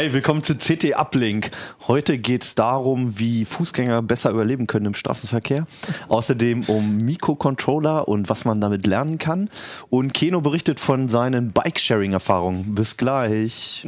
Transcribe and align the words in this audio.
Hi, 0.00 0.14
willkommen 0.14 0.42
zu 0.42 0.54
CT 0.54 0.94
Uplink. 0.96 1.50
Heute 1.86 2.16
geht 2.16 2.42
es 2.42 2.54
darum, 2.54 3.18
wie 3.18 3.44
Fußgänger 3.44 4.00
besser 4.00 4.30
überleben 4.30 4.66
können 4.66 4.86
im 4.86 4.94
Straßenverkehr. 4.94 5.66
Außerdem 6.08 6.62
um 6.68 6.96
Mikrocontroller 6.96 8.08
und 8.08 8.30
was 8.30 8.46
man 8.46 8.62
damit 8.62 8.86
lernen 8.86 9.18
kann. 9.18 9.50
Und 9.90 10.14
Keno 10.14 10.40
berichtet 10.40 10.80
von 10.80 11.10
seinen 11.10 11.52
Bike-Sharing-Erfahrungen. 11.52 12.74
Bis 12.74 12.96
gleich. 12.96 13.84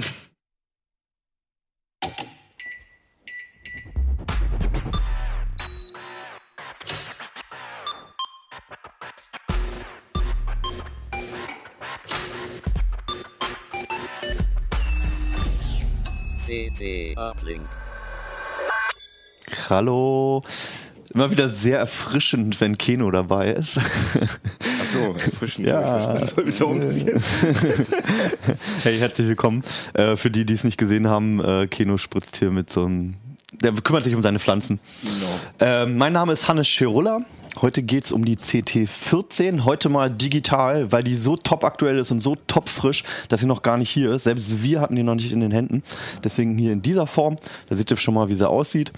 CT 16.53 17.17
Uplink. 17.17 17.63
Hallo. 19.71 20.43
Immer 21.15 21.31
wieder 21.31 21.49
sehr 21.49 21.79
erfrischend, 21.79 22.61
wenn 22.61 22.77
Keno 22.77 23.11
dabei 23.11 23.53
ist. 23.53 23.79
Achso, 23.79 25.15
erfrischend. 25.15 25.67
Ja. 25.67 26.13
Das 26.19 26.31
soll 26.31 26.45
mich 26.45 26.55
so 26.55 26.67
umziehen. 26.67 27.23
Hey, 28.83 28.99
herzlich 28.99 29.29
willkommen. 29.29 29.65
Äh, 29.95 30.17
für 30.17 30.31
die, 30.31 30.45
die 30.45 30.55
es 30.55 30.65
nicht 30.65 30.77
gesehen 30.77 31.09
haben, 31.09 31.43
äh, 31.43 31.67
Keno 31.69 31.97
spritzt 31.97 32.37
hier 32.37 32.51
mit 32.51 32.71
so 32.71 32.85
einem. 32.85 33.15
Der 33.63 33.73
kümmert 33.73 34.05
sich 34.05 34.15
um 34.15 34.23
seine 34.23 34.39
Pflanzen. 34.39 34.79
Ähm, 35.59 35.97
mein 35.97 36.13
Name 36.13 36.33
ist 36.33 36.49
Hannes 36.49 36.69
Scherulla. 36.69 37.25
Heute 37.61 37.83
geht 37.83 38.05
es 38.05 38.13
um 38.13 38.25
die 38.25 38.37
CT14. 38.37 39.65
Heute 39.65 39.91
mal 39.91 40.09
digital, 40.09 40.91
weil 40.91 41.03
die 41.05 41.15
so 41.15 41.37
top 41.37 41.65
aktuell 41.65 41.99
ist 41.99 42.11
und 42.11 42.21
so 42.21 42.37
top 42.47 42.69
frisch, 42.71 43.05
dass 43.29 43.41
sie 43.41 43.47
noch 43.47 43.63
gar 43.63 43.77
nicht 43.77 43.91
hier 43.91 44.11
ist. 44.13 44.25
Selbst 44.25 44.63
wir 44.63 44.81
hatten 44.81 44.97
die 44.97 45.03
noch 45.03 45.15
nicht 45.15 45.31
in 45.33 45.41
den 45.41 45.51
Händen. 45.53 45.83
Deswegen 46.25 46.57
hier 46.57 46.73
in 46.73 46.81
dieser 46.81 47.07
Form. 47.07 47.37
Da 47.69 47.77
seht 47.77 47.91
ihr 47.91 47.99
schon 47.99 48.15
mal, 48.15 48.31
wie 48.31 48.37
sie 48.37 48.49
aussieht. 48.49 48.91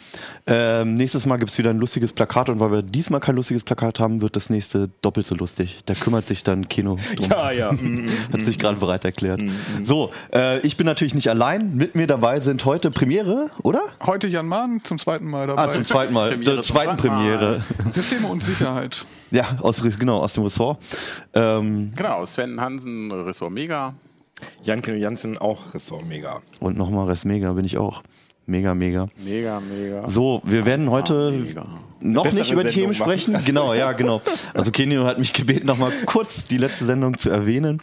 Ähm, 0.46 0.94
nächstes 0.94 1.26
Mal 1.26 1.38
gibt 1.38 1.50
es 1.50 1.58
wieder 1.58 1.70
ein 1.70 1.78
lustiges 1.78 2.12
Plakat 2.12 2.48
und 2.48 2.60
weil 2.60 2.70
wir 2.70 2.82
diesmal 2.82 3.18
kein 3.18 3.34
lustiges 3.34 3.64
Plakat 3.64 3.98
haben, 3.98 4.22
wird 4.22 4.36
das 4.36 4.50
nächste 4.50 4.88
doppelt 5.02 5.26
so 5.26 5.34
lustig. 5.34 5.80
Da 5.86 5.94
kümmert 5.94 6.26
sich 6.26 6.44
dann 6.44 6.68
Keno 6.68 6.96
drum. 7.16 7.28
Ja, 7.30 7.50
ja. 7.50 7.72
Mm, 7.84 8.06
mm, 8.06 8.08
Hat 8.32 8.46
sich 8.46 8.58
gerade 8.58 8.76
bereit 8.76 9.04
erklärt. 9.04 9.42
So, 9.84 10.10
äh, 10.32 10.60
ich 10.60 10.76
bin 10.76 10.86
natürlich 10.86 11.14
nicht 11.14 11.28
allein. 11.28 11.74
Mit 11.74 11.96
mir 11.96 12.06
dabei 12.06 12.38
sind 12.40 12.64
heute 12.64 12.90
Premiere, 12.92 13.50
oder? 13.62 13.80
Heute 14.06 14.28
Jan 14.28 14.46
Mahn 14.46 14.80
zum 14.84 14.98
zweiten 14.98 15.26
Mal 15.28 15.48
dabei. 15.48 15.62
Ah, 15.62 15.72
zum 15.72 15.84
zweiten 15.84 16.12
Mal. 16.12 16.30
Premiere 16.34 16.54
Der 16.54 16.62
zweiten. 16.62 16.96
Premiere. 16.96 17.62
Systeme 17.90 18.28
und 18.28 18.43
Sicherheit. 18.44 19.04
Ja, 19.30 19.58
aus, 19.60 19.82
genau, 19.98 20.20
aus 20.20 20.32
dem 20.34 20.44
Ressort. 20.44 20.78
Ähm, 21.34 21.92
Genau, 21.96 22.24
Sven 22.26 22.60
Hansen, 22.60 23.10
Ressort 23.10 23.52
Mega. 23.52 23.94
Janke 24.62 24.96
Jansen 24.96 25.38
auch 25.38 25.72
Ressort 25.74 26.06
mega. 26.06 26.40
und 26.60 26.76
nochmal 26.76 27.06
Rest 27.06 27.24
Mega 27.24 27.52
bin 27.52 27.64
ich 27.64 27.78
auch. 27.78 28.02
Mega, 28.46 28.74
mega. 28.74 29.08
Mega, 29.24 29.60
mega. 29.60 30.08
So, 30.10 30.42
wir 30.44 30.66
werden 30.66 30.90
heute 30.90 31.30
mega. 31.32 31.66
Noch 32.00 32.24
nicht 32.24 32.50
über 32.50 32.64
die 32.64 32.70
Sendung 32.70 32.92
Themen 32.92 32.98
machen. 32.98 33.18
sprechen. 33.18 33.38
Genau, 33.44 33.74
ja, 33.74 33.92
genau. 33.92 34.22
Also 34.52 34.70
Kenio 34.70 35.04
hat 35.04 35.18
mich 35.18 35.32
gebeten, 35.32 35.66
nochmal 35.66 35.92
kurz 36.06 36.44
die 36.44 36.56
letzte 36.56 36.86
Sendung 36.86 37.18
zu 37.18 37.30
erwähnen. 37.30 37.80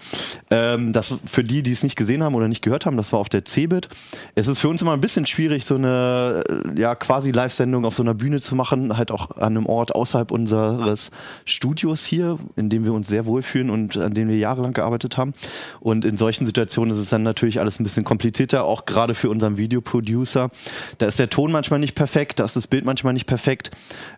Ähm, 0.50 0.92
das 0.92 1.14
für 1.26 1.44
die, 1.44 1.62
die 1.62 1.72
es 1.72 1.84
nicht 1.84 1.95
gesehen 1.95 2.23
haben 2.23 2.36
oder 2.36 2.48
nicht 2.48 2.62
gehört 2.62 2.86
haben, 2.86 2.98
das 2.98 3.14
war 3.14 3.20
auf 3.20 3.30
der 3.30 3.45
CeBIT. 3.45 3.89
Es 4.36 4.48
ist 4.48 4.59
für 4.59 4.70
uns 4.70 4.82
immer 4.82 4.94
ein 4.94 5.02
bisschen 5.02 5.26
schwierig, 5.26 5.66
so 5.66 5.76
eine 5.76 6.44
äh, 6.50 6.80
ja 6.80 6.95
quasi 6.95 7.32
Live-Sendung 7.32 7.86
auf 7.86 7.95
so 7.95 8.04
einer 8.04 8.14
Bühne 8.14 8.39
zu 8.39 8.56
machen, 8.56 8.98
halt 8.98 9.12
auch 9.12 9.32
an 9.38 9.58
einem 9.58 9.66
Ort 9.66 9.94
außerhalb 9.94 10.32
unseres 10.32 11.12
Studios 11.45 12.06
hier, 12.06 12.38
in 12.56 12.70
dem 12.70 12.86
wir 12.86 12.94
uns 12.94 13.08
sehr 13.08 13.26
wohlfühlen 13.26 13.70
und 13.70 13.98
an 13.98 14.14
dem 14.14 14.28
wir 14.28 14.38
jahrelang 14.38 14.73
gearbeitet 14.73 15.17
haben. 15.17 15.34
Und 15.80 16.06
in 16.06 16.17
solchen 16.17 16.45
Situationen 16.45 16.94
ist 16.94 17.00
es 17.00 17.09
dann 17.09 17.23
natürlich 17.23 17.59
alles 17.59 17.80
ein 17.80 17.84
bisschen 17.84 18.04
komplizierter, 18.04 18.66
auch 18.66 18.86
gerade 18.86 19.16
für 19.16 19.30
unseren 19.30 19.58
Videoproducer. 19.58 20.50
Da 20.98 21.06
ist 21.06 21.20
der 21.20 21.30
Ton 21.30 21.52
manchmal 21.52 21.80
nicht 21.80 21.95
perfekt, 21.95 22.39
da 22.39 22.45
ist 22.45 22.56
das 22.56 22.67
Bild 22.67 22.86
manchmal 22.86 23.14
nicht 23.14 23.26
perfekt. 23.28 23.72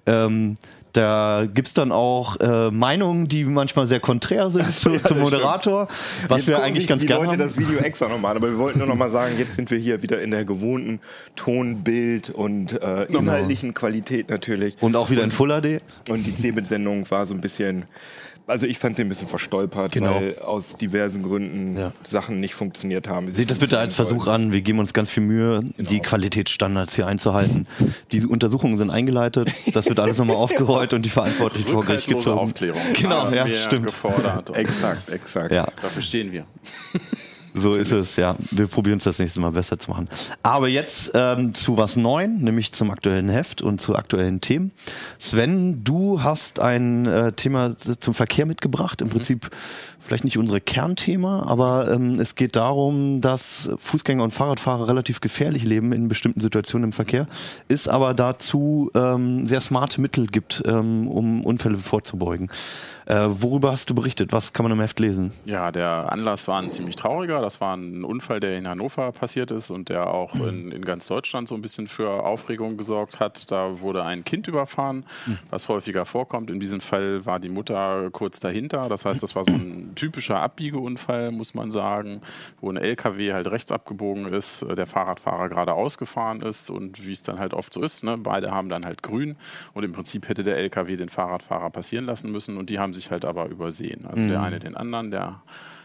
Ähm, 0.05 0.57
da 0.93 1.47
gibt's 1.51 1.73
dann 1.73 1.91
auch 1.91 2.39
äh, 2.39 2.69
Meinungen, 2.69 3.27
die 3.27 3.45
manchmal 3.45 3.87
sehr 3.87 3.99
konträr 3.99 4.51
sind 4.51 4.71
zu, 4.71 4.91
zum 5.01 5.19
Moderator, 5.19 5.87
was 6.27 6.39
Jetzt 6.39 6.47
wir 6.47 6.61
eigentlich 6.61 6.87
ganz 6.87 7.01
die 7.01 7.07
gerne 7.07 7.25
Leute 7.25 7.31
haben. 7.33 7.39
das 7.39 7.57
Video 7.57 7.79
extra 7.79 8.07
nochmal, 8.07 8.35
aber 8.35 8.49
wir 8.49 8.59
wollten 8.59 8.77
nur 8.77 8.87
nochmal 8.87 9.09
sagen, 9.09 9.35
jetzt 9.39 9.55
sind 9.55 9.71
wir 9.71 9.79
hier 9.79 10.03
wieder 10.03 10.21
in 10.21 10.29
der 10.29 10.45
gewohnten 10.45 10.99
Ton, 11.35 11.83
Bild 11.83 12.29
und 12.29 12.79
äh, 12.79 13.05
inhaltlichen 13.05 13.73
Qualität 13.73 14.29
natürlich. 14.29 14.77
Und 14.81 14.95
auch 14.95 15.09
wieder 15.09 15.23
in 15.23 15.31
Full 15.31 15.49
HD. 15.49 15.81
Und 16.11 16.27
die 16.27 16.35
Cebit-Sendung 16.35 17.09
war 17.09 17.25
so 17.25 17.33
ein 17.33 17.41
bisschen, 17.41 17.85
also 18.47 18.65
ich 18.65 18.77
fand 18.77 18.95
sie 18.95 19.03
ein 19.03 19.09
bisschen 19.09 19.27
verstolpert, 19.27 19.91
Genau. 19.91 20.15
weil 20.15 20.39
aus 20.39 20.75
diversen 20.77 21.23
Gründen 21.23 21.77
Ja. 21.77 21.91
Sachen 22.03 22.39
nicht 22.39 22.53
funktioniert 22.55 23.07
haben. 23.07 23.27
sie 23.27 23.33
Seht 23.33 23.51
das 23.51 23.57
bitte 23.59 23.77
als 23.79 23.95
Versuch 23.95 24.27
an. 24.27 24.51
Wir 24.51 24.61
geben 24.61 24.79
uns 24.79 24.93
ganz 24.93 25.09
viel 25.09 25.23
Mühe, 25.23 25.61
die 25.77 25.99
Qualitätsstandards 25.99 26.95
hier 26.95 27.07
einzuhalten. 27.07 27.67
Die 28.11 28.25
Untersuchungen 28.25 28.77
sind 28.77 28.89
eingeleitet. 28.89 29.51
Das 29.73 29.85
wird 29.87 29.99
alles 29.99 30.17
nochmal 30.17 30.35
aufgerollt 30.37 30.93
und 30.93 31.03
die 31.05 31.09
Verantwortlichen 31.09 31.69
vor 31.69 31.85
Gericht 31.85 32.07
gezogen. 32.07 32.39
Aufklärung. 32.39 32.81
Genau, 32.93 33.29
ja, 33.31 33.45
wir 33.45 33.55
stimmt. 33.55 33.87
gefordert. 33.87 34.55
Exakt, 34.55 35.09
exakt. 35.09 35.51
Ja, 35.51 35.67
Dafür 35.81 36.01
stehen 36.01 36.31
wir. 36.31 36.45
so 37.53 37.75
ist 37.75 37.91
es, 37.91 38.15
ja. 38.15 38.35
Wir 38.51 38.67
probieren 38.67 38.97
es 38.97 39.03
das 39.03 39.19
nächste 39.19 39.39
Mal 39.39 39.51
besser 39.51 39.77
zu 39.77 39.91
machen. 39.91 40.09
Aber 40.41 40.67
jetzt 40.67 41.11
ähm, 41.13 41.53
zu 41.53 41.77
was 41.77 41.95
Neuen, 41.95 42.41
nämlich 42.41 42.71
zum 42.71 42.89
aktuellen 42.91 43.29
Heft 43.29 43.61
und 43.61 43.79
zu 43.79 43.95
aktuellen 43.95 44.41
Themen. 44.41 44.71
Sven, 45.19 45.83
du 45.83 46.23
hast 46.23 46.59
ein 46.59 47.05
äh, 47.05 47.31
Thema 47.33 47.77
zum 47.77 48.13
Verkehr 48.13 48.45
mitgebracht. 48.45 49.01
Im 49.01 49.09
Prinzip 49.09 49.51
vielleicht 50.03 50.23
nicht 50.23 50.37
unser 50.37 50.59
Kernthema, 50.59 51.43
aber 51.43 51.91
ähm, 51.91 52.19
es 52.19 52.35
geht 52.35 52.55
darum, 52.55 53.21
dass 53.21 53.69
Fußgänger 53.77 54.23
und 54.23 54.31
Fahrradfahrer 54.31 54.87
relativ 54.87 55.21
gefährlich 55.21 55.63
leben 55.63 55.93
in 55.93 56.07
bestimmten 56.07 56.41
Situationen 56.41 56.89
im 56.89 56.93
Verkehr, 56.93 57.27
es 57.69 57.87
aber 57.87 58.13
dazu 58.13 58.91
ähm, 58.95 59.47
sehr 59.47 59.61
smarte 59.61 60.01
Mittel 60.01 60.27
gibt, 60.27 60.63
ähm, 60.65 61.07
um 61.07 61.45
Unfälle 61.45 61.77
vorzubeugen. 61.77 62.49
Äh, 63.05 63.27
worüber 63.29 63.71
hast 63.71 63.89
du 63.89 63.95
berichtet? 63.95 64.31
Was 64.31 64.53
kann 64.53 64.63
man 64.63 64.71
im 64.71 64.79
Heft 64.79 64.99
lesen? 64.99 65.31
Ja, 65.45 65.71
der 65.71 66.11
Anlass 66.11 66.47
war 66.47 66.61
ein 66.61 66.71
ziemlich 66.71 66.95
trauriger. 66.95 67.41
Das 67.41 67.61
war 67.61 67.75
ein 67.75 68.03
Unfall, 68.03 68.39
der 68.39 68.57
in 68.57 68.67
Hannover 68.67 69.11
passiert 69.11 69.51
ist 69.51 69.69
und 69.69 69.89
der 69.89 70.07
auch 70.07 70.33
in, 70.35 70.71
in 70.71 70.85
ganz 70.85 71.07
Deutschland 71.07 71.47
so 71.47 71.55
ein 71.55 71.61
bisschen 71.61 71.87
für 71.87 72.23
Aufregung 72.23 72.77
gesorgt 72.77 73.19
hat. 73.19 73.51
Da 73.51 73.79
wurde 73.81 74.03
ein 74.03 74.23
Kind 74.23 74.47
überfahren, 74.47 75.05
was 75.49 75.69
häufiger 75.69 76.05
vorkommt. 76.05 76.49
In 76.49 76.59
diesem 76.59 76.79
Fall 76.79 77.25
war 77.25 77.39
die 77.39 77.49
Mutter 77.49 78.09
kurz 78.11 78.39
dahinter. 78.39 78.89
Das 78.89 79.05
heißt, 79.05 79.21
das 79.21 79.35
war 79.35 79.43
so 79.43 79.53
ein 79.53 79.93
typischer 79.95 80.39
Abbiegeunfall, 80.39 81.31
muss 81.31 81.53
man 81.53 81.71
sagen, 81.71 82.21
wo 82.61 82.69
ein 82.69 82.77
LKW 82.77 83.33
halt 83.33 83.47
rechts 83.47 83.71
abgebogen 83.71 84.27
ist, 84.27 84.65
der 84.75 84.85
Fahrradfahrer 84.85 85.49
geradeaus 85.49 85.97
gefahren 85.97 86.41
ist 86.41 86.69
und 86.69 87.05
wie 87.05 87.11
es 87.11 87.23
dann 87.23 87.39
halt 87.39 87.53
oft 87.53 87.73
so 87.73 87.81
ist, 87.81 88.03
ne, 88.03 88.17
beide 88.17 88.51
haben 88.51 88.69
dann 88.69 88.85
halt 88.85 89.03
grün 89.03 89.35
und 89.73 89.83
im 89.83 89.91
Prinzip 89.91 90.27
hätte 90.29 90.43
der 90.43 90.57
LKW 90.57 90.95
den 90.95 91.09
Fahrradfahrer 91.09 91.69
passieren 91.69 92.05
lassen 92.05 92.31
müssen 92.31 92.57
und 92.57 92.69
die 92.69 92.79
haben 92.79 92.92
sich 92.93 93.11
halt 93.11 93.25
aber 93.25 93.47
übersehen. 93.47 94.05
Also 94.05 94.27
der 94.27 94.41
eine 94.41 94.59
den 94.59 94.75
anderen, 94.75 95.11
der 95.11 95.41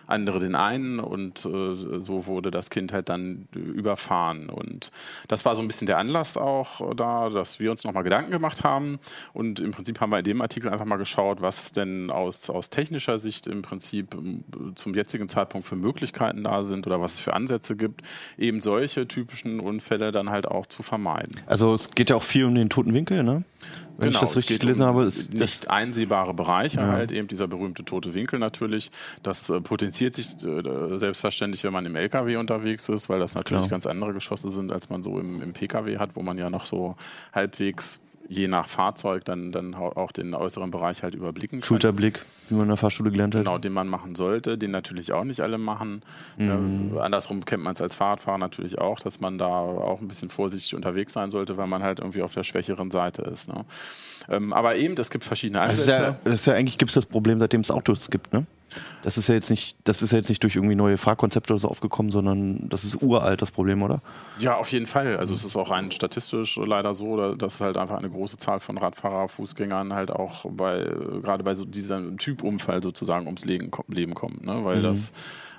andere 0.08 0.40
den 0.40 0.54
einen 0.54 0.98
und 1.00 1.44
äh, 1.44 1.74
so 1.74 2.26
wurde 2.26 2.50
das 2.50 2.70
Kind 2.70 2.92
halt 2.92 3.08
dann 3.08 3.46
äh, 3.54 3.58
überfahren. 3.58 4.48
Und 4.48 4.90
das 5.28 5.44
war 5.44 5.54
so 5.54 5.62
ein 5.62 5.68
bisschen 5.68 5.86
der 5.86 5.98
Anlass 5.98 6.36
auch 6.36 6.94
da, 6.94 7.28
dass 7.28 7.60
wir 7.60 7.70
uns 7.70 7.84
nochmal 7.84 8.02
Gedanken 8.02 8.30
gemacht 8.30 8.64
haben. 8.64 8.98
Und 9.32 9.60
im 9.60 9.70
Prinzip 9.70 10.00
haben 10.00 10.10
wir 10.10 10.18
in 10.18 10.24
dem 10.24 10.40
Artikel 10.40 10.70
einfach 10.70 10.86
mal 10.86 10.96
geschaut, 10.96 11.42
was 11.42 11.72
denn 11.72 12.10
aus, 12.10 12.48
aus 12.48 12.70
technischer 12.70 13.18
Sicht 13.18 13.46
im 13.46 13.62
Prinzip 13.62 14.14
ähm, 14.14 14.44
zum 14.74 14.94
jetzigen 14.94 15.28
Zeitpunkt 15.28 15.66
für 15.66 15.76
Möglichkeiten 15.76 16.42
da 16.42 16.64
sind 16.64 16.86
oder 16.86 17.00
was 17.00 17.14
es 17.14 17.18
für 17.18 17.34
Ansätze 17.34 17.76
gibt, 17.76 18.02
eben 18.38 18.62
solche 18.62 19.06
typischen 19.06 19.60
Unfälle 19.60 20.10
dann 20.10 20.30
halt 20.30 20.48
auch 20.48 20.66
zu 20.66 20.82
vermeiden. 20.82 21.40
Also 21.46 21.74
es 21.74 21.90
geht 21.90 22.10
ja 22.10 22.16
auch 22.16 22.22
viel 22.22 22.46
um 22.46 22.54
den 22.54 22.70
toten 22.70 22.94
Winkel, 22.94 23.22
ne? 23.22 23.44
Wenn 23.98 24.12
ich 24.12 24.18
das 24.18 24.36
richtig 24.36 24.60
gelesen 24.60 24.82
um 24.82 24.86
habe, 24.86 25.04
ist 25.04 25.32
das 25.32 25.40
nicht 25.40 25.70
einsehbare 25.70 26.32
Bereiche 26.32 26.80
halt, 26.86 27.10
eben 27.10 27.26
dieser 27.26 27.48
berühmte 27.48 27.84
tote 27.84 28.14
Winkel 28.14 28.38
natürlich. 28.38 28.92
Das 29.24 29.50
äh, 29.50 29.60
potenziert 29.60 30.14
sich 30.14 30.28
äh, 30.44 30.98
selbstverständlich, 30.98 31.64
wenn 31.64 31.72
man 31.72 31.84
im 31.84 31.96
LKW 31.96 32.36
unterwegs 32.36 32.88
ist, 32.88 33.08
weil 33.08 33.18
das 33.18 33.34
natürlich 33.34 33.62
Klar. 33.62 33.70
ganz 33.70 33.86
andere 33.86 34.14
Geschosse 34.14 34.50
sind, 34.50 34.70
als 34.70 34.88
man 34.88 35.02
so 35.02 35.18
im, 35.18 35.42
im 35.42 35.52
PKW 35.52 35.98
hat, 35.98 36.10
wo 36.14 36.22
man 36.22 36.38
ja 36.38 36.48
noch 36.48 36.64
so 36.64 36.96
halbwegs 37.32 38.00
je 38.28 38.46
nach 38.46 38.68
Fahrzeug 38.68 39.24
dann, 39.24 39.52
dann 39.52 39.74
auch 39.74 40.12
den 40.12 40.34
äußeren 40.34 40.70
Bereich 40.70 41.02
halt 41.02 41.14
überblicken 41.14 41.60
kann. 41.60 41.66
Schulterblick, 41.66 42.20
wie 42.48 42.54
man 42.54 42.64
in 42.64 42.68
der 42.68 42.76
Fahrschule 42.76 43.10
gelernt 43.10 43.34
hat. 43.34 43.44
Genau, 43.44 43.56
den 43.58 43.72
man 43.72 43.88
machen 43.88 44.14
sollte, 44.14 44.58
den 44.58 44.70
natürlich 44.70 45.12
auch 45.12 45.24
nicht 45.24 45.40
alle 45.40 45.56
machen. 45.56 46.02
Äh, 46.38 46.50
andersrum 47.00 47.44
kennt 47.46 47.62
man 47.64 47.74
es 47.74 47.80
als 47.80 47.94
Fahrradfahrer 47.94 48.38
natürlich 48.38 48.78
auch, 48.78 49.00
dass 49.00 49.20
man 49.20 49.38
da 49.38 49.46
auch 49.46 50.00
ein 50.02 50.08
bisschen 50.08 50.28
vorsichtig 50.28 50.74
unterwegs 50.74 51.14
sein 51.14 51.30
sollte, 51.30 51.56
weil 51.56 51.68
man 51.68 51.82
halt 51.82 52.00
irgendwie 52.00 52.22
auf 52.22 52.34
der 52.34 52.42
schwächeren 52.44 52.90
Seite 52.90 53.22
ist. 53.22 53.52
Ne? 53.52 53.64
Ähm, 54.30 54.52
aber 54.52 54.76
eben, 54.76 54.94
es 54.98 55.08
gibt 55.10 55.24
verschiedene 55.24 55.60
Das 55.66 55.78
ist 55.78 55.88
Ansätze. 55.88 56.02
ja, 56.02 56.18
das 56.24 56.34
ist 56.34 56.46
ja 56.46 56.54
eigentlich 56.54 56.76
gibt 56.76 56.90
es 56.90 56.94
das 56.96 57.06
Problem, 57.06 57.38
seitdem 57.40 57.62
es 57.62 57.70
Autos 57.70 58.10
gibt, 58.10 58.32
ne? 58.32 58.44
Das 59.02 59.16
ist 59.18 59.28
ja 59.28 59.34
jetzt 59.34 59.50
nicht, 59.50 59.76
das 59.84 60.02
ist 60.02 60.12
ja 60.12 60.18
jetzt 60.18 60.28
nicht 60.28 60.42
durch 60.42 60.56
irgendwie 60.56 60.74
neue 60.74 60.98
Fahrkonzepte 60.98 61.52
oder 61.52 61.60
so 61.60 61.68
aufgekommen, 61.68 62.10
sondern 62.12 62.68
das 62.68 62.84
ist 62.84 63.02
uralt 63.02 63.40
das 63.42 63.50
Problem, 63.50 63.82
oder? 63.82 64.00
Ja, 64.38 64.56
auf 64.56 64.70
jeden 64.72 64.86
Fall. 64.86 65.16
Also 65.16 65.34
es 65.34 65.44
ist 65.44 65.56
auch 65.56 65.70
rein 65.70 65.90
statistisch 65.90 66.56
leider 66.56 66.94
so, 66.94 67.16
da- 67.16 67.34
dass 67.34 67.60
halt 67.60 67.76
einfach 67.76 67.98
eine 67.98 68.10
große 68.10 68.36
Zahl 68.38 68.60
von 68.60 68.78
Radfahrer, 68.78 69.28
Fußgängern 69.28 69.92
halt 69.94 70.10
auch 70.10 70.44
bei, 70.50 70.84
gerade 71.22 71.44
bei 71.44 71.54
so 71.54 71.64
diesem 71.64 72.18
Typumfall 72.18 72.82
sozusagen 72.82 73.26
ums 73.26 73.44
Leben, 73.44 73.70
ko- 73.70 73.84
Leben 73.88 74.14
kommt. 74.14 74.44
Ne? 74.44 74.64
Weil 74.64 74.82
das 74.82 75.10
Äh, 75.10 75.12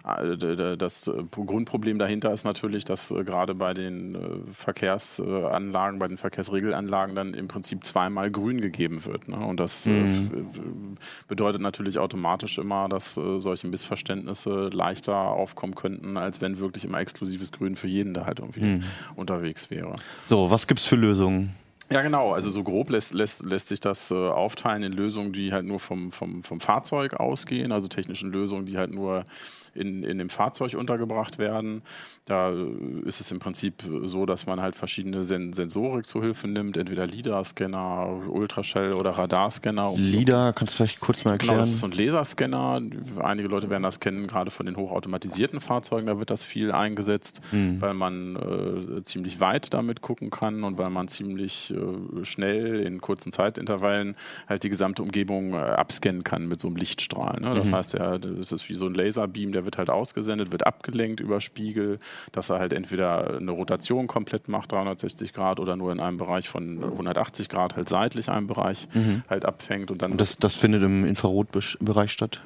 das 0.03 1.07
äh, 1.07 1.23
Grundproblem 1.31 1.99
dahinter 1.99 2.31
ist 2.31 2.45
natürlich, 2.45 2.85
dass 2.85 3.11
äh, 3.11 3.23
gerade 3.23 3.53
bei 3.55 3.73
den 3.73 4.17
Verkehrsanlagen, 4.51 5.99
bei 5.99 6.07
den 6.07 6.17
Verkehrsregelanlagen 6.17 7.15
dann 7.15 7.33
im 7.33 7.47
Prinzip 7.47 7.85
zweimal 7.85 8.31
grün 8.31 8.61
gegeben 8.61 9.05
wird. 9.05 9.27
Ne? 9.27 9.37
Und 9.37 9.59
das 9.59 9.85
mhm. 9.85 10.97
bedeutet 11.27 11.61
natürlich 11.61 11.99
automatisch 11.99 12.57
immer, 12.57 12.89
dass 12.89 13.13
solche 13.13 13.67
Missverständnisse 13.67 14.69
leichter 14.69 15.15
aufkommen 15.15 15.75
könnten, 15.75 16.17
als 16.17 16.41
wenn 16.41 16.59
wirklich 16.59 16.85
immer 16.85 16.99
exklusives 16.99 17.51
Grün 17.51 17.75
für 17.75 17.87
jeden 17.87 18.13
da 18.13 18.25
halt 18.25 18.39
irgendwie 18.39 18.61
mhm. 18.61 18.83
unterwegs 19.15 19.69
wäre. 19.69 19.95
So, 20.27 20.49
was 20.49 20.67
gibt 20.67 20.79
es 20.79 20.85
für 20.85 20.95
Lösungen? 20.95 21.55
Ja, 21.91 22.03
genau. 22.03 22.33
Also 22.33 22.51
so 22.51 22.63
grob 22.63 22.91
lässt, 22.91 23.13
lässt, 23.13 23.43
lässt 23.43 23.67
sich 23.69 23.79
das 23.79 24.11
äh, 24.11 24.13
aufteilen 24.13 24.83
in 24.83 24.93
Lösungen, 24.93 25.33
die 25.33 25.51
halt 25.51 25.65
nur 25.65 25.79
vom, 25.79 26.11
vom, 26.11 26.43
vom 26.43 26.59
Fahrzeug 26.59 27.15
ausgehen, 27.15 27.71
also 27.71 27.87
technischen 27.87 28.31
Lösungen, 28.31 28.67
die 28.67 28.77
halt 28.77 28.91
nur 28.91 29.23
in, 29.74 30.04
in 30.04 30.18
dem 30.18 30.30
Fahrzeug 30.30 30.75
untergebracht 30.75 31.38
werden. 31.38 31.81
Da 32.25 32.54
ist 33.06 33.21
es 33.21 33.31
im 33.31 33.39
Prinzip 33.39 33.83
so, 34.06 34.25
dass 34.25 34.45
man 34.45 34.62
halt 34.62 34.75
verschiedene 34.75 35.24
Sen 35.24 35.54
Sensorik 35.54 36.06
zur 36.06 36.24
Hilfe 36.24 36.48
nimmt, 36.48 36.77
entweder 36.77 37.07
LIDAR-Scanner, 37.07 38.21
Ultraschall- 38.30 38.94
oder 38.94 39.12
Radarscanner. 39.12 39.92
Um 39.92 40.00
LIDAR, 40.00 40.54
kannst 40.54 40.74
du 40.74 40.77
vielleicht 40.77 41.00
kurz 41.00 41.25
mal 41.25 41.31
erklären? 41.31 41.56
Genau, 41.56 41.63
das 41.63 41.74
ist 41.74 41.80
so 41.80 41.88
ein 41.88 41.92
Laserscanner. 41.92 42.81
Einige 43.24 43.48
Leute 43.48 43.69
werden 43.69 43.83
das 43.83 44.00
kennen, 44.00 44.27
gerade 44.27 44.51
von 44.51 44.66
den 44.66 44.77
hochautomatisierten 44.77 45.62
Fahrzeugen, 45.62 46.07
da 46.07 46.19
wird 46.19 46.30
das 46.30 46.44
viel 46.44 46.71
eingesetzt, 46.71 47.42
mhm. 47.51 47.81
weil 47.81 47.94
man 47.94 48.36
äh, 48.36 49.04
ziemlich 49.04 49.39
weit 49.39 49.74
damit 49.74 50.01
gucken 50.01 50.30
kann 50.30 50.63
und 50.63 50.77
weil 50.77 50.89
man 50.89 51.07
ziemlich 51.07 51.74
äh, 51.74 52.25
schnell 52.25 52.80
in 52.81 53.01
kurzen 53.01 53.31
Zeitintervallen 53.31 54.16
halt 54.48 54.63
die 54.63 54.69
gesamte 54.69 55.01
Umgebung 55.01 55.54
äh, 55.54 55.57
abscannen 55.57 56.24
kann 56.24 56.48
mit 56.48 56.60
so 56.60 56.68
einem 56.68 56.77
Lichtstrahl. 56.77 57.39
Ne? 57.42 57.54
Das 57.56 57.69
mhm. 57.69 57.75
heißt, 57.75 57.94
ja, 57.94 58.18
das 58.18 58.51
ist 58.51 58.69
wie 58.69 58.74
so 58.74 58.86
ein 58.86 58.94
Laserbeam, 58.94 59.51
der 59.59 59.65
wird 59.65 59.77
halt 59.77 59.89
ausgesendet, 59.89 60.51
wird 60.51 60.65
abgelenkt 60.65 61.19
über 61.19 61.41
Spiegel, 61.41 62.00
dass 62.31 62.50
er 62.50 62.59
halt 62.59 62.73
entweder 62.73 63.38
eine 63.38 63.51
Rotation 63.51 64.07
komplett 64.07 64.47
macht, 64.47 64.71
360 64.71 65.33
Grad, 65.33 65.59
oder 65.59 65.75
nur 65.75 65.91
in 65.91 66.00
einem 66.00 66.17
Bereich 66.17 66.47
von 66.47 66.81
180 66.83 67.50
Grad 67.50 67.75
halt 67.75 67.89
seitlich 67.89 68.29
einen 68.29 68.47
Bereich 68.47 68.88
mhm. 68.94 69.23
halt 69.29 69.45
abfängt. 69.45 69.91
Und 69.91 70.01
dann 70.01 70.13
und 70.13 70.21
das, 70.21 70.38
das 70.38 70.56
findet 70.56 70.83
im 70.83 71.06
Infrarotbereich 71.06 72.11
statt? 72.11 72.41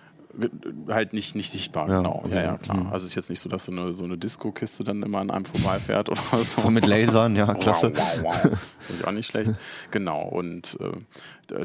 halt 0.87 1.13
nicht, 1.13 1.35
nicht 1.35 1.51
sichtbar, 1.51 1.87
ja, 1.87 1.97
genau. 1.97 2.25
Ja, 2.29 2.41
ja, 2.41 2.57
klar. 2.57 2.77
Mhm. 2.77 2.85
Also 2.87 3.05
es 3.05 3.11
ist 3.11 3.15
jetzt 3.15 3.29
nicht 3.29 3.39
so, 3.39 3.49
dass 3.49 3.65
so 3.65 3.71
eine, 3.71 3.93
so 3.93 4.03
eine 4.03 4.17
Disco-Kiste 4.17 4.83
dann 4.83 5.03
immer 5.03 5.19
an 5.19 5.29
einem 5.29 5.45
vorbeifährt 5.45 6.09
oder 6.09 6.21
so. 6.43 6.61
Und 6.61 6.73
mit 6.73 6.87
Lasern, 6.87 7.35
ja, 7.35 7.53
klasse. 7.53 7.91
Wow, 7.95 8.19
wow, 8.21 8.23
wow. 8.23 8.41
Finde 8.79 9.01
ich 9.01 9.07
auch 9.07 9.11
nicht 9.11 9.27
schlecht. 9.27 9.53
Genau. 9.91 10.23
Und 10.23 10.77
äh, 10.79 10.91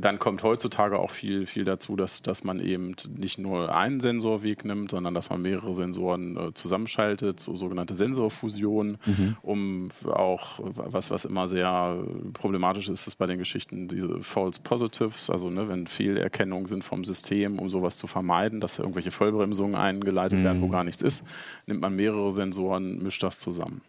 dann 0.01 0.19
kommt 0.19 0.43
heutzutage 0.43 0.99
auch 0.99 1.11
viel, 1.11 1.47
viel 1.47 1.65
dazu, 1.65 1.97
dass, 1.97 2.23
dass 2.23 2.45
man 2.45 2.61
eben 2.61 2.95
nicht 3.17 3.39
nur 3.39 3.75
einen 3.75 4.01
Sensorweg 4.01 4.65
nimmt, 4.65 4.91
sondern 4.91 5.15
dass 5.15 5.31
man 5.31 5.43
mehrere 5.43 5.75
Sensoren 5.75 6.37
äh, 6.37 6.55
zusammenschaltet, 6.55 7.41
so 7.41 7.55
sogenannte 7.55 7.95
Sensorfusion, 7.95 8.99
mhm. 9.07 9.37
um 9.43 9.89
auch, 10.07 10.61
was, 10.63 11.11
was 11.11 11.25
immer 11.25 11.49
sehr 11.49 11.99
problematisch 12.35 12.89
ist, 12.89 13.07
ist 13.07 13.17
bei 13.17 13.27
den 13.27 13.39
Geschichten 13.39 13.89
diese 13.89 14.23
False 14.23 14.61
Positives, 14.63 15.31
also 15.31 15.51
ne, 15.51 15.69
wenn 15.69 15.87
Fehlerkennungen 15.87 16.67
sind 16.67 16.85
vom 16.85 17.05
System, 17.05 17.59
um 17.59 17.69
sowas 17.69 17.97
zu 17.97 18.07
vermeiden, 18.07 18.61
dass 18.61 18.79
irgendwelche 18.79 19.11
Vollbremsungen 19.11 19.75
eingeleitet 19.75 20.41
mhm. 20.41 20.45
werden, 20.45 20.63
wo 20.63 20.67
mhm. 20.67 20.73
gar 20.73 20.85
nichts 20.85 21.03
ist, 21.03 21.25
nimmt 21.67 21.81
man 21.81 21.97
mehrere 21.97 22.31
Sensoren, 22.33 23.03
mischt 23.03 23.23
das 23.23 23.39
zusammen. 23.39 23.81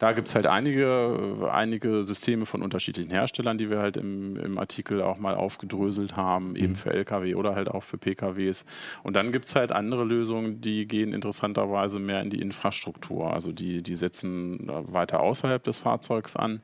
Da 0.00 0.12
gibt 0.12 0.28
es 0.28 0.34
halt 0.34 0.46
einige, 0.46 1.50
einige 1.52 2.04
Systeme 2.04 2.46
von 2.46 2.62
unterschiedlichen 2.62 3.10
Herstellern, 3.10 3.58
die 3.58 3.68
wir 3.68 3.80
halt 3.80 3.98
im, 3.98 4.34
im 4.36 4.56
Artikel 4.56 5.02
auch 5.02 5.18
mal 5.18 5.34
aufgedröselt 5.34 6.16
haben, 6.16 6.56
eben 6.56 6.70
mhm. 6.72 6.76
für 6.76 6.94
Lkw 6.94 7.34
oder 7.34 7.54
halt 7.54 7.70
auch 7.70 7.82
für 7.82 7.98
PKWs. 7.98 8.64
Und 9.02 9.14
dann 9.14 9.30
gibt 9.30 9.44
es 9.48 9.56
halt 9.56 9.72
andere 9.72 10.04
Lösungen, 10.04 10.62
die 10.62 10.88
gehen 10.88 11.12
interessanterweise 11.12 11.98
mehr 11.98 12.22
in 12.22 12.30
die 12.30 12.40
Infrastruktur. 12.40 13.30
Also 13.30 13.52
die, 13.52 13.82
die 13.82 13.94
setzen 13.94 14.70
weiter 14.90 15.20
außerhalb 15.20 15.62
des 15.62 15.76
Fahrzeugs 15.76 16.34
an. 16.34 16.62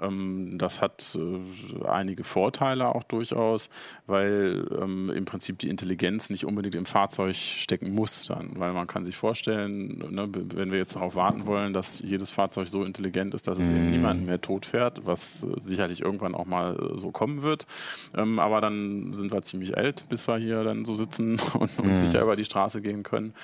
Ähm, 0.00 0.58
das 0.58 0.80
hat 0.80 1.16
äh, 1.16 1.86
einige 1.86 2.24
Vorteile 2.24 2.94
auch 2.94 3.04
durchaus, 3.04 3.70
weil 4.06 4.66
ähm, 4.80 5.10
im 5.10 5.24
Prinzip 5.24 5.58
die 5.58 5.68
Intelligenz 5.68 6.30
nicht 6.30 6.44
unbedingt 6.44 6.74
im 6.74 6.86
Fahrzeug 6.86 7.36
stecken 7.36 7.94
muss 7.94 8.26
dann, 8.26 8.58
weil 8.58 8.72
man 8.72 8.86
kann 8.86 9.04
sich 9.04 9.16
vorstellen, 9.16 9.98
ne, 10.10 10.28
wenn 10.32 10.72
wir 10.72 10.78
jetzt 10.78 10.96
darauf 10.96 11.14
warten 11.14 11.46
wollen, 11.46 11.72
dass 11.72 12.00
jedes 12.00 12.30
Fahrzeug 12.30 12.68
so 12.68 12.84
intelligent 12.84 13.34
ist, 13.34 13.46
dass 13.46 13.58
es 13.58 13.68
eben 13.68 13.86
mhm. 13.86 13.90
niemanden 13.92 14.26
mehr 14.26 14.40
tot 14.40 14.66
fährt, 14.66 15.06
was 15.06 15.44
äh, 15.44 15.48
sicherlich 15.60 16.02
irgendwann 16.02 16.34
auch 16.34 16.46
mal 16.46 16.76
äh, 16.76 16.96
so 16.96 17.10
kommen 17.10 17.42
wird, 17.42 17.66
ähm, 18.14 18.38
aber 18.38 18.60
dann 18.60 19.12
sind 19.12 19.32
wir 19.32 19.42
ziemlich 19.42 19.76
alt, 19.76 20.08
bis 20.08 20.28
wir 20.28 20.36
hier 20.38 20.64
dann 20.64 20.84
so 20.84 20.94
sitzen 20.94 21.38
und, 21.58 21.78
und 21.78 21.90
mhm. 21.90 21.96
sicher 21.96 22.22
über 22.22 22.36
die 22.36 22.44
Straße 22.44 22.80
gehen 22.80 23.02
können 23.02 23.34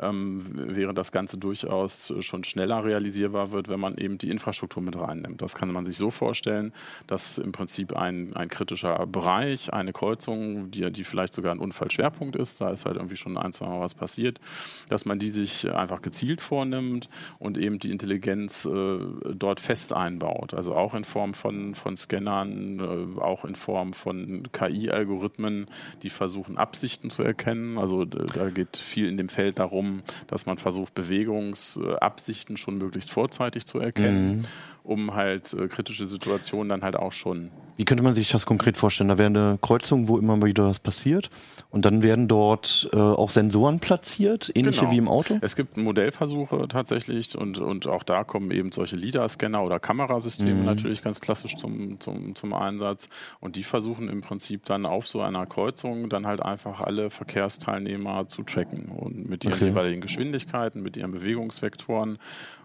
ähm, 0.00 0.44
während 0.52 0.98
das 0.98 1.12
Ganze 1.12 1.38
durchaus 1.38 2.12
schon 2.20 2.44
schneller 2.44 2.84
realisierbar 2.84 3.50
wird, 3.52 3.68
wenn 3.68 3.80
man 3.80 3.96
eben 3.96 4.18
die 4.18 4.30
Infrastruktur 4.30 4.82
mit 4.82 4.96
reinnimmt. 4.96 5.42
Das 5.42 5.54
kann 5.54 5.72
man 5.72 5.84
sich 5.84 5.96
so 5.96 6.10
vorstellen, 6.10 6.72
dass 7.06 7.38
im 7.38 7.52
Prinzip 7.52 7.96
ein, 7.96 8.34
ein 8.36 8.48
kritischer 8.48 9.06
Bereich, 9.06 9.72
eine 9.72 9.92
Kreuzung, 9.92 10.70
die, 10.70 10.90
die 10.90 11.04
vielleicht 11.04 11.34
sogar 11.34 11.52
ein 11.52 11.58
Unfallschwerpunkt 11.58 12.36
ist, 12.36 12.60
da 12.60 12.70
ist 12.70 12.86
halt 12.86 12.96
irgendwie 12.96 13.16
schon 13.16 13.36
ein, 13.36 13.52
zwei 13.52 13.66
Mal 13.66 13.80
was 13.80 13.94
passiert, 13.94 14.40
dass 14.88 15.04
man 15.04 15.18
die 15.18 15.30
sich 15.30 15.70
einfach 15.70 16.02
gezielt 16.02 16.40
vornimmt 16.40 17.08
und 17.38 17.58
eben 17.58 17.78
die 17.78 17.90
Intelligenz 17.90 18.64
äh, 18.64 18.98
dort 19.34 19.60
fest 19.60 19.92
einbaut. 19.92 20.54
Also 20.54 20.74
auch 20.74 20.94
in 20.94 21.04
Form 21.04 21.34
von, 21.34 21.74
von 21.74 21.96
Scannern, 21.96 22.80
äh, 22.80 23.20
auch 23.20 23.44
in 23.44 23.54
Form 23.54 23.92
von 23.92 24.48
KI-Algorithmen, 24.52 25.66
die 26.02 26.10
versuchen, 26.10 26.58
Absichten 26.58 27.10
zu 27.10 27.22
erkennen. 27.22 27.78
Also 27.78 28.04
da 28.04 28.50
geht 28.50 28.76
viel 28.76 29.08
in 29.08 29.16
dem 29.16 29.28
Feld 29.28 29.58
darum, 29.58 29.85
darum, 29.86 30.02
dass 30.26 30.46
man 30.46 30.58
versucht, 30.58 30.94
Bewegungsabsichten 30.94 32.56
schon 32.56 32.78
möglichst 32.78 33.10
vorzeitig 33.10 33.66
zu 33.66 33.78
erkennen, 33.78 34.38
mhm. 34.38 34.44
um 34.82 35.14
halt 35.14 35.52
äh, 35.52 35.68
kritische 35.68 36.06
Situationen 36.06 36.68
dann 36.68 36.82
halt 36.82 36.96
auch 36.96 37.12
schon 37.12 37.50
wie 37.76 37.84
könnte 37.84 38.02
man 38.02 38.14
sich 38.14 38.30
das 38.30 38.46
konkret 38.46 38.76
vorstellen? 38.76 39.08
Da 39.08 39.18
wäre 39.18 39.26
eine 39.26 39.58
Kreuzung, 39.60 40.08
wo 40.08 40.18
immer 40.18 40.40
wieder 40.42 40.66
was 40.66 40.78
passiert 40.78 41.30
und 41.70 41.84
dann 41.84 42.02
werden 42.02 42.28
dort 42.28 42.88
äh, 42.92 42.96
auch 42.96 43.30
Sensoren 43.30 43.80
platziert, 43.80 44.50
ähnliche 44.54 44.80
genau. 44.80 44.92
wie 44.92 44.98
im 44.98 45.08
Auto? 45.08 45.38
Es 45.42 45.56
gibt 45.56 45.76
Modellversuche 45.76 46.68
tatsächlich 46.68 47.36
und, 47.36 47.58
und 47.58 47.86
auch 47.86 48.02
da 48.02 48.24
kommen 48.24 48.50
eben 48.50 48.72
solche 48.72 48.96
LIDAR-Scanner 48.96 49.62
oder 49.62 49.78
Kamerasysteme 49.78 50.60
mhm. 50.60 50.64
natürlich 50.64 51.02
ganz 51.02 51.20
klassisch 51.20 51.56
zum, 51.56 52.00
zum, 52.00 52.34
zum 52.34 52.52
Einsatz 52.52 53.08
und 53.40 53.56
die 53.56 53.62
versuchen 53.62 54.08
im 54.08 54.20
Prinzip 54.20 54.64
dann 54.64 54.86
auf 54.86 55.06
so 55.06 55.20
einer 55.20 55.46
Kreuzung 55.46 56.08
dann 56.08 56.26
halt 56.26 56.42
einfach 56.42 56.80
alle 56.80 57.10
Verkehrsteilnehmer 57.10 58.28
zu 58.28 58.42
tracken 58.42 58.86
und 58.88 59.28
mit 59.28 59.44
ihren 59.44 59.54
okay. 59.54 59.66
jeweiligen 59.66 60.00
Geschwindigkeiten, 60.00 60.82
mit 60.82 60.96
ihren 60.96 61.12
Bewegungsvektoren 61.12 62.18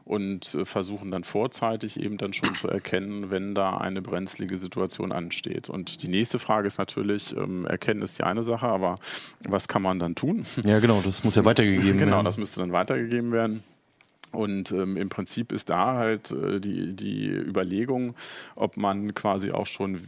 und 0.04 0.56
äh, 0.56 0.66
versuchen 0.66 1.10
dann 1.12 1.24
vorzeitig 1.24 2.00
eben 2.00 2.18
dann 2.18 2.34
schon 2.34 2.54
zu 2.56 2.68
erkennen, 2.68 3.30
wenn 3.30 3.56
da 3.56 3.77
eine 3.77 4.01
brenzlige 4.01 4.58
Situation 4.58 5.00
ansteht. 5.10 5.70
Und 5.70 6.03
die 6.03 6.10
nächste 6.10 6.38
Frage 6.38 6.67
ist 6.67 6.77
natürlich, 6.77 7.36
ähm, 7.36 7.65
erkennen 7.65 8.01
ist 8.01 8.20
die 8.20 8.24
eine 8.24 8.43
Sache, 8.43 8.67
aber 8.67 9.00
was 9.48 9.67
kann 9.67 9.81
man 9.81 10.00
dann 10.00 10.15
tun? 10.15 10.43
Ja, 10.63 10.79
genau, 10.79 11.01
das 11.03 11.24
muss 11.24 11.36
ja 11.36 11.46
weitergegeben 11.46 11.84
genau, 11.86 12.00
werden. 12.00 12.10
Genau, 12.10 12.24
das 12.24 12.38
müsste 12.38 12.60
dann 12.60 12.74
weitergegeben 12.74 13.31
werden. 13.31 13.63
Und 14.31 14.71
ähm, 14.71 14.97
im 14.97 15.09
Prinzip 15.09 15.51
ist 15.51 15.69
da 15.69 15.95
halt 15.95 16.31
äh, 16.31 16.59
die, 16.59 16.93
die 16.95 17.27
Überlegung, 17.27 18.15
ob 18.55 18.77
man 18.77 19.13
quasi 19.13 19.51
auch 19.51 19.67
schon 19.67 20.00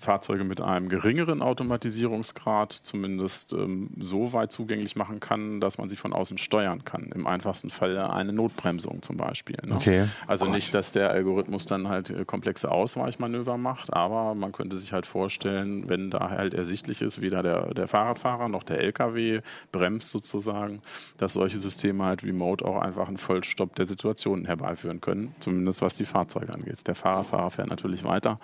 Fahrzeuge 0.00 0.44
mit 0.44 0.60
einem 0.60 0.88
geringeren 0.88 1.42
Automatisierungsgrad 1.42 2.72
zumindest 2.72 3.52
ähm, 3.52 3.90
so 3.98 4.32
weit 4.32 4.52
zugänglich 4.52 4.96
machen 4.96 5.20
kann, 5.20 5.60
dass 5.60 5.78
man 5.78 5.88
sie 5.88 5.96
von 5.96 6.12
außen 6.12 6.38
steuern 6.38 6.84
kann. 6.84 7.10
Im 7.14 7.26
einfachsten 7.26 7.70
Fall 7.70 7.96
eine 7.98 8.32
Notbremsung 8.32 9.02
zum 9.02 9.16
Beispiel. 9.16 9.56
Ne? 9.64 9.76
Okay. 9.76 10.04
Also 10.26 10.46
Gott. 10.46 10.54
nicht, 10.54 10.74
dass 10.74 10.92
der 10.92 11.10
Algorithmus 11.10 11.66
dann 11.66 11.88
halt 11.88 12.10
äh, 12.10 12.24
komplexe 12.24 12.70
Ausweichmanöver 12.70 13.56
macht, 13.58 13.92
aber 13.92 14.34
man 14.34 14.52
könnte 14.52 14.76
sich 14.76 14.92
halt 14.92 15.06
vorstellen, 15.06 15.88
wenn 15.88 16.10
da 16.10 16.30
halt 16.30 16.54
ersichtlich 16.54 17.02
ist, 17.02 17.20
weder 17.20 17.42
der, 17.42 17.74
der 17.74 17.88
Fahrradfahrer 17.88 18.48
noch 18.48 18.62
der 18.62 18.80
LKW 18.80 19.40
bremst 19.72 20.10
sozusagen, 20.10 20.80
dass 21.16 21.34
solche 21.34 21.58
Systeme 21.58 22.04
halt 22.04 22.24
remote 22.24 22.64
auch 22.64 22.80
einfach 22.80 23.08
einen 23.08 23.18
Vollstopp 23.18 23.67
Stopp 23.68 23.76
der 23.76 23.86
Situation 23.86 24.46
herbeiführen 24.46 25.00
können, 25.00 25.34
zumindest 25.40 25.82
was 25.82 25.94
die 25.94 26.06
Fahrzeuge 26.06 26.52
angeht. 26.52 26.86
Der 26.86 26.94
Fahrerfahrer 26.94 27.50
fährt 27.50 27.68
natürlich 27.68 28.04
weiter. 28.04 28.38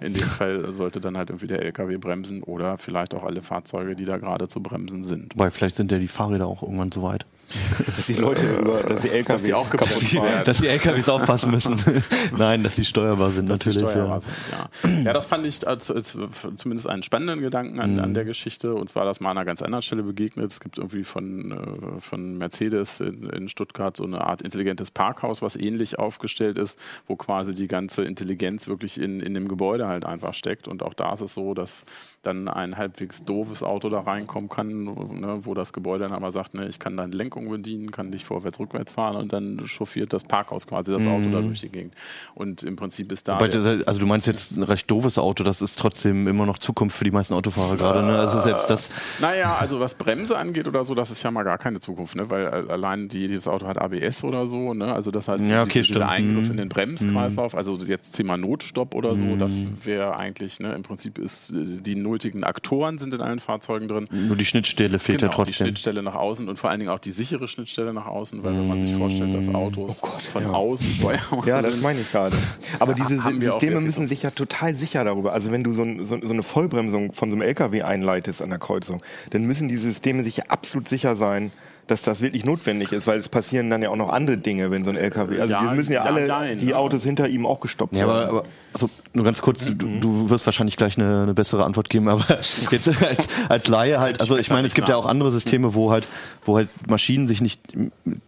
In 0.00 0.14
dem 0.14 0.22
Fall 0.22 0.70
sollte 0.72 1.00
dann 1.00 1.16
halt 1.16 1.30
irgendwie 1.30 1.48
der 1.48 1.62
LKW 1.62 1.96
bremsen 1.96 2.42
oder 2.42 2.78
vielleicht 2.78 3.14
auch 3.14 3.24
alle 3.24 3.42
Fahrzeuge, 3.42 3.96
die 3.96 4.04
da 4.04 4.18
gerade 4.18 4.48
zu 4.48 4.62
bremsen 4.62 5.02
sind. 5.02 5.32
Weil 5.36 5.50
vielleicht 5.50 5.74
sind 5.74 5.90
ja 5.90 5.98
die 5.98 6.08
Fahrräder 6.08 6.46
auch 6.46 6.62
irgendwann 6.62 6.92
so 6.92 7.02
weit. 7.02 7.26
Dass 7.86 8.06
die 8.06 8.14
Leute 8.14 8.46
über, 8.46 8.82
dass 8.82 9.02
die 9.02 9.08
LKWs 9.08 9.26
dass 9.26 9.42
die 9.42 9.54
auch 9.54 9.70
kaputt 9.70 9.88
fahren. 9.88 10.44
Dass 10.44 10.58
die 10.58 10.68
LKWs 10.68 11.08
aufpassen 11.08 11.50
müssen. 11.50 11.76
Nein, 12.36 12.62
dass 12.62 12.76
sie 12.76 12.84
steuerbar 12.84 13.30
sind 13.30 13.48
dass 13.48 13.60
natürlich. 13.60 13.78
Steuerbar 13.78 14.16
ja. 14.16 14.20
Sind, 14.20 14.34
ja. 14.52 15.02
ja. 15.04 15.12
das 15.12 15.26
fand 15.26 15.46
ich 15.46 15.66
als, 15.66 15.90
als, 15.90 16.16
zumindest 16.56 16.88
einen 16.88 17.02
spannenden 17.02 17.40
Gedanken 17.40 17.80
an, 17.80 17.94
mhm. 17.94 18.00
an, 18.00 18.14
der 18.14 18.24
Geschichte. 18.24 18.74
Und 18.74 18.90
zwar, 18.90 19.04
dass 19.04 19.20
mal 19.20 19.30
an 19.30 19.38
einer 19.38 19.46
ganz 19.46 19.62
anderen 19.62 19.82
Stelle 19.82 20.02
begegnet. 20.02 20.50
Es 20.50 20.60
gibt 20.60 20.78
irgendwie 20.78 21.04
von, 21.04 21.52
äh, 21.52 22.00
von 22.00 22.36
Mercedes 22.36 23.00
in, 23.00 23.30
in 23.30 23.48
Stuttgart 23.48 23.96
so 23.96 24.04
eine 24.04 24.20
Art 24.20 24.42
intelligentes 24.42 24.90
Parkhaus, 24.90 25.40
was 25.40 25.56
ähnlich 25.56 25.98
aufgestellt 25.98 26.58
ist, 26.58 26.78
wo 27.06 27.16
quasi 27.16 27.54
die 27.54 27.68
ganze 27.68 28.04
Intelligenz 28.04 28.68
wirklich 28.68 29.00
in, 29.00 29.20
in 29.20 29.32
dem 29.32 29.48
Gebäude 29.48 29.88
halt 29.88 30.04
einfach 30.04 30.34
steckt. 30.34 30.68
Und 30.68 30.82
auch 30.82 30.94
da 30.94 31.14
ist 31.14 31.22
es 31.22 31.34
so, 31.34 31.54
dass 31.54 31.86
dann 32.22 32.48
ein 32.48 32.76
halbwegs 32.76 33.24
doofes 33.24 33.62
Auto 33.62 33.88
da 33.88 34.00
reinkommen 34.00 34.50
kann, 34.50 34.84
ne, 34.84 35.40
wo 35.42 35.54
das 35.54 35.72
Gebäude 35.72 36.04
dann 36.04 36.14
aber 36.14 36.30
sagt, 36.30 36.54
ne, 36.54 36.68
ich 36.68 36.78
kann 36.78 36.96
deinen 36.96 37.12
Lenk 37.12 37.37
Lenkung 37.38 37.50
bedienen, 37.50 37.90
kann 37.90 38.10
dich 38.10 38.24
vorwärts, 38.24 38.58
rückwärts 38.58 38.92
fahren 38.92 39.16
und 39.16 39.32
dann 39.32 39.60
chauffiert 39.66 40.12
das 40.12 40.24
Parkhaus 40.24 40.66
quasi 40.66 40.92
das 40.92 41.06
Auto 41.06 41.30
da 41.30 41.40
durch 41.40 41.60
die 41.60 41.68
Gegend. 41.68 41.94
Und 42.34 42.62
im 42.62 42.76
Prinzip 42.76 43.10
ist 43.12 43.28
da. 43.28 43.38
Das- 43.38 43.66
also 43.86 44.00
du 44.00 44.06
meinst 44.06 44.26
jetzt 44.26 44.56
ein 44.56 44.62
recht 44.62 44.90
doofes 44.90 45.18
Auto, 45.18 45.44
das 45.44 45.62
ist 45.62 45.78
trotzdem 45.78 46.26
immer 46.28 46.46
noch 46.46 46.58
Zukunft 46.58 46.96
für 46.96 47.04
die 47.04 47.10
meisten 47.10 47.34
Autofahrer 47.34 47.76
gerade. 47.76 48.02
Ne? 48.04 48.18
Also 48.18 48.40
selbst 48.40 48.68
das. 48.70 48.90
Naja, 49.20 49.56
also 49.58 49.80
was 49.80 49.94
Bremse 49.94 50.36
angeht 50.36 50.68
oder 50.68 50.84
so, 50.84 50.94
das 50.94 51.10
ist 51.10 51.22
ja 51.22 51.30
mal 51.30 51.42
gar 51.44 51.58
keine 51.58 51.80
Zukunft, 51.80 52.16
ne? 52.16 52.28
weil 52.30 52.44
äh, 52.68 52.72
allein 52.72 53.08
die, 53.08 53.26
dieses 53.28 53.48
Auto 53.48 53.66
hat 53.66 53.78
ABS 53.78 54.24
oder 54.24 54.46
so, 54.46 54.74
ne? 54.74 54.92
also 54.94 55.10
das 55.10 55.28
heißt, 55.28 55.44
Ja, 55.46 55.62
okay, 55.62 55.80
diese, 55.82 55.94
dieser. 55.94 56.08
Eingriff 56.08 56.46
Mhm. 56.46 56.50
in 56.52 56.56
den 56.56 56.68
Bremskreislauf, 56.68 57.54
also 57.54 57.76
jetzt 57.78 58.12
Thema 58.12 58.36
Notstopp 58.36 58.94
oder 58.94 59.16
so, 59.16 59.36
das 59.36 59.60
wäre 59.84 60.16
eigentlich, 60.16 60.60
ne? 60.60 60.72
im 60.74 60.82
Prinzip 60.82 61.18
ist, 61.18 61.50
äh, 61.50 61.80
die 61.80 61.94
nötigen 61.96 62.44
Aktoren 62.44 62.98
sind 62.98 63.14
in 63.14 63.20
allen 63.20 63.38
Fahrzeugen 63.40 63.88
drin. 63.88 64.08
Nur 64.10 64.36
die 64.36 64.44
Schnittstelle 64.44 64.98
fehlt 64.98 65.22
ja 65.22 65.28
Genau, 65.28 65.44
die 65.44 65.50
trotzdem. 65.50 65.66
Schnittstelle 65.66 66.02
nach 66.02 66.14
außen 66.14 66.48
und 66.48 66.58
vor 66.58 66.70
allen 66.70 66.80
Dingen 66.80 66.90
auch 66.90 66.98
die 66.98 67.10
sichere 67.28 67.48
Schnittstelle 67.48 67.92
nach 67.92 68.06
außen, 68.06 68.42
weil 68.42 68.54
wenn 68.54 68.68
man 68.68 68.80
sich 68.80 68.94
vorstellt, 68.94 69.34
dass 69.34 69.52
Autos 69.54 70.00
von 70.32 70.46
außen 70.46 70.86
steuerbar 70.86 71.46
Ja, 71.46 71.62
das 71.62 71.80
meine 71.80 72.00
ich 72.00 72.10
gerade. 72.10 72.36
Aber 72.78 72.94
diese 72.94 73.22
wir 73.24 73.50
auch 73.50 73.60
Systeme 73.60 73.80
müssen 73.80 74.08
sich 74.08 74.22
ja 74.22 74.30
total 74.30 74.74
sicher 74.74 75.04
darüber. 75.04 75.32
Also 75.32 75.52
wenn 75.52 75.64
du 75.64 75.72
so, 75.72 75.82
ein, 75.82 76.04
so, 76.04 76.18
so 76.20 76.32
eine 76.32 76.42
Vollbremsung 76.42 77.12
von 77.12 77.30
so 77.30 77.36
einem 77.36 77.42
LKW 77.42 77.82
einleitest 77.82 78.42
an 78.42 78.50
der 78.50 78.58
Kreuzung, 78.58 79.02
dann 79.30 79.44
müssen 79.44 79.68
die 79.68 79.76
Systeme 79.76 80.22
sich 80.22 80.38
ja 80.38 80.44
absolut 80.48 80.88
sicher 80.88 81.16
sein, 81.16 81.52
dass 81.90 82.02
das 82.02 82.20
wirklich 82.20 82.44
notwendig 82.44 82.92
ist, 82.92 83.06
weil 83.06 83.18
es 83.18 83.28
passieren 83.28 83.68
dann 83.70 83.82
ja 83.82 83.90
auch 83.90 83.96
noch 83.96 84.10
andere 84.10 84.38
Dinge, 84.38 84.70
wenn 84.70 84.84
so 84.84 84.90
ein 84.90 84.96
LKW. 84.96 85.40
Also 85.40 85.52
Ja, 85.52 85.68
die 85.70 85.76
müssen 85.76 85.92
ja, 85.92 86.04
ja, 86.04 86.10
alle 86.10 86.26
nein, 86.26 86.58
die 86.58 86.72
aber- 86.74 86.82
Autos 86.84 87.02
hinter 87.04 87.28
ihm 87.28 87.44
auch 87.46 87.60
gestoppt 87.60 87.96
Ja, 87.96 88.04
aber, 88.04 88.14
werden. 88.18 88.28
aber 88.30 88.44
also 88.74 88.90
nur 89.14 89.24
ganz 89.24 89.40
kurz, 89.40 89.64
du, 89.64 89.72
du 89.74 90.30
wirst 90.30 90.44
wahrscheinlich 90.46 90.76
gleich 90.76 90.96
eine, 90.98 91.22
eine 91.22 91.34
bessere 91.34 91.64
Antwort 91.64 91.88
geben, 91.90 92.08
aber 92.08 92.24
jetzt 92.70 92.88
als, 92.88 93.28
als 93.48 93.66
Laie 93.68 93.98
halt, 93.98 94.20
also 94.20 94.36
ich 94.36 94.50
meine, 94.50 94.66
es 94.66 94.74
gibt 94.74 94.88
ja 94.88 94.96
auch 94.96 95.06
andere 95.06 95.30
Systeme, 95.30 95.74
wo 95.74 95.90
halt, 95.90 96.06
wo 96.44 96.56
halt 96.56 96.68
Maschinen 96.86 97.26
sich 97.26 97.40
nicht 97.40 97.60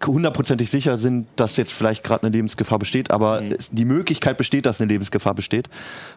hundertprozentig 0.04 0.70
sicher 0.70 0.96
sind, 0.96 1.26
dass 1.36 1.56
jetzt 1.56 1.72
vielleicht 1.72 2.02
gerade 2.04 2.24
eine 2.24 2.32
Lebensgefahr 2.34 2.78
besteht, 2.78 3.10
aber 3.10 3.42
es, 3.42 3.70
die 3.70 3.84
Möglichkeit 3.84 4.36
besteht, 4.38 4.66
dass 4.66 4.80
eine 4.80 4.88
Lebensgefahr 4.90 5.34
besteht 5.34 5.68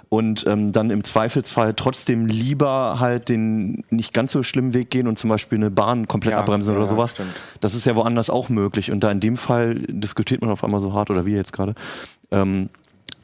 und 0.10 0.46
ähm, 0.48 0.72
dann 0.72 0.90
im 0.90 1.04
Zweifelsfall 1.04 1.74
trotzdem 1.76 2.26
lieber 2.26 3.00
halt 3.00 3.30
den 3.30 3.84
nicht 3.90 4.14
ganz 4.14 4.32
so 4.32 4.44
schlimmen 4.44 4.74
Weg 4.74 4.90
gehen 4.90 5.08
und 5.08 5.18
zum 5.20 5.30
Beispiel 5.30 5.58
eine 5.58 5.72
Bahn 5.72 6.08
komplett 6.08 6.34
Ja, 6.34 6.40
abbremsen 6.40 6.74
oder 6.76 6.86
ja, 6.86 6.90
sowas. 6.90 7.12
stimmt. 7.12 7.33
Das 7.60 7.76
ist 7.76 7.86
ja 7.86 7.96
woanders 7.96 8.30
auch 8.30 8.50
möglich 8.50 8.92
und 8.92 9.02
da 9.02 9.12
in 9.12 9.20
dem 9.20 9.38
Fall 9.38 9.76
diskutiert 9.88 10.42
man 10.42 10.50
auf 10.50 10.64
einmal 10.64 10.82
so 10.82 10.94
hart 10.94 11.10
oder 11.10 11.26
wie 11.26 11.34
jetzt 11.34 11.54
gerade. 11.54 11.76
Ähm, 12.32 12.70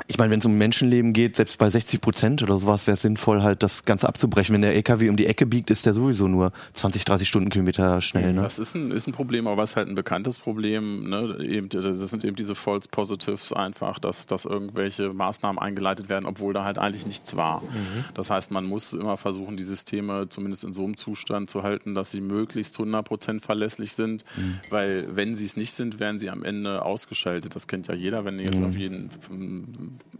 ich 0.07 0.17
meine, 0.17 0.31
wenn 0.31 0.39
es 0.39 0.45
um 0.45 0.57
Menschenleben 0.57 1.13
geht, 1.13 1.35
selbst 1.35 1.57
bei 1.57 1.69
60 1.69 2.01
Prozent 2.01 2.43
oder 2.43 2.57
sowas, 2.59 2.87
wäre 2.87 2.93
es 2.93 3.01
sinnvoll, 3.01 3.41
halt 3.41 3.63
das 3.63 3.85
Ganze 3.85 4.07
abzubrechen. 4.07 4.53
Wenn 4.53 4.61
der 4.61 4.75
LKW 4.75 5.09
um 5.09 5.17
die 5.17 5.25
Ecke 5.25 5.45
biegt, 5.45 5.69
ist 5.69 5.85
der 5.85 5.93
sowieso 5.93 6.27
nur 6.27 6.51
20, 6.73 7.05
30 7.05 7.27
Stundenkilometer 7.27 8.01
schnell. 8.01 8.33
Ne? 8.33 8.41
Das 8.41 8.59
ist 8.59 8.75
ein, 8.75 8.91
ist 8.91 9.07
ein 9.07 9.11
Problem, 9.11 9.47
aber 9.47 9.63
es 9.63 9.71
ist 9.71 9.75
halt 9.77 9.87
ein 9.87 9.95
bekanntes 9.95 10.39
Problem. 10.39 11.09
Ne? 11.09 11.37
Eben, 11.41 11.69
das 11.69 11.83
sind 12.09 12.23
eben 12.23 12.35
diese 12.35 12.55
False 12.55 12.87
Positives 12.89 13.53
einfach, 13.53 13.99
dass, 13.99 14.25
dass 14.25 14.45
irgendwelche 14.45 15.13
Maßnahmen 15.13 15.59
eingeleitet 15.59 16.09
werden, 16.09 16.25
obwohl 16.25 16.53
da 16.53 16.63
halt 16.63 16.77
eigentlich 16.77 17.05
nichts 17.05 17.35
war. 17.35 17.61
Das 18.13 18.29
heißt, 18.29 18.51
man 18.51 18.65
muss 18.65 18.93
immer 18.93 19.17
versuchen, 19.17 19.57
die 19.57 19.63
Systeme 19.63 20.27
zumindest 20.29 20.63
in 20.63 20.73
so 20.73 20.83
einem 20.83 20.97
Zustand 20.97 21.49
zu 21.49 21.63
halten, 21.63 21.95
dass 21.95 22.11
sie 22.11 22.21
möglichst 22.21 22.77
100% 22.77 23.41
verlässlich 23.41 23.93
sind, 23.93 24.23
weil 24.69 25.07
wenn 25.11 25.35
sie 25.35 25.45
es 25.45 25.57
nicht 25.57 25.73
sind, 25.73 25.99
werden 25.99 26.19
sie 26.19 26.29
am 26.29 26.43
Ende 26.43 26.83
ausgeschaltet. 26.83 27.55
Das 27.55 27.67
kennt 27.67 27.87
ja 27.87 27.93
jeder, 27.93 28.25
wenn 28.25 28.39
jetzt 28.39 28.61
auf 28.61 28.75
jeden 28.75 29.09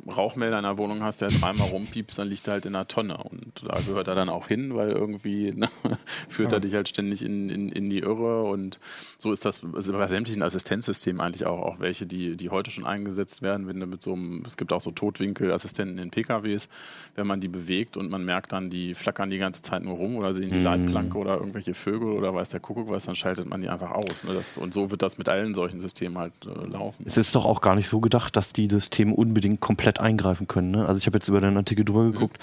Rauchmelder 0.09 0.57
in 0.57 0.63
der 0.63 0.77
Wohnung 0.77 1.03
hast, 1.03 1.21
der 1.21 1.29
dreimal 1.29 1.67
rumpiepst, 1.69 2.17
dann 2.17 2.27
liegt 2.27 2.47
er 2.47 2.53
halt 2.53 2.65
in 2.65 2.75
einer 2.75 2.87
Tonne. 2.87 3.17
Und 3.17 3.63
da 3.63 3.79
gehört 3.81 4.07
er 4.07 4.15
dann 4.15 4.29
auch 4.29 4.47
hin, 4.47 4.75
weil 4.75 4.91
irgendwie 4.91 5.51
ne, 5.51 5.69
führt 6.29 6.51
er 6.51 6.59
dich 6.59 6.73
halt 6.73 6.89
ständig 6.89 7.23
in, 7.23 7.49
in, 7.49 7.69
in 7.69 7.89
die 7.89 7.99
Irre. 7.99 8.43
Und 8.43 8.79
so 9.17 9.31
ist 9.31 9.45
das 9.45 9.61
also 9.73 9.93
bei 9.93 10.07
sämtlichen 10.07 10.41
Assistenzsystemen 10.41 11.21
eigentlich 11.21 11.45
auch, 11.45 11.59
auch 11.59 11.79
welche, 11.79 12.05
die, 12.05 12.35
die 12.35 12.49
heute 12.49 12.71
schon 12.71 12.85
eingesetzt 12.85 13.41
werden. 13.41 13.67
Wenn 13.67 13.79
du 13.79 13.85
mit 13.85 14.01
so 14.01 14.13
einem, 14.13 14.43
es 14.45 14.57
gibt 14.57 14.73
auch 14.73 14.81
so 14.81 14.91
Totwinkelassistenten 14.91 15.97
in 15.99 16.09
PKWs, 16.09 16.69
wenn 17.15 17.27
man 17.27 17.41
die 17.41 17.47
bewegt 17.47 17.97
und 17.97 18.09
man 18.09 18.25
merkt 18.25 18.51
dann, 18.51 18.69
die 18.69 18.95
flackern 18.95 19.29
die 19.29 19.37
ganze 19.37 19.61
Zeit 19.61 19.83
nur 19.83 19.95
rum 19.95 20.15
oder 20.15 20.33
sehen 20.33 20.49
die 20.49 20.59
Leitplanke 20.59 21.17
oder 21.17 21.35
irgendwelche 21.35 21.73
Vögel 21.73 22.09
oder 22.09 22.33
weiß 22.33 22.49
der 22.49 22.59
Kuckuck 22.59 22.89
was, 22.89 23.05
dann 23.05 23.15
schaltet 23.15 23.47
man 23.47 23.61
die 23.61 23.69
einfach 23.69 23.91
aus. 23.91 24.23
Ne? 24.23 24.33
Das, 24.33 24.57
und 24.57 24.73
so 24.73 24.91
wird 24.91 25.01
das 25.01 25.17
mit 25.17 25.29
allen 25.29 25.53
solchen 25.53 25.79
Systemen 25.79 26.17
halt 26.17 26.33
äh, 26.45 26.65
laufen. 26.67 27.03
Es 27.05 27.17
ist 27.17 27.35
doch 27.35 27.45
auch 27.45 27.61
gar 27.61 27.75
nicht 27.75 27.89
so 27.89 27.99
gedacht, 27.99 28.35
dass 28.35 28.53
die 28.53 28.67
Systeme 28.69 29.13
unbedingt 29.13 29.58
komplett 29.59 29.99
eingreifen 29.99 30.47
können. 30.47 30.71
Ne? 30.71 30.85
Also 30.85 30.99
ich 30.99 31.05
habe 31.05 31.17
jetzt 31.17 31.27
über 31.27 31.41
den 31.41 31.57
Artikel 31.57 31.85
drüber 31.85 32.05
geguckt. 32.05 32.37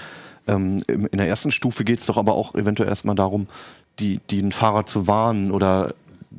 Ähm, 0.47 0.79
in 0.87 1.19
der 1.19 1.29
ersten 1.29 1.51
Stufe 1.51 1.85
geht 1.85 1.99
es 1.99 2.07
doch 2.07 2.17
aber 2.17 2.35
auch 2.35 2.55
eventuell 2.55 2.89
erstmal 2.89 3.17
darum, 3.17 3.49
die, 3.99 4.19
den 4.31 4.53
Fahrer 4.53 4.87
zu 4.87 5.07
warnen 5.07 5.51
oder 5.51 5.95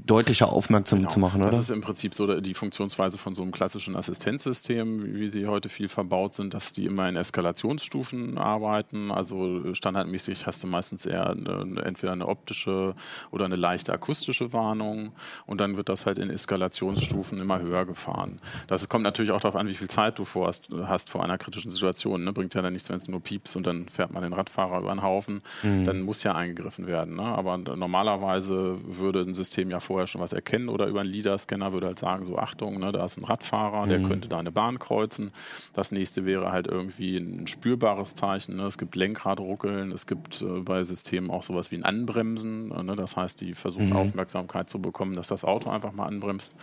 deutlicher 0.05 0.49
aufmerksam 0.49 0.99
Genau. 0.99 1.09
zu 1.09 1.19
machen, 1.19 1.41
oder? 1.41 1.51
Das 1.51 1.59
ist 1.59 1.69
im 1.69 1.81
Prinzip 1.81 2.13
so 2.13 2.39
die 2.39 2.53
Funktionsweise 2.53 3.17
von 3.17 3.35
so 3.35 3.41
einem 3.43 3.51
klassischen 3.51 3.95
Assistenzsystem, 3.95 5.15
wie 5.19 5.27
sie 5.27 5.47
heute 5.47 5.69
viel 5.69 5.89
verbaut 5.89 6.35
sind, 6.35 6.53
dass 6.53 6.73
die 6.73 6.85
immer 6.85 7.07
in 7.09 7.15
Eskalationsstufen 7.15 8.37
arbeiten. 8.37 9.11
Also 9.11 9.73
standardmäßig 9.73 10.45
hast 10.45 10.63
du 10.63 10.67
meistens 10.67 11.05
eher 11.05 11.29
eine, 11.31 11.81
entweder 11.83 12.13
eine 12.13 12.27
optische 12.27 12.93
oder 13.31 13.45
eine 13.45 13.55
leichte 13.55 13.93
akustische 13.93 14.53
Warnung 14.53 15.11
und 15.45 15.59
dann 15.61 15.77
wird 15.77 15.89
das 15.89 16.05
halt 16.05 16.19
in 16.19 16.29
Eskalationsstufen 16.29 17.37
immer 17.39 17.61
höher 17.61 17.85
gefahren. 17.85 18.39
Das 18.67 18.87
kommt 18.89 19.03
natürlich 19.03 19.31
auch 19.31 19.41
darauf 19.41 19.55
an, 19.55 19.67
wie 19.67 19.73
viel 19.73 19.87
Zeit 19.89 20.19
du 20.19 20.25
vor 20.25 20.47
hast, 20.47 20.69
hast 20.85 21.09
vor 21.09 21.23
einer 21.23 21.37
kritischen 21.37 21.71
Situation. 21.71 22.23
Ne? 22.23 22.33
Bringt 22.33 22.53
ja 22.53 22.61
dann 22.61 22.73
nichts, 22.73 22.89
wenn 22.89 22.97
es 22.97 23.07
nur 23.07 23.19
piepst 23.21 23.55
und 23.55 23.65
dann 23.65 23.89
fährt 23.89 24.11
man 24.11 24.23
den 24.23 24.33
Radfahrer 24.33 24.79
über 24.79 24.93
den 24.93 25.01
Haufen. 25.01 25.41
Dann 25.63 26.01
muss 26.01 26.23
ja 26.23 26.35
eingegriffen 26.35 26.87
werden. 26.87 27.15
Ne? 27.15 27.23
Aber 27.23 27.57
normalerweise 27.57 28.77
würde 28.85 29.21
ein 29.21 29.33
System 29.35 29.69
ja 29.69 29.79
vorher 29.87 30.07
schon 30.07 30.21
was 30.21 30.33
erkennen 30.33 30.69
oder 30.69 30.87
über 30.87 31.01
einen 31.01 31.09
LIDAR-Scanner 31.09 31.73
würde 31.73 31.87
halt 31.87 31.99
sagen, 31.99 32.25
so 32.25 32.37
Achtung, 32.37 32.79
ne, 32.79 32.91
da 32.91 33.05
ist 33.05 33.17
ein 33.17 33.23
Radfahrer, 33.23 33.87
der 33.87 34.01
könnte 34.01 34.27
da 34.27 34.37
eine 34.37 34.51
Bahn 34.51 34.79
kreuzen. 34.79 35.31
Das 35.73 35.91
nächste 35.91 36.25
wäre 36.25 36.51
halt 36.51 36.67
irgendwie 36.67 37.17
ein 37.17 37.47
spürbares 37.47 38.15
Zeichen. 38.15 38.57
Ne? 38.57 38.63
Es 38.63 38.77
gibt 38.77 38.95
Lenkradruckeln, 38.95 39.91
es 39.91 40.05
gibt 40.05 40.41
äh, 40.41 40.59
bei 40.61 40.83
Systemen 40.83 41.31
auch 41.31 41.43
sowas 41.43 41.71
wie 41.71 41.77
ein 41.77 41.83
Anbremsen. 41.83 42.71
Äh, 42.71 42.83
ne? 42.83 42.95
Das 42.95 43.15
heißt, 43.15 43.41
die 43.41 43.53
versuchen 43.53 43.93
Aufmerksamkeit 43.93 44.69
zu 44.69 44.79
bekommen, 44.79 45.15
dass 45.15 45.29
das 45.29 45.43
Auto 45.43 45.69
einfach 45.69 45.93
mal 45.93 46.05
anbremst. 46.05 46.53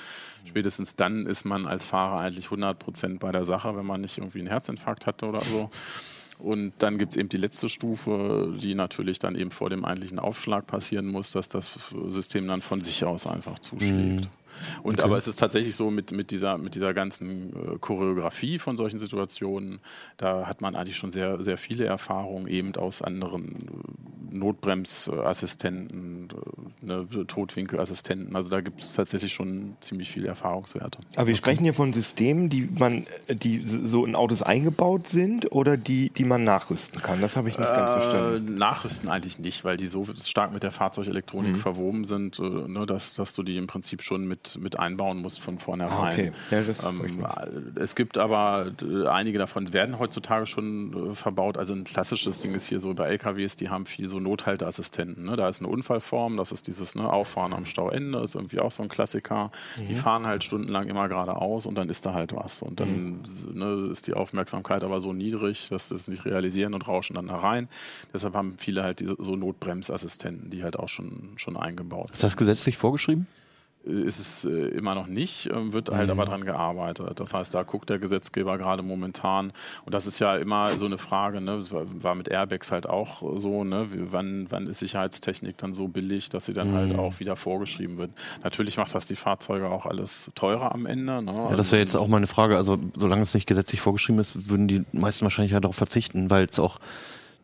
Spätestens 0.45 0.95
dann 0.95 1.27
ist 1.27 1.45
man 1.45 1.67
als 1.67 1.87
Fahrer 1.87 2.21
eigentlich 2.21 2.47
100 2.47 2.79
Prozent 2.79 3.21
bei 3.21 3.33
der 3.33 3.45
Sache, 3.45 3.77
wenn 3.77 3.87
man 3.87 4.03
nicht 4.03 4.19
irgendwie 4.19 4.41
einen 4.41 4.49
Herzinfarkt 4.49 5.07
hatte 5.07 5.27
oder 5.27 5.41
so. 5.41 5.71
Und 6.39 6.73
dann 6.79 6.99
gibt 6.99 7.13
es 7.13 7.17
eben 7.17 7.29
die 7.29 7.37
letzte 7.37 7.69
Stufe, 7.69 8.57
die 8.61 8.75
natürlich 8.75 9.19
dann 9.19 9.35
eben 9.37 9.51
vor 9.51 9.71
dem 9.71 9.85
eigentlichen 9.85 10.19
Aufschlag 10.19 10.67
passieren 10.67 11.07
muss, 11.07 11.33
dass 11.33 11.49
das 11.49 11.79
System 12.09 12.47
dann 12.49 12.61
von 12.61 12.81
sich 12.81 13.05
aus 13.05 13.27
einfach 13.27 13.59
zuschlägt. 13.61 14.29
Und 14.83 15.01
aber 15.01 15.17
es 15.17 15.27
ist 15.29 15.39
tatsächlich 15.39 15.75
so 15.77 15.91
mit, 15.91 16.13
mit, 16.13 16.31
dieser, 16.31 16.59
mit 16.59 16.75
dieser 16.75 16.95
ganzen 16.95 17.75
äh, 17.75 17.79
Choreografie 17.79 18.59
von 18.59 18.77
solchen 18.77 18.99
Situationen, 18.99 19.81
da 20.17 20.47
hat 20.47 20.61
man 20.61 20.75
eigentlich 20.77 20.97
schon 20.97 21.11
sehr, 21.11 21.43
sehr 21.43 21.57
viele 21.59 21.85
Erfahrungen 21.85 22.47
eben 22.49 22.75
aus 22.77 23.03
anderen 23.03 23.69
äh, 24.33 24.37
Notbremsassistenten, 24.37 26.29
äh, 26.83 26.87
ne, 26.87 27.07
Totwinkelassistenten. 27.27 28.35
Also 28.37 28.51
da 28.51 28.61
gibt 28.61 28.81
es 28.83 28.95
tatsächlich 28.95 29.33
schon 29.33 29.77
ziemlich 29.81 30.11
viele 30.11 30.29
Erfahrungswerte. 30.29 30.99
Aber 31.17 31.27
wir 31.29 31.37
sprechen 31.37 31.63
hier 31.63 31.75
von 31.75 31.93
Systemen, 31.93 32.49
die 32.49 32.69
man, 32.79 33.07
die 33.29 33.61
so 33.65 34.05
in 34.05 34.15
Autos 34.15 34.43
eingebaut 34.43 35.07
sind 35.07 35.53
oder 35.53 35.77
die, 35.77 36.11
die 36.11 36.25
man 36.25 36.45
nachrüsten 36.45 37.01
kann. 37.03 37.21
Das 37.21 37.37
habe 37.37 37.49
ich 37.49 37.59
nicht 37.59 37.73
ganz 37.73 37.93
verstanden. 37.93 38.49
Äh, 38.49 38.59
nachrüsten 38.59 39.09
eigentlich 39.11 39.39
nicht, 39.39 39.65
weil 39.65 39.77
die 39.77 39.87
so 39.87 40.05
stark 40.23 40.53
mit 40.53 40.63
der 40.63 40.71
Fahrzeugelektronik 40.71 41.53
Mhm. 41.53 41.57
verwoben 41.57 42.05
sind, 42.05 42.39
äh, 42.39 42.43
ne, 42.43 42.87
dass, 42.87 43.15
dass 43.15 43.35
du 43.35 43.43
die 43.43 43.57
im 43.57 43.67
Prinzip 43.67 44.03
schon 44.03 44.27
mit, 44.27 44.44
mit 44.61 44.79
einbauen 44.79 45.19
musst 45.19 45.41
von 45.41 45.59
vornherein. 45.59 45.93
Ah, 45.97 46.11
okay. 46.13 46.33
Ja, 46.51 46.89
ähm, 46.89 47.27
es 47.77 47.95
gibt 47.95 48.19
aber 48.19 48.73
äh, 48.83 49.07
einige 49.07 49.39
davon 49.39 49.73
werden 49.73 49.99
heutzutage 49.99 50.47
schon 50.47 51.11
äh, 51.11 51.15
verbaut. 51.15 51.59
Also 51.59 51.75
ein 51.75 51.85
klassisches 51.85 52.41
Ding 52.43 52.55
ist 52.55 52.67
hier 52.67 52.81
so 52.81 52.95
bei 52.95 53.07
LKWs, 53.09 53.57
die 53.57 53.69
haben 53.69 53.87
viel 53.87 54.09
so 54.09 54.21
Nothalteassistenten. 54.21 55.25
Ne? 55.25 55.37
Da 55.37 55.49
ist 55.49 55.61
eine 55.61 55.69
Unfallform, 55.69 56.37
das 56.37 56.53
ist 56.53 56.67
dieses 56.67 56.95
ne, 56.95 57.11
Auffahren 57.11 57.53
am 57.53 57.67
Stauende, 57.67 58.21
ist 58.21 58.35
irgendwie 58.35 58.61
auch 58.61 58.73
so 58.73 58.83
ein 58.83 58.89
Klassiker. 58.89 59.51
Mhm. 59.77 59.89
Die 59.89 59.95
fahren 59.95 60.27
halt 60.27 60.45
stundenlang 60.45 60.89
immer 60.89 61.09
geradeaus 61.09 61.67
und 61.67 61.75
dann 61.77 61.89
ist 61.89 62.07
da 62.07 62.15
halt 62.15 62.35
was. 62.35 62.63
Und 62.63 62.81
dann 62.81 62.95
Mhm. 62.95 63.21
ne, 63.55 63.89
ist 63.91 64.07
die 64.07 64.15
Aufmerksamkeit 64.15 64.85
aber 64.85 65.01
so 65.01 65.13
niedrig, 65.13 65.69
dass 65.71 65.89
sie 65.89 65.95
es 65.95 66.09
nicht 66.09 66.25
realisieren 66.25 66.75
und 66.75 66.87
rauschen 66.87 67.15
dann 67.15 67.27
da 67.27 67.37
rein. 67.37 67.69
Deshalb 68.13 68.35
haben 68.35 68.57
viele 68.59 68.83
halt 68.83 69.01
diese, 69.01 69.17
so 69.19 69.37
Notbremsassistenten, 69.37 70.51
die 70.51 70.63
halt 70.63 70.79
auch 70.79 70.89
schon, 70.89 71.33
schon 71.37 71.57
eingebaut 71.57 72.11
ist 72.13 72.23
das 72.23 72.37
gesetzlich 72.37 72.77
vorgeschrieben? 72.77 73.27
Ist 73.85 74.19
es 74.19 74.45
äh, 74.45 74.51
immer 74.51 74.95
noch 74.95 75.07
nicht, 75.07 75.47
äh, 75.47 75.73
wird 75.73 75.91
halt 75.91 76.09
aber 76.11 76.25
dran 76.25 76.45
gearbeitet. 76.45 77.21
Das 77.21 77.35
heißt, 77.35 77.53
da 77.55 77.63
guckt 77.63 77.91
der 77.91 77.99
Gesetzgeber 77.99 78.57
gerade 78.59 78.83
momentan. 78.83 79.53
Und 79.85 79.95
das 79.95 80.07
ist 80.07 80.19
ja 80.19 80.37
immer 80.37 80.71
so 80.71 80.87
eine 80.87 80.99
Frage, 80.99 81.41
ne? 81.41 81.57
das 81.57 81.71
war, 81.73 82.15
mit 82.15 82.29
Airbags 82.29 82.73
halt 82.73 82.89
auch 82.89 83.23
so, 83.39 83.65
ne? 83.65 83.89
Wann, 84.11 84.47
wann 84.51 84.67
ist 84.67 84.79
Sicherheitstechnik 84.79 85.59
dann 85.59 85.75
so 85.75 85.89
billig, 85.89 86.29
dass 86.29 86.47
sie 86.47 86.53
dann 86.53 86.73
halt 86.73 86.99
auch 86.99 87.21
wieder 87.21 87.37
vorgeschrieben 87.37 87.99
wird. 87.99 88.11
Natürlich 88.43 88.77
macht 88.77 88.95
das 88.95 89.07
die 89.07 89.17
Fahrzeuge 89.17 89.69
auch 89.69 89.87
alles 89.87 90.31
teurer 90.35 90.73
am 90.73 90.87
Ende. 90.87 91.23
Ne? 91.23 91.33
Ja, 91.33 91.57
das 91.57 91.73
wäre 91.73 91.83
jetzt 91.83 91.97
auch 91.97 92.09
meine 92.09 92.27
Frage. 92.27 92.57
Also, 92.57 92.79
solange 92.97 93.23
es 93.23 93.35
nicht 93.35 93.47
gesetzlich 93.47 93.81
vorgeschrieben 93.81 94.21
ist, 94.21 94.49
würden 94.49 94.69
die 94.69 94.85
meisten 94.93 95.25
wahrscheinlich 95.25 95.53
ja 95.53 95.61
darauf 95.61 95.77
verzichten, 95.77 96.31
weil 96.31 96.47
es 96.47 96.59
auch 96.59 96.79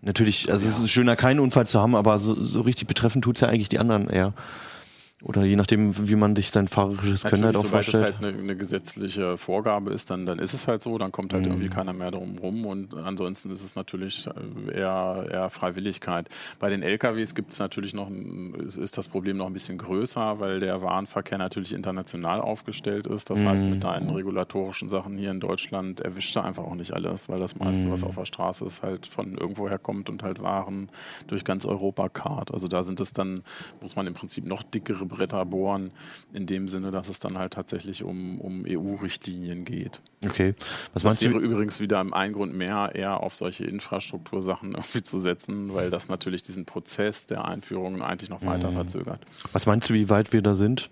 natürlich, 0.02 0.50
also 0.50 0.66
es 0.66 0.78
ist 0.78 0.90
schöner, 0.90 1.16
keinen 1.16 1.40
Unfall 1.40 1.66
zu 1.66 1.80
haben, 1.80 1.94
aber 1.94 2.18
so, 2.18 2.34
so 2.34 2.62
richtig 2.62 2.88
betreffen 2.88 3.22
tut 3.22 3.36
es 3.36 3.42
ja 3.42 3.48
eigentlich 3.48 3.68
die 3.68 3.78
anderen 3.78 4.08
eher. 4.08 4.32
Oder 5.22 5.44
je 5.44 5.56
nachdem, 5.56 6.08
wie 6.08 6.16
man 6.16 6.34
sich 6.34 6.50
sein 6.50 6.66
fahrerisches 6.68 7.24
Können 7.24 7.44
halt 7.44 7.56
auch 7.56 7.66
vorstellt. 7.66 8.14
es 8.16 8.20
halt 8.22 8.24
eine, 8.24 8.38
eine 8.42 8.56
gesetzliche 8.56 9.36
Vorgabe 9.36 9.92
ist, 9.92 10.10
dann, 10.10 10.24
dann 10.24 10.38
ist 10.38 10.54
es 10.54 10.66
halt 10.66 10.82
so, 10.82 10.96
dann 10.96 11.12
kommt 11.12 11.32
halt 11.34 11.44
Mhm. 11.44 11.50
irgendwie 11.52 11.68
keiner 11.68 11.92
mehr 11.92 12.10
drum 12.10 12.38
rum 12.38 12.64
und 12.64 12.94
ansonsten 12.94 13.50
ist 13.50 13.62
es 13.62 13.76
natürlich 13.76 14.26
äh, 14.26 14.78
eher, 14.78 15.26
eher 15.30 15.50
Freiwilligkeit. 15.50 16.28
Bei 16.58 16.70
den 16.70 16.82
LKWs 16.82 17.34
gibt 17.34 17.52
es 17.52 17.58
natürlich 17.58 17.92
noch, 17.92 18.10
ist, 18.64 18.76
ist 18.76 18.96
das 18.96 19.08
Problem 19.08 19.36
noch 19.36 19.46
ein 19.46 19.52
bisschen 19.52 19.76
größer, 19.76 20.40
weil 20.40 20.58
der 20.60 20.80
Warenverkehr 20.80 21.36
natürlich 21.38 21.72
international 21.74 22.40
aufgestellt 22.40 23.06
ist. 23.06 23.28
Das 23.28 23.44
heißt, 23.44 23.64
Mhm. 23.64 23.70
mit 23.70 23.84
deinen 23.84 24.08
regulatorischen 24.10 24.88
Sachen 24.88 25.18
hier 25.18 25.30
in 25.30 25.40
Deutschland 25.40 26.00
erwischt 26.00 26.34
er 26.36 26.44
einfach 26.44 26.64
auch 26.64 26.74
nicht 26.74 26.92
alles, 26.92 27.28
weil 27.28 27.40
das 27.40 27.56
meiste, 27.56 27.88
Mhm. 27.88 27.92
was 27.92 28.04
auf 28.04 28.14
der 28.16 28.24
Straße 28.24 28.64
ist, 28.64 28.82
halt 28.82 29.06
von 29.06 29.36
irgendwoher 29.36 29.78
kommt 29.78 30.08
und 30.08 30.22
halt 30.22 30.40
Waren 30.42 30.88
durch 31.26 31.44
ganz 31.44 31.66
Europa 31.66 32.08
karrt. 32.08 32.52
Also 32.54 32.68
da 32.68 32.82
sind 32.82 33.00
es 33.00 33.12
dann, 33.12 33.42
muss 33.82 33.96
man 33.96 34.06
im 34.06 34.14
Prinzip 34.14 34.46
noch 34.46 34.62
dickere 34.62 35.09
Bretter 35.10 35.44
bohren, 35.44 35.90
in 36.32 36.46
dem 36.46 36.66
Sinne, 36.68 36.90
dass 36.90 37.08
es 37.10 37.20
dann 37.20 37.36
halt 37.36 37.52
tatsächlich 37.52 38.02
um, 38.02 38.40
um 38.40 38.64
EU-Richtlinien 38.66 39.66
geht. 39.66 40.00
Okay. 40.24 40.54
Was 40.58 41.02
Das 41.02 41.04
meinst 41.04 41.20
wäre 41.22 41.34
du? 41.34 41.40
übrigens 41.40 41.78
wieder 41.80 42.00
ein 42.12 42.32
Grund 42.32 42.54
mehr, 42.54 42.92
eher 42.94 43.20
auf 43.20 43.34
solche 43.34 43.64
Infrastruktursachen 43.64 44.72
irgendwie 44.76 45.02
zu 45.02 45.18
setzen, 45.18 45.74
weil 45.74 45.90
das 45.90 46.08
natürlich 46.08 46.40
diesen 46.42 46.64
Prozess 46.64 47.26
der 47.26 47.46
Einführung 47.46 48.00
eigentlich 48.00 48.30
noch 48.30 48.40
Mhm. 48.40 48.46
weiter 48.46 48.72
verzögert. 48.72 49.20
Was 49.52 49.66
meinst 49.66 49.90
du, 49.90 49.94
wie 49.94 50.08
weit 50.08 50.32
wir 50.32 50.40
da 50.40 50.54
sind? 50.54 50.88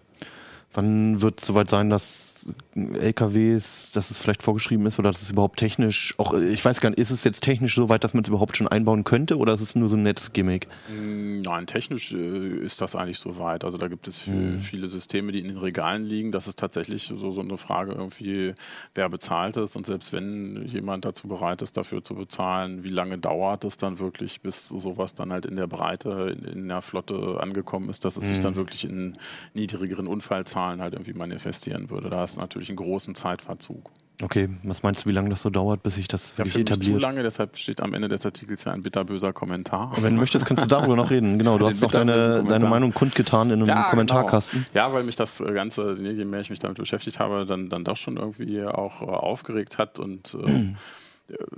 Wann 0.74 1.22
wird 1.22 1.40
es 1.40 1.46
soweit 1.46 1.70
sein, 1.70 1.88
dass 1.88 2.37
LKWs, 2.74 3.90
dass 3.92 4.10
es 4.10 4.18
vielleicht 4.18 4.42
vorgeschrieben 4.42 4.86
ist 4.86 4.98
oder 4.98 5.10
dass 5.10 5.22
es 5.22 5.30
überhaupt 5.30 5.58
technisch, 5.58 6.14
auch 6.18 6.32
ich 6.34 6.64
weiß 6.64 6.80
gar 6.80 6.90
nicht, 6.90 6.98
ist 6.98 7.10
es 7.10 7.24
jetzt 7.24 7.42
technisch 7.42 7.74
so 7.74 7.88
weit, 7.88 8.04
dass 8.04 8.14
man 8.14 8.22
es 8.22 8.28
überhaupt 8.28 8.56
schon 8.56 8.68
einbauen 8.68 9.04
könnte 9.04 9.36
oder 9.36 9.54
ist 9.54 9.60
es 9.60 9.74
nur 9.74 9.88
so 9.88 9.96
ein 9.96 10.02
nettes 10.02 10.32
Gimmick? 10.32 10.68
Mm, 10.88 11.42
Nein, 11.42 11.66
technisch 11.66 12.12
äh, 12.12 12.58
ist 12.58 12.80
das 12.80 12.94
eigentlich 12.94 13.18
so 13.18 13.38
weit. 13.38 13.64
Also 13.64 13.78
da 13.78 13.88
gibt 13.88 14.06
es 14.08 14.26
Mhm. 14.28 14.60
viele 14.60 14.88
Systeme, 14.88 15.32
die 15.32 15.40
in 15.40 15.48
den 15.48 15.58
Regalen 15.58 16.04
liegen. 16.04 16.32
Das 16.32 16.48
ist 16.48 16.58
tatsächlich 16.58 17.04
so, 17.14 17.30
so 17.30 17.40
eine 17.40 17.56
Frage 17.56 17.92
irgendwie, 17.92 18.54
wer 18.94 19.08
bezahlt 19.08 19.56
es 19.56 19.74
und 19.76 19.86
selbst 19.86 20.12
wenn 20.12 20.66
jemand 20.66 21.04
dazu 21.04 21.28
bereit 21.28 21.62
ist, 21.62 21.76
dafür 21.76 22.02
zu 22.02 22.14
bezahlen, 22.14 22.84
wie 22.84 22.88
lange 22.90 23.18
dauert 23.18 23.64
es 23.64 23.76
dann 23.76 23.98
wirklich, 23.98 24.40
bis 24.42 24.68
sowas 24.68 25.14
dann 25.14 25.32
halt 25.32 25.46
in 25.46 25.56
der 25.56 25.66
Breite, 25.66 26.34
in, 26.36 26.44
in 26.44 26.68
der 26.68 26.82
Flotte 26.82 27.38
angekommen 27.40 27.88
ist, 27.88 28.04
dass 28.04 28.16
es 28.16 28.26
sich 28.26 28.40
dann 28.40 28.56
wirklich 28.56 28.84
in 28.84 29.16
niedrigeren 29.54 30.06
Unfallzahlen 30.06 30.80
halt 30.80 30.94
irgendwie 30.94 31.14
manifestieren 31.14 31.90
würde. 31.90 32.10
Da 32.10 32.24
du 32.36 32.37
natürlich 32.38 32.68
einen 32.70 32.76
großen 32.76 33.14
Zeitverzug. 33.14 33.90
Okay, 34.20 34.48
was 34.64 34.82
meinst 34.82 35.04
du, 35.04 35.08
wie 35.08 35.12
lange 35.12 35.30
das 35.30 35.42
so 35.42 35.50
dauert, 35.50 35.84
bis 35.84 35.94
sich 35.94 36.08
das 36.08 36.30
Ja, 36.30 36.34
für 36.38 36.42
mich 36.42 36.52
zu 36.54 36.60
etabliert? 36.60 37.00
lange, 37.00 37.22
deshalb 37.22 37.56
steht 37.56 37.80
am 37.80 37.94
Ende 37.94 38.08
des 38.08 38.26
Artikels 38.26 38.64
ja 38.64 38.72
ein 38.72 38.82
bitterböser 38.82 39.32
Kommentar. 39.32 39.92
Wenn 40.00 40.14
du 40.14 40.20
möchtest, 40.20 40.44
kannst 40.44 40.64
du 40.64 40.66
darüber 40.66 40.96
noch 40.96 41.10
reden. 41.10 41.38
Genau, 41.38 41.52
du 41.56 41.64
Den 41.66 41.72
hast 41.72 41.82
doch 41.84 41.92
deine, 41.92 42.42
deine 42.42 42.66
Meinung 42.66 42.92
kundgetan 42.92 43.52
in 43.52 43.62
einem 43.70 43.84
Kommentarkasten. 43.84 44.66
Genau. 44.72 44.86
Ja, 44.86 44.92
weil 44.92 45.04
mich 45.04 45.14
das 45.14 45.38
Ganze, 45.38 45.92
je 45.92 46.24
mehr 46.24 46.40
ich 46.40 46.50
mich 46.50 46.58
damit 46.58 46.78
beschäftigt 46.78 47.20
habe, 47.20 47.46
dann, 47.46 47.68
dann 47.68 47.84
doch 47.84 47.96
schon 47.96 48.16
irgendwie 48.16 48.64
auch 48.64 49.02
äh, 49.02 49.04
aufgeregt 49.04 49.78
hat 49.78 50.00
und 50.00 50.36
äh, 50.44 50.74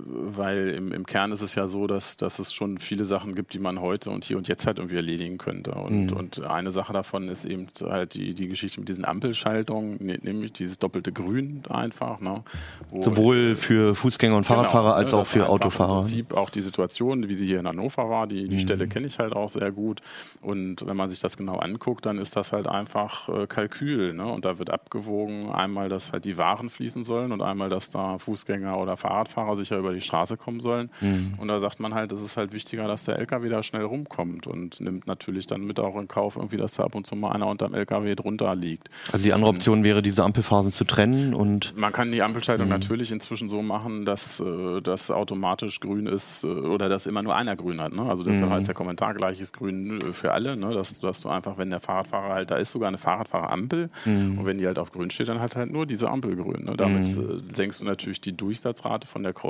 weil 0.03 0.71
im, 0.71 0.93
im 0.93 1.07
Kern 1.07 1.31
ist 1.33 1.43
es 1.43 1.55
ja 1.55 1.67
so, 1.67 1.87
dass, 1.87 2.17
dass 2.17 2.39
es 2.39 2.53
schon 2.53 2.79
viele 2.79 3.05
Sachen 3.05 3.35
gibt, 3.35 3.55
die 3.55 3.59
man 3.59 3.81
heute 3.81 4.11
und 4.11 4.25
hier 4.25 4.37
und 4.37 4.49
jetzt 4.49 4.67
halt 4.67 4.79
irgendwie 4.79 4.97
erledigen 4.97 5.39
könnte. 5.39 5.73
Und, 5.73 6.13
und 6.13 6.45
eine 6.45 6.73
Sache 6.73 6.93
davon 6.93 7.29
ist 7.29 7.45
eben 7.45 7.69
halt 7.83 8.15
die, 8.15 8.35
die 8.35 8.49
Geschichte 8.49 8.81
mit 8.81 8.89
diesen 8.89 9.05
Ampelschaltungen, 9.05 9.99
ne- 10.05 10.19
nämlich 10.23 10.53
dieses 10.53 10.79
doppelte 10.79 11.13
Grün 11.13 11.63
einfach. 11.69 12.21
Ne, 12.21 12.43
wo- 12.91 13.03
Sowohl 13.03 13.55
für 13.57 13.95
Fußgänger 13.95 14.37
und 14.37 14.45
Fahrradfahrer 14.45 14.89
Genau, 14.91 14.97
als 14.97 15.15
auch 15.15 15.27
für 15.27 15.49
Autofahrer. 15.49 15.95
Im 15.95 16.01
Prinzip 16.01 16.35
auch 16.35 16.51
die 16.51 16.61
Situation, 16.63 17.29
wie 17.29 17.35
sie 17.35 17.47
hier 17.47 17.61
in 17.61 17.69
Hannover 17.69 18.11
war, 18.11 18.27
die, 18.27 18.49
die 18.49 18.57
Mhm. 18.57 18.61
Stelle 18.61 18.89
kenne 18.89 19.07
ich 19.07 19.19
halt 19.19 19.33
auch 19.35 19.49
sehr 19.49 19.71
gut. 19.71 20.01
Und 20.43 20.87
wenn 20.87 20.97
man 20.97 21.09
sich 21.09 21.21
das 21.21 21.37
genau 21.37 21.57
anguckt, 21.59 22.07
dann 22.07 22.19
ist 22.19 22.35
das 22.37 22.53
halt 22.53 22.67
einfach 22.67 23.29
äh, 23.29 23.47
Kalkül. 23.47 24.15
Ne? 24.15 24.25
Und 24.27 24.45
da 24.45 24.59
wird 24.59 24.71
abgewogen, 24.71 25.51
einmal, 25.51 25.89
dass 25.89 26.13
halt 26.13 26.25
die 26.25 26.37
Waren 26.39 26.71
fließen 26.71 27.05
sollen 27.05 27.33
und 27.33 27.43
einmal, 27.43 27.69
dass 27.69 27.91
da 27.91 28.19
Fußgänger 28.19 28.79
oder 28.79 28.97
Fahrradfahrer 28.97 29.57
sicher 29.61 29.79
über 29.79 29.93
die 29.93 30.01
Straße 30.01 30.37
kommen 30.37 30.61
sollen. 30.61 30.91
Mhm. 31.01 31.35
Und 31.39 31.49
da 31.49 31.61
sagt 31.61 31.81
man 31.81 31.95
halt, 31.95 32.13
es 32.13 32.21
ist 32.23 32.37
halt 32.37 32.53
wichtiger, 32.53 32.87
dass 32.89 33.05
der 33.05 33.19
LKW 33.19 33.49
da 33.49 33.63
schnell 33.63 33.85
rumkommt 33.85 34.47
und 34.47 34.81
nimmt 34.81 35.07
natürlich 35.07 35.47
dann 35.47 35.63
mit 35.63 35.79
auch 35.81 35.97
in 35.97 36.09
Kauf, 36.09 36.37
irgendwie, 36.37 36.57
dass 36.57 36.75
da 36.75 36.85
ab 36.85 36.95
und 36.95 37.07
zu 37.07 37.15
mal 37.17 37.31
einer 37.33 37.47
unterm 37.47 37.75
LKW 37.75 38.15
drunter 38.15 38.55
liegt. 38.55 38.89
Also 39.13 39.25
die 39.25 39.33
andere 39.33 39.51
Option 39.51 39.85
wäre, 39.85 40.03
diese 40.03 40.25
Ampelphasen 40.25 40.73
zu 40.73 40.85
trennen 40.85 41.35
und 41.35 41.77
Man 41.77 41.93
kann 41.93 42.11
die 42.13 42.23
Ampelschaltung 42.23 42.67
Mhm. 42.67 42.73
natürlich 42.73 43.13
inzwischen 43.13 43.49
so 43.49 43.63
machen, 43.63 44.05
dass 44.05 44.41
äh, 44.41 44.81
das 44.83 45.11
automatisch 45.11 45.81
grün 45.81 46.07
ist 46.07 46.45
äh, 46.45 46.49
oder 46.49 46.89
dass 46.89 47.07
immer 47.07 47.23
nur 47.23 47.37
einer 47.37 47.57
grün 47.57 47.81
hat. 47.81 47.95
Ne? 47.95 48.03
Also 48.03 48.23
deshalb 48.25 48.49
Mhm. 48.49 48.53
heißt 48.55 48.69
der 48.69 48.75
Kommentar 48.75 49.15
gleiches 49.15 49.53
Grün 49.53 50.01
äh, 50.01 50.13
für 50.13 50.33
alle. 50.33 50.57
Ne? 50.57 50.75
Dass, 50.75 50.99
dass 50.99 51.21
du 51.21 51.29
einfach, 51.29 51.59
wenn 51.59 51.71
der 51.71 51.81
Fahrradfahrer 51.81 52.35
halt, 52.35 52.51
da 52.51 52.57
ist 52.57 52.73
sogar 52.73 52.89
eine 52.89 52.99
Fahrradfahrerampel 52.99 53.89
Mhm. 54.05 54.39
und 54.39 54.47
wenn 54.47 54.59
die 54.59 54.67
halt 54.67 54.79
auf 54.79 54.93
grün 54.93 55.11
steht, 55.11 55.29
dann 55.29 55.41
hat 55.41 55.57
halt 55.57 55.71
nur 55.73 55.87
diese 55.87 56.11
Ampel 56.11 56.37
grün. 56.37 56.65
Ne? 56.65 56.77
Damit 56.77 57.09
äh, 57.09 57.41
senkst 57.53 57.81
du 57.83 57.85
natürlich 57.87 58.21
die 58.21 58.37
Durchsatzrate 58.37 59.07
von 59.07 59.23
der 59.23 59.33
Kreuzung. 59.33 59.50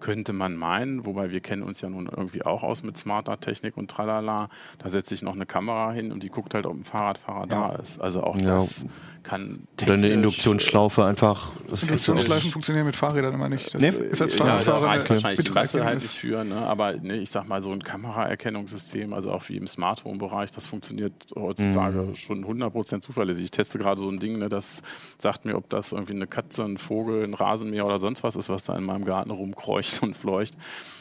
Könnte 0.00 0.32
man 0.32 0.56
meinen, 0.56 1.06
wobei 1.06 1.30
wir 1.30 1.40
kennen 1.40 1.62
uns 1.62 1.80
ja 1.80 1.88
nun 1.88 2.06
irgendwie 2.06 2.42
auch 2.44 2.62
aus 2.62 2.82
mit 2.82 2.96
smarter 2.96 3.38
Technik 3.40 3.76
und 3.76 3.90
tralala. 3.90 4.48
Da 4.78 4.88
setze 4.88 5.14
ich 5.14 5.22
noch 5.22 5.34
eine 5.34 5.46
Kamera 5.46 5.92
hin 5.92 6.12
und 6.12 6.22
die 6.22 6.28
guckt 6.28 6.54
halt, 6.54 6.66
ob 6.66 6.74
ein 6.74 6.82
Fahrradfahrer 6.82 7.46
da 7.46 7.72
ist. 7.76 8.00
Also 8.00 8.22
auch 8.22 8.36
Ja. 8.38 8.46
das 8.58 8.84
kann 9.22 9.66
oder 9.82 9.94
eine 9.94 10.08
Induktionsschlaufe 10.10 11.04
einfach. 11.04 11.52
Das 11.68 11.82
ist 11.82 11.88
Induktionsschleifen 11.88 12.50
funktionieren 12.50 12.86
mit 12.86 12.96
Fahrrädern 12.96 13.34
immer 13.34 13.48
nicht. 13.48 13.74
Das 13.74 13.80
Nee. 13.80 13.88
ist 13.88 14.20
als 14.20 14.36
ja, 14.36 14.38
da 14.38 14.44
Fahrradfahrer 14.60 14.86
reicht 14.86 15.00
eine 15.06 15.08
wahrscheinlich 15.10 15.46
die 15.46 15.52
Masse 15.52 15.84
halt 15.84 16.00
nicht 16.00 16.10
für, 16.14 16.44
ne? 16.44 16.56
aber 16.66 16.92
ne, 16.96 17.16
ich 17.18 17.30
sag 17.30 17.48
mal, 17.48 17.62
so 17.62 17.70
ein 17.72 17.82
Kameraerkennungssystem, 17.82 19.12
also 19.12 19.30
auch 19.32 19.48
wie 19.48 19.56
im 19.56 19.66
Smart 19.66 20.04
Home 20.04 20.18
Bereich, 20.18 20.50
das 20.50 20.66
funktioniert 20.66 21.12
heutzutage 21.34 21.98
Mhm. 22.02 22.14
schon 22.14 22.44
100% 22.44 23.00
zuverlässig. 23.02 23.44
Ich 23.44 23.50
teste 23.50 23.78
gerade 23.78 24.00
so 24.00 24.08
ein 24.08 24.18
Ding, 24.18 24.38
ne, 24.38 24.48
das 24.48 24.82
sagt 25.18 25.44
mir, 25.44 25.56
ob 25.56 25.68
das 25.70 25.92
irgendwie 25.92 26.14
eine 26.14 26.26
Katze, 26.26 26.64
ein 26.64 26.76
Vogel, 26.78 27.24
ein 27.24 27.34
Rasenmäher 27.34 27.86
oder 27.86 27.98
sonst 27.98 28.22
was 28.22 28.36
ist, 28.36 28.48
was 28.48 28.64
da 28.64 28.74
in 28.74 28.84
meinem 28.84 29.04
Garten 29.04 29.30
rumkreucht 29.30 30.02
und 30.02 30.16
fleucht. 30.16 30.54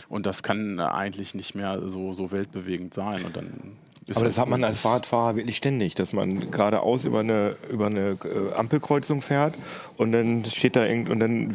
Und 0.09 0.25
das 0.25 0.43
kann 0.43 0.79
eigentlich 0.79 1.35
nicht 1.35 1.55
mehr 1.55 1.81
so, 1.89 2.13
so 2.13 2.31
weltbewegend 2.31 2.93
sein. 2.93 3.23
Und 3.25 3.35
dann 3.37 3.77
Aber 4.09 4.21
halt 4.21 4.27
das 4.29 4.37
hat 4.39 4.49
man 4.49 4.63
als 4.63 4.81
Fahrradfahrer 4.81 5.35
wirklich 5.35 5.57
ständig, 5.57 5.93
dass 5.95 6.11
man 6.11 6.49
geradeaus 6.51 7.05
über 7.05 7.19
eine, 7.19 7.55
über 7.69 7.85
eine 7.85 8.17
äh, 8.23 8.53
Ampelkreuzung 8.55 9.21
fährt 9.21 9.53
und 9.97 10.11
dann 10.11 10.43
steht 10.45 10.75
da 10.75 10.85
irgend 10.85 11.09
und 11.09 11.19
dann 11.19 11.51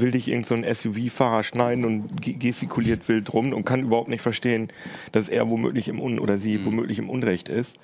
will 0.00 0.10
dich 0.10 0.26
irgend 0.28 0.46
so 0.46 0.54
ein 0.54 0.64
SUV-Fahrer 0.64 1.42
schneiden 1.42 1.84
und 1.84 2.22
ge- 2.22 2.32
gestikuliert 2.34 3.06
wild 3.08 3.32
rum 3.34 3.52
und 3.52 3.64
kann 3.66 3.82
überhaupt 3.82 4.08
nicht 4.08 4.22
verstehen, 4.22 4.68
dass 5.12 5.28
er 5.28 5.50
womöglich 5.50 5.88
im 5.88 6.00
Un 6.00 6.18
oder 6.18 6.34
Mhm. 6.36 6.40
sie 6.40 6.64
womöglich 6.64 6.98
im 6.98 7.10
Unrecht 7.10 7.48
ist. 7.50 7.76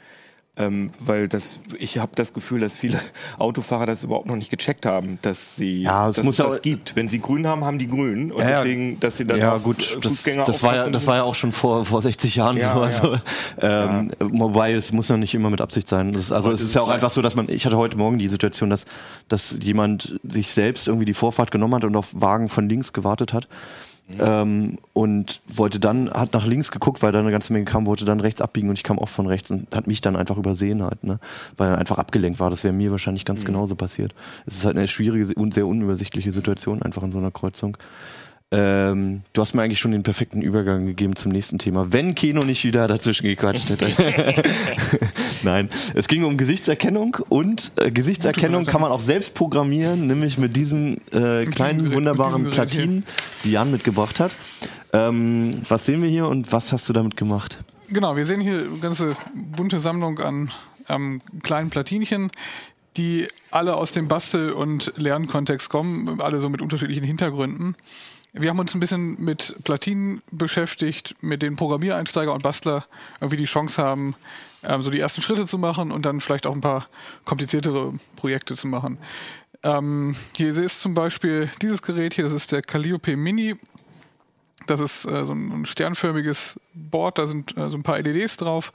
Ähm, 0.59 0.91
weil 0.99 1.29
das, 1.29 1.61
ich 1.79 1.99
habe 1.99 2.13
das 2.15 2.33
Gefühl, 2.33 2.61
dass 2.61 2.77
viele 2.77 2.99
Autofahrer 3.39 3.85
das 3.85 4.05
überhaupt 4.05 4.27
noch 4.27 4.37
nicht 4.37 4.51
gecheckt 4.51 4.87
haben, 4.87 5.19
dass 5.21 5.57
sie 5.57 5.83
Ja, 5.83 6.09
es 6.09 6.17
dass 6.17 6.25
muss 6.25 6.39
es 6.39 6.39
ja 6.39 6.49
das 6.49 6.63
gibt. 6.63 6.97
Wenn 6.97 7.09
sie 7.09 7.19
grün 7.21 7.47
haben, 7.47 7.63
haben 7.63 7.79
die 7.79 7.87
grün 7.87 8.33
und 8.33 8.41
Ja, 8.41 8.63
deswegen, 8.63 8.99
dass 8.99 9.19
sie 9.19 9.27
dann 9.27 9.39
ja 9.39 9.59
gut, 9.59 9.99
das, 10.01 10.13
Fußgänger 10.13 10.45
das, 10.45 10.63
war 10.63 10.75
ja, 10.75 10.89
das 10.89 11.07
war 11.07 11.17
ja 11.17 11.23
auch 11.25 11.35
schon 11.35 11.53
vor, 11.53 11.85
vor 11.85 12.01
60 12.01 12.37
Jahren 12.37 12.57
Ja, 12.57 12.73
so. 12.73 12.81
Also, 12.81 13.19
ähm, 13.61 14.11
Wobei, 14.19 14.73
es 14.73 14.93
muss 14.93 15.09
ja 15.09 15.19
nicht 15.19 15.35
immer 15.35 15.51
mit 15.51 15.61
Absicht 15.61 15.91
sein. 15.91 16.13
Das 16.13 16.23
ist, 16.23 16.33
also 16.33 16.51
es 16.51 16.63
ist 16.63 16.75
ja 16.75 16.81
auch 16.81 16.89
einfach 16.89 17.11
so, 17.11 17.21
dass 17.21 17.35
man, 17.35 17.51
ich 17.51 17.67
hatte 17.67 17.77
heute 17.77 17.99
Morgen 17.99 18.19
die 18.19 18.29
Situation, 18.29 18.71
dass, 18.71 18.87
dass 19.29 19.59
jemand 19.63 20.19
sich 20.23 20.53
selbst 20.53 20.89
irgendwie 20.89 21.05
die 21.05 21.15
Vorfahrt 21.15 21.51
genommen 21.51 21.75
hat 21.75 21.85
und 21.85 21.95
auf 21.97 22.09
Wagen 22.13 22.49
von 22.49 22.67
links 22.67 22.95
gewartet 22.95 23.35
hat. 23.35 23.47
Ähm, 24.21 24.79
und 24.93 25.43
wollte 25.49 25.81
dann, 25.81 26.11
hat 26.11 26.33
nach 26.33 26.47
links 26.47 26.71
geguckt, 26.71 27.03
weil 27.03 27.11
da 27.11 27.19
eine 27.19 27.33
ganze 27.33 27.53
Menge 27.53 27.65
kam, 27.65 27.87
wollte 27.87 28.05
dann 28.05 28.21
rechts 28.21 28.41
abbiegen 28.41 28.69
und 28.69 28.77
ich 28.77 28.85
kam 28.85 29.01
auch 29.01 29.09
von 29.09 29.27
rechts 29.27 29.51
und 29.51 29.75
hat 29.75 29.89
mich 29.89 30.01
dann 30.01 30.15
einfach 30.15 30.37
übersehen 30.37 30.83
halt, 30.83 31.03
ne? 31.03 31.19
Weil 31.57 31.71
er 31.71 31.79
einfach 31.79 31.99
abgelenkt 31.99 32.39
war. 32.39 32.49
Das 32.51 32.63
wäre 32.63 32.73
mir 32.73 32.93
wahrscheinlich 32.93 33.25
ganz 33.25 33.45
genauso 33.45 33.75
passiert. 33.75 34.15
Es 34.47 34.59
ist 34.59 34.65
halt 34.65 34.77
eine 34.77 34.87
schwierige 34.87 35.35
und 35.35 35.55
sehr 35.55 35.67
unübersichtliche 35.67 36.31
Situation 36.31 36.83
einfach 36.83 37.03
in 37.03 37.11
so 37.11 37.19
einer 37.19 37.33
Kreuzung. 37.33 37.77
Ähm, 38.53 39.23
du 39.33 39.41
hast 39.41 39.55
mir 39.55 39.63
eigentlich 39.63 39.81
schon 39.81 39.91
den 39.91 40.05
perfekten 40.05 40.41
Übergang 40.41 40.87
gegeben 40.87 41.17
zum 41.17 41.33
nächsten 41.33 41.59
Thema, 41.59 41.93
wenn 41.93 42.15
Keno 42.15 42.47
nicht 42.47 42.65
wieder 42.65 42.87
dazwischen 42.87 43.25
gequatscht 43.25 43.69
hätte. 43.71 43.91
Nein, 45.43 45.69
es 45.95 46.07
ging 46.07 46.23
um 46.23 46.37
Gesichtserkennung 46.37 47.17
und 47.29 47.73
äh, 47.75 47.91
Gesichtserkennung 47.91 48.65
kann 48.65 48.81
man 48.81 48.93
auch 48.93 49.01
selbst 49.01 49.35
programmieren, 49.35 50.07
nämlich 50.07 50.39
mit 50.39 50.55
diesen 50.55 50.99
äh, 51.13 51.45
kleinen 51.47 51.93
wunderbaren 51.93 52.45
diesem 52.45 52.53
hier. 52.53 52.65
Platinen, 52.65 53.05
die 53.43 53.51
Jan 53.51 53.73
mitgebracht 53.73 54.21
hat. 54.21 54.37
Ähm, 54.93 55.63
was 55.69 55.85
sehen 55.85 56.01
wir 56.01 56.09
hier 56.09 56.29
und 56.29 56.53
was 56.53 56.73
hast 56.73 56.89
du 56.89 56.93
damit 56.93 57.17
gemacht? 57.17 57.59
Genau, 57.89 58.15
wir 58.15 58.27
sehen 58.27 58.41
hier 58.41 58.61
eine 58.61 58.79
ganze 58.81 59.17
bunte 59.35 59.81
Sammlung 59.81 60.21
an 60.21 60.53
ähm, 60.89 61.21
kleinen 61.43 61.71
Platinchen, 61.71 62.31
die 62.97 63.27
alle 63.51 63.75
aus 63.75 63.91
dem 63.91 64.07
Bastel- 64.07 64.53
und 64.53 64.93
Lernkontext 64.97 65.69
kommen, 65.69 66.21
alle 66.21 66.39
so 66.39 66.49
mit 66.49 66.63
unterschiedlichen 66.63 67.05
Hintergründen. 67.05 67.75
Wir 68.39 68.51
haben 68.51 68.59
uns 68.59 68.75
ein 68.75 68.81
bisschen 68.81 69.19
mit 69.19 69.57
Platinen 69.65 70.21
beschäftigt, 70.31 71.15
mit 71.23 71.43
denen 71.43 71.57
Programmiereinsteiger 71.57 72.35
und 72.35 72.43
Bastler 72.43 72.85
irgendwie 73.19 73.39
die 73.39 73.47
Chance 73.47 73.83
haben, 73.83 74.15
ähm, 74.63 74.83
so 74.83 74.91
die 74.91 75.01
ersten 75.01 75.23
Schritte 75.23 75.47
zu 75.47 75.57
machen 75.57 75.91
und 75.91 76.05
dann 76.05 76.21
vielleicht 76.21 76.47
auch 76.47 76.55
ein 76.55 76.61
paar 76.61 76.87
kompliziertere 77.25 77.95
Projekte 78.17 78.55
zu 78.55 78.67
machen. 78.67 78.99
Ähm, 79.63 80.15
hier 80.37 80.55
ist 80.55 80.81
zum 80.81 80.93
Beispiel 80.93 81.51
dieses 81.63 81.81
Gerät 81.81 82.13
hier, 82.13 82.25
das 82.25 82.35
ist 82.35 82.53
der 82.53 82.61
Calliope 82.61 83.17
Mini. 83.17 83.57
Das 84.67 84.81
ist 84.81 85.07
äh, 85.07 85.25
so 85.25 85.33
ein, 85.33 85.63
ein 85.63 85.67
sternförmiges 85.67 86.61
Board, 86.75 87.17
da 87.17 87.27
sind 87.27 87.57
äh, 87.57 87.71
so 87.71 87.79
ein 87.79 87.83
paar 87.83 87.99
LEDs 87.99 88.37
drauf. 88.37 88.75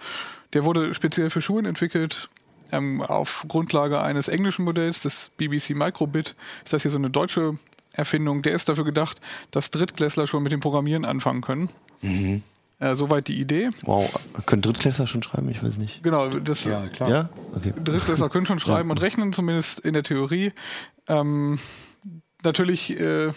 Der 0.53 0.63
wurde 0.63 0.95
speziell 0.95 1.29
für 1.29 1.41
Schulen 1.41 1.67
entwickelt. 1.67 2.29
Ähm, 2.71 3.01
auf 3.01 3.45
Grundlage 3.47 4.01
eines 4.01 4.27
englischen 4.27 4.65
Modells, 4.65 5.01
des 5.01 5.29
BBC 5.37 5.71
Microbit, 5.71 6.35
ist 6.63 6.73
das 6.73 6.81
hier 6.81 6.91
so 6.91 6.97
eine 6.97 7.09
deutsche 7.09 7.57
Erfindung. 7.93 8.41
Der 8.41 8.53
ist 8.53 8.69
dafür 8.69 8.85
gedacht, 8.85 9.19
dass 9.51 9.71
Drittklässler 9.71 10.27
schon 10.27 10.43
mit 10.43 10.51
dem 10.51 10.59
Programmieren 10.59 11.05
anfangen 11.05 11.41
können. 11.41 11.69
Äh, 12.79 12.95
soweit 12.95 13.27
die 13.27 13.39
Idee. 13.39 13.69
Wow, 13.83 14.11
können 14.47 14.63
Drittklässler 14.63 15.05
schon 15.05 15.21
schreiben? 15.21 15.49
Ich 15.49 15.63
weiß 15.63 15.77
nicht. 15.77 16.01
Genau, 16.01 16.27
das 16.29 16.63
Ja, 16.65 16.87
klar. 16.87 17.09
Ja? 17.09 17.29
Okay. 17.55 17.73
Drittklässler 17.83 18.29
können 18.29 18.47
schon 18.47 18.59
schreiben 18.61 18.89
und 18.89 19.01
rechnen, 19.01 19.33
zumindest 19.33 19.81
in 19.81 19.93
der 19.93 20.03
Theorie. 20.03 20.51
Ähm, 21.07 21.59
natürlich 22.43 22.99
äh, 22.99 23.31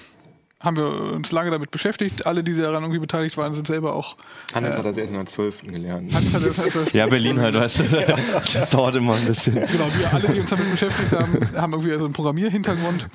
haben 0.60 0.76
wir 0.78 0.86
uns 1.12 1.30
lange 1.30 1.50
damit 1.50 1.70
beschäftigt. 1.70 2.26
Alle, 2.26 2.42
die 2.42 2.56
daran 2.56 2.82
irgendwie 2.82 3.00
beteiligt 3.00 3.36
waren, 3.36 3.52
sind 3.54 3.66
selber 3.66 3.94
auch. 3.94 4.16
Hannes 4.54 4.78
hat 4.78 4.86
das 4.86 4.96
erst 4.96 5.10
in 5.12 5.18
der 5.18 5.26
12. 5.26 5.62
gelernt. 5.64 6.14
Hannes 6.14 6.32
hat 6.32 6.46
das 6.46 6.58
also, 6.58 6.80
Ja, 6.94 7.06
Berlin 7.06 7.38
halt, 7.38 7.54
weißt 7.54 7.80
du. 7.80 7.84
Das 8.54 8.70
dauert 8.70 8.94
immer 8.94 9.14
ein 9.14 9.24
bisschen. 9.26 9.54
Genau, 9.54 9.88
wir 9.94 10.14
alle, 10.14 10.28
die 10.28 10.40
uns 10.40 10.48
damit 10.48 10.70
beschäftigt 10.70 11.12
haben, 11.12 11.38
haben 11.54 11.72
irgendwie 11.74 11.98
so 11.98 12.04
einen 12.06 12.14
Programmierhintergrund 12.14 13.08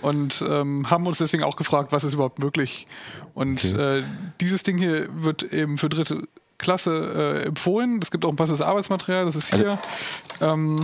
und 0.00 0.44
ähm, 0.46 0.90
haben 0.90 1.06
uns 1.06 1.18
deswegen 1.18 1.42
auch 1.42 1.56
gefragt, 1.56 1.92
was 1.92 2.04
ist 2.04 2.14
überhaupt 2.14 2.38
möglich. 2.38 2.86
Und 3.34 3.64
äh, 3.64 4.02
dieses 4.40 4.62
Ding 4.62 4.78
hier 4.78 5.08
wird 5.22 5.42
eben 5.42 5.78
für 5.78 5.88
dritte 5.88 6.28
Klasse 6.58 7.42
äh, 7.44 7.46
empfohlen. 7.46 8.00
Es 8.02 8.10
gibt 8.10 8.24
auch 8.24 8.30
ein 8.30 8.36
passendes 8.36 8.62
Arbeitsmaterial, 8.62 9.24
das 9.24 9.36
ist 9.36 9.54
hier. 9.54 9.78
Ähm, 10.40 10.82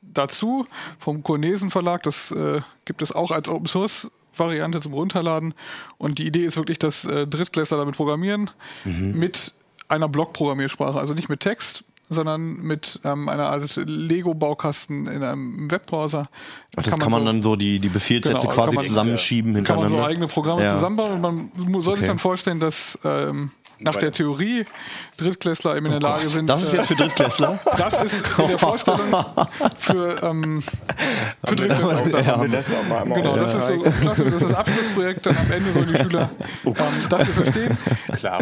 dazu 0.00 0.66
vom 0.98 1.22
Cornesen 1.22 1.70
Verlag, 1.70 2.02
das 2.02 2.30
äh, 2.30 2.60
gibt 2.84 3.02
es 3.02 3.12
auch 3.12 3.30
als 3.30 3.48
Open 3.48 3.66
Source 3.66 4.10
Variante 4.36 4.80
zum 4.80 4.94
Runterladen. 4.94 5.54
Und 5.98 6.18
die 6.18 6.26
Idee 6.26 6.44
ist 6.44 6.56
wirklich, 6.56 6.78
dass 6.78 7.04
äh, 7.04 7.26
Drittklässler 7.26 7.78
damit 7.78 7.96
programmieren 7.96 8.50
mit 8.84 9.52
einer 9.88 10.08
Blockprogrammiersprache, 10.08 10.98
also 10.98 11.14
nicht 11.14 11.28
mit 11.28 11.40
Text, 11.40 11.84
sondern 12.10 12.56
mit 12.60 13.00
ähm, 13.04 13.28
einer 13.28 13.46
Art 13.50 13.76
Lego-Baukasten 13.76 15.06
in 15.06 15.22
einem 15.22 15.70
Webbrowser. 15.70 16.28
Ach, 16.76 16.82
das 16.82 16.98
kann 16.98 17.10
man, 17.10 17.20
so- 17.22 17.26
dann 17.26 17.42
so 17.42 17.56
die, 17.56 17.78
die 17.78 17.88
Befehlssätze 17.88 18.38
Genau, 18.42 18.52
quasi 18.52 18.66
kann 18.68 18.74
man- 18.74 18.84
zusammenschieben 18.84 19.52
kann 19.54 19.62
man 19.62 19.66
so 19.66 19.72
hintereinander. 19.84 20.06
eigene 20.08 20.26
Programme 20.28 20.64
Ja. 20.64 20.74
zusammenbauen 20.74 21.12
und 21.12 21.20
man 21.22 21.50
soll 21.82 21.94
sich 21.94 22.02
Okay. 22.02 22.06
dann 22.08 22.18
vorstellen, 22.18 22.60
dass 22.60 22.98
ähm, 23.04 23.50
nach 23.80 23.96
der 23.96 24.12
Theorie 24.12 24.64
Drittklässler 25.16 25.76
eben 25.76 25.86
in 25.86 25.92
der 25.92 26.00
Lage 26.00 26.28
sind. 26.28 26.50
Oh 26.50 26.54
Das 26.54 26.62
ist 26.62 26.72
äh, 26.72 26.76
jetzt 26.78 26.86
für 26.88 26.94
Drittklässler? 26.94 27.58
das 27.78 28.02
ist 28.04 28.14
in 28.38 28.48
der 28.48 28.58
Vorstellung 28.58 29.00
für, 29.78 30.22
ähm, 30.22 30.62
für 31.44 31.56
Drittklässler. 31.56 32.02
das 32.50 32.66
Genau, 33.14 33.36
das 33.36 33.54
ist 33.54 33.66
so 33.66 33.78
klasse, 33.80 34.24
das 34.24 34.34
ist 34.34 34.42
das 34.42 34.54
Abschlussprojekt, 34.54 35.26
dann 35.26 35.36
am 35.36 35.52
Ende 35.52 35.72
sollen 35.72 35.92
die 35.92 36.02
Schüler 36.02 36.30
ähm, 36.64 36.74
dafür 37.08 37.44
verstehen. 37.44 37.78
Ziele. 38.16 38.38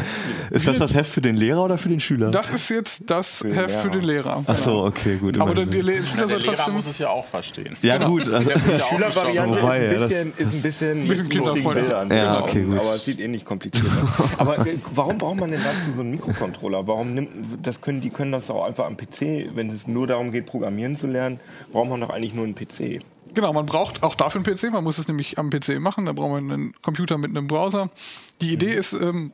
Ist 0.51 0.66
das 0.66 0.79
das 0.79 0.94
Heft 0.94 1.11
für 1.12 1.20
den 1.20 1.37
Lehrer 1.37 1.64
oder 1.64 1.79
für 1.79 1.88
den 1.88 2.01
Schüler? 2.01 2.31
Das 2.31 2.51
ist 2.51 2.68
jetzt 2.68 3.03
das 3.11 3.42
Heft 3.44 3.81
für 3.81 3.90
den 3.90 4.03
Lehrer. 4.03 4.42
Ach 4.46 4.57
so, 4.57 4.85
okay, 4.85 5.16
gut. 5.16 5.40
Aber 5.40 5.55
der, 5.55 5.66
der 5.66 5.83
Le- 5.83 6.07
Schüler 6.07 6.27
Der 6.27 6.29
soll 6.29 6.38
Lehrer 6.51 6.68
muss 6.70 6.87
es 6.87 6.98
ja 6.98 7.09
auch 7.09 7.27
verstehen. 7.27 7.77
ja, 7.83 7.98
gut. 7.98 8.29
Also, 8.31 8.48
Der 8.48 8.59
muss 8.59 8.66
ja 8.79 8.85
auch 8.85 8.88
Schülervariante 8.90 9.55
nicht 9.55 9.62
ist, 9.62 9.64
ein 9.64 9.98
bisschen, 9.98 10.33
ist 10.33 10.55
ein 10.55 10.62
bisschen, 10.62 11.09
bisschen 11.09 11.29
mit 11.29 11.37
lustigen. 11.38 11.72
Bildern. 11.72 12.11
Ja, 12.11 12.35
genau. 12.35 12.44
okay, 12.46 12.62
gut. 12.64 12.79
Aber 12.79 12.94
es 12.94 13.05
sieht 13.05 13.20
ähnlich 13.20 13.44
kompliziert 13.44 13.87
aus. 14.18 14.29
Aber 14.38 14.66
äh, 14.66 14.77
warum 14.94 15.18
braucht 15.18 15.27
man 15.36 15.50
denn 15.50 15.60
dazu 15.62 15.92
so 15.94 16.00
einen 16.00 16.12
Mikrocontroller? 16.12 16.86
Warum 16.86 17.14
nimmt, 17.14 17.30
das 17.62 17.80
können, 17.80 18.00
die 18.00 18.10
können 18.10 18.32
das 18.32 18.50
auch 18.50 18.64
einfach 18.64 18.86
am 18.86 18.96
PC, 18.96 19.54
wenn 19.54 19.68
es 19.68 19.86
nur 19.86 20.06
darum 20.06 20.32
geht, 20.32 20.46
Programmieren 20.46 20.96
zu 20.96 21.06
lernen, 21.06 21.40
braucht 21.72 21.88
man 21.88 22.00
doch 22.00 22.10
eigentlich 22.10 22.34
nur 22.34 22.44
einen 22.44 22.54
PC. 22.54 23.02
Genau, 23.34 23.52
man 23.52 23.66
braucht 23.66 24.02
auch 24.02 24.14
dafür 24.14 24.42
einen 24.44 24.56
PC. 24.56 24.72
Man 24.72 24.84
muss 24.84 24.98
es 24.98 25.08
nämlich 25.08 25.38
am 25.38 25.50
PC 25.50 25.80
machen. 25.80 26.06
Da 26.06 26.12
braucht 26.12 26.30
man 26.30 26.50
einen 26.50 26.74
Computer 26.82 27.18
mit 27.18 27.30
einem 27.30 27.46
Browser. 27.46 27.90
Die 28.40 28.52
Idee 28.52 28.72
ist, 28.72 28.92
ähm, 28.94 29.32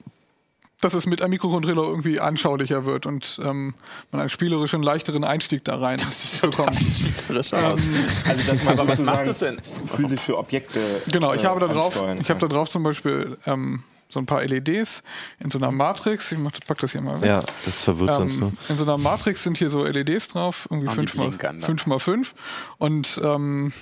dass 0.81 0.95
es 0.95 1.07
mit 1.07 1.23
einem 1.23 1.31
Mikrocontroller 1.31 1.83
irgendwie 1.83 2.21
anschaulicher 2.21 2.85
wird 2.85 3.07
und 3.07 3.41
ähm, 3.45 3.75
man 4.13 4.21
einen 4.21 4.29
spielerischen, 4.29 4.83
leichteren 4.83 5.25
Einstieg 5.25 5.65
da 5.65 5.77
rein 5.77 5.99
bekommt. 6.43 6.77
Spielerisch 6.77 7.55
aus. 7.55 7.81
Also 8.27 8.53
dass 8.53 8.65
man 8.65 8.79
Aber 8.79 8.89
was 8.89 9.03
macht 9.03 9.27
es 9.27 9.39
denn? 9.39 9.59
physische 9.87 10.37
Objekte 10.37 10.81
Genau, 11.11 11.33
ich 11.33 11.45
äh, 11.45 11.47
habe 11.47 11.61
da 11.61 11.69
drauf, 11.69 11.97
ansteuern 11.97 12.19
ich 12.21 12.29
habe 12.29 12.41
da 12.41 12.49
drauf 12.49 12.69
zum 12.69 12.83
Beispiel 12.83 13.39
ähm, 13.47 13.83
so 14.15 14.21
ein 14.21 14.27
paar 14.27 14.43
LEDs 14.45 15.03
in 15.41 15.51
so 15.51 15.59
einer 15.59 15.71
Matrix. 15.71 16.33
Ich 16.33 16.39
mach, 16.39 16.53
pack 16.67 16.79
das 16.79 16.93
hier 16.93 17.03
mal 17.03 17.21
weg. 17.21 17.29
ja, 17.29 17.41
das 17.67 17.83
verwirrt 17.83 18.15
sonst 18.15 18.33
Ähm, 18.35 18.41
nur. 18.41 18.53
in 18.71 18.77
so 18.79 18.85
einer 18.85 18.97
Matrix 18.97 19.43
sind 19.43 19.59
hier 19.59 19.69
so 19.69 19.85
LEDs 19.85 20.29
drauf, 20.29 20.67
irgendwie 20.71 20.89
Haben 20.89 21.01
die 21.03 21.07
5 21.09 21.15
mal, 21.17 21.29
Blinkern 21.29 21.61
dann. 21.61 21.67
5 21.67 21.87
mal 21.87 21.99
5. 21.99 22.35
Und 22.79 23.21
ähm, 23.23 23.73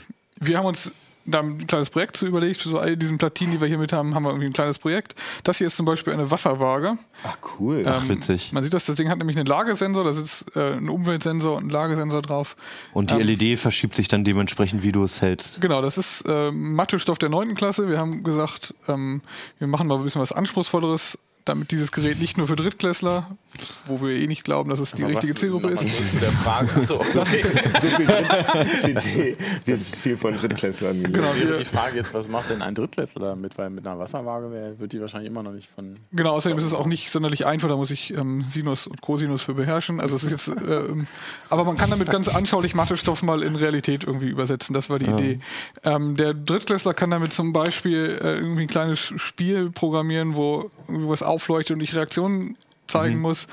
wir 0.41 0.59
haben 0.59 0.67
uns 0.67 0.91
da 1.25 1.41
ein 1.41 1.67
kleines 1.67 1.91
Projekt 1.91 2.17
zu 2.17 2.27
überlegt. 2.27 2.61
Für 2.61 2.69
so 2.69 2.79
all 2.79 2.97
diesen 2.97 3.19
Platinen, 3.19 3.53
die 3.53 3.61
wir 3.61 3.69
hier 3.69 3.79
mit 3.79 3.93
haben, 3.93 4.15
haben 4.15 4.25
wir 4.25 4.31
irgendwie 4.31 4.47
ein 4.47 4.53
kleines 4.53 4.79
Projekt. 4.79 5.15
Das 5.45 5.59
hier 5.59 5.67
ist 5.67 5.77
zum 5.77 5.87
Beispiel 5.87 6.13
eine 6.13 6.31
Wasserwaage. 6.31 6.99
Ach 7.25 7.37
cool. 7.59 7.85
Ach, 7.87 8.09
witzig. 8.09 8.53
Man 8.53 8.63
sieht 8.63 8.75
das, 8.75 8.87
das 8.87 8.97
Ding 8.97 9.09
hat 9.09 9.19
nämlich 9.19 9.37
einen 9.37 9.47
Lagesensor, 9.47 10.05
da 10.05 10.13
sitzt 10.13 10.57
äh, 10.57 10.75
ein 10.75 10.89
Umweltsensor 10.89 11.57
und 11.57 11.67
ein 11.67 11.71
Lagesensor 11.71 12.23
drauf. 12.23 12.57
Und 12.93 13.11
die 13.11 13.21
ähm, 13.21 13.27
LED 13.27 13.59
verschiebt 13.59 13.97
sich 13.97 14.09
dann 14.09 14.25
dementsprechend, 14.25 14.83
wie 14.83 14.93
du 14.93 15.05
es 15.05 15.23
hältst. 15.23 15.61
Genau, 15.61 15.83
das 15.83 15.99
ist 15.99 16.23
äh, 16.23 16.51
Mathestoff 16.51 17.19
der 17.19 17.29
9. 17.29 17.55
Klasse. 17.55 17.89
Wir 17.89 17.99
haben 17.99 18.23
gesagt, 18.23 18.75
ähm, 18.89 19.23
wir 19.59 19.69
machen 19.69 19.87
mal 19.87 19.99
ein 19.99 20.05
bisschen 20.05 20.23
was 20.23 20.33
Anspruchsvolleres, 20.33 21.19
damit 21.45 21.71
dieses 21.71 21.93
Gerät 21.93 22.21
nicht 22.21 22.39
nur 22.39 22.47
für 22.47 22.57
Drittklässler, 22.57 23.37
wo 23.87 24.01
wir 24.01 24.11
eh 24.11 24.27
nicht 24.27 24.45
glauben, 24.45 24.71
dass 24.71 24.79
es 24.79 24.93
die 24.93 25.03
richtige 25.03 25.35
Zielgruppe 25.35 25.71
ist. 25.71 26.13
Zu 26.13 26.19
der 26.19 26.33
Frage. 26.33 26.69
Also, 26.75 27.01
okay. 27.01 27.13
so 27.13 27.25
viel 27.25 28.07
Dritt- 28.07 28.83
CD 28.83 29.37
wird 29.65 29.81
viel 29.81 30.17
von 30.17 30.35
Drittklässlern. 30.35 31.03
Genau, 31.03 31.35
wäre 31.35 31.51
wir, 31.51 31.59
die 31.59 31.65
Frage 31.65 31.97
jetzt, 31.97 32.15
was 32.15 32.29
macht 32.29 32.51
denn 32.51 32.63
ein 32.63 32.75
Drittklässler 32.75 33.21
damit? 33.21 33.57
Weil 33.59 33.71
mit 33.71 33.87
einer 33.87 33.99
Wasserwaage 33.99 34.51
wär, 34.51 34.79
wird 34.79 34.93
die 34.93 35.01
wahrscheinlich 35.01 35.31
immer 35.31 35.43
noch 35.43 35.53
nicht 35.53 35.69
von. 35.69 35.97
genau, 36.13 36.33
außerdem 36.33 36.59
ist 36.59 36.65
es 36.65 36.75
auch 36.75 36.87
nicht 36.87 37.11
sonderlich 37.11 37.47
einfach, 37.47 37.69
da 37.69 37.77
muss 37.77 37.91
ich 37.91 38.13
ähm, 38.13 38.43
Sinus 38.43 38.87
und 38.87 39.01
Cosinus 39.01 39.43
für 39.43 39.55
beherrschen. 39.55 40.01
Also 40.01 40.17
es 40.17 40.25
ist 40.25 40.31
jetzt, 40.31 40.49
ähm, 40.49 41.07
aber 41.51 41.65
man 41.65 41.77
kann 41.77 41.91
damit 41.91 42.11
ganz 42.11 42.29
anschaulich 42.29 42.75
Mathestoff 42.75 43.23
mal 43.23 43.43
in 43.43 43.57
Realität 43.57 44.05
irgendwie 44.05 44.29
übersetzen. 44.29 44.75
Das 44.75 44.91
war 44.91 44.99
die 44.99 45.07
Idee. 45.07 45.41
Ähm, 45.85 46.17
der 46.17 46.35
Drittklässler 46.35 46.95
kann 46.95 47.11
damit 47.11 47.33
zum 47.33 47.53
Beispiel 47.53 48.19
äh, 48.23 48.35
irgendwie 48.37 48.63
ein 48.63 48.69
kleines 48.69 49.13
Spiel 49.17 49.71
programmieren, 49.71 50.37
wo 50.37 50.71
irgendwie 50.89 51.09
was 51.09 51.23
aufleuchtet 51.23 51.77
und 51.77 51.83
ich 51.83 51.95
Reaktionen 51.95 52.57
zeigen 52.89 53.21
muss. 53.21 53.47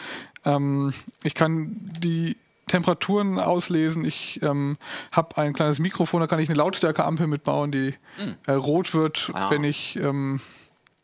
Ähm, 0.45 0.93
ich 1.23 1.35
kann 1.35 1.75
die 1.79 2.35
Temperaturen 2.67 3.39
auslesen. 3.39 4.05
Ich 4.05 4.39
ähm, 4.43 4.77
habe 5.11 5.37
ein 5.37 5.53
kleines 5.53 5.79
Mikrofon, 5.79 6.21
da 6.21 6.27
kann 6.27 6.39
ich 6.39 6.49
eine 6.49 6.57
Lautstärkeampel 6.57 7.27
mitbauen, 7.27 7.71
die 7.71 7.95
äh, 8.47 8.51
rot 8.51 8.93
wird, 8.93 9.29
Ah. 9.33 9.49
wenn 9.49 9.63
ich 9.63 9.95
ähm, 9.95 10.39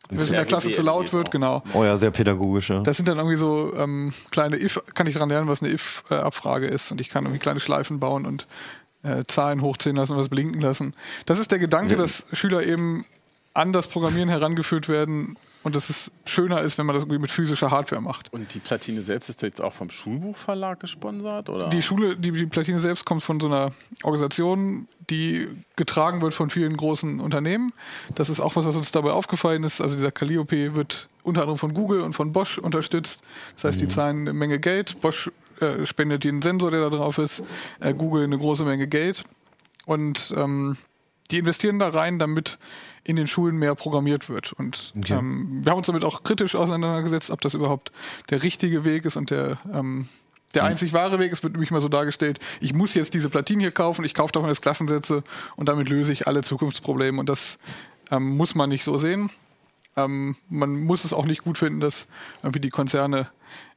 wenn 0.08 0.20
es 0.20 0.28
in 0.28 0.36
der 0.36 0.44
Klasse 0.44 0.70
zu 0.70 0.82
laut 0.82 1.12
wird, 1.12 1.26
auch. 1.26 1.30
genau. 1.32 1.62
Oh 1.74 1.82
ja, 1.82 1.98
sehr 1.98 2.12
pädagogisch, 2.12 2.70
ja. 2.70 2.80
Das 2.82 2.96
sind 2.96 3.08
dann 3.08 3.16
irgendwie 3.18 3.36
so 3.36 3.74
ähm, 3.76 4.12
kleine 4.30 4.56
if, 4.56 4.80
kann 4.94 5.08
ich 5.08 5.14
daran 5.14 5.28
lernen, 5.28 5.48
was 5.48 5.62
eine 5.62 5.72
if-Abfrage 5.72 6.66
ist 6.68 6.92
und 6.92 7.00
ich 7.00 7.08
kann 7.10 7.24
irgendwie 7.24 7.40
kleine 7.40 7.58
Schleifen 7.58 7.98
bauen 7.98 8.24
und 8.24 8.46
äh, 9.02 9.24
Zahlen 9.26 9.60
hochziehen 9.62 9.96
lassen 9.96 10.12
und 10.12 10.18
was 10.18 10.28
blinken 10.28 10.60
lassen. 10.60 10.92
Das 11.26 11.40
ist 11.40 11.50
der 11.50 11.58
Gedanke, 11.58 11.96
dass 11.96 12.26
Schüler 12.32 12.62
eben 12.64 13.04
an 13.52 13.72
das 13.72 13.88
Programmieren 13.88 14.28
herangeführt 14.28 14.88
werden 14.88 15.36
und 15.66 15.74
dass 15.74 15.90
es 15.90 16.12
schöner 16.26 16.62
ist, 16.62 16.78
wenn 16.78 16.86
man 16.86 16.94
das 16.94 17.02
irgendwie 17.02 17.18
mit 17.18 17.32
physischer 17.32 17.72
Hardware 17.72 18.00
macht. 18.00 18.32
Und 18.32 18.54
die 18.54 18.60
Platine 18.60 19.02
selbst 19.02 19.28
ist 19.28 19.42
jetzt 19.42 19.60
auch 19.60 19.72
vom 19.72 19.90
Schulbuchverlag 19.90 20.78
gesponsert? 20.78 21.48
Oder? 21.48 21.70
Die 21.70 21.82
Schule, 21.82 22.16
die, 22.16 22.30
die 22.30 22.46
Platine 22.46 22.78
selbst 22.78 23.04
kommt 23.04 23.24
von 23.24 23.40
so 23.40 23.48
einer 23.48 23.72
Organisation, 24.04 24.86
die 25.10 25.48
getragen 25.74 26.22
wird 26.22 26.34
von 26.34 26.50
vielen 26.50 26.76
großen 26.76 27.18
Unternehmen. 27.18 27.72
Das 28.14 28.30
ist 28.30 28.38
auch 28.38 28.54
was, 28.54 28.64
was 28.64 28.76
uns 28.76 28.92
dabei 28.92 29.10
aufgefallen 29.10 29.64
ist. 29.64 29.80
Also 29.80 29.96
dieser 29.96 30.12
Calliope 30.12 30.76
wird 30.76 31.08
unter 31.24 31.40
anderem 31.40 31.58
von 31.58 31.74
Google 31.74 32.02
und 32.02 32.12
von 32.12 32.32
Bosch 32.32 32.58
unterstützt. 32.58 33.24
Das 33.56 33.64
heißt, 33.64 33.80
die 33.80 33.88
zahlen 33.88 34.20
eine 34.20 34.34
Menge 34.34 34.60
Geld. 34.60 35.00
Bosch 35.00 35.32
äh, 35.58 35.84
spendet 35.84 36.24
jeden 36.24 36.42
Sensor, 36.42 36.70
der 36.70 36.88
da 36.88 36.96
drauf 36.96 37.18
ist. 37.18 37.42
Äh, 37.80 37.92
Google 37.92 38.22
eine 38.22 38.38
große 38.38 38.64
Menge 38.64 38.86
Geld. 38.86 39.24
Und 39.84 40.32
ähm, 40.36 40.76
die 41.32 41.38
investieren 41.38 41.80
da 41.80 41.88
rein, 41.88 42.20
damit 42.20 42.56
in 43.06 43.16
den 43.16 43.26
Schulen 43.26 43.56
mehr 43.56 43.74
programmiert 43.74 44.28
wird. 44.28 44.52
Und 44.52 44.92
Okay. 44.98 45.14
ähm, 45.14 45.60
wir 45.62 45.70
haben 45.70 45.78
uns 45.78 45.86
damit 45.86 46.04
auch 46.04 46.24
kritisch 46.24 46.54
auseinandergesetzt, 46.56 47.30
ob 47.30 47.40
das 47.40 47.54
überhaupt 47.54 47.92
der 48.30 48.42
richtige 48.42 48.84
Weg 48.84 49.04
ist 49.04 49.16
und 49.16 49.30
der, 49.30 49.58
ähm, 49.72 50.08
der 50.54 50.64
einzig 50.64 50.92
wahre 50.92 51.18
Weg. 51.18 51.32
Es 51.32 51.42
wird 51.42 51.52
nämlich 51.52 51.70
mal 51.70 51.80
so 51.80 51.88
dargestellt, 51.88 52.40
ich 52.60 52.74
muss 52.74 52.94
jetzt 52.94 53.14
diese 53.14 53.30
Platine 53.30 53.62
hier 53.62 53.70
kaufen, 53.70 54.04
ich 54.04 54.14
kaufe 54.14 54.32
davon 54.32 54.48
jetzt 54.48 54.62
Klassensätze 54.62 55.22
und 55.54 55.68
damit 55.68 55.88
löse 55.88 56.12
ich 56.12 56.26
alle 56.26 56.42
Zukunftsprobleme. 56.42 57.20
Und 57.20 57.28
das 57.28 57.58
ähm, 58.10 58.36
muss 58.36 58.54
man 58.54 58.70
nicht 58.70 58.82
so 58.82 58.96
sehen. 58.96 59.30
Ähm, 59.96 60.36
man 60.48 60.84
muss 60.84 61.04
es 61.04 61.12
auch 61.12 61.26
nicht 61.26 61.44
gut 61.44 61.58
finden, 61.58 61.80
dass 61.80 62.08
irgendwie 62.42 62.60
die 62.60 62.70
Konzerne 62.70 63.28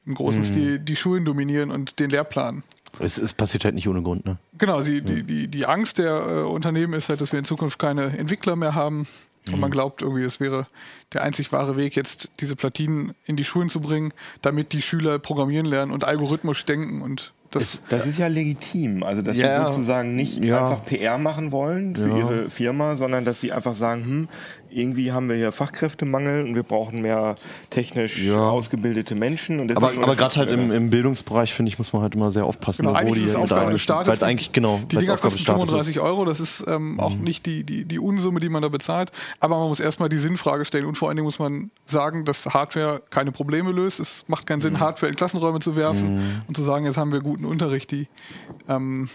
im 0.06 0.16
großen 0.16 0.44
Stil 0.44 0.80
die 0.80 0.96
Schulen 0.96 1.24
dominieren 1.24 1.70
und 1.70 2.00
den 2.00 2.10
Lehrplan. 2.10 2.64
Es, 3.00 3.18
es 3.18 3.34
passiert 3.34 3.66
halt 3.66 3.76
nicht 3.76 3.88
ohne 3.88 4.02
Grund, 4.02 4.26
ne? 4.26 4.38
Genau, 4.58 4.82
sie, 4.82 5.02
die, 5.02 5.24
die, 5.24 5.48
die 5.48 5.66
Angst 5.66 6.00
der 6.00 6.12
äh, 6.16 6.42
Unternehmen 6.42 6.94
ist 6.94 7.10
halt, 7.10 7.22
dass 7.22 7.32
wir 7.32 7.40
in 7.40 7.46
Zukunft 7.46 7.80
keine 7.80 8.18
Entwickler 8.18 8.56
mehr 8.56 8.76
haben. 8.76 9.08
Und 9.48 9.60
man 9.60 9.72
glaubt 9.72 10.02
irgendwie, 10.02 10.24
es 10.24 10.40
wäre 10.40 10.68
der 11.14 11.24
einzig 11.24 11.52
wahre 11.52 11.76
Weg, 11.76 11.96
jetzt 11.96 12.30
diese 12.40 12.56
Platinen 12.56 13.16
in 13.26 13.36
die 13.36 13.44
Schulen 13.44 13.70
zu 13.70 13.80
bringen, 13.80 14.14
damit 14.42 14.74
die 14.74 14.82
Schüler 14.82 15.18
programmieren 15.18 15.66
lernen 15.66 15.92
und 15.92 16.04
algorithmisch 16.04 16.66
denken 16.66 17.02
und 17.02 17.34
Das, 17.52 17.82
Das 17.90 18.06
ist 18.06 18.20
ja 18.20 18.28
legitim. 18.28 19.02
Also, 19.04 19.22
dass 19.22 19.36
Ja, 19.38 19.68
sie 19.68 19.74
sozusagen 19.74 20.16
nicht 20.16 20.38
ja. 20.44 20.62
einfach 20.68 20.86
PR 20.86 21.18
machen 21.18 21.52
wollen 21.52 21.96
für 21.96 22.10
Ja. 22.10 22.18
ihre 22.18 22.50
Firma, 22.50 22.96
sondern 22.96 23.26
dass 23.26 23.42
sie 23.42 23.52
einfach 23.52 23.74
sagen, 23.76 24.04
hm, 24.04 24.28
irgendwie 24.72 25.12
haben 25.12 25.28
wir 25.30 25.36
hier 25.36 25.52
Fachkräftemangel 25.52 26.46
und 26.46 26.54
wir 26.54 26.62
brauchen 26.62 27.02
mehr 27.02 27.38
technisch 27.72 28.22
Ja. 28.24 28.38
ausgebildete 28.50 29.16
Menschen. 29.16 29.60
Und 29.60 29.76
Aber, 29.76 29.88
aber 29.92 30.16
gerade 30.16 30.36
halt 30.36 30.52
im, 30.52 30.72
im 30.72 30.92
Bildungsbereich, 30.92 31.54
finde 31.56 31.70
ich, 31.72 31.80
muss 31.80 31.92
man 31.92 32.04
halt 32.04 32.14
immer 32.14 32.32
sehr 32.32 32.46
aufpassen, 32.46 32.84
Genau, 32.84 32.94
wo 32.94 32.98
eigentlich 33.00 33.24
die 33.24 33.30
ist 33.30 33.36
Aufgabe 33.36 33.72
des 33.72 33.82
Staates. 33.82 34.22
Weil 34.22 34.30
eigentlich, 34.30 34.52
genau, 34.52 34.80
Die 34.92 34.98
Dinger 34.98 35.14
Aufgabe 35.14 35.22
kosten 35.22 35.38
des 35.38 35.42
Staates 35.42 35.64
ist. 35.64 35.70
35 35.70 36.00
Euro, 36.02 36.26
das 36.26 36.40
ist 36.40 36.64
ähm, 36.68 37.00
auch 37.00 37.16
nicht 37.16 37.48
die, 37.48 37.64
die, 37.64 37.86
die 37.86 37.98
Unsumme, 37.98 38.40
die 38.42 38.50
man 38.50 38.62
da 38.62 38.68
bezahlt. 38.70 39.12
Aber 39.40 39.58
man 39.58 39.70
muss 39.70 39.80
erstmal 39.80 40.08
die 40.10 40.20
Sinnfrage 40.20 40.66
stellen 40.66 40.86
und 40.86 41.00
vor 41.00 41.08
allen 41.08 41.18
Dingen 41.18 41.26
muss 41.26 41.40
man 41.40 41.72
sagen, 41.88 42.26
dass 42.26 42.46
Hardware 42.46 43.02
keine 43.10 43.32
Probleme 43.32 43.72
löst. 43.72 44.00
Es 44.00 44.24
macht 44.28 44.46
keinen 44.46 44.62
Sinn, 44.62 44.80
Hardware 44.80 45.10
in 45.10 45.16
Klassenräume 45.16 45.62
zu 45.62 45.76
werfen 45.76 46.44
und 46.48 46.56
zu 46.56 46.64
sagen, 46.64 46.86
jetzt 46.86 46.98
haben 46.98 47.12
wir 47.12 47.22
guten 47.22 47.39
Unterricht. 47.46 47.92
Die, 47.92 48.08
ähm, 48.68 49.10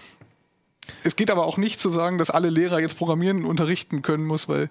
es 1.02 1.16
geht 1.16 1.30
aber 1.30 1.46
auch 1.46 1.56
nicht 1.56 1.80
zu 1.80 1.88
sagen, 1.90 2.18
dass 2.18 2.30
alle 2.30 2.50
Lehrer 2.50 2.80
jetzt 2.80 2.98
programmieren 2.98 3.38
und 3.38 3.46
unterrichten 3.46 4.02
können 4.02 4.26
muss, 4.26 4.48
weil 4.48 4.70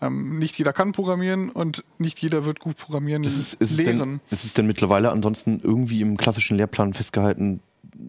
ähm, 0.00 0.38
nicht 0.38 0.58
jeder 0.58 0.72
kann 0.72 0.92
programmieren 0.92 1.50
und 1.50 1.84
nicht 1.98 2.18
jeder 2.20 2.44
wird 2.44 2.60
gut 2.60 2.76
programmieren 2.76 3.24
Ist 3.24 3.38
es, 3.38 3.54
ist, 3.54 3.72
es 3.72 3.76
lehren. 3.78 3.98
denn, 3.98 4.20
ist 4.30 4.44
es 4.44 4.54
denn 4.54 4.66
mittlerweile 4.66 5.10
ansonsten 5.10 5.60
irgendwie 5.62 6.00
im 6.00 6.16
klassischen 6.16 6.56
Lehrplan 6.56 6.94
festgehalten, 6.94 7.60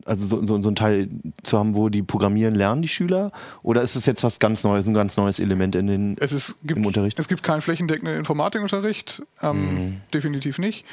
also 0.05 0.25
so, 0.25 0.45
so, 0.45 0.61
so 0.61 0.69
ein 0.69 0.75
Teil 0.75 1.09
zu 1.43 1.57
haben, 1.57 1.75
wo 1.75 1.89
die 1.89 2.01
programmieren 2.01 2.55
lernen, 2.55 2.81
die 2.81 2.87
Schüler? 2.87 3.31
Oder 3.61 3.83
ist 3.83 3.95
es 3.95 4.05
jetzt 4.05 4.23
was 4.23 4.39
ganz 4.39 4.63
Neues, 4.63 4.87
ein 4.87 4.93
ganz 4.93 5.15
neues 5.15 5.39
Element 5.39 5.75
in 5.75 5.87
den 5.87 6.17
Es, 6.19 6.31
ist, 6.31 6.59
gibt, 6.63 6.79
Im 6.79 6.85
Unterricht? 6.85 7.19
es 7.19 7.27
gibt 7.27 7.43
keinen 7.43 7.61
flächendeckenden 7.61 8.17
Informatikunterricht, 8.17 9.21
ähm, 9.41 10.01
definitiv 10.13 10.57
nicht. 10.57 10.85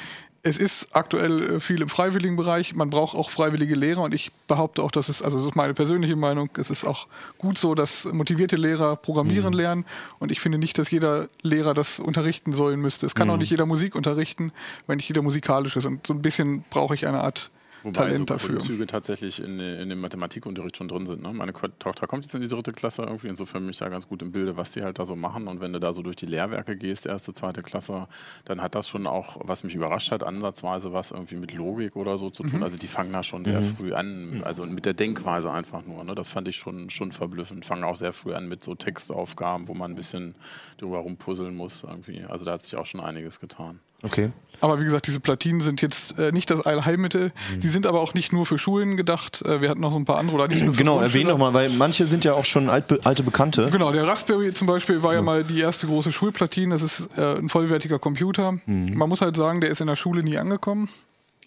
Es 0.45 0.57
ist 0.57 0.89
aktuell 0.93 1.55
äh, 1.55 1.59
viel 1.61 1.81
im 1.81 1.87
freiwilligen 1.87 2.35
Bereich. 2.35 2.75
Man 2.75 2.89
braucht 2.89 3.15
auch 3.15 3.29
freiwillige 3.29 3.75
Lehrer 3.75 4.01
und 4.01 4.13
ich 4.13 4.29
behaupte 4.49 4.83
auch, 4.83 4.91
dass 4.91 5.07
es, 5.07 5.21
also 5.21 5.37
das 5.37 5.47
ist 5.47 5.55
meine 5.55 5.73
persönliche 5.73 6.17
Meinung, 6.17 6.49
es 6.57 6.69
ist 6.69 6.83
auch 6.83 7.07
gut 7.37 7.57
so, 7.57 7.75
dass 7.75 8.03
motivierte 8.05 8.57
Lehrer 8.57 8.97
programmieren 8.97 9.53
lernen 9.53 9.85
und 10.19 10.33
ich 10.33 10.41
finde 10.41 10.57
nicht, 10.57 10.77
dass 10.77 10.91
jeder 10.91 11.29
Lehrer 11.43 11.73
das 11.73 11.97
unterrichten 11.97 12.51
sollen 12.51 12.81
müsste. 12.81 13.05
Es 13.05 13.15
kann 13.15 13.29
auch 13.29 13.37
nicht 13.37 13.51
jeder 13.51 13.65
Musik 13.65 13.95
unterrichten, 13.95 14.51
wenn 14.85 14.97
nicht 14.97 15.07
jeder 15.07 15.21
musikalisch 15.21 15.77
ist 15.77 15.85
und 15.85 16.05
so 16.05 16.13
ein 16.13 16.21
bisschen 16.21 16.65
brauche 16.69 16.93
ich 16.93 17.07
eine 17.07 17.21
Art 17.21 17.49
Wobei 17.83 17.91
Talent 17.91 18.19
so 18.19 18.25
dafür. 18.25 18.59
Züge 18.59 18.87
tatsächlich 18.87 19.41
in, 19.41 19.59
in 19.59 19.89
dem 19.89 19.99
Mathematikunterricht 19.99 20.77
schon 20.77 20.87
drin 20.87 21.05
sind. 21.05 21.21
Ne? 21.21 21.33
Meine 21.33 21.53
Tochter 21.53 22.07
kommt 22.07 22.23
jetzt 22.23 22.33
in 22.33 22.41
die 22.41 22.47
dritte 22.47 22.71
Klasse 22.71 23.03
irgendwie, 23.03 23.27
insofern 23.27 23.63
bin 23.63 23.71
ich 23.71 23.77
da 23.77 23.89
ganz 23.89 24.07
gut 24.07 24.21
im 24.21 24.31
Bilde, 24.31 24.55
was 24.57 24.71
die 24.71 24.83
halt 24.83 24.99
da 24.99 25.05
so 25.05 25.15
machen. 25.15 25.47
Und 25.47 25.59
wenn 25.61 25.73
du 25.73 25.79
da 25.79 25.93
so 25.93 26.01
durch 26.01 26.15
die 26.15 26.25
Lehrwerke 26.25 26.77
gehst, 26.77 27.05
erste, 27.05 27.33
zweite 27.33 27.61
Klasse, 27.61 28.07
dann 28.45 28.61
hat 28.61 28.75
das 28.75 28.87
schon 28.87 29.05
auch, 29.05 29.37
was 29.43 29.63
mich 29.63 29.75
überrascht 29.75 30.11
hat, 30.11 30.23
ansatzweise 30.23 30.93
was 30.93 31.11
irgendwie 31.11 31.35
mit 31.35 31.53
Logik 31.53 31.95
oder 31.95 32.17
so 32.17 32.29
zu 32.29 32.43
tun. 32.43 32.57
Mhm. 32.57 32.63
Also 32.63 32.77
die 32.77 32.87
fangen 32.87 33.11
da 33.11 33.23
schon 33.23 33.43
sehr 33.45 33.61
früh 33.61 33.93
an, 33.93 34.41
also 34.43 34.65
mit 34.65 34.85
der 34.85 34.93
Denkweise 34.93 35.51
einfach 35.51 35.85
nur. 35.85 36.03
Ne? 36.03 36.15
Das 36.15 36.29
fand 36.29 36.47
ich 36.47 36.55
schon, 36.55 36.89
schon 36.89 37.11
verblüffend. 37.11 37.65
Fangen 37.65 37.83
auch 37.83 37.95
sehr 37.95 38.13
früh 38.13 38.33
an 38.33 38.47
mit 38.47 38.63
so 38.63 38.75
Textaufgaben, 38.75 39.67
wo 39.67 39.73
man 39.73 39.91
ein 39.91 39.95
bisschen 39.95 40.33
drüber 40.77 40.99
rumpuzzeln 40.99 41.55
muss 41.55 41.83
irgendwie. 41.83 42.23
Also 42.23 42.45
da 42.45 42.53
hat 42.53 42.61
sich 42.61 42.75
auch 42.75 42.85
schon 42.85 43.01
einiges 43.01 43.39
getan. 43.39 43.79
Okay. 44.03 44.31
Aber 44.63 44.79
wie 44.79 44.85
gesagt, 44.85 45.07
diese 45.07 45.19
Platinen 45.19 45.59
sind 45.59 45.81
jetzt 45.81 46.17
äh, 46.17 46.31
nicht 46.31 46.49
das 46.49 46.65
Allheilmittel. 46.65 47.33
Mhm. 47.53 47.61
Sie 47.61 47.67
sind 47.67 47.85
aber 47.85 47.99
auch 47.99 48.13
nicht 48.13 48.31
nur 48.31 48.45
für 48.45 48.57
Schulen 48.57 48.95
gedacht. 48.95 49.41
Äh, 49.41 49.59
wir 49.59 49.69
hatten 49.69 49.81
noch 49.81 49.91
so 49.91 49.99
ein 49.99 50.05
paar 50.05 50.17
andere 50.17 50.37
oder 50.37 50.47
nicht 50.47 50.77
Genau, 50.77 51.01
erwähnen 51.01 51.29
nochmal, 51.29 51.53
weil 51.53 51.69
manche 51.71 52.05
sind 52.05 52.23
ja 52.23 52.33
auch 52.33 52.45
schon 52.45 52.69
altbe 52.69 53.01
alte 53.03 53.23
Bekannte. 53.23 53.67
Genau, 53.71 53.91
der 53.91 54.07
Raspberry 54.07 54.53
zum 54.53 54.67
Beispiel 54.67 55.03
war 55.03 55.13
ja 55.15 55.21
mal 55.21 55.43
die 55.43 55.59
erste 55.59 55.85
große 55.87 56.13
Schulplatine. 56.13 56.75
Das 56.75 56.81
ist 56.81 57.17
äh, 57.17 57.39
ein 57.39 57.49
vollwertiger 57.49 57.99
Computer. 57.99 58.53
Mhm. 58.65 58.93
Man 58.95 59.09
muss 59.09 59.19
halt 59.19 59.35
sagen, 59.35 59.59
der 59.59 59.69
ist 59.69 59.81
in 59.81 59.87
der 59.87 59.97
Schule 59.97 60.23
nie 60.23 60.37
angekommen. 60.37 60.87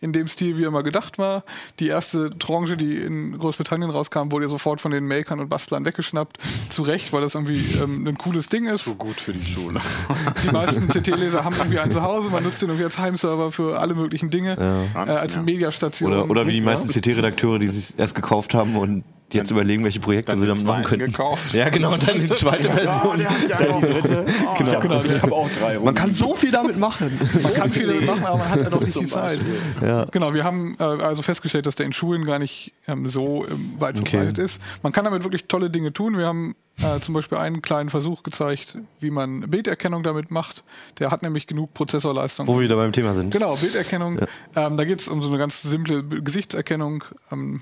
In 0.00 0.12
dem 0.12 0.28
Stil, 0.28 0.59
wie 0.59 0.64
er 0.64 0.70
mal 0.70 0.82
gedacht 0.82 1.18
war. 1.18 1.44
Die 1.80 1.88
erste 1.88 2.28
Tranche, 2.30 2.76
die 2.76 2.96
in 2.96 3.32
Großbritannien 3.37 3.90
rauskam, 3.90 4.30
wurde 4.30 4.44
ja 4.44 4.48
sofort 4.48 4.80
von 4.80 4.90
den 4.92 5.06
Makern 5.09 5.40
und 5.40 5.48
Bastlern 5.48 5.85
weggeschnappt. 5.87 6.38
Zu 6.68 6.82
Recht, 6.82 7.12
weil 7.12 7.22
das 7.22 7.35
irgendwie 7.35 7.64
ähm, 7.82 8.06
ein 8.06 8.18
cooles 8.18 8.48
Ding 8.48 8.66
ist. 8.66 8.85
So 8.85 8.94
gut 8.94 9.18
für 9.20 9.32
die 9.32 9.44
Schule. 9.44 9.80
Die 10.44 10.50
meisten 10.52 10.88
CT-Leser 10.88 11.44
haben 11.44 11.56
irgendwie 11.56 11.78
einen 11.78 11.92
zu 11.92 12.02
Hause. 12.02 12.28
Man 12.28 12.42
nutzt 12.44 12.61
den 12.61 12.68
irgendwie 12.68 12.85
als 12.85 12.98
Heimserver 12.98 13.52
für 13.52 13.78
alle 13.80 13.94
möglichen 13.94 14.30
Dinge. 14.30 14.56
Äh, 14.94 14.98
als 14.98 15.35
Ja. 15.37 15.42
Mediastation. 15.42 16.12
Oder, 16.12 16.30
oder 16.30 16.46
wie 16.46 16.52
die 16.52 16.59
Ja. 16.59 16.64
meisten 16.64 16.88
CT-redakteure, 16.88 17.59
die 17.59 17.68
sich 17.68 17.98
erst 17.98 18.14
gekauft 18.14 18.52
haben 18.54 18.76
und 18.76 19.04
jetzt 19.33 19.51
überlegen, 19.51 19.85
welche 19.85 20.01
Projekte 20.01 20.33
dann 20.33 20.41
sie 20.41 20.47
damit 20.47 20.65
machen 20.65 20.85
könnten. 20.85 21.07
gekauft. 21.07 21.53
Ja, 21.55 21.69
genau, 21.69 21.93
und 21.93 22.09
dann 22.09 22.21
die 22.21 22.27
zweite 22.35 22.69
Version. 22.71 23.19
dann 23.19 23.81
die 23.81 23.87
dritte. 23.87 24.27
Genau. 24.59 24.81
genau, 24.81 25.03
ich 25.03 25.23
habe 25.23 25.35
auch 25.35 25.51
drei. 25.51 25.79
Man 25.79 25.95
kann 25.95 26.15
so 26.15 26.35
viel 26.35 26.51
damit 26.51 26.79
machen. 26.79 27.19
Man 27.43 27.53
kann 27.55 27.71
viel 27.71 27.87
damit 27.87 28.07
machen, 28.07 28.25
aber 28.25 28.39
man 28.39 28.49
hat 28.49 28.62
ja 28.62 28.71
doch 28.71 28.81
nicht 28.81 28.99
die 28.99 29.05
Zeit. 29.07 29.39
Ja. 29.83 30.05
Genau, 30.07 30.33
wir 30.33 30.45
haben 30.45 30.77
äh, 30.79 30.83
also 30.83 31.21
festgestellt, 31.23 31.67
dass 31.67 31.75
der 31.77 31.85
in 31.87 31.93
Schulen 31.93 32.25
gar 32.25 32.39
nicht 32.39 32.73
ähm, 32.89 33.07
so 33.07 33.45
ähm, 33.47 33.73
weit 33.79 33.99
Okay. 33.99 34.11
verbreitet 34.17 34.39
ist. 34.39 34.62
Man 34.83 34.93
kann 34.93 35.05
damit 35.05 35.25
wirklich 35.25 35.45
tolle 35.47 35.69
Dinge 35.69 35.93
tun. 35.93 36.17
Wir 36.17 36.27
haben 36.27 36.55
äh, 36.81 37.01
zum 37.01 37.15
Beispiel 37.15 37.37
einen 37.39 37.61
kleinen 37.62 37.91
Versuch 37.91 38.23
gezeigt, 38.23 38.79
wie 39.01 39.11
man 39.11 39.41
Bilderkennung 39.51 40.03
damit 40.03 40.31
macht. 40.31 40.65
Der 40.99 41.11
hat 41.11 41.23
nämlich 41.23 41.47
genug 41.47 41.75
Prozessorleistung. 41.75 42.47
Wo 42.47 42.55
wir 42.59 42.62
wieder 42.65 42.77
beim 42.77 42.93
Thema 42.93 43.12
sind. 43.15 43.31
Genau, 43.31 43.57
Bilderkennung. 43.57 44.19
Ähm, 44.55 44.77
da 44.77 44.85
geht 44.85 45.01
es 45.01 45.09
um 45.09 45.21
so 45.21 45.29
eine 45.29 45.39
ganz 45.39 45.62
simple 45.62 46.03
Gesichtserkennung. 46.05 47.05
Ähm, 47.33 47.61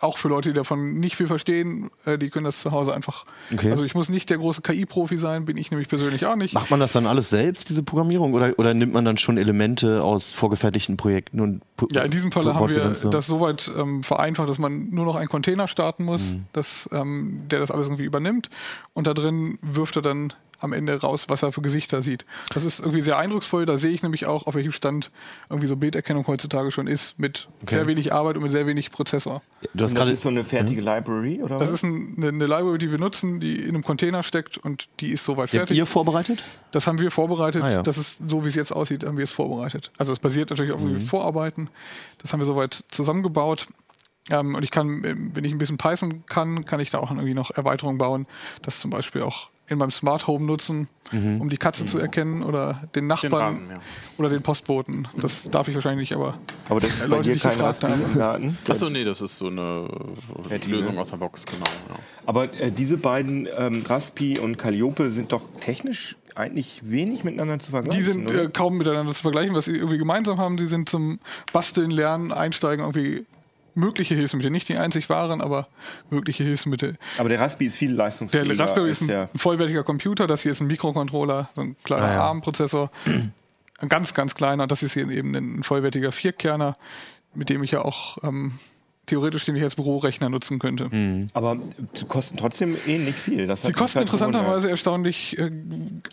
auch 0.00 0.18
für 0.18 0.28
Leute, 0.28 0.50
die 0.50 0.54
davon 0.54 0.94
nicht 0.94 1.16
viel 1.16 1.26
verstehen, 1.26 1.90
äh, 2.04 2.18
die 2.18 2.30
können 2.30 2.44
das 2.44 2.60
zu 2.60 2.70
Hause 2.72 2.94
einfach. 2.94 3.24
Okay. 3.52 3.70
Also 3.70 3.84
ich 3.84 3.94
muss 3.94 4.08
nicht 4.08 4.28
der 4.30 4.38
große 4.38 4.62
KI-Profi 4.62 5.16
sein, 5.16 5.44
bin 5.44 5.56
ich 5.56 5.70
nämlich 5.70 5.88
persönlich 5.88 6.26
auch 6.26 6.36
nicht. 6.36 6.54
Macht 6.54 6.70
man 6.70 6.80
das 6.80 6.92
dann 6.92 7.06
alles 7.06 7.30
selbst, 7.30 7.68
diese 7.68 7.82
Programmierung, 7.82 8.34
oder, 8.34 8.58
oder 8.58 8.74
nimmt 8.74 8.92
man 8.92 9.04
dann 9.04 9.18
schon 9.18 9.38
Elemente 9.38 10.02
aus 10.02 10.32
vorgefertigten 10.32 10.96
Projekten 10.96 11.40
und 11.40 11.62
Ja, 11.92 12.02
in 12.02 12.10
diesem 12.10 12.30
baut 12.30 12.44
haben 12.46 12.68
wir 12.68 13.10
das 13.10 13.26
soweit 13.26 13.70
ähm, 13.76 14.02
vereinfacht, 14.02 14.48
dass 14.48 14.58
man 14.58 14.90
nur 14.90 15.04
noch 15.04 15.16
einen 15.16 15.28
Container 15.28 15.68
starten 15.68 16.04
muss, 16.04 16.32
Mhm. 16.32 16.44
das, 16.52 16.88
ähm, 16.92 17.42
der 17.50 17.60
das 17.60 17.70
alles 17.70 17.86
irgendwie 17.86 18.04
übernimmt. 18.04 18.48
Und 18.94 19.06
da 19.06 19.14
drin 19.14 19.58
wirft 19.62 19.96
er 19.96 20.02
dann 20.02 20.32
am 20.60 20.72
Ende 20.72 21.00
raus, 21.00 21.26
was 21.28 21.42
er 21.42 21.52
für 21.52 21.60
Gesichter 21.62 22.02
sieht. 22.02 22.24
Das 22.54 22.64
ist 22.64 22.80
irgendwie 22.80 23.00
sehr 23.00 23.18
eindrucksvoll. 23.18 23.66
Da 23.66 23.78
sehe 23.78 23.90
ich 23.92 24.02
nämlich 24.02 24.26
auch, 24.26 24.46
auf 24.46 24.54
welchem 24.54 24.72
Stand 24.72 25.10
irgendwie 25.50 25.66
so 25.68 25.76
Bilderkennung 25.76 26.26
heutzutage 26.26 26.70
schon 26.70 26.86
ist, 26.86 27.18
mit 27.18 27.48
sehr 27.68 27.86
wenig 27.86 28.12
Arbeit 28.12 28.36
und 28.36 28.42
mit 28.42 28.52
sehr 28.52 28.66
wenig 28.66 28.90
Prozessor. 28.90 29.42
Du 29.74 29.84
hast 29.84 29.92
Das 29.92 29.94
gerade 29.94 30.10
ist 30.12 30.22
so 30.22 30.28
eine 30.28 30.44
fertige 30.44 30.80
Library, 30.80 31.42
oder? 31.42 31.58
Das 31.58 31.68
was? 31.68 31.74
ist 31.76 31.82
ein, 31.84 32.14
eine, 32.16 32.28
eine 32.28 32.46
Library, 32.46 32.78
die 32.78 32.90
wir 32.90 32.98
nutzen, 32.98 33.40
die 33.40 33.56
in 33.56 33.70
einem 33.70 33.84
Container 33.84 34.22
steckt 34.22 34.56
und 34.58 34.88
die 35.00 35.08
ist 35.10 35.24
soweit 35.24 35.52
die 35.52 35.58
habt 35.58 35.68
fertig. 35.68 35.76
ihr 35.78 35.86
vorbereitet? 35.86 36.42
Das 36.72 36.86
haben 36.86 36.98
wir 36.98 37.10
vorbereitet. 37.10 37.62
Ah, 37.62 37.70
ja. 37.70 37.82
Das 37.82 37.98
ist 37.98 38.18
so, 38.28 38.44
wie 38.44 38.48
es 38.48 38.54
jetzt 38.54 38.72
aussieht, 38.72 39.04
haben 39.04 39.16
wir 39.18 39.24
es 39.24 39.32
vorbereitet. 39.32 39.90
Also 39.98 40.12
es 40.12 40.18
basiert 40.18 40.50
natürlich 40.50 40.72
auf 40.72 40.80
Mhm. 40.80 41.00
Vorarbeiten. 41.00 41.68
Das 42.22 42.32
haben 42.32 42.40
wir 42.40 42.46
soweit 42.46 42.84
zusammengebaut. 42.90 43.66
Ähm, 44.30 44.54
und 44.54 44.62
ich 44.64 44.70
kann, 44.70 45.04
ähm, 45.04 45.30
wenn 45.34 45.44
ich 45.44 45.52
ein 45.52 45.58
bisschen 45.58 45.78
Python 45.78 46.24
kann, 46.26 46.64
kann 46.64 46.80
ich 46.80 46.90
da 46.90 46.98
auch 46.98 47.10
irgendwie 47.10 47.34
noch 47.34 47.50
Erweiterungen 47.50 47.98
bauen. 47.98 48.26
Das 48.62 48.78
zum 48.80 48.90
Beispiel 48.90 49.22
auch 49.22 49.50
in 49.68 49.78
meinem 49.78 49.90
Smart 49.90 50.26
Home 50.26 50.44
nutzen, 50.44 50.88
Mhm. 51.12 51.40
um 51.40 51.48
die 51.48 51.56
Katze 51.56 51.84
zu 51.86 51.98
erkennen 51.98 52.42
oder 52.42 52.82
den 52.96 53.06
Nachbarn 53.06 53.32
Rasen, 53.54 53.70
ja. 53.70 53.76
oder 54.18 54.28
den 54.28 54.42
Postboten. 54.42 55.06
Das 55.16 55.44
darf 55.50 55.68
ich 55.68 55.74
wahrscheinlich 55.76 56.10
nicht, 56.10 56.16
aber 56.18 56.38
Aber 56.68 56.80
das 56.80 56.90
ist 56.90 57.00
bei 57.02 57.06
Leute, 57.06 57.28
die 57.32 57.38
dir 57.38 57.40
kein 57.48 57.58
habe. 57.60 57.86
im 58.12 58.18
Garten. 58.18 58.58
Achso, 58.68 58.90
nee, 58.90 59.04
das 59.04 59.20
ist 59.22 59.38
so 59.38 59.46
eine 59.46 59.88
Fertige. 60.48 60.74
Lösung 60.76 60.98
aus 60.98 61.10
der 61.10 61.18
Box, 61.18 61.44
genau. 61.46 61.64
Ja. 61.88 61.96
Aber 62.26 62.52
äh, 62.60 62.72
diese 62.72 62.96
beiden, 62.98 63.48
ähm, 63.56 63.84
Raspi 63.86 64.38
und 64.40 64.56
Calliope, 64.58 65.10
sind 65.10 65.30
doch 65.30 65.42
technisch 65.60 66.16
eigentlich 66.34 66.80
wenig 66.82 67.22
miteinander 67.24 67.58
zu 67.60 67.70
vergleichen. 67.70 67.98
die 67.98 68.04
sind 68.04 68.28
äh, 68.30 68.48
kaum 68.52 68.76
miteinander 68.76 69.12
zu 69.14 69.22
vergleichen. 69.22 69.54
Was 69.54 69.66
sie 69.66 69.76
irgendwie 69.76 69.98
gemeinsam 69.98 70.38
haben, 70.38 70.58
sie 70.58 70.66
sind 70.66 70.88
zum 70.88 71.20
Basteln, 71.52 71.90
Lernen, 71.90 72.32
Einsteigen 72.32 72.84
irgendwie 72.84 73.24
mögliche 73.76 74.14
Hilfsmittel. 74.14 74.50
Nicht 74.50 74.68
die 74.68 74.76
einzig 74.76 75.08
wahren, 75.08 75.40
aber 75.40 75.68
mögliche 76.10 76.42
Hilfsmittel. 76.42 76.96
Aber 77.18 77.28
der 77.28 77.38
Raspi 77.40 77.66
ist 77.66 77.76
viel 77.76 77.88
Der 77.90 77.96
leistungsfähiger. 77.98 78.58
Raspberry 78.58 78.88
als 78.88 78.96
ist 78.98 79.02
ein 79.02 79.08
der, 79.08 79.28
vollwertiger 79.36 79.84
Computer, 79.84 80.26
das 80.26 80.42
hier 80.42 80.52
ist 80.52 80.60
ein 80.60 80.66
Mikrocontroller, 80.66 81.48
so 81.54 81.60
ein 81.60 81.76
kleiner 81.84 82.06
Ah, 82.06 82.12
ja. 82.14 82.24
ARM-Prozessor. 82.24 82.90
Ein 83.78 83.88
ganz, 83.88 84.14
ganz 84.14 84.34
kleiner, 84.34 84.66
das 84.66 84.82
ist 84.82 84.94
hier 84.94 85.08
eben 85.08 85.34
ein 85.34 85.62
vollwertiger 85.62 86.10
Vierkerner, 86.10 86.76
mit 87.34 87.50
dem 87.50 87.62
ich 87.62 87.72
ja 87.72 87.82
auch 87.82 88.16
ähm, 88.24 88.52
theoretisch 89.06 89.44
den 89.44 89.56
ich 89.56 89.62
als 89.62 89.76
Bürorechner 89.76 90.28
nutzen 90.28 90.58
könnte. 90.58 91.28
aber 91.32 91.58
die 91.98 92.04
kosten 92.04 92.36
trotzdem 92.36 92.76
ähnlich 92.86 93.16
viel. 93.16 93.46
Das 93.46 93.62
Sie 93.62 93.72
kosten 93.72 93.98
halt 93.98 94.08
interessanterweise 94.08 94.68
erstaunlich, 94.68 95.38
äh, 95.38 95.50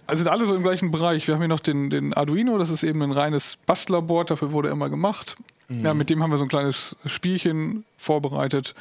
also 0.07 0.23
sind 0.23 0.31
alle 0.31 0.45
so 0.45 0.55
im 0.55 0.63
gleichen 0.63 0.91
Bereich. 0.91 1.27
Wir 1.27 1.35
haben 1.35 1.41
hier 1.41 1.47
noch 1.47 1.59
den, 1.59 1.89
den 1.89 2.13
Arduino, 2.13 2.57
das 2.57 2.69
ist 2.69 2.83
eben 2.83 3.01
ein 3.01 3.11
reines 3.11 3.57
Bastlerboard, 3.65 4.31
dafür 4.31 4.51
wurde 4.51 4.69
er 4.69 4.73
immer 4.73 4.89
gemacht. 4.89 5.35
Ja, 5.69 5.93
mit 5.93 6.09
dem 6.09 6.21
haben 6.21 6.29
wir 6.29 6.37
so 6.37 6.43
ein 6.43 6.49
kleines 6.49 6.95
Spielchen 7.05 7.83
vorbereitet, 7.97 8.75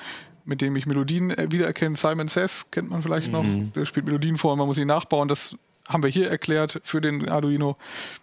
mit 0.44 0.60
dem 0.60 0.76
ich 0.76 0.84
Melodien 0.84 1.30
äh, 1.30 1.50
wiedererkenne. 1.50 1.96
Simon 1.96 2.28
Says 2.28 2.66
kennt 2.70 2.90
man 2.90 3.02
vielleicht 3.02 3.30
noch. 3.32 3.44
Der 3.74 3.84
spielt 3.84 4.04
Melodien 4.06 4.36
vor 4.36 4.52
und 4.52 4.58
man 4.58 4.66
muss 4.66 4.76
sie 4.76 4.84
nachbauen. 4.84 5.28
Das 5.28 5.56
haben 5.88 6.02
wir 6.04 6.10
hier 6.10 6.30
erklärt 6.30 6.80
für 6.84 7.00
den 7.00 7.28
Arduino. 7.28 7.76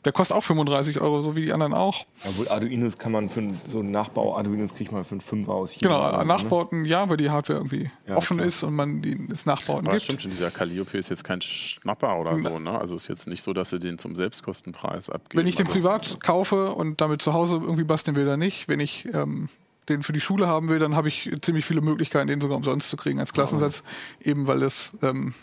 Der 0.06 0.12
kostet 0.14 0.36
auch 0.38 0.44
35 0.44 1.02
Euro, 1.02 1.22
so 1.22 1.36
wie 1.36 1.46
die 1.46 1.52
anderen 1.54 1.74
auch. 1.74 2.06
Obwohl 2.26 2.48
Arduinos 2.48 2.98
kann 2.98 3.12
man 3.12 3.30
für 3.30 3.42
einen- 3.42 3.60
so 3.68 3.80
einen 3.80 3.92
Nachbau, 3.92 4.38
Arduinos 4.38 4.74
kriegt 4.76 4.92
man 4.94 5.04
für 5.04 5.12
einen 5.12 5.22
Fünfer 5.22 5.54
aus 5.54 5.72
China. 5.72 5.90
Genau, 5.96 6.08
oder 6.10 6.20
so, 6.20 6.24
Nachbauten, 6.26 6.86
ja, 6.86 7.10
weil 7.10 7.18
die 7.18 7.30
Hardware 7.30 7.60
irgendwie 7.60 7.92
Ja, 8.08 8.16
offen 8.16 8.38
klar. 8.38 8.48
ist 8.48 8.64
und 8.64 8.74
man 8.76 9.02
die, 9.02 9.28
das 9.28 9.46
Nachbauten 9.46 9.88
Aber 9.88 9.96
das 9.98 10.04
gibt. 10.08 10.22
stimmt 10.22 10.22
schon, 10.22 10.32
dieser 10.32 10.52
Calliope 10.52 10.98
ist 10.98 11.10
jetzt 11.10 11.24
kein 11.24 11.42
Schnapper 11.42 12.18
oder 12.18 12.40
so, 12.40 12.60
ne? 12.60 12.80
Also 12.80 12.96
ist 12.96 13.08
jetzt 13.10 13.28
nicht 13.28 13.44
so, 13.44 13.52
dass 13.54 13.72
sie 13.72 13.80
den 13.80 13.98
zum 13.98 14.16
Selbstkostenpreis 14.16 15.10
abgeben. 15.10 15.42
Wenn 15.42 15.48
ich 15.48 15.56
den 15.56 15.68
also, 15.68 15.78
privat 15.80 16.20
kaufe 16.22 16.72
und 16.74 17.02
damit 17.02 17.22
zu 17.22 17.34
Hause 17.34 17.56
irgendwie 17.56 17.84
basteln 17.84 18.16
will, 18.16 18.26
dann 18.26 18.40
nicht. 18.40 18.68
Wenn 18.70 18.80
ich 18.80 19.06
ähm, 19.14 19.50
den 19.90 20.04
für 20.04 20.14
die 20.14 20.22
Schule 20.22 20.48
haben 20.48 20.70
will, 20.70 20.80
dann 20.80 20.96
habe 20.96 21.08
ich 21.10 21.30
ziemlich 21.42 21.66
viele 21.66 21.82
Möglichkeiten, 21.82 22.28
den 22.28 22.40
sogar 22.40 22.56
umsonst 22.58 22.90
zu 22.90 22.96
kriegen 22.96 23.20
als 23.20 23.34
Klassensatz, 23.34 23.84
eben 24.22 24.48
weil 24.48 24.64
es 24.64 24.94
ähm, 25.02 25.34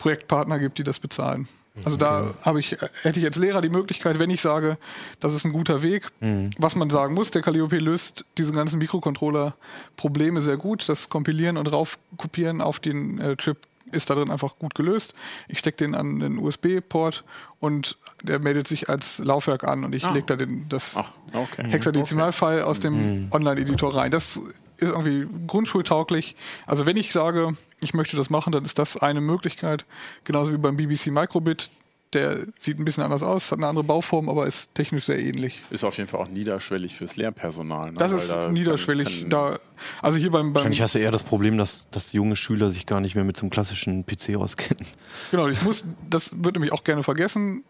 Projektpartner 0.00 0.58
gibt, 0.58 0.78
die 0.78 0.82
das 0.84 0.98
bezahlen. 0.98 1.46
Also 1.84 1.96
da 1.96 2.28
habe 2.42 2.58
ich, 2.58 2.76
hätte 3.02 3.20
ich 3.20 3.24
als 3.24 3.36
Lehrer 3.36 3.60
die 3.60 3.68
Möglichkeit, 3.68 4.18
wenn 4.18 4.28
ich 4.28 4.40
sage, 4.40 4.76
das 5.20 5.32
ist 5.34 5.44
ein 5.44 5.52
guter 5.52 5.82
Weg, 5.82 6.08
Mhm. 6.20 6.50
was 6.58 6.74
man 6.74 6.90
sagen 6.90 7.14
muss, 7.14 7.30
der 7.30 7.42
Calliope 7.42 7.78
löst 7.78 8.24
diese 8.38 8.52
ganzen 8.52 8.78
Mikrocontroller-Probleme 8.78 10.40
sehr 10.40 10.56
gut. 10.56 10.88
Das 10.88 11.08
Kompilieren 11.08 11.56
und 11.56 11.70
raufkopieren 11.72 12.60
auf 12.60 12.80
den 12.80 13.18
äh, 13.20 13.36
Chip 13.36 13.58
ist 13.92 14.08
da 14.10 14.14
drin 14.14 14.30
einfach 14.30 14.56
gut 14.58 14.74
gelöst. 14.74 15.14
Ich 15.48 15.58
stecke 15.58 15.78
den 15.78 15.94
an 15.94 16.20
den 16.20 16.38
USB-Port 16.38 17.24
und 17.58 17.98
der 18.22 18.38
meldet 18.38 18.68
sich 18.68 18.88
als 18.88 19.18
Laufwerk 19.18 19.64
an 19.64 19.84
und 19.84 19.94
ich 19.94 20.04
Ah. 20.04 20.12
lege 20.12 20.26
da 20.26 20.36
den, 20.36 20.68
das 20.68 20.96
okay. 21.32 21.64
Hexadezimalfile 21.68 22.66
aus 22.66 22.78
dem 22.80 23.28
Online-Editor 23.32 23.94
rein. 23.94 24.10
Das 24.10 24.38
ist 24.80 24.88
irgendwie 24.88 25.26
grundschultauglich. 25.46 26.36
Also 26.66 26.86
wenn 26.86 26.96
ich 26.96 27.12
sage, 27.12 27.56
ich 27.80 27.94
möchte 27.94 28.16
das 28.16 28.30
machen, 28.30 28.52
dann 28.52 28.64
ist 28.64 28.78
das 28.78 28.96
eine 28.96 29.20
Möglichkeit. 29.20 29.84
Genauso 30.24 30.52
wie 30.52 30.58
beim 30.58 30.76
BBC 30.76 31.06
Microbit. 31.06 31.70
Der 32.12 32.38
sieht 32.58 32.80
ein 32.80 32.84
bisschen 32.84 33.04
anders 33.04 33.22
aus, 33.22 33.52
hat 33.52 33.60
eine 33.60 33.68
andere 33.68 33.84
Bauform, 33.84 34.28
aber 34.28 34.44
ist 34.44 34.74
technisch 34.74 35.04
sehr 35.04 35.20
ähnlich. 35.20 35.62
Ist 35.70 35.84
auf 35.84 35.96
jeden 35.96 36.08
Fall 36.08 36.18
auch 36.18 36.26
niederschwellig 36.26 36.96
fürs 36.96 37.16
Lehrpersonal. 37.16 37.92
Ne? 37.92 37.98
Das 37.98 38.10
Weil 38.10 38.18
ist 38.18 38.32
da 38.32 38.48
niederschwellig. 38.50 39.26
da, 39.28 39.60
also 40.02 40.18
hier 40.18 40.32
beim, 40.32 40.46
beim 40.46 40.54
Wahrscheinlich 40.54 40.82
hast 40.82 40.96
du 40.96 40.98
eher 40.98 41.12
das 41.12 41.22
Problem, 41.22 41.56
dass, 41.56 41.88
dass 41.92 42.12
junge 42.12 42.34
Schüler 42.34 42.72
sich 42.72 42.86
gar 42.86 43.00
nicht 43.00 43.14
mehr 43.14 43.22
mit 43.22 43.36
so 43.36 43.42
einem 43.42 43.50
klassischen 43.50 44.04
PC 44.06 44.34
auskennen. 44.34 44.84
Genau, 45.30 45.46
ich 45.46 45.62
muss, 45.62 45.84
das 46.08 46.32
wird 46.42 46.56
nämlich 46.56 46.72
auch 46.72 46.82
gerne 46.82 47.04
vergessen. 47.04 47.62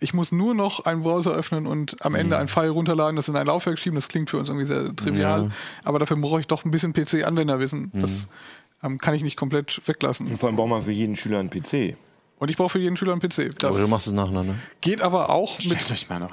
Ich 0.00 0.14
muss 0.14 0.32
nur 0.32 0.54
noch 0.54 0.84
einen 0.84 1.02
Browser 1.02 1.32
öffnen 1.32 1.66
und 1.66 2.04
am 2.04 2.14
Ende 2.14 2.36
ein 2.38 2.48
File 2.48 2.70
runterladen, 2.70 3.16
das 3.16 3.28
in 3.28 3.36
ein 3.36 3.46
Laufwerk 3.46 3.78
schieben. 3.78 3.96
Das 3.96 4.08
klingt 4.08 4.30
für 4.30 4.38
uns 4.38 4.48
irgendwie 4.48 4.66
sehr 4.66 4.94
trivial, 4.94 5.44
Ja. 5.44 5.50
aber 5.84 5.98
dafür 5.98 6.16
brauche 6.16 6.40
ich 6.40 6.46
doch 6.46 6.64
ein 6.64 6.70
bisschen 6.70 6.92
PC-Anwenderwissen. 6.92 7.90
Das 7.94 8.28
ähm, 8.82 8.98
kann 8.98 9.14
ich 9.14 9.22
nicht 9.22 9.36
komplett 9.36 9.80
weglassen. 9.86 10.26
Und 10.26 10.38
vor 10.38 10.48
allem 10.48 10.56
braucht 10.56 10.68
man 10.70 10.82
für 10.82 10.92
jeden 10.92 11.16
Schüler 11.16 11.38
einen 11.38 11.50
PC. 11.50 11.96
Und 12.38 12.50
ich 12.50 12.56
brauche 12.56 12.70
für 12.70 12.80
jeden 12.80 12.96
Schüler 12.96 13.12
einen 13.12 13.20
PC. 13.20 13.56
Das 13.58 13.70
Aber 13.70 13.80
du 13.80 13.86
machst 13.86 14.08
es 14.08 14.12
nacheinander. 14.12 14.54
geht 14.80 15.00
aber 15.00 15.30
auch 15.30 15.60
mit, 15.60 15.78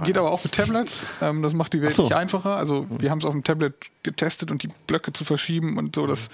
geht 0.04 0.18
aber 0.18 0.32
auch 0.32 0.44
mit 0.44 0.54
Tablets. 0.54 1.06
Ähm, 1.22 1.44
das 1.44 1.54
macht 1.54 1.74
die 1.74 1.84
Welt 1.84 1.94
so. 1.94 2.02
nicht 2.04 2.14
einfacher. 2.14 2.56
Also 2.56 2.88
wir 2.90 3.12
haben 3.12 3.20
es 3.20 3.26
auf 3.26 3.32
dem 3.34 3.44
Tablet 3.44 3.76
getestet 4.02 4.50
und 4.50 4.64
die 4.64 4.70
Blöcke 4.88 5.14
zu 5.14 5.24
verschieben 5.24 5.78
und 5.78 5.96
so, 5.96 6.08
das 6.08 6.30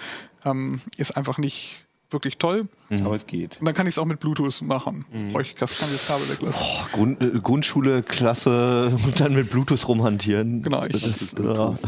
ähm, 0.45 0.79
ist 0.95 1.17
einfach 1.17 1.37
nicht 1.37 1.84
wirklich 2.11 2.37
toll. 2.37 2.67
Aber 2.89 3.15
es 3.15 3.25
geht. 3.27 3.59
Und 3.59 3.65
dann 3.65 3.73
kann 3.73 3.87
ich 3.87 3.93
es 3.95 3.97
auch 3.97 4.05
mit 4.05 4.19
Bluetooth 4.19 4.61
machen. 4.61 5.05
Brauche 5.31 5.41
ich 5.41 5.55
kann 5.55 5.67
das 5.69 6.07
Kabel 6.07 6.29
weglassen. 6.29 6.63
Grund, 6.93 7.21
äh, 7.21 7.39
Grundschule, 7.41 8.03
Klasse 8.03 8.95
und 9.05 9.19
dann 9.19 9.33
mit 9.33 9.49
Bluetooth 9.49 9.87
rumhantieren. 9.87 10.61
Genau, 10.63 10.85
ich- 10.85 10.91
das 11.03 11.21
ist, 11.21 11.39
ja. 11.39 11.73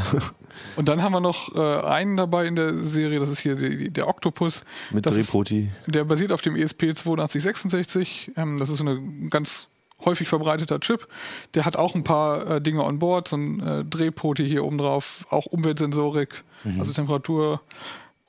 Und 0.76 0.90
dann 0.90 1.04
haben 1.04 1.12
wir 1.14 1.20
noch 1.20 1.54
äh, 1.56 1.60
einen 1.86 2.16
dabei 2.18 2.48
in 2.48 2.56
der 2.56 2.80
Serie, 2.84 3.20
das 3.20 3.30
ist 3.30 3.40
hier 3.42 3.56
die, 3.56 3.78
die, 3.78 3.90
der 3.92 4.08
Octopus. 4.08 4.66
Mit 4.90 5.06
das 5.06 5.16
ist, 5.16 5.28
Drehpoti. 5.32 5.70
der 5.86 6.04
basiert 6.04 6.32
auf 6.32 6.42
dem 6.42 6.56
ESP 6.56 6.86
8266. 6.90 8.32
Ähm, 8.38 8.58
das 8.58 8.70
ist 8.70 8.80
so 8.80 8.84
ein 8.86 9.30
ganz 9.30 9.68
häufig 10.04 10.28
verbreiteter 10.28 10.80
Chip. 10.80 11.08
Der 11.54 11.66
hat 11.66 11.76
auch 11.76 11.94
ein 11.94 12.04
paar 12.04 12.56
äh, 12.56 12.62
Dinge 12.62 12.84
on 12.84 12.98
board, 12.98 13.28
so 13.28 13.38
ein 13.38 13.60
äh, 13.60 13.86
Drehpoti 13.86 14.48
hier 14.48 14.64
oben 14.64 14.80
drauf, 14.80 15.26
auch 15.30 15.46
Umweltsensorik, 15.46 16.44
also 16.80 16.92
Temperatur 16.92 17.62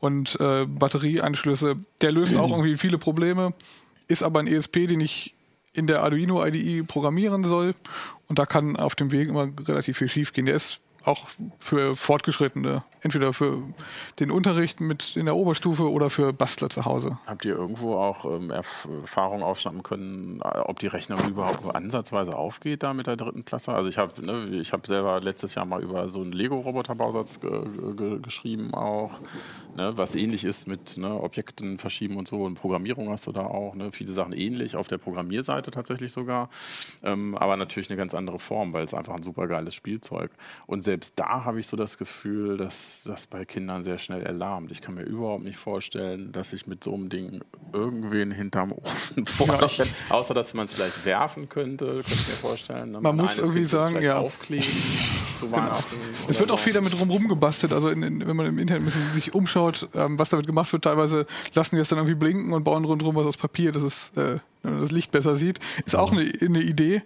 und 0.01 0.39
äh, 0.41 0.67
Batterieanschlüsse. 0.67 1.77
Der 2.03 2.13
löst 2.13 2.37
auch 2.37 2.51
irgendwie 2.51 2.77
viele 2.77 2.99
Probleme, 2.99 3.55
ist 4.07 4.23
aber 4.23 4.41
ein 4.41 4.47
ESP, 4.47 4.87
den 4.87 5.01
ich 5.01 5.35
in 5.73 5.87
der 5.87 6.03
Arduino 6.03 6.45
IDE 6.45 6.83
programmieren 6.83 7.45
soll. 7.45 7.75
Und 8.29 8.39
da 8.39 8.47
kann 8.47 8.77
auf 8.77 8.95
dem 8.95 9.13
Weg 9.13 9.29
immer 9.29 9.49
relativ 9.67 9.99
viel 9.99 10.09
schief 10.09 10.33
gehen. 10.33 10.47
Der 10.47 10.55
ist 10.55 10.81
auch 11.05 11.29
für 11.59 11.95
Fortgeschrittene, 11.95 12.83
entweder 13.03 13.33
für 13.33 13.63
den 14.19 14.31
Unterricht 14.31 14.81
mit 14.81 15.17
in 15.17 15.27
der 15.27 15.37
Oberstufe 15.37 15.91
oder 15.91 16.11
für 16.11 16.33
Bastler 16.33 16.71
zu 16.71 16.85
Hause. 16.85 17.19
Habt 17.27 17.45
ihr 17.45 17.55
irgendwo 17.55 17.97
auch 17.97 18.25
ähm, 18.25 18.51
Erf 18.51 18.89
Erfahrung 19.03 19.43
aufschnappen 19.43 19.83
können, 19.83 20.41
äh, 20.43 20.59
ob 20.59 20.79
die 20.81 20.87
Rechnung 20.87 21.19
überhaupt 21.29 21.75
ansatzweise 21.75 22.37
aufgeht 22.37 22.83
da 22.83 22.95
mit 22.95 23.07
der 23.07 23.17
dritten 23.17 23.45
Klasse? 23.45 23.73
Also 23.73 23.89
ich 23.89 23.99
habe 23.99 24.25
ne, 24.25 24.63
hab 24.63 24.87
selber 24.87 25.21
letztes 25.21 25.55
Jahr 25.55 25.67
mal 25.67 25.83
über 25.83 26.09
so 26.09 26.21
einen 26.21 26.33
Lego-Roboter-Bausatz 26.33 27.41
ge 27.41 27.63
ge 27.97 28.19
geschrieben 28.21 28.75
auch, 28.75 29.21
ne, 29.77 29.93
was 29.97 30.15
ähnlich 30.15 30.45
ist 30.45 30.67
mit 30.67 30.97
ne, 30.97 31.21
Objekten 31.21 31.79
verschieben 31.79 32.17
und 32.17 32.29
so. 32.29 32.43
Und 32.43 32.55
Programmierung 32.55 33.09
hast 33.11 33.27
du 33.27 33.33
da 33.33 33.47
auch, 33.47 33.75
ne, 33.75 33.93
viele 33.93 34.13
Sachen 34.13 34.33
ähnlich, 34.33 34.77
auf 34.77 34.89
der 34.89 34.99
Programmierseite 34.99 35.71
tatsächlich 35.71 36.13
sogar. 36.13 36.51
Ähm, 37.03 37.37
aber 37.37 37.57
natürlich 37.57 37.91
eine 37.91 37.97
ganz 37.97 38.15
andere 38.15 38.39
Form, 38.39 38.73
weil 38.73 38.85
es 38.85 38.95
einfach 38.95 39.15
ein 39.15 39.23
super 39.23 39.47
geiles 39.47 39.75
Spielzeug. 39.75 40.31
Und 40.67 40.83
selbst 40.89 41.13
da 41.17 41.45
habe 41.45 41.61
ich 41.61 41.67
so 41.67 41.77
das 41.77 41.99
Gefühl, 41.99 42.57
dass 42.57 43.03
das 43.05 43.27
bei 43.27 43.45
Kindern 43.45 43.85
sehr 43.85 43.99
schnell 43.99 44.23
erlahmt. 44.23 44.71
Ich 44.71 44.81
kann 44.81 44.95
mir 44.95 45.03
überhaupt 45.03 45.45
nicht 45.45 45.59
vorstellen, 45.59 46.33
dass 46.33 46.55
ich 46.55 46.67
mit 46.67 46.83
so 46.83 46.95
einem 46.95 47.11
Ding 47.11 47.43
irgendwen 47.75 48.31
hinterm 48.31 48.73
Ofen 48.73 49.27
vorstelle. 49.27 49.91
Außer, 50.09 50.33
dass 50.33 50.55
man 50.55 50.65
es 50.65 50.73
vielleicht 50.73 51.05
werfen 51.05 51.51
könnte, 51.51 51.85
könnte 51.85 52.15
ich 52.15 52.29
mir 52.29 52.35
vorstellen. 52.35 52.93
ne? 52.93 53.03
Man 53.03 53.17
muss 53.17 53.33
eines 53.33 53.39
irgendwie 53.39 53.59
Kind 53.59 53.67
es 53.67 53.71
sagen, 53.71 54.03
ja. 54.03 54.17
Aufkleben 54.17 54.67
Weihnachten. 55.51 55.97
Es 56.27 56.41
wird 56.41 56.51
auch 56.51 56.57
so. 56.57 56.65
viel 56.65 56.73
damit 56.73 56.99
rum 56.99 57.29
gebastelt. 57.29 57.75
Also 57.75 57.91
in, 57.91 58.03
in, 58.03 58.27
wenn 58.27 58.35
man 58.35 58.47
im 58.47 58.59
Internet 58.59 58.83
ein 58.83 58.87
bisschen 58.87 59.13
sich 59.13 59.35
umschaut, 59.35 59.89
ähm, 59.95 60.19
was 60.19 60.31
damit 60.31 60.47
gemacht 60.47 60.73
wird, 60.73 60.85
teilweise 60.85 61.27
lassen 61.53 61.75
die 61.75 61.81
das 61.81 61.89
dann 61.89 61.99
irgendwie 61.99 62.15
blinken 62.15 62.55
und 62.55 62.65
bauen 62.65 62.87
rundherum 62.87 63.15
was 63.15 63.27
aus 63.27 63.37
Papier, 63.37 63.73
dass 63.73 63.83
es 63.83 64.11
äh, 64.17 64.39
man 64.63 64.81
das 64.81 64.91
Licht 64.91 65.11
besser 65.11 65.37
sieht. 65.37 65.61
Ist 65.85 65.97
auch 65.97 66.13
eine, 66.13 66.33
eine 66.41 66.63
Idee. 66.63 67.03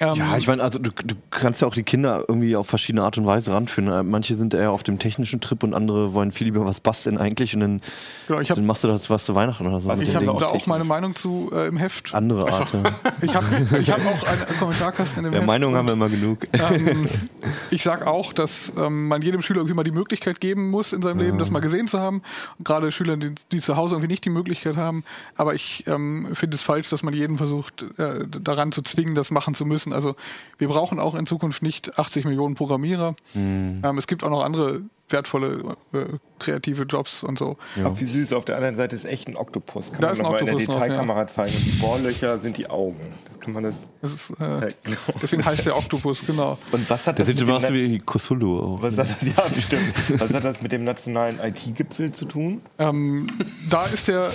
Ähm, 0.00 0.14
Ja, 0.14 0.36
ich 0.36 0.46
meine, 0.46 0.62
also 0.62 0.78
du, 0.78 0.90
du 0.90 1.14
kannst 1.30 1.60
ja 1.60 1.66
auch 1.68 1.74
die 1.74 1.82
Kinder 1.82 2.24
irgendwie 2.28 2.54
auf 2.56 2.66
verschiedene 2.68 3.02
Art 3.02 3.18
und 3.18 3.26
Weise 3.26 3.52
ranführen. 3.52 3.90
Äh, 3.90 4.02
Manche 4.02 4.36
sind 4.36 4.54
eher 4.54 4.70
auf 4.70 4.82
dem 4.82 4.98
technischen 4.98 5.40
Trip 5.40 5.62
und 5.62 5.74
andere 5.74 6.14
wollen 6.14 6.32
viel 6.32 6.46
lieber 6.46 6.64
was 6.64 6.80
basteln 6.80 7.18
eigentlich 7.18 7.54
und 7.54 7.60
dann, 7.60 7.80
genau, 8.26 8.38
habe 8.38 8.54
dann 8.54 8.66
machst 8.66 8.84
du 8.84 8.88
das 8.88 9.10
was 9.10 9.24
zu 9.24 9.34
Weihnachten 9.34 9.66
oder 9.66 9.80
so. 9.80 9.88
Was 9.88 10.00
ich 10.00 10.14
hab 10.14 10.22
denke, 10.22 10.38
da 10.38 10.46
auch 10.46 10.54
auch 10.54 10.66
meine 10.66 10.80
technisch. 10.82 10.88
Meinung 10.88 11.14
zu 11.16 11.50
äh, 11.52 11.66
im 11.68 11.76
Heft. 11.76 12.14
andere 12.14 12.50
Art. 12.52 12.72
ja. 12.72 12.82
Ich 13.22 13.34
habe 13.34 13.46
ich 13.80 13.90
hab 13.90 14.00
auch 14.06 14.22
einen 14.28 14.58
Kommentarkasten 14.58 15.18
in 15.18 15.24
dem 15.24 15.32
Der 15.32 15.40
Heft. 15.40 15.46
Meinung 15.48 15.74
haben 15.74 15.86
wir 15.86 15.92
immer 15.94 16.08
genug. 16.08 16.46
ähm, 16.52 17.06
ich 17.70 17.82
sag 17.82 18.06
auch, 18.06 18.32
dass 18.32 18.72
ähm, 18.76 19.08
man 19.08 19.22
jedem 19.22 19.42
Schüler 19.42 19.58
irgendwie 19.60 19.74
mal 19.74 19.82
die 19.84 19.90
Möglichkeit 19.90 20.40
geben 20.40 20.70
muss 20.70 20.92
in 20.92 21.02
seinem 21.02 21.18
Leben, 21.18 21.38
das 21.38 21.50
mal 21.50 21.60
gesehen 21.60 21.88
zu 21.88 21.98
haben. 21.98 22.22
Gerade 22.62 22.92
Schüler, 22.92 23.16
die, 23.16 23.34
die 23.52 23.60
zu 23.60 23.76
Hause 23.76 23.96
irgendwie 23.96 24.08
nicht 24.12 24.24
die 24.24 24.30
Möglichkeit 24.30 24.76
haben. 24.76 25.02
Aber 25.36 25.54
ich 25.54 25.84
ähm, 25.88 26.28
finde 26.34 26.54
es 26.54 26.62
falsch, 26.62 26.88
dass 26.90 27.02
man 27.02 27.14
jeden 27.14 27.36
versucht, 27.38 27.84
äh, 27.98 28.24
daran 28.40 28.70
zu 28.72 28.82
zwingen, 28.82 29.14
das 29.16 29.30
machen 29.30 29.54
zu 29.54 29.66
müssen. 29.66 29.87
Also 29.92 30.14
wir 30.58 30.68
brauchen 30.68 30.98
auch 30.98 31.14
in 31.14 31.26
Zukunft 31.26 31.62
nicht 31.62 31.98
80 31.98 32.24
Millionen 32.24 32.54
Programmierer. 32.54 33.14
Ähm, 33.34 33.82
es 33.98 34.06
gibt 34.06 34.24
auch 34.24 34.30
noch 34.30 34.44
andere 34.44 34.80
wertvolle 35.08 35.76
äh, 35.92 36.04
kreative 36.38 36.82
Jobs 36.82 37.22
und 37.22 37.38
so. 37.38 37.56
Auch 37.84 37.98
wie 38.00 38.04
süß. 38.04 38.32
Auf 38.32 38.44
der 38.44 38.56
anderen 38.56 38.74
Seite 38.74 38.94
ist 38.96 39.04
echt 39.04 39.28
ein 39.28 39.36
Oktopus. 39.36 39.92
Kann 39.92 40.00
Da 40.00 40.08
man 40.08 40.12
ist 40.14 40.18
ein 40.20 40.22
nochmal 40.24 40.40
in 40.40 40.46
der 40.46 40.54
Oktopus 40.56 40.74
Detailkamera 40.74 41.26
zeigen. 41.26 41.54
Und 41.54 41.66
die 41.66 41.70
Bohrlöcher 41.80 42.38
sind 42.38 42.56
die 42.56 42.68
Augen. 42.68 43.00
Das 43.30 43.40
kann 43.40 43.52
man 43.54 43.62
das. 43.64 43.88
Das 44.02 44.12
ist, 44.14 44.32
Ja, 44.38 44.62
äh, 44.62 44.72
genau. 44.82 44.96
deswegen 45.22 45.44
heißt 45.44 45.64
der 45.66 45.76
Oktopus, 45.76 46.24
genau. 46.26 46.58
Und 46.72 46.88
was 46.90 47.06
hat 47.06 47.18
das 47.18 47.26
sieht 47.26 47.38
mit 47.46 47.48
dem 47.48 47.74
wie 47.74 47.98
Cthulhu 48.00 48.58
auch. 48.76 48.82
was 48.82 48.98
hat 48.98 49.10
das, 49.10 49.22
ja, 49.36 49.44
bestimmt. 49.54 50.20
Was 50.20 50.34
hat 50.34 50.44
das 50.44 50.60
mit 50.60 50.72
dem 50.72 50.84
nationalen 50.84 51.38
IT-Gipfel 51.40 52.12
zu 52.12 52.24
tun? 52.26 52.60
Ähm, 52.78 53.28
da 53.70 53.84
ist 53.86 54.08
der, 54.08 54.30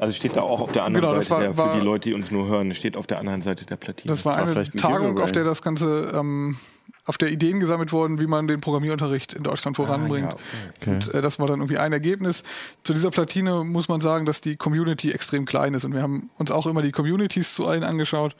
Also 0.00 0.14
steht 0.14 0.36
da 0.36 0.42
auch 0.42 0.60
auf 0.60 0.72
der 0.72 0.84
anderen 0.84 1.02
Genau, 1.06 1.14
das 1.14 1.26
Seite, 1.28 1.30
war- 1.34 1.40
der, 1.42 1.56
war- 1.56 1.72
für 1.74 1.78
die 1.80 1.84
Leute, 1.84 2.08
die 2.08 2.14
uns 2.14 2.30
nur 2.30 2.48
hören, 2.48 2.74
steht 2.74 2.96
auf 2.96 3.06
der 3.06 3.18
anderen 3.18 3.42
Seite 3.42 3.66
der 3.66 3.76
Platine. 3.76 4.10
Das 4.10 4.24
war 4.24 4.32
war 4.34 4.42
eine 4.42 4.52
vielleicht 4.52 4.74
ein 4.74 4.78
Tagung, 4.78 5.08
Giveaway. 5.08 5.22
auf 5.24 5.32
der 5.32 5.44
das 5.44 5.62
Ganze, 5.62 6.10
ähm, 6.14 6.56
auf 7.06 7.18
der 7.18 7.30
Ideen 7.30 7.60
gesammelt 7.60 7.92
wurden, 7.92 8.20
wie 8.20 8.26
man 8.26 8.46
den 8.46 8.60
Programmierunterricht 8.60 9.32
in 9.34 9.42
Deutschland 9.42 9.76
voranbringt. 9.76 10.32
Ah, 10.32 10.36
ja, 10.86 10.92
Und 10.92 11.12
äh, 11.14 11.20
das 11.20 11.38
war 11.40 11.46
dann 11.46 11.58
irgendwie 11.60 11.78
ein 11.78 11.92
Ergebnis. 11.92 12.44
Zu 12.84 12.92
dieser 12.94 13.10
Platine 13.10 13.64
muss 13.64 13.88
man 13.88 14.00
sagen, 14.00 14.26
dass 14.26 14.40
die 14.42 14.56
Community 14.56 15.10
extrem 15.10 15.44
klein 15.44 15.74
ist. 15.74 15.84
Und 15.84 15.92
wir 15.94 16.02
haben 16.02 16.30
uns 16.38 16.50
auch 16.50 16.66
immer 16.66 16.82
die 16.82 16.92
Communities 16.92 17.54
zu 17.54 17.66
allen 17.66 17.84
angeschaut. 17.84 18.36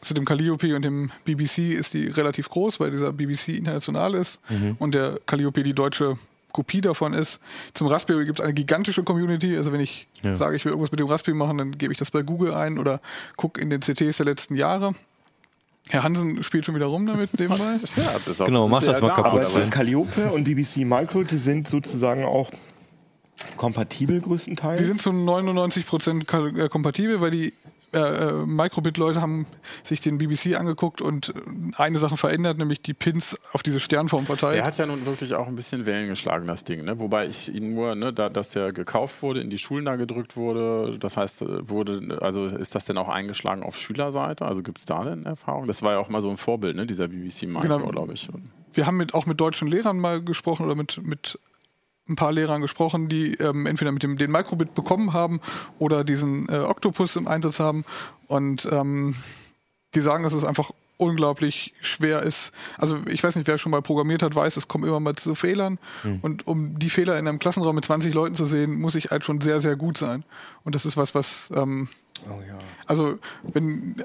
Zu 0.00 0.14
dem 0.14 0.24
Calliope 0.24 0.74
und 0.74 0.84
dem 0.84 1.10
BBC 1.24 1.74
ist 1.74 1.92
die 1.94 2.06
relativ 2.06 2.48
groß, 2.48 2.80
weil 2.80 2.90
dieser 2.92 3.12
BBC 3.12 3.48
international 3.56 4.14
ist 4.14 4.40
und 4.78 4.94
der 4.94 5.18
Calliope 5.26 5.62
die 5.62 5.74
deutsche 5.74 6.14
Kopie 6.54 6.80
davon 6.80 7.12
ist. 7.12 7.40
Zum 7.74 7.88
Raspberry 7.88 8.24
gibt 8.24 8.38
es 8.38 8.44
eine 8.44 8.54
gigantische 8.54 9.02
Community. 9.02 9.54
Also 9.56 9.72
wenn 9.72 9.80
ich 9.80 10.06
Ja. 10.22 10.34
sage, 10.36 10.56
ich 10.56 10.64
will 10.64 10.70
irgendwas 10.70 10.90
mit 10.92 11.00
dem 11.00 11.08
Raspberry 11.08 11.36
machen, 11.36 11.58
dann 11.58 11.76
gebe 11.76 11.92
ich 11.92 11.98
das 11.98 12.10
bei 12.10 12.22
Google 12.22 12.54
ein 12.54 12.78
oder 12.78 13.00
gucke 13.36 13.60
in 13.60 13.68
den 13.70 13.82
CTs 13.82 14.16
der 14.18 14.26
letzten 14.26 14.54
Jahre. 14.54 14.92
Herr 15.90 16.02
Hansen 16.04 16.42
spielt 16.42 16.64
schon 16.64 16.74
wieder 16.76 16.86
rum 16.86 17.04
damit, 17.06 17.38
nebenbei. 17.38 17.64
Ja, 17.96 18.14
das 18.24 18.40
auch- 18.40 18.46
Genau, 18.46 18.62
sind 18.62 18.70
mach 18.70 18.80
sie 18.80 18.86
das 18.86 19.02
mal 19.02 19.08
kaputt. 19.08 19.26
Aber 19.44 19.46
aber- 19.46 19.66
Calliope 19.66 20.32
und 20.32 20.44
BBC 20.44 20.84
Micro, 20.86 21.24
die 21.24 21.36
sind 21.36 21.68
sozusagen 21.68 22.24
auch 22.24 22.50
kompatibel 23.56 24.20
größtenteils. 24.20 24.80
Die 24.80 24.86
sind 24.86 25.02
zu 25.02 25.10
99% 25.12 26.26
kal- 26.26 26.58
äh, 26.58 26.68
kompatibel, 26.68 27.20
weil 27.20 27.30
die 27.32 27.52
äh, 27.94 28.28
äh, 28.28 28.32
Microbit-Leute 28.46 29.20
haben 29.22 29.46
sich 29.82 30.00
den 30.00 30.18
BBC 30.18 30.58
angeguckt 30.58 31.00
und 31.00 31.30
äh, 31.30 31.32
eine 31.76 31.98
Sache 31.98 32.16
verändert, 32.16 32.58
nämlich 32.58 32.82
die 32.82 32.94
Pins 32.94 33.40
auf 33.52 33.62
diese 33.62 33.80
Sternform 33.80 34.26
verteilt. 34.26 34.56
Der 34.56 34.64
hat 34.64 34.76
ja 34.76 34.86
nun 34.86 35.06
wirklich 35.06 35.34
auch 35.34 35.46
ein 35.46 35.56
bisschen 35.56 35.86
Wellen 35.86 36.08
geschlagen, 36.08 36.46
das 36.46 36.64
Ding. 36.64 36.84
Ne? 36.84 36.98
Wobei 36.98 37.26
ich 37.26 37.54
ihn 37.54 37.74
nur, 37.74 37.94
ne, 37.94 38.12
da, 38.12 38.28
dass 38.28 38.48
der 38.50 38.72
gekauft 38.72 39.22
wurde, 39.22 39.40
in 39.40 39.50
die 39.50 39.58
Schulen 39.58 39.84
da 39.84 39.96
gedrückt 39.96 40.36
wurde, 40.36 40.98
das 40.98 41.16
heißt, 41.16 41.44
wurde, 41.68 42.18
also 42.20 42.46
ist 42.46 42.74
das 42.74 42.84
denn 42.84 42.98
auch 42.98 43.08
eingeschlagen 43.08 43.62
auf 43.62 43.76
Schülerseite? 43.78 44.44
Also 44.44 44.62
gibt 44.62 44.78
es 44.78 44.84
da 44.84 45.04
denn 45.04 45.24
Erfahrung? 45.26 45.66
Das 45.66 45.82
war 45.82 45.92
ja 45.92 45.98
auch 45.98 46.08
mal 46.08 46.20
so 46.22 46.28
ein 46.30 46.36
Vorbild, 46.36 46.76
ne, 46.76 46.86
dieser 46.86 47.08
BBC 47.08 47.44
Micro, 47.44 47.60
Genau. 47.62 47.78
glaube 47.88 48.12
ich. 48.14 48.28
wir 48.72 48.86
haben 48.86 48.96
mit, 48.96 49.14
auch 49.14 49.26
mit 49.26 49.40
deutschen 49.40 49.68
Lehrern 49.68 49.98
mal 49.98 50.22
gesprochen 50.22 50.66
oder 50.66 50.74
mit, 50.74 51.00
mit 51.02 51.38
ein 52.08 52.16
paar 52.16 52.32
Lehrern 52.32 52.60
gesprochen, 52.60 53.08
die 53.08 53.34
ähm, 53.34 53.66
entweder 53.66 53.92
mit 53.92 54.02
dem 54.02 54.16
den 54.16 54.30
Microbit 54.30 54.74
bekommen 54.74 55.12
haben 55.12 55.40
oder 55.78 56.04
diesen 56.04 56.48
äh, 56.48 56.58
Octopus 56.58 57.16
im 57.16 57.28
Einsatz 57.28 57.60
haben. 57.60 57.84
Und 58.26 58.68
ähm, 58.70 59.14
die 59.94 60.00
sagen, 60.00 60.24
dass 60.24 60.32
es 60.32 60.44
einfach 60.44 60.72
unglaublich 60.96 61.72
schwer 61.80 62.22
ist. 62.22 62.52
Also 62.78 62.98
ich 63.08 63.22
weiß 63.22 63.36
nicht, 63.36 63.46
wer 63.46 63.58
schon 63.58 63.70
mal 63.70 63.82
programmiert 63.82 64.22
hat, 64.22 64.34
weiß, 64.34 64.56
es 64.56 64.68
kommen 64.68 64.84
immer 64.84 65.00
mal 65.00 65.16
zu 65.16 65.34
Fehlern. 65.34 65.78
Mhm. 66.02 66.18
Und 66.22 66.46
um 66.46 66.78
die 66.78 66.90
Fehler 66.90 67.18
in 67.18 67.26
einem 67.26 67.38
Klassenraum 67.38 67.74
mit 67.74 67.84
20 67.84 68.14
Leuten 68.14 68.34
zu 68.34 68.44
sehen, 68.44 68.80
muss 68.80 68.94
ich 68.94 69.10
halt 69.10 69.24
schon 69.24 69.40
sehr, 69.40 69.60
sehr 69.60 69.76
gut 69.76 69.98
sein. 69.98 70.24
Und 70.62 70.74
das 70.74 70.86
ist 70.86 70.96
was, 70.96 71.14
was 71.14 71.50
ähm, 71.54 71.88
oh 72.28 72.40
ja. 72.46 72.58
also 72.86 73.18
wenn 73.42 73.96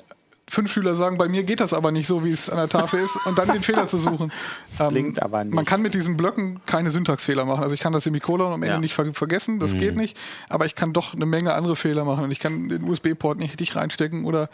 fünf 0.50 0.72
Schüler 0.72 0.96
sagen, 0.96 1.18
bei 1.18 1.28
mir 1.28 1.44
geht 1.44 1.60
das 1.60 1.74
aber 1.74 1.92
nicht 1.92 2.08
so, 2.08 2.24
wie 2.24 2.32
es 2.32 2.50
an 2.50 2.58
der 2.58 2.70
Tafel 2.70 3.02
ist, 3.02 3.16
und 3.26 3.38
dann 3.38 3.48
den 3.48 3.64
Fehler 3.64 3.88
zu 3.88 3.98
suchen. 3.98 4.32
Ähm, 4.80 4.90
Klingt 4.90 5.22
aber 5.22 5.44
nicht. 5.44 5.54
Man 5.54 5.66
kann 5.66 5.82
mit 5.82 5.94
diesen 5.94 6.16
Blöcken 6.16 6.62
keine 6.66 6.92
Syntaxfehler 6.92 7.44
machen. 7.44 7.64
Also 7.64 7.76
ich 7.76 7.82
kann 7.82 7.92
das 7.92 8.06
Semikolon 8.06 8.54
am 8.54 8.64
Ende 8.64 8.76
ja. 8.76 8.80
nicht 8.80 8.94
ver 8.94 9.14
vergessen, 9.14 9.60
das 9.60 9.74
mhm. 9.74 9.80
geht 9.80 9.96
nicht, 9.96 10.18
aber 10.48 10.66
ich 10.66 10.76
kann 10.76 10.94
doch 10.94 11.14
eine 11.14 11.26
Menge 11.26 11.54
andere 11.54 11.76
Fehler 11.76 12.06
machen. 12.06 12.24
Und 12.24 12.32
ich 12.32 12.40
kann 12.40 12.70
den 12.70 12.84
USB-Port 12.84 13.40
nicht 13.40 13.52
richtig 13.52 13.76
reinstecken 13.76 14.26
oder 14.26 14.50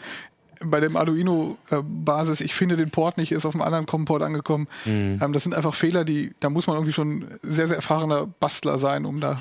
bei 0.60 0.80
dem 0.80 0.96
Arduino-Basis, 0.96 2.40
ich 2.40 2.54
finde 2.54 2.76
den 2.76 2.90
Port 2.90 3.18
nicht, 3.18 3.32
ist 3.32 3.46
auf 3.46 3.54
einem 3.54 3.62
anderen 3.62 3.86
COM-Port 3.86 4.22
angekommen. 4.22 4.68
Mhm. 4.84 5.20
Ähm, 5.22 5.32
das 5.32 5.42
sind 5.42 5.54
einfach 5.54 5.74
Fehler, 5.74 6.04
die, 6.04 6.32
da 6.40 6.50
muss 6.50 6.66
man 6.66 6.76
irgendwie 6.76 6.92
schon 6.92 7.24
sehr, 7.36 7.68
sehr 7.68 7.76
erfahrener 7.76 8.26
Bastler 8.26 8.78
sein, 8.78 9.04
um 9.06 9.20
da 9.20 9.32
äh, 9.32 9.36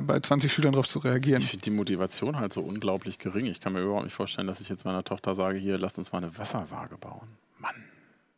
bei 0.00 0.20
20 0.20 0.52
Schülern 0.52 0.72
darauf 0.72 0.88
zu 0.88 0.98
reagieren. 1.00 1.42
Ich 1.42 1.50
finde 1.50 1.64
die 1.64 1.70
Motivation 1.70 2.38
halt 2.38 2.52
so 2.52 2.62
unglaublich 2.62 3.18
gering. 3.18 3.46
Ich 3.46 3.60
kann 3.60 3.74
mir 3.74 3.80
überhaupt 3.80 4.04
nicht 4.04 4.14
vorstellen, 4.14 4.46
dass 4.46 4.60
ich 4.60 4.68
jetzt 4.68 4.84
meiner 4.84 5.04
Tochter 5.04 5.34
sage, 5.34 5.58
hier, 5.58 5.78
lasst 5.78 5.98
uns 5.98 6.12
mal 6.12 6.18
eine 6.18 6.36
Wasserwaage 6.36 6.96
bauen. 6.96 7.26
Mann. 7.58 7.74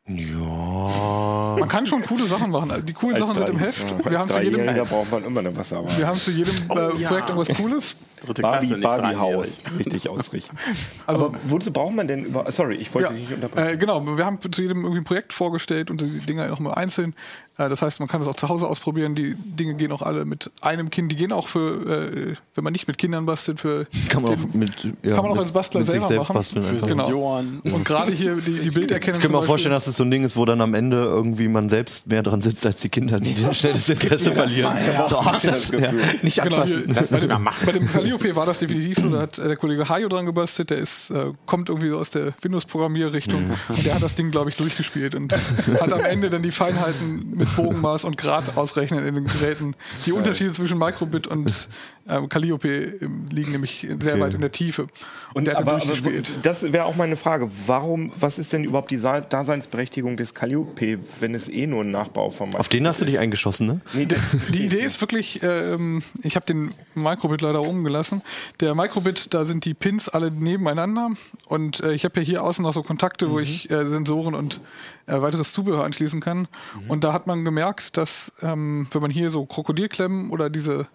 Ja. 0.07 1.57
Man 1.59 1.69
kann 1.69 1.87
schon 1.87 2.03
coole 2.03 2.27
Sachen 2.27 2.51
machen. 2.51 2.85
Die 2.85 2.93
coolen 2.93 3.17
Als 3.17 3.27
Sachen 3.27 3.35
sind 3.37 3.49
im 3.49 3.59
Heft. 3.59 3.91
Ja, 3.91 4.11
wir 4.11 4.19
haben 4.19 4.29
zu 4.29 4.41
jedem, 4.41 4.85
braucht 4.85 5.11
man 5.11 5.25
immer 5.25 5.41
eine 5.41 5.57
Wasserwaage. 5.57 5.97
Wir 5.97 6.07
haben 6.07 6.19
zu 6.19 6.31
jedem 6.31 6.55
äh, 6.55 6.73
oh, 6.73 6.97
ja. 6.99 7.09
Projekt 7.09 7.31
irgendwas 7.31 7.57
Cooles. 7.57 7.97
Dritte 8.27 8.43
Barbie, 8.43 8.67
Klasse, 8.69 8.81
Barbie 8.81 9.17
Haus. 9.17 9.63
Richtig 9.79 10.09
ausrichten. 10.09 10.57
Also, 11.07 11.27
Aber 11.27 11.39
wozu 11.49 11.73
braucht 11.73 11.95
man 11.95 12.09
denn 12.09 12.25
über. 12.25 12.51
Sorry, 12.51 12.77
ich 12.77 12.93
wollte 12.95 13.09
ja, 13.09 13.13
dich 13.13 13.29
nicht 13.29 13.35
unterbrechen. 13.35 13.75
Äh, 13.75 13.77
genau, 13.77 14.05
wir 14.17 14.25
haben 14.25 14.39
zu 14.41 14.63
jedem 14.63 14.83
irgendwie 14.83 15.01
ein 15.01 15.05
Projekt 15.05 15.33
vorgestellt 15.33 15.91
und 15.91 16.01
die 16.01 16.21
Dinger 16.21 16.51
auch 16.53 16.59
mal 16.59 16.73
einzeln. 16.73 17.15
Äh, 17.59 17.69
das 17.69 17.83
heißt, 17.83 18.01
man 18.01 18.09
kann 18.09 18.21
das 18.21 18.29
auch 18.29 18.37
zu 18.37 18.49
Hause 18.49 18.67
ausprobieren. 18.67 19.15
Die 19.15 19.35
Dinge 19.35 19.75
gehen 19.75 19.93
auch 19.93 20.03
alle 20.03 20.25
mit 20.25 20.51
einem 20.61 20.91
Kind. 20.91 21.13
Die 21.13 21.17
gehen 21.17 21.33
auch 21.33 21.49
für, 21.49 22.33
äh, 22.33 22.35
wenn 22.55 22.65
man 22.65 22.73
nicht 22.73 22.89
mit 22.89 22.99
Kindern 22.99 23.27
bastelt, 23.27 23.61
für. 23.61 23.87
Kann 24.09 24.23
man 24.23 24.33
den, 24.33 24.51
auch 24.51 24.55
mit. 24.55 24.73
Ja, 25.03 25.15
kann 25.15 25.25
man 25.25 25.33
auch 25.33 25.39
als 25.39 25.53
Bastler 25.53 25.85
selber 25.85 26.13
machen. 26.15 26.35
Basteln 26.35 26.81
genau. 26.85 27.09
Johann. 27.09 27.61
Und 27.63 27.85
gerade 27.85 28.13
hier 28.13 28.37
die, 28.37 28.59
die 28.59 28.71
Bilderkennung. 28.71 29.15
Ich 29.25 29.27
kann 29.27 29.33
mir 29.33 29.39
auch 29.39 29.45
vorstellen, 29.45 29.73
dass 29.73 29.87
es 29.87 29.97
so 29.97 30.05
ein 30.05 30.11
Ding 30.11 30.25
ist, 30.25 30.37
wo 30.37 30.45
dann 30.45 30.61
am 30.61 30.75
Ende 30.75 30.97
irgendwie 30.97 31.49
man 31.49 31.69
selbst 31.69 32.07
mehr 32.07 32.23
dran 32.23 32.43
sitzt 32.43 32.67
als 32.67 32.81
die 32.81 32.89
Kinder, 32.89 33.21
die 33.21 33.35
schnell 33.53 33.75
das 33.75 33.89
Interesse 33.89 34.33
verlieren. 34.33 34.77
Ja, 34.93 35.07
so, 35.07 35.19
ach, 35.19 35.41
das, 35.41 35.71
ja, 35.71 35.93
nicht 36.23 36.43
genau, 36.43 36.57
anfassen. 36.57 36.85
Hier, 36.87 36.95
das 36.95 37.11
bei, 37.11 37.21
dem, 37.21 37.45
bei 37.65 37.73
dem 37.73 37.89
Calliope 38.19 38.37
war 38.37 38.47
das 38.47 38.59
definitiv 38.59 38.99
so. 38.99 39.11
Da 39.11 39.23
hat 39.23 39.39
äh, 39.39 39.49
der 39.49 39.57
Kollege 39.57 39.89
Hayo 39.89 40.09
dran 40.09 40.27
gebastelt. 40.27 40.71
Der 40.71 40.79
ist, 40.79 41.11
äh, 41.11 41.33
kommt 41.47 41.69
irgendwie 41.69 41.93
aus 41.93 42.11
der 42.11 42.33
Windows-Programmierrichtung. 42.41 43.49
Mhm. 43.49 43.55
Und 43.69 43.85
der 43.85 43.95
hat 43.95 44.03
das 44.03 44.15
Ding, 44.15 44.31
glaube 44.31 44.51
ich, 44.51 44.57
durchgespielt 44.57 45.15
und 45.15 45.33
hat 45.33 45.93
am 45.93 46.01
Ende 46.01 46.31
dann 46.31 46.43
die 46.43 46.51
Feinheiten 46.51 47.35
mit 47.35 47.55
Bogenmaß 47.57 48.05
und 48.05 48.17
Grad 48.17 48.57
ausrechnen 48.57 49.07
in 49.07 49.15
den 49.15 49.25
Geräten. 49.25 49.75
Die 50.07 50.13
Unterschiede 50.13 50.53
zwischen 50.53 50.79
Microbit 50.79 51.27
und 51.27 51.69
äh, 52.07 52.27
Calliope 52.29 52.69
ähm, 52.69 53.27
liegen 53.31 53.53
nämlich 53.53 53.81
sehr 53.81 54.15
okay. 54.15 54.21
weit 54.21 54.35
in 54.35 54.41
der 54.41 54.53
Tiefe. 54.53 54.83
Und, 55.33 55.49
und 55.49 55.57
aber, 55.57 55.75
aber 55.75 55.97
das 56.43 56.73
wäre 56.73 56.85
auch 56.85 56.97
meine 56.97 57.17
Frage. 57.17 57.51
Warum, 57.67 58.13
was 58.19 58.39
ist 58.39 58.53
denn 58.53 58.65
überhaupt 58.65 58.91
die 58.91 58.99
Daseinsberechtigung 58.99 60.17
des 60.17 60.35
Calliope, 60.35 60.99
wenn 61.21 61.35
es 61.35 61.49
eh 61.49 61.67
nur 61.67 61.83
ein 61.83 61.91
Nachbau 61.91 62.31
von 62.31 62.49
Microbit 62.49 62.61
Auf 62.61 62.69
den 62.69 62.87
hast 62.87 63.01
du 63.01 63.05
dich 63.05 63.19
eingeschossen, 63.19 63.67
ne? 63.67 63.81
Nee, 63.93 64.07
die 64.51 64.65
Idee 64.65 64.83
ist 64.83 65.01
wirklich, 65.01 65.41
ähm, 65.43 66.03
ich 66.23 66.37
habe 66.37 66.47
den 66.47 66.71
Microbit 66.95 67.41
leider 67.41 67.63
oben 67.63 67.85
gelassen. 67.85 68.04
Der 68.61 68.75
Microbit, 68.75 69.35
da 69.35 69.45
sind 69.45 69.65
die 69.65 69.75
Pins 69.75 70.09
alle 70.09 70.31
nebeneinander 70.31 71.11
und 71.47 71.81
äh, 71.81 71.93
ich 71.93 72.05
habe 72.05 72.21
ja 72.21 72.27
hier 72.27 72.45
außen 72.45 72.63
noch 72.63 72.73
so 72.73 72.83
Kontakte, 72.83 73.27
mhm. 73.27 73.31
wo 73.31 73.41
ich 73.41 73.71
äh, 73.71 73.89
Sensoren 73.89 74.35
und 74.35 74.61
äh, 75.07 75.21
weiteres 75.21 75.53
Zubehör 75.53 75.85
anschließen 75.85 76.21
kann. 76.21 76.41
Mhm. 76.83 76.91
Und 76.91 77.05
da 77.05 77.13
hat 77.13 77.27
man 77.27 77.45
gemerkt, 77.45 77.97
dass 77.97 78.33
ähm, 78.43 78.87
wenn 78.93 79.03
man 79.03 79.11
hier 79.11 79.31
so 79.31 79.45
Krokodilklemmen 79.47 80.31
oder 80.31 80.51
diese 80.51 80.87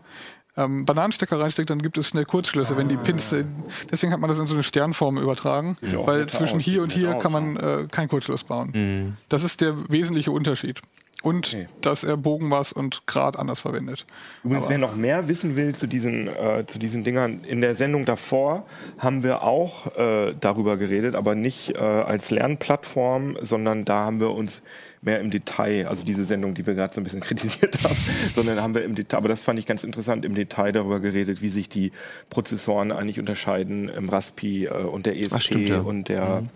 ähm, 0.57 0.85
Bananenstecker 0.85 1.39
reinsteckt, 1.39 1.69
dann 1.69 1.81
gibt 1.81 1.97
es 1.97 2.07
schnell 2.07 2.25
Kurzschlüsse, 2.25 2.73
ah, 2.73 2.77
wenn 2.77 2.87
die 2.87 2.97
ah. 2.97 3.01
Pins. 3.03 3.31
Ja. 3.31 3.43
Deswegen 3.91 4.11
hat 4.11 4.19
man 4.19 4.29
das 4.29 4.39
in 4.39 4.47
so 4.47 4.53
eine 4.53 4.63
Sternform 4.63 5.17
übertragen, 5.17 5.77
ja, 5.81 6.05
weil 6.05 6.27
zwischen 6.27 6.59
hier 6.59 6.83
und 6.83 6.91
hier 6.91 7.13
kann 7.15 7.31
man 7.31 7.55
äh, 7.57 7.87
keinen 7.91 8.09
Kurzschluss 8.09 8.43
bauen. 8.43 8.71
Mhm. 8.73 9.17
Das 9.29 9.43
ist 9.43 9.61
der 9.61 9.89
wesentliche 9.89 10.31
Unterschied. 10.31 10.81
Und 11.21 11.47
okay. 11.47 11.67
dass 11.81 12.05
er 12.05 12.15
Bogenmaß 12.15 12.71
und 12.71 13.05
Grad 13.05 13.37
anders 13.37 13.59
verwendet. 13.59 14.05
Übrigens, 14.43 14.63
Aber 14.63 14.71
wer 14.71 14.77
noch 14.77 14.95
mehr 14.95 15.27
wissen 15.27 15.57
will 15.57 15.75
zu 15.75 15.85
diesen, 15.85 16.27
äh, 16.27 16.63
zu 16.65 16.79
diesen 16.79 17.03
Dingern, 17.03 17.43
in 17.43 17.59
der 17.59 17.75
Sendung 17.75 18.05
davor 18.05 18.65
haben 18.99 19.21
wir 19.21 19.43
auch 19.43 19.97
äh, 19.97 20.33
darüber 20.39 20.77
geredet, 20.77 21.15
aber 21.15 21.35
nicht 21.35 21.75
äh, 21.75 21.79
als 21.79 22.31
Lernplattform, 22.31 23.37
sondern 23.41 23.83
da 23.83 24.05
haben 24.05 24.21
wir 24.21 24.31
uns 24.31 24.61
mehr 25.01 25.19
im 25.19 25.29
Detail, 25.29 25.87
also 25.87 26.05
diese 26.05 26.23
Sendung, 26.23 26.53
die 26.53 26.65
wir 26.65 26.73
gerade 26.73 26.93
so 26.93 27.01
ein 27.01 27.03
bisschen 27.03 27.19
kritisiert 27.21 27.83
haben, 27.83 27.97
sondern 28.33 28.61
haben 28.61 28.73
wir 28.73 28.85
im 28.85 28.95
Detail, 28.95 29.17
aber 29.17 29.27
das 29.27 29.43
fand 29.43 29.59
ich 29.59 29.65
ganz 29.65 29.83
interessant, 29.83 30.23
im 30.23 30.35
Detail 30.35 30.71
darüber 30.71 31.01
geredet, 31.01 31.41
wie 31.41 31.49
sich 31.49 31.67
die 31.67 31.91
Prozessoren 32.29 32.93
eigentlich 32.93 33.19
unterscheiden 33.19 33.89
im 33.89 34.07
Raspi 34.07 34.67
äh, 34.67 34.69
und 34.69 35.05
der 35.05 35.17
ESP 35.17 35.33
Ach, 35.35 35.41
stimmt, 35.41 35.69
ja. 35.69 35.81
und 35.81 36.07
der 36.07 36.41
mhm 36.41 36.49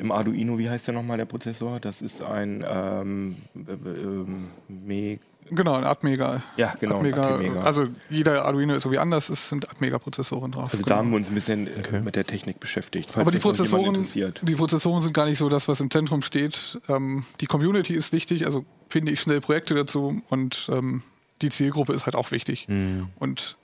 im 0.00 0.12
Arduino, 0.12 0.58
wie 0.58 0.68
heißt 0.68 0.86
der 0.86 0.94
nochmal, 0.94 1.18
der 1.18 1.26
Prozessor? 1.26 1.78
Das 1.78 2.02
ist 2.02 2.22
ein 2.22 2.64
ähm, 2.68 3.36
äh, 3.54 5.12
äh, 5.12 5.18
Genau, 5.52 5.74
ein 5.74 5.84
Atmega. 5.84 6.42
Ja, 6.56 6.74
genau. 6.78 6.98
Atmega, 6.98 7.34
Atmega. 7.34 7.60
Also 7.62 7.86
jeder 8.08 8.44
Arduino 8.44 8.74
ist 8.74 8.84
irgendwie 8.84 9.00
anders, 9.00 9.28
es 9.28 9.48
sind 9.48 9.68
Atmega-Prozessoren 9.68 10.52
drauf. 10.52 10.70
Also 10.72 10.84
genau. 10.84 10.88
da 10.88 10.96
haben 10.96 11.10
wir 11.10 11.16
uns 11.16 11.28
ein 11.28 11.34
bisschen 11.34 11.66
äh, 11.66 11.80
okay. 11.80 12.00
mit 12.00 12.14
der 12.14 12.24
Technik 12.24 12.60
beschäftigt. 12.60 13.16
Aber 13.16 13.30
die 13.30 13.38
Prozessoren, 13.38 14.06
die 14.42 14.54
Prozessoren 14.54 15.02
sind 15.02 15.12
gar 15.12 15.26
nicht 15.26 15.38
so 15.38 15.48
das, 15.48 15.66
was 15.66 15.80
im 15.80 15.90
Zentrum 15.90 16.22
steht. 16.22 16.78
Ähm, 16.88 17.24
die 17.40 17.46
Community 17.46 17.94
ist 17.94 18.12
wichtig, 18.12 18.46
also 18.46 18.64
finde 18.88 19.12
ich 19.12 19.20
schnell 19.20 19.40
Projekte 19.40 19.74
dazu 19.74 20.22
und 20.28 20.68
ähm, 20.72 21.02
die 21.42 21.50
Zielgruppe 21.50 21.92
ist 21.94 22.06
halt 22.06 22.14
auch 22.14 22.30
wichtig. 22.30 22.68
Mhm. 22.68 23.08
Und 23.18 23.56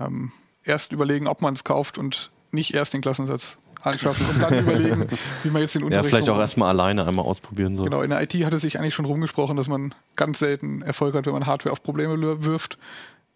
ähm, 0.00 0.32
erst 0.64 0.92
überlegen, 0.92 1.26
ob 1.26 1.42
man 1.42 1.54
es 1.54 1.64
kauft 1.64 1.98
und 1.98 2.30
nicht 2.52 2.74
erst 2.74 2.94
den 2.94 3.00
Klassensatz 3.00 3.58
anschaffen 3.82 4.26
und 4.26 4.42
dann 4.42 4.58
überlegen, 4.58 5.06
wie 5.42 5.50
man 5.50 5.62
jetzt 5.62 5.74
den 5.74 5.84
Unterricht. 5.84 6.04
Ja, 6.04 6.08
vielleicht 6.08 6.30
auch 6.30 6.38
erstmal 6.38 6.68
alleine 6.68 7.06
einmal 7.06 7.24
ausprobieren 7.24 7.76
soll. 7.76 7.86
Genau, 7.86 8.02
in 8.02 8.10
der 8.10 8.22
IT 8.22 8.34
hat 8.44 8.54
es 8.54 8.62
sich 8.62 8.78
eigentlich 8.78 8.94
schon 8.94 9.04
rumgesprochen, 9.04 9.56
dass 9.56 9.68
man 9.68 9.94
ganz 10.16 10.38
selten 10.38 10.82
Erfolg 10.82 11.14
hat, 11.14 11.26
wenn 11.26 11.32
man 11.32 11.46
Hardware 11.46 11.72
auf 11.72 11.82
Probleme 11.82 12.44
wirft. 12.44 12.78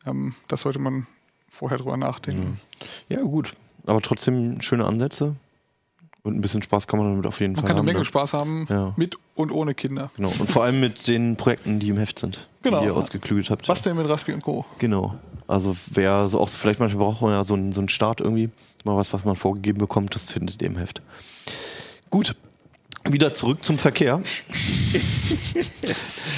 Ähm, 0.07 0.35
das 0.49 0.63
sollte 0.63 0.79
man 0.79 1.07
vorher 1.49 1.79
drüber 1.79 1.97
nachdenken. 1.97 2.61
Ja. 3.09 3.19
ja, 3.19 3.23
gut. 3.25 3.53
Aber 3.87 4.01
trotzdem 4.01 4.61
schöne 4.61 4.85
Ansätze. 4.85 5.37
Und 6.23 6.35
ein 6.35 6.41
bisschen 6.41 6.61
Spaß 6.61 6.89
kann 6.89 6.99
man 6.99 7.13
damit 7.13 7.27
auf 7.27 7.39
jeden 7.39 7.53
man 7.53 7.63
Fall 7.63 7.71
haben. 7.71 7.77
Man 7.77 7.77
kann 7.77 7.83
eine 7.83 7.87
Menge 7.87 7.99
ne? 8.01 8.05
Spaß 8.05 8.35
haben, 8.35 8.67
ja. 8.69 8.93
mit 8.97 9.17
und 9.37 9.53
ohne 9.53 9.75
Kinder. 9.75 10.11
Genau. 10.17 10.29
Und 10.29 10.51
vor 10.51 10.65
allem 10.65 10.81
mit 10.81 11.07
den 11.07 11.37
Projekten, 11.37 11.79
die 11.79 11.91
im 11.91 11.99
Heft 11.99 12.19
sind, 12.19 12.49
genau. 12.63 12.81
die 12.81 12.87
ihr 12.87 12.97
ausgeklügelt 12.97 13.49
habt. 13.49 13.69
Was 13.69 13.83
denn 13.83 13.97
mit 13.97 14.09
Raspi 14.09 14.33
und 14.33 14.43
Co. 14.43 14.65
Genau. 14.79 15.15
Also 15.47 15.77
wer 15.89 16.29
so 16.29 16.41
auch 16.41 16.49
vielleicht 16.49 16.81
manchmal 16.81 17.05
braucht 17.05 17.23
man 17.23 17.31
ja 17.31 17.45
so 17.45 17.55
einen, 17.55 17.71
so 17.71 17.81
einen 17.81 17.89
Start 17.89 18.21
irgendwie 18.21 18.51
mal 18.87 18.97
was, 18.97 19.13
was 19.13 19.25
man 19.25 19.37
vorgegeben 19.37 19.79
bekommt, 19.79 20.15
das 20.15 20.31
findet 20.31 20.63
ihr 20.63 20.69
im 20.69 20.79
Heft. 20.79 21.03
Gut, 22.09 22.35
wieder 23.05 23.35
zurück 23.35 23.63
zum 23.63 23.79
Verkehr. 23.79 24.21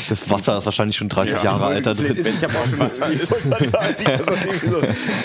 Das 0.08 0.28
Wasser 0.30 0.58
ist 0.58 0.64
wahrscheinlich 0.64 0.96
schon 0.96 1.08
30 1.08 1.34
ja, 1.34 1.44
Jahre 1.44 1.66
alt. 1.66 1.86
Ich 1.86 2.42
habe 2.42 2.58
auch 2.58 2.78
Wasser. 2.78 3.08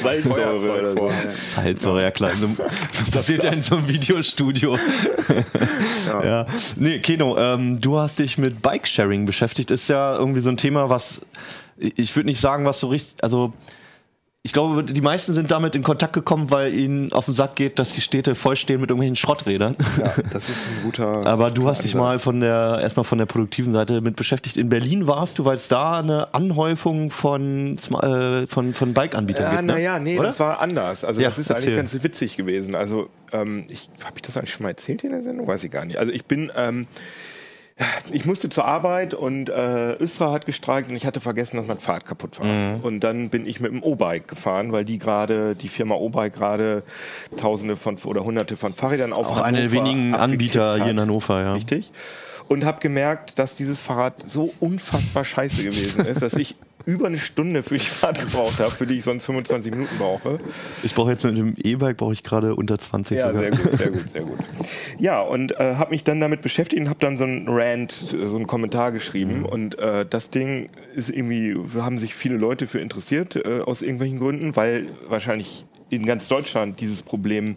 Salzsäure 0.01 0.79
oder 0.79 0.93
so. 0.93 1.11
Salzsäure, 1.55 2.01
ja 2.01 2.11
klar. 2.11 2.31
Das 2.99 3.11
passiert 3.11 3.43
ja 3.43 3.51
in 3.51 3.61
so 3.61 3.77
einem 3.77 3.87
Videostudio. 3.87 4.77
Ja. 6.07 6.23
ja. 6.25 6.45
Nee, 6.75 6.99
Keno, 6.99 7.37
ähm, 7.37 7.79
du 7.79 7.97
hast 7.97 8.19
dich 8.19 8.37
mit 8.37 8.61
Bike-Sharing 8.61 9.25
beschäftigt. 9.25 9.71
Ist 9.71 9.87
ja 9.87 10.17
irgendwie 10.17 10.41
so 10.41 10.49
ein 10.49 10.57
Thema, 10.57 10.89
was 10.89 11.21
ich 11.77 12.15
würde 12.15 12.27
nicht 12.27 12.41
sagen, 12.41 12.65
was 12.65 12.79
so 12.79 12.87
richtig, 12.87 13.23
also 13.23 13.53
ich 14.45 14.51
glaube, 14.51 14.83
die 14.83 14.99
meisten 14.99 15.33
sind 15.33 15.51
damit 15.51 15.73
in 15.73 15.83
Kontakt 15.83 16.11
gekommen, 16.11 16.51
weil 16.51 16.73
ihnen 16.73 17.13
auf 17.13 17.25
den 17.25 17.33
Sack 17.33 17.55
geht, 17.55 17.79
dass 17.79 17.93
die 17.93 18.01
Städte 18.01 18.35
vollstehen 18.35 18.81
mit 18.81 18.89
irgendwelchen 18.89 19.15
Schrotträdern. 19.15 19.77
Ja, 19.97 20.15
das 20.31 20.49
ist 20.49 20.67
ein 20.67 20.83
guter. 20.83 21.07
Aber 21.25 21.49
du 21.49 21.65
hast 21.69 21.85
dich 21.85 21.95
mal 21.95 22.19
von 22.19 22.41
der, 22.41 22.79
erstmal 22.81 23.05
von 23.05 23.19
der 23.19 23.25
produktiven 23.25 23.71
Seite 23.71 24.01
mit 24.01 24.17
beschäftigt. 24.17 24.57
In 24.57 24.67
Berlin 24.67 25.07
warst 25.07 25.39
du, 25.39 25.45
weil 25.45 25.55
es 25.55 25.69
da 25.69 25.97
eine 25.97 26.33
Anhäufung 26.33 27.09
von, 27.09 27.77
äh, 27.77 28.45
von, 28.47 28.73
von 28.73 28.93
Bike-Anbietern 28.93 29.43
ja, 29.43 29.49
gibt. 29.51 29.63
Ne? 29.63 29.73
Naja, 29.73 29.99
nee, 29.99 30.19
Oder? 30.19 30.27
das 30.27 30.41
war 30.41 30.59
anders. 30.59 31.05
Also, 31.05 31.21
ja, 31.21 31.29
das 31.29 31.39
ist 31.39 31.49
erzähl. 31.49 31.69
eigentlich 31.69 31.91
ganz 31.91 32.03
witzig 32.03 32.35
gewesen. 32.35 32.75
Also, 32.75 33.07
ähm, 33.31 33.65
ich, 33.69 33.89
habe 34.03 34.17
ich 34.17 34.23
das 34.23 34.35
eigentlich 34.35 34.51
schon 34.51 34.63
mal 34.63 34.71
erzählt 34.71 35.05
in 35.05 35.11
der 35.11 35.23
Sendung? 35.23 35.47
Weiß 35.47 35.63
ich 35.63 35.71
gar 35.71 35.85
nicht. 35.85 35.99
Also, 35.99 36.11
ich 36.11 36.25
bin, 36.25 36.51
ähm, 36.57 36.87
ich 38.11 38.25
musste 38.25 38.49
zur 38.49 38.65
Arbeit 38.65 39.13
und 39.13 39.49
äh, 39.49 39.93
Östra 39.93 40.31
hat 40.31 40.45
gestreikt 40.45 40.89
und 40.89 40.95
ich 40.95 41.05
hatte 41.05 41.19
vergessen, 41.19 41.57
dass 41.57 41.65
mein 41.65 41.79
Fahrrad 41.79 42.05
kaputt 42.05 42.39
war. 42.39 42.45
Mhm. 42.45 42.81
Und 42.81 42.99
dann 42.99 43.29
bin 43.29 43.47
ich 43.47 43.59
mit 43.59 43.71
dem 43.71 43.81
O-Bike 43.81 44.27
gefahren, 44.27 44.71
weil 44.71 44.85
die 44.85 44.99
gerade, 44.99 45.55
die 45.55 45.69
Firma 45.69 45.95
O-Bike 45.95 46.33
gerade 46.33 46.83
Tausende 47.37 47.75
von 47.75 47.97
oder 48.03 48.23
Hunderte 48.23 48.57
von 48.57 48.73
Fahrrädern 48.73 49.13
auf 49.13 49.27
Auch 49.27 49.41
einer 49.41 49.61
der 49.61 49.71
wenigen 49.71 50.13
Anbieter 50.13 50.75
hier 50.75 50.91
in 50.91 50.99
Hannover, 50.99 51.41
ja. 51.41 51.53
Richtig. 51.53 51.91
und 52.47 52.65
habe 52.65 52.79
gemerkt, 52.79 53.39
dass 53.39 53.55
dieses 53.55 53.81
Fahrrad 53.81 54.15
so 54.25 54.53
unfassbar 54.59 55.25
scheiße 55.25 55.63
gewesen 55.63 56.05
ist, 56.05 56.21
dass 56.21 56.33
ich 56.33 56.55
über 56.85 57.07
eine 57.07 57.19
Stunde 57.19 57.63
für 57.63 57.77
die 57.77 57.85
Fahrt 57.85 58.19
gebraucht 58.19 58.59
habe, 58.59 58.71
für 58.71 58.85
die 58.85 58.97
ich 58.97 59.03
sonst 59.03 59.25
25 59.25 59.71
Minuten 59.71 59.97
brauche. 59.97 60.39
Ich 60.83 60.93
brauche 60.93 61.11
jetzt 61.11 61.23
mit 61.23 61.37
dem 61.37 61.55
E-Bike 61.57 61.97
brauche 61.97 62.13
ich 62.13 62.23
gerade 62.23 62.55
unter 62.55 62.77
20 62.77 63.17
Ja, 63.17 63.27
sogar. 63.33 63.41
sehr 63.41 63.51
gut, 63.51 63.77
sehr 63.77 63.89
gut, 63.91 64.05
sehr 64.11 64.21
gut. 64.21 64.39
Ja, 64.99 65.21
und 65.21 65.59
äh, 65.59 65.75
habe 65.75 65.91
mich 65.91 66.03
dann 66.03 66.19
damit 66.19 66.41
beschäftigt 66.41 66.81
und 66.81 66.89
habe 66.89 66.99
dann 66.99 67.17
so 67.17 67.23
einen 67.23 67.45
Rant, 67.47 67.91
so 67.91 68.35
einen 68.35 68.47
Kommentar 68.47 68.91
geschrieben. 68.91 69.45
Und 69.45 69.77
äh, 69.79 70.05
das 70.09 70.29
Ding 70.29 70.69
ist 70.95 71.09
irgendwie, 71.09 71.55
haben 71.75 71.99
sich 71.99 72.13
viele 72.15 72.35
Leute 72.37 72.67
für 72.67 72.79
interessiert, 72.79 73.35
äh, 73.35 73.61
aus 73.61 73.81
irgendwelchen 73.81 74.19
Gründen, 74.19 74.55
weil 74.55 74.87
wahrscheinlich 75.07 75.65
in 75.89 76.05
ganz 76.05 76.27
Deutschland 76.27 76.79
dieses 76.79 77.01
Problem 77.01 77.55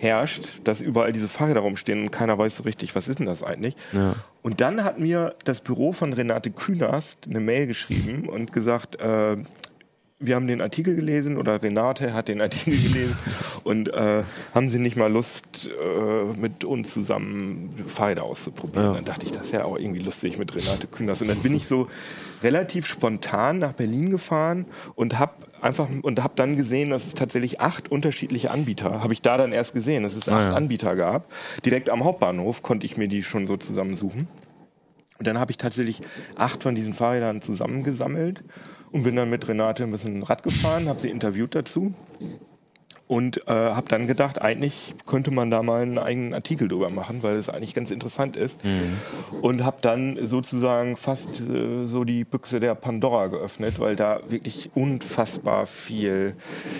herrscht, 0.00 0.60
dass 0.64 0.80
überall 0.80 1.12
diese 1.12 1.28
Fahrräder 1.28 1.60
rumstehen 1.60 2.02
und 2.02 2.10
keiner 2.10 2.38
weiß 2.38 2.56
so 2.56 2.62
richtig, 2.62 2.94
was 2.94 3.06
ist 3.06 3.18
denn 3.18 3.26
das 3.26 3.42
eigentlich. 3.42 3.76
Ja. 3.92 4.14
Und 4.42 4.62
dann 4.62 4.82
hat 4.82 4.98
mir 4.98 5.34
das 5.44 5.60
Büro 5.60 5.92
von 5.92 6.14
Renate 6.14 6.50
Künast 6.50 7.26
eine 7.28 7.40
Mail 7.40 7.66
geschrieben 7.66 8.26
und 8.28 8.52
gesagt, 8.52 8.98
äh, 8.98 9.36
wir 10.22 10.36
haben 10.36 10.46
den 10.46 10.60
Artikel 10.60 10.94
gelesen 10.94 11.38
oder 11.38 11.62
Renate 11.62 12.12
hat 12.12 12.28
den 12.28 12.42
Artikel 12.42 12.76
gelesen 12.82 13.16
und 13.64 13.92
äh, 13.92 14.22
haben 14.54 14.68
Sie 14.68 14.78
nicht 14.78 14.96
mal 14.96 15.10
Lust, 15.10 15.68
äh, 15.68 16.38
mit 16.38 16.62
uns 16.62 16.92
zusammen 16.92 17.70
Fahrräder 17.86 18.24
auszuprobieren? 18.24 18.88
Ja. 18.88 18.94
Dann 18.94 19.04
dachte 19.06 19.24
ich, 19.24 19.32
das 19.32 19.44
ist 19.44 19.52
ja 19.52 19.64
auch 19.64 19.78
irgendwie 19.78 20.00
lustig 20.00 20.38
mit 20.38 20.54
Renate 20.54 20.86
Künast. 20.86 21.22
Und 21.22 21.28
dann 21.28 21.38
bin 21.38 21.54
ich 21.54 21.66
so 21.66 21.88
relativ 22.42 22.86
spontan 22.86 23.58
nach 23.58 23.72
Berlin 23.72 24.10
gefahren 24.10 24.66
und 24.94 25.18
habe 25.18 25.32
einfach 25.62 25.88
und 26.02 26.22
habe 26.22 26.34
dann 26.36 26.56
gesehen, 26.56 26.90
dass 26.90 27.06
es 27.06 27.14
tatsächlich 27.14 27.60
acht 27.60 27.90
unterschiedliche 27.90 28.50
Anbieter, 28.50 29.02
habe 29.02 29.14
ich 29.14 29.22
da 29.22 29.38
dann 29.38 29.52
erst 29.52 29.72
gesehen, 29.72 30.02
dass 30.02 30.14
es 30.14 30.28
acht 30.28 30.48
ja. 30.48 30.54
Anbieter 30.54 30.96
gab. 30.96 31.32
Direkt 31.64 31.88
am 31.88 32.04
Hauptbahnhof 32.04 32.62
konnte 32.62 32.84
ich 32.84 32.98
mir 32.98 33.08
die 33.08 33.22
schon 33.22 33.46
so 33.46 33.56
zusammensuchen. 33.56 34.28
Und 35.18 35.26
dann 35.26 35.38
habe 35.38 35.50
ich 35.50 35.58
tatsächlich 35.58 36.00
acht 36.36 36.62
von 36.62 36.74
diesen 36.74 36.94
Fahrrädern 36.94 37.40
zusammengesammelt 37.42 38.42
und 38.92 39.02
bin 39.02 39.16
dann 39.16 39.30
mit 39.30 39.46
Renate 39.48 39.84
ein 39.84 39.92
bisschen 39.92 40.22
Rad 40.22 40.42
gefahren, 40.42 40.88
habe 40.88 41.00
sie 41.00 41.10
interviewt 41.10 41.54
dazu 41.54 41.94
und 43.10 43.48
äh, 43.48 43.52
habe 43.52 43.88
dann 43.88 44.06
gedacht, 44.06 44.40
eigentlich 44.40 44.94
könnte 45.04 45.32
man 45.32 45.50
da 45.50 45.64
mal 45.64 45.82
einen 45.82 45.98
eigenen 45.98 46.32
Artikel 46.32 46.68
drüber 46.68 46.90
machen, 46.90 47.24
weil 47.24 47.34
es 47.34 47.48
eigentlich 47.48 47.74
ganz 47.74 47.90
interessant 47.90 48.36
ist. 48.36 48.60
Und 49.40 49.64
habe 49.64 49.78
dann 49.80 50.16
sozusagen 50.24 50.96
fast 50.96 51.40
äh, 51.40 51.86
so 51.86 52.04
die 52.04 52.22
Büchse 52.22 52.60
der 52.60 52.76
Pandora 52.76 53.26
geöffnet, 53.26 53.80
weil 53.80 53.96
da 53.96 54.20
wirklich 54.28 54.70
unfassbar 54.74 55.66
viel 55.66 56.36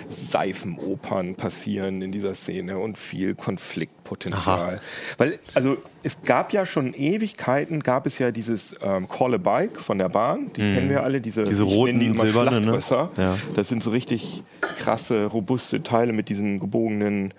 Seifenopern 0.08 1.34
passieren 1.34 2.00
in 2.00 2.12
dieser 2.12 2.34
Szene 2.34 2.78
und 2.78 2.96
viel 2.96 3.34
Konfliktpotenzial. 3.34 4.80
Weil, 5.18 5.40
also 5.54 5.78
es 6.02 6.22
gab 6.22 6.52
ja 6.52 6.64
schon 6.64 6.94
Ewigkeiten, 6.94 7.80
gab 7.82 8.06
es 8.06 8.18
ja 8.18 8.30
dieses 8.30 8.74
ähm, 8.82 9.08
Call 9.08 9.34
a 9.34 9.36
Bike 9.36 9.78
von 9.78 9.98
der 9.98 10.08
Bahn, 10.08 10.50
die 10.54 10.60
kennen 10.60 10.88
wir 10.88 11.02
alle, 11.02 11.20
diese, 11.20 11.44
Diese 11.44 11.62
roten, 11.62 12.00
die 12.00 12.06
immer 12.06 12.24
silbernen, 12.24 12.64
ne? 12.64 12.80
Ja. 13.16 13.36
Das 13.54 13.68
sind 13.68 13.82
so 13.82 13.90
richtig 13.90 14.42
krasse, 14.60 15.26
robuste 15.26 15.82
Teile 15.82 16.12
mit 16.12 16.28
diesen 16.28 16.58
gebogenen 16.58 17.34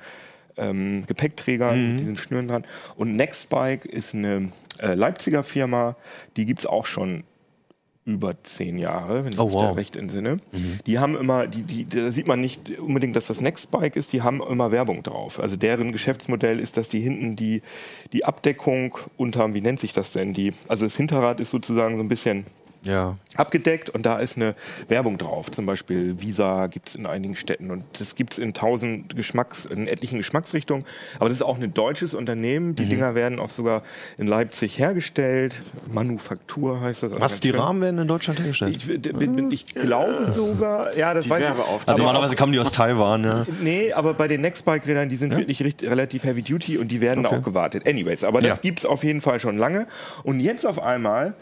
ähm, 0.58 1.06
Gepäckträgern, 1.08 1.92
mit 1.92 2.00
diesen 2.02 2.18
Schnüren 2.18 2.48
dran. 2.48 2.66
Und 2.96 3.16
Nextbike 3.16 3.86
ist 3.86 4.14
eine 4.14 4.50
äh, 4.80 4.94
Leipziger 4.94 5.44
Firma, 5.44 5.96
die 6.38 6.46
gibt 6.46 6.60
es 6.60 6.66
auch 6.66 6.86
schon 6.86 7.24
über 8.04 8.42
zehn 8.44 8.80
Jahre, 8.80 9.24
wenn 9.26 9.34
ich 9.34 9.40
Oh, 9.40 9.46
mich 9.46 9.54
wow. 9.54 9.62
da 9.62 9.72
recht 9.74 9.96
entsinne. 9.96 10.40
Die 10.88 10.98
haben 11.00 11.16
immer, 11.16 11.46
die, 11.48 11.62
die, 11.62 11.86
da 11.88 12.12
sieht 12.12 12.26
man 12.28 12.42
nicht 12.42 12.80
unbedingt, 12.80 13.16
dass 13.16 13.28
das 13.28 13.42
Nextbike 13.42 13.96
ist, 13.96 14.12
die 14.12 14.22
haben 14.24 14.42
immer 14.42 14.72
Werbung 14.72 15.04
drauf. 15.04 15.40
Also 15.40 15.56
deren 15.56 15.92
Geschäftsmodell 15.92 16.60
ist, 16.60 16.78
dass 16.78 16.90
die 16.90 17.00
hinten 17.00 17.36
die, 17.36 17.62
die 18.12 18.26
Abdeckung 18.26 18.98
unterm, 19.18 19.54
wie 19.54 19.62
nennt 19.62 19.80
sich 19.80 19.94
das 19.94 20.14
denn? 20.14 20.34
Die, 20.34 20.54
also 20.68 20.86
das 20.86 20.98
Hinterrad 20.98 21.40
ist 21.40 21.52
sozusagen 21.52 21.96
so 21.98 22.02
ein 22.04 22.10
bisschen 22.10 22.46
Ja. 22.84 23.16
abgedeckt 23.36 23.92
und 23.92 24.06
da 24.08 24.18
ist 24.18 24.38
eine 24.38 24.56
Werbung 24.88 25.18
drauf. 25.20 25.52
Zum 25.52 25.66
Beispiel 25.68 26.20
Visa 26.20 26.66
gibt 26.68 26.90
es 26.90 26.96
in 26.96 27.06
einigen 27.06 27.36
Städten 27.36 27.70
und 27.70 27.84
das 28.00 28.16
gibt 28.16 28.34
es 28.34 28.40
in 28.40 28.54
tausend 28.56 29.16
Geschmacks, 29.16 29.66
in 29.66 29.88
etlichen 29.88 30.18
Geschmacksrichtungen. 30.18 30.84
Aber 31.20 31.30
das 31.30 31.38
ist 31.38 31.44
auch 31.44 31.60
ein 31.60 31.74
deutsches 31.76 32.16
Unternehmen. 32.16 32.76
Die 32.76 32.86
Dinger 32.86 33.14
werden 33.14 33.40
auch 33.40 33.52
sogar 33.52 33.84
in 34.18 34.26
Leipzig 34.26 34.80
hergestellt. 34.80 35.54
Manufaktur 35.92 36.82
heißt 36.82 37.04
das. 37.04 37.12
Was, 37.18 37.40
die. 37.40 37.52
Rahmen 37.52 37.82
werden 37.82 38.00
in 38.00 38.08
Deutschland 38.08 38.40
hergestellt? 38.40 38.76
Ich, 38.76 38.88
bin- 38.88 39.52
ich 39.52 39.68
glaube 39.68 40.26
sogar, 40.26 40.96
ja, 40.98 41.14
das 41.14 41.26
Die 41.26 41.30
weiß 41.30 41.40
ich. 41.42 41.48
Werbeauftritte. 41.50 41.88
Also 41.88 41.92
Aber 41.92 41.98
normalerweise 42.04 42.36
kommen 42.36 42.54
die 42.54 42.60
aus 42.60 42.72
Taiwan, 42.72 43.24
ja. 43.24 43.46
Nee, 43.62 43.94
aber 43.94 44.14
bei 44.16 44.28
den 44.28 44.42
Nextbike-Rädern, 44.42 45.08
die 45.10 45.18
sind 45.18 45.36
wirklich 45.36 45.62
richt- 45.64 45.84
relativ 45.84 46.24
heavy 46.24 46.42
duty 46.42 46.78
und 46.80 46.92
die 46.92 47.00
werden 47.02 47.26
Okay. 47.26 47.36
auch 47.38 47.42
gewartet. 47.44 47.88
Anyways, 47.88 48.24
aber 48.24 48.42
das 48.42 48.58
Ja. 48.58 48.62
gibt's 48.62 48.86
auf 48.86 49.04
jeden 49.04 49.22
Fall 49.22 49.40
schon 49.40 49.58
lange. 49.58 49.86
Und 50.24 50.40
jetzt 50.40 50.66
auf 50.66 50.82
einmal 50.82 51.34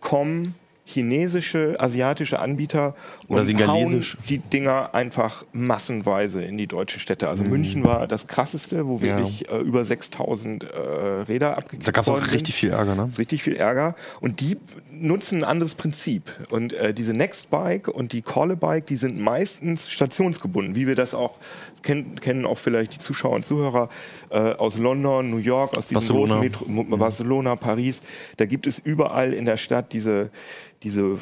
kommen 0.00 0.54
chinesische, 0.88 1.76
asiatische 1.78 2.38
Anbieter 2.38 2.94
Oder 3.28 3.42
und 3.42 3.66
hauen 3.66 4.04
die 4.28 4.38
Dinger 4.38 4.94
einfach 4.94 5.44
massenweise 5.52 6.42
in 6.42 6.56
die 6.56 6.66
deutschen 6.66 7.00
Städte. 7.00 7.28
Also 7.28 7.44
München 7.44 7.84
war 7.84 8.06
das 8.06 8.26
krasseste, 8.26 8.86
wo 8.86 8.98
Mhm. 8.98 9.04
Ja. 9.06 9.16
wirklich 9.18 9.48
äh, 9.50 9.58
über 9.58 9.84
6000 9.84 10.64
äh, 10.64 10.66
Räder 11.28 11.56
abgekriegt 11.56 11.86
Da 11.86 11.92
gab 11.92 12.04
es 12.04 12.10
auch 12.10 12.32
richtig 12.32 12.54
viel 12.54 12.70
Ärger, 12.70 12.94
ne? 12.94 13.10
richtig 13.18 13.42
viel 13.42 13.56
Ärger. 13.56 13.94
Und 14.20 14.40
die 14.40 14.56
nutzen 14.90 15.38
ein 15.38 15.44
anderes 15.44 15.74
Prinzip. 15.74 16.22
Und 16.50 16.72
äh, 16.72 16.92
diese 16.92 17.12
Nextbike 17.14 17.88
und 17.88 18.12
die 18.12 18.22
Callebike, 18.22 18.86
die 18.86 18.96
sind 18.96 19.20
meistens 19.20 19.88
stationsgebunden, 19.90 20.74
wie 20.74 20.86
wir 20.86 20.94
das 20.96 21.14
auch 21.14 21.36
kennen, 21.82 22.16
kennen 22.16 22.44
auch 22.46 22.58
vielleicht 22.58 22.94
die 22.94 22.98
Zuschauer 22.98 23.34
und 23.36 23.46
Zuhörer 23.46 23.88
äh, 24.30 24.52
aus 24.54 24.78
London, 24.78 25.30
New 25.30 25.38
York, 25.38 25.76
aus 25.76 25.88
diesen 25.88 25.94
Barcelona. 25.94 26.34
großen 26.34 26.40
Metro 26.40 26.64
Mo- 26.66 26.96
Barcelona, 26.96 27.56
Paris. 27.56 28.00
Da 28.36 28.46
gibt 28.46 28.66
es 28.66 28.78
überall 28.78 29.32
in 29.32 29.44
der 29.44 29.56
Stadt 29.56 29.92
diese, 29.92 30.30
diese 30.82 31.16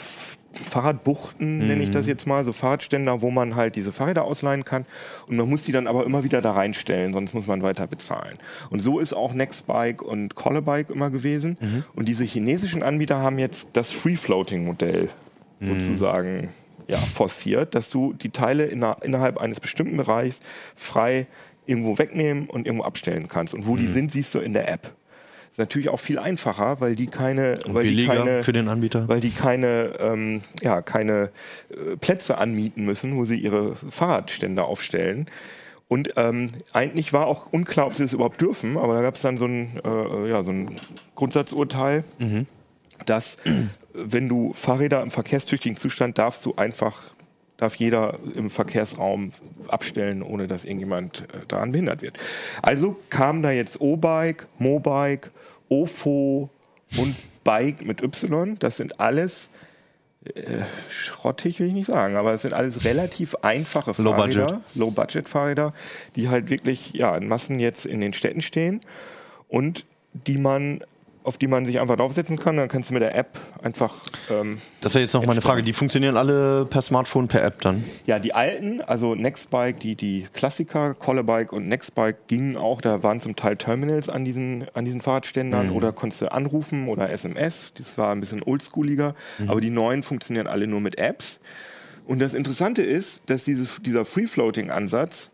Fahrradbuchten, 0.64 1.66
nenne 1.66 1.82
ich 1.82 1.90
das 1.90 2.06
jetzt 2.06 2.26
mal, 2.26 2.42
so 2.44 2.52
Fahrradständer, 2.52 3.20
wo 3.20 3.30
man 3.30 3.56
halt 3.56 3.76
diese 3.76 3.92
Fahrräder 3.92 4.24
ausleihen 4.24 4.64
kann. 4.64 4.86
Und 5.26 5.36
man 5.36 5.48
muss 5.48 5.64
die 5.64 5.72
dann 5.72 5.86
aber 5.86 6.04
immer 6.06 6.24
wieder 6.24 6.40
da 6.40 6.52
reinstellen, 6.52 7.12
sonst 7.12 7.34
muss 7.34 7.46
man 7.46 7.62
weiter 7.62 7.86
bezahlen. 7.86 8.38
Und 8.70 8.80
so 8.80 8.98
ist 8.98 9.12
auch 9.12 9.34
Nextbike 9.34 10.00
und 10.02 10.34
Collebike 10.34 10.92
immer 10.92 11.10
gewesen. 11.10 11.58
Und 11.94 12.08
diese 12.08 12.24
chinesischen 12.24 12.82
Anbieter 12.82 13.18
haben 13.18 13.38
jetzt 13.38 13.68
das 13.74 13.90
Free-Floating-Modell 13.92 15.10
sozusagen 15.60 16.48
ja, 16.88 16.98
forciert, 16.98 17.74
dass 17.74 17.90
du 17.90 18.12
die 18.12 18.30
Teile 18.30 18.64
inner, 18.64 18.98
innerhalb 19.02 19.38
eines 19.38 19.60
bestimmten 19.60 19.96
Bereichs 19.96 20.40
frei 20.74 21.26
irgendwo 21.66 21.98
wegnehmen 21.98 22.48
und 22.48 22.66
irgendwo 22.66 22.84
abstellen 22.84 23.28
kannst. 23.28 23.54
Und 23.54 23.66
wo 23.66 23.74
Mhm. 23.74 23.78
die 23.78 23.86
sind, 23.88 24.12
siehst 24.12 24.34
du 24.34 24.38
in 24.40 24.52
der 24.52 24.70
App. 24.70 24.92
Ist 25.50 25.58
natürlich 25.58 25.88
auch 25.88 26.00
viel 26.00 26.18
einfacher, 26.18 26.80
weil 26.80 26.94
die 26.94 27.06
keine, 27.06 27.58
Und 27.66 27.74
weil 27.74 27.88
die 27.88 28.04
keine, 28.06 28.42
für 28.42 28.52
den 28.52 28.68
Anbieter. 28.68 29.08
weil 29.08 29.20
die 29.20 29.30
keine, 29.30 29.94
ähm, 29.98 30.42
ja, 30.62 30.82
keine 30.82 31.30
äh, 31.70 31.96
Plätze 31.96 32.36
anmieten 32.38 32.84
müssen, 32.84 33.16
wo 33.16 33.24
sie 33.24 33.38
ihre 33.38 33.74
Fahrradstände 33.76 34.64
aufstellen. 34.64 35.26
Und 35.88 36.10
ähm, 36.16 36.48
eigentlich 36.72 37.12
war 37.12 37.26
auch 37.26 37.52
unklar, 37.52 37.86
ob 37.86 37.94
sie 37.94 38.04
es 38.04 38.12
überhaupt 38.12 38.40
dürfen, 38.40 38.76
aber 38.76 38.94
da 38.94 39.02
gab 39.02 39.14
es 39.14 39.22
dann 39.22 39.38
so 39.38 39.46
ein, 39.46 39.80
äh, 39.84 40.28
ja, 40.28 40.42
so 40.42 40.50
ein 40.50 40.76
Grundsatzurteil, 41.14 42.02
dass 43.06 43.36
äh, 43.46 43.52
wenn 43.94 44.28
du 44.28 44.52
Fahrräder 44.52 45.00
im 45.02 45.10
verkehrstüchtigen 45.10 45.76
Zustand 45.78 46.18
darfst 46.18 46.44
du 46.44 46.54
einfach, 46.56 47.02
darf 47.56 47.74
jeder 47.76 48.18
im 48.34 48.50
Verkehrsraum 48.50 49.32
abstellen, 49.68 50.22
ohne 50.22 50.46
dass 50.46 50.64
irgendjemand 50.64 51.22
äh, 51.32 51.46
daran 51.48 51.72
behindert 51.72 52.02
wird. 52.02 52.18
Also 52.62 52.96
kam 53.10 53.42
da 53.42 53.50
jetzt 53.50 53.80
O-Bike, 53.80 54.46
Mobike, 54.58 55.30
OFO 55.68 56.50
und 56.98 57.16
Bike 57.44 57.84
mit 57.84 58.02
Y. 58.02 58.58
Das 58.58 58.76
sind 58.76 59.00
alles 59.00 59.48
äh, 60.24 60.64
schrottig, 60.90 61.60
will 61.60 61.68
ich 61.68 61.72
nicht 61.72 61.86
sagen, 61.86 62.16
aber 62.16 62.32
es 62.32 62.42
sind 62.42 62.52
alles 62.52 62.84
relativ 62.84 63.36
einfache 63.42 63.90
Low 64.02 64.14
Fahrräder, 64.14 64.46
budget. 64.46 64.62
Low-Budget-Fahrräder, 64.74 65.72
die 66.16 66.28
halt 66.28 66.50
wirklich 66.50 66.92
ja, 66.92 67.16
in 67.16 67.28
Massen 67.28 67.60
jetzt 67.60 67.86
in 67.86 68.00
den 68.00 68.12
Städten 68.12 68.42
stehen 68.42 68.80
und 69.48 69.84
die 70.12 70.38
man 70.38 70.82
auf 71.26 71.38
die 71.38 71.48
man 71.48 71.64
sich 71.64 71.80
einfach 71.80 71.96
draufsetzen 71.96 72.38
kann. 72.38 72.56
Dann 72.56 72.68
kannst 72.68 72.90
du 72.90 72.94
mit 72.94 73.02
der 73.02 73.16
App 73.16 73.38
einfach 73.62 73.94
ähm, 74.30 74.60
Das 74.80 74.94
wäre 74.94 75.02
jetzt 75.02 75.12
noch 75.12 75.26
meine. 75.26 75.40
Frage. 75.40 75.62
Die 75.62 75.72
funktionieren 75.72 76.16
alle 76.16 76.64
per 76.66 76.82
Smartphone, 76.82 77.28
per 77.28 77.42
App 77.42 77.60
dann? 77.60 77.84
Ja, 78.06 78.18
die 78.18 78.32
alten, 78.32 78.80
also 78.80 79.14
Nextbike, 79.14 79.80
die, 79.80 79.96
die 79.96 80.26
Klassiker, 80.32 80.94
Collebike 80.94 81.54
und 81.54 81.68
Nextbike 81.68 82.26
gingen 82.28 82.56
auch, 82.56 82.80
da 82.80 83.02
waren 83.02 83.20
zum 83.20 83.36
Teil 83.36 83.56
Terminals 83.56 84.08
an 84.08 84.24
diesen, 84.24 84.66
an 84.74 84.84
diesen 84.84 85.00
Fahrradständern 85.00 85.70
oder 85.70 85.92
konntest 85.92 86.22
du 86.22 86.32
anrufen 86.32 86.88
oder 86.88 87.10
SMS. 87.10 87.72
Das 87.76 87.98
war 87.98 88.12
ein 88.12 88.20
bisschen 88.20 88.42
oldschooliger, 88.42 89.14
aber 89.48 89.60
die 89.60 89.70
neuen 89.70 90.02
funktionieren 90.02 90.46
alle 90.46 90.66
nur 90.66 90.80
mit 90.80 90.98
Apps. 90.98 91.40
Und 92.06 92.20
das 92.20 92.34
Interessante 92.34 92.82
ist, 92.82 93.28
dass 93.28 93.44
diese, 93.44 93.68
dieser 93.80 94.04
Free-Floating-Ansatz, 94.04 95.30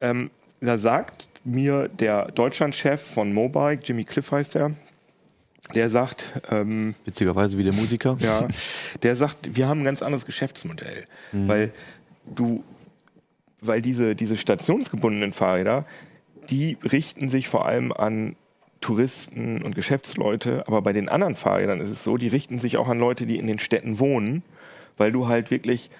ähm, 0.00 0.30
da 0.60 0.76
sagt 0.76 1.28
mir 1.42 1.88
der 1.88 2.30
Deutschlandchef 2.32 3.00
von 3.00 3.32
Mobike, 3.32 3.82
Jimmy 3.84 4.04
Cliff 4.04 4.30
heißt 4.30 4.56
er, 4.56 4.72
der 5.74 5.90
sagt, 5.90 6.26
ähm, 6.50 6.94
Witzigerweise 7.04 7.58
wie 7.58 7.64
der 7.64 7.72
Musiker. 7.72 8.16
ja, 8.20 8.48
der 9.02 9.16
sagt, 9.16 9.56
wir 9.56 9.68
haben 9.68 9.80
ein 9.80 9.84
ganz 9.84 10.02
anderes 10.02 10.26
Geschäftsmodell, 10.26 11.06
weil 11.32 11.72
du, 12.26 12.64
weil 13.60 13.82
diese, 13.82 14.14
diese 14.14 14.36
stationsgebundenen 14.36 15.32
Fahrräder, 15.32 15.86
die 16.50 16.78
richten 16.82 17.28
sich 17.28 17.48
vor 17.48 17.66
allem 17.66 17.92
an 17.92 18.36
Touristen 18.80 19.62
und 19.62 19.74
Geschäftsleute. 19.74 20.64
Aber 20.66 20.82
bei 20.82 20.92
den 20.92 21.08
anderen 21.08 21.36
Fahrrädern 21.36 21.80
ist 21.80 21.90
es 21.90 22.02
so, 22.02 22.16
die 22.16 22.28
richten 22.28 22.58
sich 22.58 22.76
auch 22.76 22.88
an 22.88 22.98
Leute, 22.98 23.26
die 23.26 23.38
in 23.38 23.46
den 23.46 23.58
Städten 23.58 23.98
wohnen, 23.98 24.42
weil 24.96 25.12
du 25.12 25.28
halt 25.28 25.50
wirklich 25.50 25.90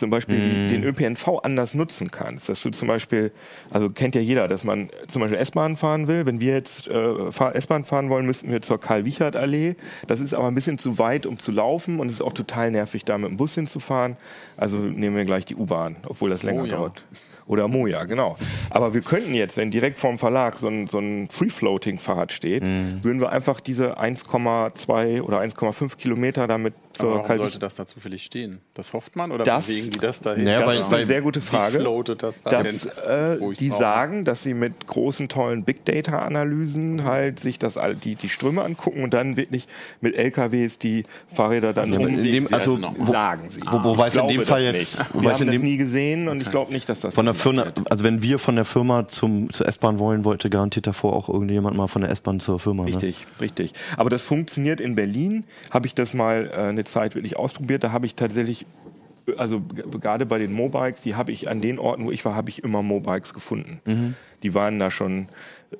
zum 0.00 0.10
Beispiel 0.10 0.40
die, 0.40 0.68
den 0.74 0.82
ÖPNV 0.82 1.38
anders 1.44 1.74
nutzen 1.74 2.10
kannst. 2.10 2.48
Dass 2.48 2.60
du 2.62 2.70
zum 2.70 2.88
Beispiel, 2.88 3.30
also 3.70 3.88
kennt 3.90 4.16
ja 4.16 4.20
jeder, 4.20 4.48
dass 4.48 4.64
man 4.64 4.90
zum 5.06 5.22
Beispiel 5.22 5.38
S-Bahn 5.38 5.76
fahren 5.76 6.08
will. 6.08 6.26
Wenn 6.26 6.40
wir 6.40 6.52
jetzt 6.54 6.88
äh, 6.88 7.52
S-Bahn 7.54 7.84
fahren 7.84 8.08
wollen, 8.10 8.26
müssten 8.26 8.50
wir 8.50 8.60
zur 8.62 8.80
Karl-Wiechert-Allee. 8.80 9.76
Das 10.08 10.18
ist 10.18 10.34
aber 10.34 10.48
ein 10.48 10.54
bisschen 10.56 10.78
zu 10.78 10.98
weit, 10.98 11.24
um 11.26 11.38
zu 11.38 11.52
laufen 11.52 12.00
und 12.00 12.08
es 12.08 12.14
ist 12.14 12.22
auch 12.22 12.32
total 12.32 12.72
nervig, 12.72 13.04
da 13.04 13.16
mit 13.16 13.30
dem 13.30 13.36
Bus 13.36 13.54
hinzufahren. 13.54 14.16
Also 14.56 14.78
nehmen 14.78 15.14
wir 15.16 15.24
gleich 15.24 15.44
die 15.44 15.54
U-Bahn, 15.54 15.96
obwohl 16.06 16.30
das 16.30 16.42
länger 16.42 16.62
Oh 16.62 16.66
ja. 16.66 16.76
dauert. 16.76 17.04
Oder 17.46 17.66
Moja, 17.66 18.04
genau. 18.04 18.36
Aber 18.70 18.94
wir 18.94 19.00
könnten 19.00 19.34
jetzt, 19.34 19.56
wenn 19.56 19.72
direkt 19.72 19.98
vorm 19.98 20.18
Verlag 20.20 20.56
so 20.58 20.68
ein, 20.68 20.86
so 20.86 20.98
ein 21.00 21.28
Free-Floating-Fahrrad 21.30 22.30
steht, 22.32 22.62
Mhm. 22.62 23.00
würden 23.02 23.20
wir 23.20 23.30
einfach 23.32 23.58
diese 23.58 23.98
1,2 23.98 25.20
oder 25.22 25.40
1,5 25.40 25.96
Kilometer 25.96 26.46
damit 26.46 26.74
Aber 26.74 26.92
zur 26.92 27.10
warum 27.12 27.26
Karl 27.26 27.36
sollte 27.38 27.58
das 27.58 27.74
da 27.74 27.86
zufällig 27.86 28.22
stehen? 28.24 28.60
Das 28.74 28.92
hofft 28.92 29.16
man 29.16 29.32
oder 29.32 29.42
Das- 29.44 29.66
bewegen 29.90 30.00
die 30.00 30.06
das 30.06 30.20
dahin? 30.20 30.46
Ja, 30.46 30.60
Das 30.60 30.68
weil- 30.68 30.78
ist 30.80 30.92
eine 30.92 31.06
sehr 31.06 31.22
gute 31.22 31.40
Frage. 31.40 31.84
Das 32.16 32.42
da 32.42 32.50
dass 32.62 32.86
äh, 32.86 33.38
die 33.58 33.68
sagen, 33.68 34.24
dass 34.24 34.42
sie 34.42 34.54
mit 34.54 34.86
großen, 34.86 35.28
tollen 35.28 35.64
Big 35.64 35.84
Data-Analysen 35.84 37.04
halt 37.04 37.40
sich 37.40 37.58
das 37.58 37.78
die, 38.04 38.14
die 38.14 38.28
Ströme 38.28 38.62
angucken 38.62 39.02
und 39.02 39.14
dann 39.14 39.36
wirklich 39.36 39.66
mit 40.00 40.14
LKWs 40.16 40.78
die 40.78 41.04
Fahrräder 41.32 41.72
dann 41.72 41.92
umlegen 41.92 42.46
dem, 42.46 42.54
also, 42.54 42.76
also 42.76 42.94
wo, 42.96 43.12
sagen 43.12 43.50
sie. 43.50 43.60
wo, 43.68 43.82
wobei 43.84 44.08
es 44.08 44.16
in 44.16 44.28
dem 44.28 44.44
Fall 44.44 44.62
jetzt, 44.62 44.78
nicht. 44.78 44.98
Wir 45.14 45.30
es 45.30 45.40
haben 45.40 45.46
das 45.46 45.54
dem, 45.56 45.62
nie 45.62 45.76
gesehen 45.76 46.28
und 46.28 46.40
ich 46.40 46.50
glaube 46.50 46.72
nicht, 46.72 46.88
dass 46.88 47.00
das 47.00 47.14
von 47.14 47.26
der 47.26 47.34
so 47.34 47.40
Firma, 47.40 47.64
wird. 47.66 47.90
also 47.90 48.04
wenn 48.04 48.22
wir 48.22 48.38
von 48.38 48.56
der 48.56 48.64
Firma 48.64 49.08
zum, 49.08 49.52
zur 49.52 49.66
S-Bahn 49.66 49.98
wollen, 49.98 50.24
wollte 50.24 50.50
garantiert 50.50 50.86
davor 50.86 51.14
auch 51.14 51.28
irgendjemand 51.28 51.76
mal 51.76 51.88
von 51.88 52.02
der 52.02 52.10
S-Bahn 52.10 52.40
zur 52.40 52.58
Firma. 52.60 52.84
Ne? 52.84 52.90
Richtig, 52.90 53.26
richtig. 53.40 53.72
Aber 53.96 54.10
das 54.10 54.24
funktioniert 54.24 54.80
in 54.80 54.94
Berlin. 54.94 55.44
Habe 55.70 55.86
ich 55.86 55.94
das 55.94 56.14
mal 56.14 56.50
äh, 56.52 56.56
eine 56.56 56.84
Zeit 56.84 57.14
wirklich 57.14 57.36
ausprobiert. 57.36 57.84
Da 57.84 57.92
habe 57.92 58.06
ich 58.06 58.14
tatsächlich, 58.14 58.66
also 59.36 59.60
gerade 60.00 60.26
bei 60.26 60.38
den 60.38 60.52
Mobikes, 60.52 61.02
die 61.02 61.14
habe 61.14 61.32
ich 61.32 61.48
an 61.48 61.60
den 61.60 61.78
Orten, 61.78 62.04
wo 62.06 62.10
ich 62.10 62.24
war, 62.24 62.34
habe 62.34 62.50
ich 62.50 62.62
immer 62.64 62.82
Mobikes 62.82 63.34
gefunden. 63.34 63.80
Mhm. 63.84 64.14
Die 64.42 64.54
waren 64.54 64.78
da 64.78 64.90
schon 64.90 65.28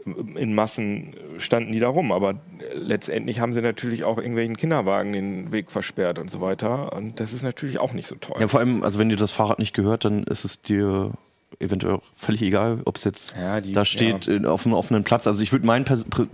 äh, 0.06 0.40
in 0.40 0.54
Massen, 0.54 1.14
äh, 1.36 1.40
standen 1.40 1.72
die 1.72 1.80
da 1.80 1.88
rum. 1.88 2.12
Aber 2.12 2.34
letztendlich 2.74 3.40
haben 3.40 3.52
sie 3.52 3.62
natürlich 3.62 4.04
auch 4.04 4.18
irgendwelchen 4.18 4.56
Kinderwagen 4.56 5.12
den 5.12 5.50
Weg 5.52 5.70
versperrt 5.70 6.18
und 6.18 6.30
so 6.30 6.40
weiter. 6.40 6.92
Und 6.94 7.20
das 7.20 7.32
ist 7.32 7.42
natürlich 7.42 7.80
auch 7.80 7.92
nicht 7.92 8.06
so 8.08 8.16
toll. 8.16 8.36
Ja, 8.40 8.48
vor 8.48 8.60
allem, 8.60 8.82
also 8.82 8.98
wenn 8.98 9.08
dir 9.08 9.16
das 9.16 9.32
Fahrrad 9.32 9.58
nicht 9.58 9.72
gehört, 9.74 10.04
dann 10.04 10.24
ist 10.24 10.44
es 10.44 10.60
dir 10.60 11.12
eventuell 11.58 11.94
auch 11.94 12.02
völlig 12.16 12.42
egal, 12.42 12.78
ob 12.84 12.96
es 12.96 13.04
jetzt 13.04 13.36
Ja, 13.36 13.60
die- 13.60 13.72
da 13.72 13.84
steht 13.84 14.28
äh, 14.28 14.44
auf 14.46 14.64
einem 14.66 14.74
offenen 14.74 15.04
Platz. 15.04 15.26
Also 15.26 15.42
ich 15.42 15.52
würde 15.52 15.66
mein 15.66 15.84
pri 15.84 16.26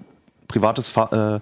privates 0.48 0.88
Fa 0.88 1.36
äh, 1.36 1.40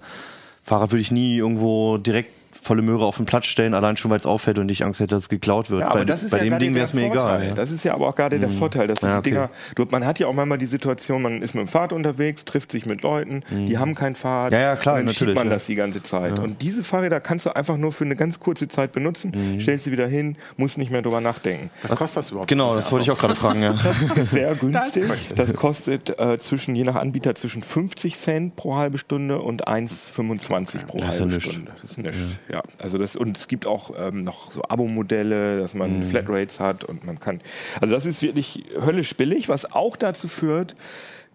Fahrrad 0.63 0.91
würde 0.91 1.01
ich 1.01 1.11
nie 1.11 1.37
irgendwo 1.37 1.97
direkt 1.97 2.31
volle 2.65 2.81
Möhre 2.81 3.05
auf 3.05 3.17
den 3.17 3.25
Platz 3.25 3.45
stellen, 3.45 3.73
allein 3.73 3.95
schon 3.97 4.11
weil 4.11 4.17
es 4.19 4.25
auffällt 4.25 4.57
und 4.57 4.69
ich 4.69 4.83
Angst 4.83 4.99
hätte, 4.99 5.15
dass 5.15 5.23
es 5.23 5.29
geklaut 5.29 5.69
wird. 5.69 5.81
Ja, 5.81 5.87
aber 5.89 5.99
bei 5.99 6.05
das 6.05 6.23
ist 6.23 6.31
bei 6.31 6.37
ja 6.39 6.43
dem 6.45 6.59
Ding 6.59 6.75
wäre 6.75 6.85
es 6.85 6.93
mir 6.93 7.05
egal. 7.05 7.45
Ja. 7.47 7.53
Das 7.53 7.71
ist 7.71 7.83
ja 7.85 7.93
aber 7.93 8.07
auch 8.07 8.15
gerade 8.15 8.39
der 8.39 8.49
Vorteil, 8.49 8.87
dass 8.87 9.01
Ja, 9.01 9.09
die 9.11 9.17
okay. 9.19 9.29
Dinger, 9.29 9.49
du, 9.75 9.85
man 9.89 10.05
hat 10.05 10.19
ja 10.19 10.27
auch 10.27 10.33
manchmal 10.33 10.57
die 10.57 10.65
Situation, 10.65 11.21
man 11.21 11.41
ist 11.41 11.53
mit 11.53 11.63
dem 11.65 11.67
Fahrrad 11.67 11.93
unterwegs, 11.93 12.43
trifft 12.45 12.71
sich 12.71 12.85
mit 12.85 13.01
Leuten, 13.03 13.43
die 13.51 13.77
haben 13.77 13.95
kein 13.95 14.15
Fahrrad. 14.15 14.51
Ja, 14.51 14.59
ja, 14.59 14.75
klar, 14.75 14.95
und 14.95 14.99
dann 14.99 15.05
natürlich, 15.05 15.19
schiebt 15.29 15.35
man 15.35 15.47
ja. 15.47 15.53
das 15.53 15.65
die 15.67 15.75
ganze 15.75 16.01
Zeit. 16.01 16.39
Und 16.39 16.61
diese 16.61 16.83
Fahrräder 16.83 17.19
kannst 17.19 17.45
du 17.45 17.55
einfach 17.55 17.77
nur 17.77 17.91
für 17.91 18.03
eine 18.05 18.15
ganz 18.15 18.39
kurze 18.39 18.67
Zeit 18.67 18.91
benutzen, 18.91 19.31
Mhm. 19.35 19.59
stellst 19.61 19.85
sie 19.85 19.91
wieder 19.91 20.07
hin, 20.07 20.35
musst 20.57 20.77
nicht 20.77 20.91
mehr 20.91 21.01
drüber 21.01 21.21
nachdenken. 21.21 21.69
Was 21.83 21.91
kostet 21.97 22.17
das 22.17 22.31
überhaupt? 22.31 22.49
Genau, 22.49 22.75
das 22.75 22.91
wollte 22.91 23.03
ich 23.03 23.11
auch 23.11 23.19
gerade 23.19 23.35
fragen. 23.35 23.61
Ja. 23.61 23.75
Das 24.15 24.17
ist 24.17 24.31
sehr 24.31 24.55
günstig. 24.55 25.03
Das 25.35 25.53
kostet 25.53 26.17
äh, 26.19 26.37
zwischen, 26.37 26.75
je 26.75 26.83
nach 26.83 26.95
Anbieter, 26.95 27.35
zwischen 27.35 27.61
50 27.63 28.17
Cent 28.17 28.55
pro 28.55 28.75
halbe 28.75 28.97
Stunde 28.97 29.39
und 29.41 29.67
1,25 29.67 30.85
pro 30.85 30.97
Das 30.99 31.19
halbe. 31.19 31.39
Stunde. 31.41 31.71
Das 31.81 31.91
ist 31.91 31.97
nichts. 31.97 32.17
Ja. 32.51 32.54
Also 32.79 32.97
das, 32.97 33.15
und 33.15 33.37
es 33.37 33.47
gibt 33.47 33.65
auch 33.67 33.91
ähm, 33.97 34.23
noch 34.23 34.51
so 34.51 34.63
Abo-Modelle, 34.63 35.59
dass 35.59 35.73
man 35.73 35.99
Mhm. 35.99 36.05
Flatrates 36.05 36.59
hat 36.59 36.83
und 36.83 37.05
man 37.05 37.19
kann. 37.19 37.41
Also 37.81 37.93
das 37.93 38.05
ist 38.05 38.21
wirklich 38.21 38.63
höllisch 38.83 39.15
billig, 39.15 39.49
was 39.49 39.71
auch 39.71 39.95
dazu 39.95 40.27
führt, 40.27 40.75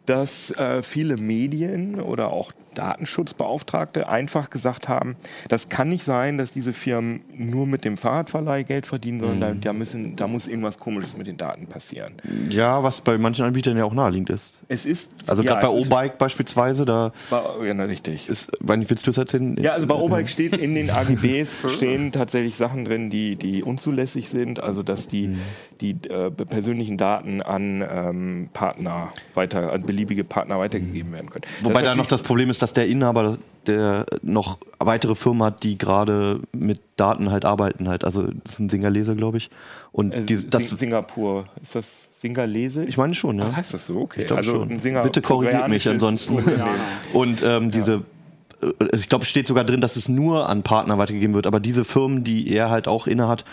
dass 0.06 0.50
äh, 0.52 0.82
viele 0.82 1.16
Medien 1.16 2.00
oder 2.00 2.28
auch 2.32 2.52
Datenschutzbeauftragte 2.74 4.08
einfach 4.08 4.50
gesagt 4.50 4.88
haben, 4.88 5.16
das 5.48 5.68
kann 5.68 5.88
nicht 5.88 6.04
sein, 6.04 6.38
dass 6.38 6.52
diese 6.52 6.72
Firmen 6.72 7.22
nur 7.36 7.66
mit 7.66 7.84
dem 7.84 7.96
Fahrradverleih 7.96 8.62
Geld 8.62 8.86
verdienen, 8.86 9.20
sondern 9.20 9.40
da, 9.40 9.54
Mhm. 9.54 9.60
da, 9.60 9.72
müssen, 9.72 10.16
da 10.16 10.26
muss 10.28 10.46
irgendwas 10.46 10.78
Komisches 10.78 11.16
mit 11.16 11.26
den 11.26 11.36
Daten 11.36 11.66
passieren. 11.66 12.14
ja, 12.48 12.82
was 12.82 13.00
bei 13.00 13.18
manchen 13.18 13.44
Anbietern 13.44 13.76
ja 13.76 13.84
auch 13.84 13.92
naheliegend 13.92 14.30
ist. 14.30 14.58
Es 14.68 14.86
ist. 14.86 15.10
Also 15.26 15.42
ja, 15.42 15.54
gerade 15.54 15.66
bei 15.66 15.72
O-Bike 15.72 16.18
beispielsweise, 16.18 16.84
da 16.84 17.12
bei- 17.28 17.66
Ja, 17.66 17.74
na, 17.74 17.84
richtig. 17.84 18.28
ist, 18.28 18.50
nicht, 18.76 18.90
willst 18.90 19.06
du 19.06 19.10
es 19.10 19.18
erzählen? 19.18 19.56
Ja, 19.60 19.72
also 19.72 19.86
bei 19.86 19.94
O-Bike 19.96 20.28
steht 20.28 20.56
in 20.56 20.74
den 20.74 20.90
AGBs 20.90 21.64
stehen 21.74 22.12
tatsächlich 22.12 22.56
Sachen 22.56 22.84
drin, 22.84 23.10
die, 23.10 23.36
die 23.36 23.62
unzulässig 23.64 24.28
sind. 24.28 24.62
Also 24.62 24.82
dass 24.82 25.08
die, 25.08 25.28
Mhm. 25.28 25.38
die 25.80 25.90
äh, 26.08 26.30
persönlichen 26.30 26.96
Daten 26.96 27.42
an 27.42 27.82
ähm, 27.88 28.48
Partner 28.52 29.12
weiter, 29.34 29.72
an 29.72 29.82
beliebige 29.90 30.22
Partner 30.22 30.60
weitergegeben 30.60 31.12
werden 31.12 31.30
können. 31.30 31.44
Wobei 31.62 31.82
Das 31.82 31.82
da 31.82 31.94
noch 31.96 32.06
das 32.06 32.22
Problem 32.22 32.48
ist, 32.48 32.62
dass 32.62 32.72
der 32.72 32.86
Inhaber 32.86 33.38
der 33.66 34.06
noch 34.22 34.58
weitere 34.78 35.16
Firmen 35.16 35.42
hat, 35.42 35.64
die 35.64 35.76
gerade 35.76 36.40
mit 36.56 36.80
Daten 36.96 37.30
halt 37.30 37.44
arbeiten 37.44 37.88
halt. 37.88 38.04
Also 38.04 38.28
das 38.44 38.54
ist 38.54 38.60
ein 38.60 38.70
Singerleser, 38.70 39.16
glaube 39.16 39.38
ich. 39.38 39.50
Und 39.90 40.12
äh, 40.12 40.22
die, 40.22 40.46
das, 40.46 40.68
Sing 40.68 40.78
Singapur, 40.78 41.46
ist 41.60 41.74
das 41.74 42.08
Singalese? 42.12 42.84
ich 42.84 42.96
meine 42.96 43.14
schon, 43.14 43.38
ja. 43.38 43.48
Ach, 43.50 43.56
heißt 43.56 43.74
das 43.74 43.86
so? 43.88 44.00
Okay. 44.00 44.20
Ich 44.20 44.26
glaube 44.28 44.38
also 44.38 44.52
schon. 44.52 44.70
ein 44.70 44.78
Singer 44.78 45.02
Bitte 45.02 45.20
korrigiert 45.20 45.68
mich 45.68 45.88
ansonsten. 45.88 46.38
Und 47.12 47.42
ähm, 47.42 47.70
diese, 47.72 48.02
äh, 48.62 48.66
ich 48.94 49.08
glaube, 49.08 49.24
es 49.24 49.28
steht 49.28 49.46
sogar 49.46 49.64
drin, 49.64 49.80
dass 49.80 49.96
es 49.96 50.08
nur 50.08 50.48
an 50.48 50.62
Partner 50.62 50.96
weitergegeben 50.98 51.34
wird. 51.34 51.46
Aber 51.46 51.58
diese 51.58 51.84
Firmen, 51.84 52.22
die 52.24 52.48
er 52.48 52.70
halt 52.70 52.88
auch 52.88 53.06
innehat, 53.06 53.44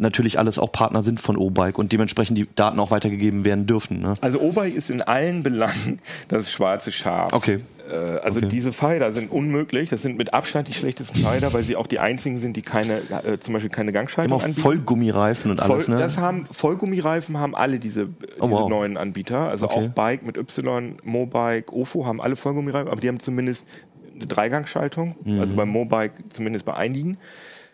natürlich 0.00 0.38
alles 0.38 0.58
auch 0.58 0.72
Partner 0.72 1.02
sind 1.02 1.20
von 1.20 1.36
O-Bike 1.36 1.78
und 1.78 1.92
dementsprechend 1.92 2.36
die 2.38 2.48
Daten 2.54 2.78
auch 2.80 2.90
weitergegeben 2.90 3.44
werden 3.44 3.66
dürfen. 3.66 4.00
Ne? 4.00 4.14
Also 4.20 4.40
O-Bike 4.40 4.74
ist 4.74 4.90
in 4.90 5.02
allen 5.02 5.42
Belangen 5.42 6.00
das 6.28 6.50
schwarze 6.50 6.90
Schaf. 6.92 7.32
Okay. 7.32 7.60
Äh, 7.90 7.94
Also 8.24 8.40
diese 8.40 8.72
Fahrräder 8.72 9.12
sind 9.12 9.30
unmöglich. 9.30 9.90
Das 9.90 10.02
sind 10.02 10.16
mit 10.16 10.32
Abstand 10.34 10.68
die 10.68 10.74
schlechtesten 10.74 11.18
Fahrräder, 11.18 11.52
weil 11.52 11.62
sie 11.64 11.76
auch 11.76 11.86
die 11.86 11.98
einzigen 11.98 12.38
sind, 12.38 12.56
die 12.56 12.62
keine, 12.62 12.98
äh, 13.24 13.38
zum 13.38 13.54
Beispiel 13.54 13.70
keine 13.70 13.90
Immer 13.90 13.98
Gangschaltung 14.00 14.36
auch 14.38 14.42
anbieten. 14.42 14.60
Vollgummireifen 14.62 15.50
und 15.50 15.60
alles, 15.60 15.86
Voll, 15.86 15.94
ne? 15.94 16.00
Das 16.00 16.18
haben 16.18 16.46
Vollgummireifen 16.50 17.38
haben 17.38 17.54
alle 17.54 17.78
diese, 17.78 18.04
Oh, 18.38 18.46
diese 18.46 18.50
wow. 18.50 18.68
neuen 18.70 18.96
Anbieter. 18.96 19.48
Also 19.48 19.66
Okay. 19.66 19.74
auch 19.80 19.88
Bike 19.88 20.24
mit 20.24 20.36
Y, 20.36 20.96
Mobike, 21.04 21.72
Ofo 21.74 22.06
haben 22.06 22.20
alle 22.20 22.36
Vollgummireifen, 22.36 22.88
aber 22.90 23.00
die 23.00 23.08
haben 23.08 23.20
zumindest 23.20 23.66
eine 24.14 24.26
Dreigangschaltung. 24.26 25.16
Mhm. 25.24 25.40
Also 25.40 25.54
beim 25.56 25.68
Mobike 25.70 26.14
zumindest 26.30 26.64
bei 26.64 26.74
einigen. 26.74 27.16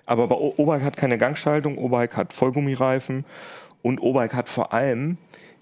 Aber 0.07 0.29
bei 0.29 0.35
O- 0.37 0.55
O-Bike 0.57 0.83
hat 0.83 0.97
keine 0.97 1.19
Gangschaltung, 1.19 1.79
O-Bike 1.79 2.17
hat 2.17 2.33
Vollgummireifen 2.33 3.25
und 3.83 4.01
O-Bike 4.01 4.35
hat 4.35 4.49
vor 4.49 4.73
allem 4.73 5.19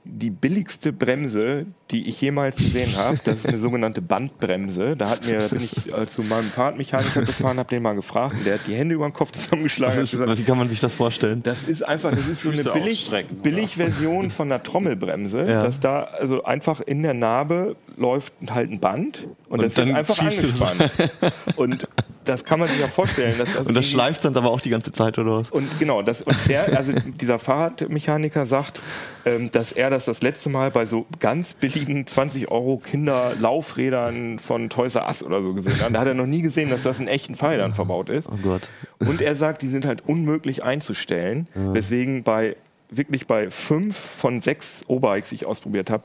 die 0.07 0.29
billigste 0.29 0.93
Bremse, 0.93 1.65
die 1.91 2.07
ich 2.07 2.21
jemals 2.21 2.57
gesehen 2.59 2.95
habe. 2.95 3.19
Das 3.25 3.39
ist 3.39 3.47
eine 3.49 3.57
sogenannte 3.57 4.03
Bandbremse. 4.03 4.97
Da 4.99 5.09
hat 5.09 5.25
mir, 5.27 5.39
da 5.39 5.49
bin 5.49 5.65
ich 5.65 5.91
äh, 5.95 6.07
zu 6.07 6.21
meinem 6.23 6.45
Fahrradmechaniker 6.51 7.23
gefahren, 7.23 7.59
habe 7.59 7.71
den 7.71 7.83
mal 7.83 7.95
gefragt 7.95 8.35
und 8.37 8.45
der 8.45 8.55
hat 8.59 8.67
die 8.67 8.75
Hände 8.75 8.97
über 8.97 9.09
den 9.09 9.15
Kopf 9.15 9.33
zusammengeschlagen. 9.33 10.03
Ist, 10.03 10.11
gesagt, 10.11 10.37
wie 10.39 10.43
kann 10.43 10.59
man 10.59 10.69
sich 10.69 10.81
das 10.81 10.93
vorstellen? 10.93 11.43
das 11.43 11.65
ist 11.65 11.81
einfach, 11.83 12.11
das 12.11 12.29
ist 12.29 12.43
so 12.43 12.51
eine 12.51 12.63
billig, 12.63 13.09
oder? 13.09 13.23
Billigversion 13.23 14.31
von 14.31 14.53
einer 14.53 14.63
Trommelbremse, 14.63 15.47
Ja. 15.49 15.63
dass 15.63 15.81
da 15.81 16.03
also 16.03 16.45
einfach 16.45 16.83
in 16.83 17.03
der 17.03 17.15
Narbe 17.15 17.75
läuft 17.97 18.35
halt 18.51 18.71
ein 18.73 18.81
Band 18.81 19.27
und, 19.49 19.53
Und 19.55 19.63
das 19.63 19.75
wird 19.75 19.89
dann 19.89 19.97
einfach 19.97 20.19
angespannt. 20.19 20.91
und 21.57 21.89
das 22.25 22.45
kann 22.45 22.59
man 22.61 22.69
sich 22.69 22.81
ja 22.81 22.89
vorstellen, 22.89 23.35
das 23.39 23.67
Und 23.67 23.75
das 23.75 23.87
schleift 23.87 24.25
dann 24.25 24.37
aber 24.37 24.51
auch 24.51 24.61
die 24.61 24.71
ganze 24.71 24.93
Zeit, 24.93 25.19
oder 25.19 25.39
was? 25.39 25.51
und 25.51 25.79
genau, 25.79 26.03
das, 26.03 26.23
und 26.23 26.37
der, 26.49 26.77
also 26.77 26.93
dieser 27.21 27.39
Fahrradmechaniker 27.39 28.47
sagt, 28.47 28.81
ähm, 29.25 29.51
dass 29.51 29.73
er 29.73 29.91
das 29.91 30.05
das 30.05 30.23
letzte 30.23 30.49
Mal 30.51 30.71
bei 30.71 30.87
so 30.87 31.07
ganz 31.21 31.53
billigen 31.53 32.07
20 32.07 32.51
Euro 32.51 32.79
Kinderlaufrädern 32.79 34.39
von 34.39 34.71
Toys 34.71 34.95
R 34.95 35.07
Us 35.07 35.23
oder 35.23 35.43
so 35.43 35.55
gesehen 35.55 35.81
hat. 35.81 35.95
Da 35.95 36.01
hat 36.01 36.09
er 36.09 36.15
noch 36.15 36.27
nie 36.27 36.43
gesehen, 36.43 36.71
dass 36.71 36.83
das 36.83 37.01
in 37.01 37.09
echten 37.09 37.35
Fahrrädern 37.35 37.75
verbaut 37.75 38.09
ist. 38.09 38.29
Oh 38.29 38.39
Gott. 38.43 38.69
Und 38.99 39.21
er 39.21 39.37
sagt, 39.37 39.63
die 39.63 39.69
sind 39.69 39.85
halt 39.87 40.03
unmöglich 40.07 40.63
einzustellen, 40.63 41.49
weswegen 41.55 42.23
bei 42.23 42.57
wirklich 42.91 43.27
bei 43.27 43.51
fünf 43.51 43.97
von 43.97 44.41
sechs 44.41 44.85
O-Bikes, 44.87 45.31
die 45.31 45.35
ich 45.37 45.47
ausprobiert 45.47 45.91
habe, 45.91 46.05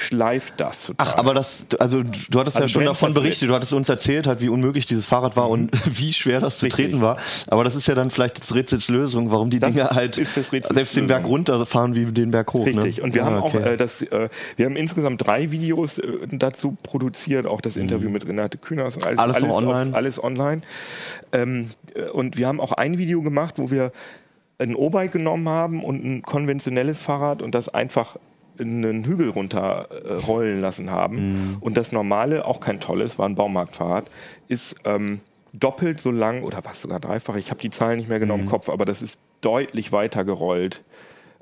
schleift 0.00 0.54
das 0.58 0.86
total. 0.86 1.06
Ach, 1.08 1.16
aber 1.18 1.34
das, 1.34 1.66
also 1.78 2.02
du 2.02 2.40
hattest 2.40 2.56
Also 2.56 2.66
ja 2.66 2.68
schon 2.68 2.84
davon 2.84 3.14
berichtet, 3.14 3.48
du 3.48 3.54
hattest 3.54 3.72
uns 3.72 3.88
erzählt, 3.88 4.26
halt, 4.26 4.40
wie 4.40 4.48
unmöglich 4.48 4.86
dieses 4.86 5.04
Fahrrad 5.06 5.36
war 5.36 5.48
und 5.48 5.70
wie 5.98 6.12
schwer 6.12 6.40
das 6.40 6.58
zu 6.58 6.66
Richtig. 6.66 6.86
treten 6.86 7.00
war. 7.02 7.18
Aber 7.46 7.64
das 7.64 7.74
ist 7.76 7.86
ja 7.86 7.94
dann 7.94 8.10
vielleicht 8.10 8.40
das 8.40 8.54
Rätsels 8.54 8.88
Lösung, 8.88 9.30
warum 9.30 9.50
die 9.50 9.58
Das 9.58 9.72
Dinge 9.72 9.90
halt 9.90 10.14
selbst 10.14 10.96
den 10.96 11.06
Berg 11.06 11.24
runterfahren 11.26 11.94
wie 11.94 12.06
den 12.06 12.30
Berg 12.30 12.52
hoch. 12.52 12.66
Richtig. 12.66 12.98
Ne? 12.98 13.02
Und 13.04 13.14
wir 13.14 13.22
Ah, 13.22 13.26
haben 13.26 13.36
auch 13.36 13.54
okay. 13.54 13.74
äh, 13.74 13.76
das, 13.76 14.02
äh, 14.02 14.28
wir 14.56 14.66
haben 14.66 14.76
insgesamt 14.76 15.26
drei 15.26 15.50
Videos 15.50 15.98
äh, 15.98 16.06
dazu 16.32 16.76
produziert, 16.82 17.46
auch 17.46 17.60
das 17.60 17.76
Interview 17.76 18.10
mit 18.10 18.26
Renate 18.26 18.58
Künast 18.58 18.96
und 18.98 19.04
alles, 19.06 19.18
Mhm. 19.18 19.24
Alles 19.24 19.42
noch 19.42 19.56
online? 19.56 19.90
Auf, 19.90 19.94
alles 19.94 20.22
online. 20.24 20.62
Ähm, 21.32 21.68
äh, 21.94 22.04
und 22.10 22.36
wir 22.36 22.46
haben 22.48 22.60
auch 22.60 22.72
ein 22.72 22.98
Video 22.98 23.22
gemacht, 23.22 23.54
wo 23.58 23.70
wir 23.70 23.92
ein 24.58 24.74
O-Bike 24.74 25.12
genommen 25.12 25.48
haben 25.48 25.82
und 25.82 26.04
ein 26.04 26.22
konventionelles 26.22 27.00
Fahrrad 27.00 27.40
und 27.42 27.54
das 27.54 27.68
einfach 27.70 28.16
einen 28.60 29.04
Hügel 29.04 29.30
runterrollen 29.30 30.60
lassen 30.60 30.90
haben. 30.90 31.58
Und 31.60 31.76
das 31.76 31.92
normale, 31.92 32.44
auch 32.44 32.60
kein 32.60 32.80
tolles, 32.80 33.18
war 33.18 33.28
ein 33.28 33.34
Baumarktfahrrad, 33.34 34.06
ist 34.48 34.76
ähm, 34.84 35.20
doppelt 35.52 36.00
so 36.00 36.10
lang 36.10 36.42
oder 36.42 36.64
was 36.64 36.80
sogar 36.82 37.00
dreifach. 37.00 37.36
Ich 37.36 37.50
habe 37.50 37.60
die 37.60 37.70
Zahlen 37.70 37.98
nicht 37.98 38.08
mehr 38.08 38.20
genau 38.20 38.34
im 38.34 38.46
Kopf, 38.46 38.68
aber 38.68 38.84
das 38.84 39.02
ist 39.02 39.18
deutlich 39.40 39.92
weiter 39.92 40.24
gerollt 40.24 40.82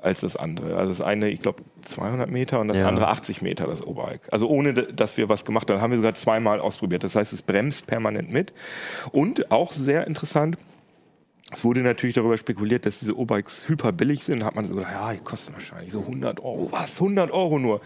als 0.01 0.21
das 0.21 0.37
andere. 0.37 0.77
Also 0.77 0.93
das 0.93 1.01
eine, 1.01 1.27
ich 1.29 1.41
glaube, 1.41 1.61
200 1.81 2.31
Meter 2.31 2.61
und 2.61 2.69
das 2.69 2.77
Ja. 2.77 2.87
andere 2.87 3.09
80 3.09 3.41
Meter, 3.41 3.67
das 3.67 3.85
O-Bike. 3.85 4.21
Also 4.31 4.47
ohne, 4.47 4.73
dass 4.73 5.17
wir 5.17 5.27
was 5.27 5.43
gemacht 5.43 5.69
haben, 5.69 5.81
haben 5.81 5.91
wir 5.91 5.97
sogar 5.97 6.13
zweimal 6.13 6.61
ausprobiert. 6.61 7.03
Das 7.03 7.15
heißt, 7.17 7.33
es 7.33 7.41
bremst 7.41 7.85
permanent 7.85 8.31
mit. 8.31 8.53
Und 9.11 9.51
auch 9.51 9.73
sehr 9.73 10.07
interessant, 10.07 10.57
es 11.51 11.63
wurde 11.63 11.81
natürlich 11.81 12.15
darüber 12.15 12.37
spekuliert, 12.37 12.85
dass 12.85 12.99
diese 12.99 13.17
O-Bikes 13.17 13.67
hyper 13.67 13.91
billig 13.91 14.23
sind. 14.23 14.43
Hat 14.43 14.55
man 14.55 14.67
so 14.67 14.75
gesagt, 14.75 14.93
ja, 14.93 15.13
die 15.13 15.19
kosten 15.19 15.53
wahrscheinlich 15.53 15.91
so 15.91 16.01
100 16.01 16.39
Euro. 16.39 16.69
Was? 16.71 16.93
100 17.01 17.31
Euro 17.31 17.57
nur? 17.57 17.81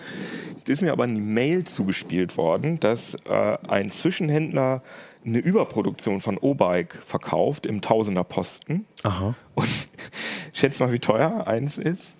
Es 0.63 0.69
ist 0.69 0.81
mir 0.81 0.91
aber 0.91 1.05
eine 1.05 1.19
Mail 1.19 1.63
zugespielt 1.63 2.35
worden, 2.35 2.79
dass 2.81 3.15
äh, 3.25 3.57
ein 3.67 3.89
Zwischenhändler 3.89 4.83
eine 5.25 5.39
Überproduktion 5.39 6.19
von 6.19 6.37
O-Bike 6.37 7.01
verkauft 7.05 7.65
im 7.65 7.81
Tausender 7.81 8.25
Posten. 8.25 8.85
Aha. 9.03 9.35
Und 9.55 9.69
schätzt 10.53 10.81
mal, 10.81 10.91
wie 10.91 10.99
teuer 10.99 11.47
eins 11.47 11.77
ist? 11.77 12.15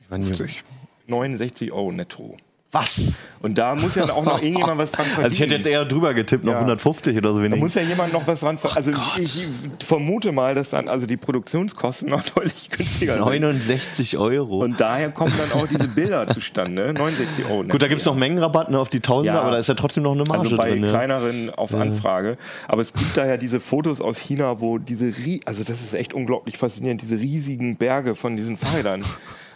Ich 0.00 0.10
meine, 0.10 0.24
50. 0.24 0.64
69 1.06 1.70
Euro 1.70 1.92
netto. 1.92 2.36
Was? 2.72 3.00
Und 3.42 3.58
da 3.58 3.74
muss 3.74 3.96
ja 3.96 4.04
auch 4.12 4.24
noch 4.24 4.40
irgendjemand 4.42 4.78
was 4.78 4.92
dran 4.92 5.04
verdienen. 5.06 5.24
Also 5.24 5.34
ich 5.34 5.40
hätte 5.40 5.54
jetzt 5.56 5.66
eher 5.66 5.84
drüber 5.84 6.14
getippt, 6.14 6.44
noch 6.44 6.52
Ja. 6.52 6.58
150 6.60 7.16
oder 7.16 7.30
so 7.32 7.38
Da 7.38 7.44
wenig. 7.44 7.58
muss 7.58 7.74
ja 7.74 7.82
jemand 7.82 8.12
noch 8.12 8.24
was 8.28 8.40
dran 8.40 8.58
ver 8.58 8.76
Also 8.76 8.92
ich 9.18 9.44
vermute 9.84 10.30
mal, 10.30 10.54
dass 10.54 10.70
dann 10.70 10.86
also 10.88 11.04
die 11.06 11.16
Produktionskosten 11.16 12.08
noch 12.08 12.22
deutlich 12.34 12.70
günstiger 12.70 13.14
sind. 13.14 13.24
69 13.24 14.18
Euro. 14.18 14.58
Und 14.58 14.78
daher 14.80 15.10
kommen 15.10 15.32
dann 15.36 15.60
auch 15.60 15.66
diese 15.66 15.88
Bilder 15.88 16.28
zustande. 16.28 16.92
69 16.94 17.44
Euro. 17.46 17.64
Gut, 17.64 17.82
da 17.82 17.88
gibt 17.88 18.00
es 18.02 18.06
noch 18.06 18.14
Mengenrabatt 18.14 18.70
ne, 18.70 18.78
auf 18.78 18.88
die 18.88 19.00
Tausender, 19.00 19.34
Ja. 19.34 19.40
aber 19.42 19.50
da 19.52 19.58
ist 19.58 19.68
ja 19.68 19.74
trotzdem 19.74 20.04
noch 20.04 20.12
eine 20.12 20.22
Marge 20.24 20.44
also 20.44 20.56
bei 20.56 20.70
drin. 20.70 20.84
Ja. 20.84 20.90
kleineren 20.90 21.50
auf 21.50 21.74
Anfrage. 21.74 22.36
Aber 22.68 22.82
es 22.82 22.92
gibt 22.92 23.16
da 23.16 23.26
ja 23.26 23.36
diese 23.36 23.58
Fotos 23.58 24.00
aus 24.00 24.18
China, 24.18 24.60
wo 24.60 24.78
diese, 24.78 25.12
also 25.44 25.64
das 25.64 25.80
ist 25.80 25.94
echt 25.94 26.14
unglaublich 26.14 26.56
faszinierend, 26.56 27.02
diese 27.02 27.16
riesigen 27.18 27.76
Berge 27.76 28.14
von 28.14 28.36
diesen 28.36 28.56
Fahrrädern 28.56 29.04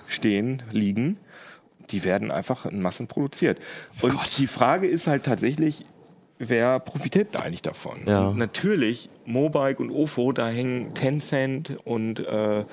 stehen, 0.08 0.62
liegen. 0.72 1.18
Die 1.91 2.05
werden 2.05 2.30
einfach 2.30 2.66
in 2.66 2.80
Massen 2.80 3.07
produziert. 3.07 3.61
Und 4.01 4.18
die 4.39 4.47
Frage 4.47 4.87
ist 4.87 5.07
halt 5.07 5.24
tatsächlich, 5.24 5.85
wer 6.39 6.80
profitiert 6.80 7.28
da 7.32 7.41
eigentlich 7.41 7.62
davon? 7.62 8.01
Ja. 8.07 8.32
Natürlich, 8.32 9.09
Mobike 9.24 9.82
und 9.82 9.91
Ofo, 9.91 10.32
da 10.32 10.49
hängen 10.49 10.95
Tencent 10.95 11.76
und 11.85 12.20
äh, 12.20 12.64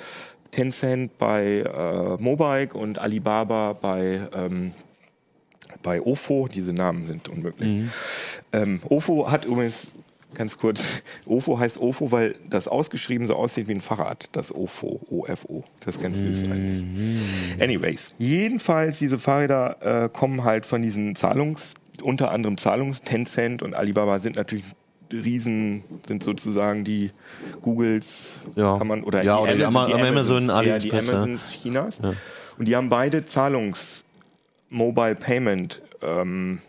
Tencent 0.52 1.18
bei 1.18 1.60
äh, 1.60 2.22
Mobike 2.22 2.78
und 2.78 3.00
Alibaba 3.00 3.74
bei 3.74 4.22
ähm, 4.34 4.74
bei 5.84 6.02
Ofo, 6.02 6.48
diese 6.48 6.74
Namen 6.74 7.08
sind 7.08 7.30
unmöglich. 7.30 7.90
Ähm, 8.54 8.82
Ofo 8.90 9.32
hat 9.32 9.46
übrigens, 9.46 9.88
ganz 10.34 10.58
kurz, 10.58 10.84
Ofo 11.26 11.60
heißt 11.60 11.78
Ofo, 11.80 12.12
weil 12.12 12.36
das 12.50 12.68
ausgeschrieben 12.68 13.28
so 13.28 13.36
aussieht 13.36 13.68
wie 13.68 13.74
ein 13.74 13.82
Fahrrad, 13.82 14.30
das 14.32 14.54
Ofo, 14.54 15.02
O-F-O. 15.10 15.64
Das 15.82 15.96
ist 15.98 16.02
ganz 16.02 16.20
süß 16.20 16.44
eigentlich. 16.52 16.86
Anyways, 17.62 18.16
jedenfalls, 18.18 19.00
diese 19.00 19.20
Fahrräder 19.20 20.06
äh, 20.06 20.10
kommen 20.10 20.44
halt 20.44 20.66
von 20.66 20.82
diesen 20.82 21.16
Zahlungs, 21.16 21.74
unter 22.02 22.32
anderem 22.32 22.58
Zahlungs, 22.58 23.02
Tencent 23.02 23.62
und 23.62 23.76
Alibaba 23.76 24.20
sind 24.20 24.36
natürlich 24.36 24.66
Riesen, 25.14 25.84
sind 26.08 26.24
sozusagen 26.24 26.84
die 26.86 27.10
Googles, 27.62 28.40
Ja. 28.56 28.78
kann 28.78 28.88
man, 28.88 29.04
oder 29.04 29.22
Ja, 29.24 29.40
oder 29.40 29.56
die 29.56 29.66
Ama- 29.66 29.84
Amazon, 29.86 30.50
Amazons, 30.50 30.50
eher 30.50 30.80
die 30.80 30.92
AliExpress, 30.92 31.08
ja. 31.08 31.14
Amazons 31.14 31.52
Chinas. 31.52 32.00
Und 32.58 32.68
die 32.68 32.76
haben 32.76 32.90
beide 32.90 33.26
Zahlungs- 33.26 34.04
Mobile 34.70 35.16
Payment 35.16 35.82
ähm, 36.02 36.60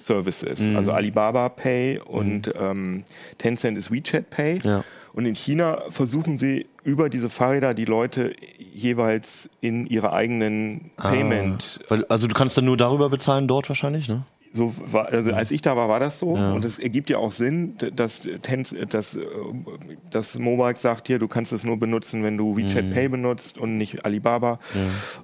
Services. 0.00 0.60
Mhm. 0.60 0.76
Also 0.76 0.92
Alibaba 0.92 1.48
Pay 1.48 2.00
und 2.00 2.50
ähm, 2.58 3.04
Tencent 3.38 3.78
ist 3.78 3.90
WeChat 3.90 4.30
Pay. 4.30 4.60
Ja. 4.62 4.84
Und 5.12 5.26
in 5.26 5.34
China 5.34 5.82
versuchen 5.88 6.38
sie 6.38 6.66
über 6.84 7.08
diese 7.08 7.28
Fahrräder 7.28 7.74
die 7.74 7.84
Leute 7.84 8.34
jeweils 8.72 9.50
in 9.60 9.86
ihre 9.86 10.12
eigenen 10.12 10.92
Payment. 10.96 11.80
Weil, 11.88 12.04
also 12.06 12.26
du 12.28 12.34
kannst 12.34 12.56
dann 12.56 12.64
nur 12.64 12.76
darüber 12.76 13.10
bezahlen 13.10 13.48
dort 13.48 13.68
wahrscheinlich, 13.68 14.08
ne? 14.08 14.24
So 14.52 14.74
war, 14.86 15.06
also 15.06 15.32
als 15.32 15.52
ich 15.52 15.62
da 15.62 15.76
war, 15.76 15.88
war 15.88 16.00
das 16.00 16.18
so. 16.18 16.30
Und 16.30 16.64
es 16.64 16.80
ergibt 16.80 17.08
ja 17.08 17.18
auch 17.18 17.30
Sinn, 17.30 17.76
dass, 17.94 18.26
Tenz, 18.42 18.74
dass, 18.88 19.14
äh, 19.14 19.22
dass 20.10 20.36
Mobike 20.38 20.76
sagt, 20.76 21.06
hier, 21.06 21.20
du 21.20 21.28
kannst 21.28 21.52
es 21.52 21.62
nur 21.62 21.78
benutzen, 21.78 22.24
wenn 22.24 22.36
du 22.36 22.56
WeChat 22.56 22.92
Pay 22.92 23.08
benutzt 23.08 23.58
und 23.58 23.78
nicht 23.78 24.04
Alibaba. 24.04 24.58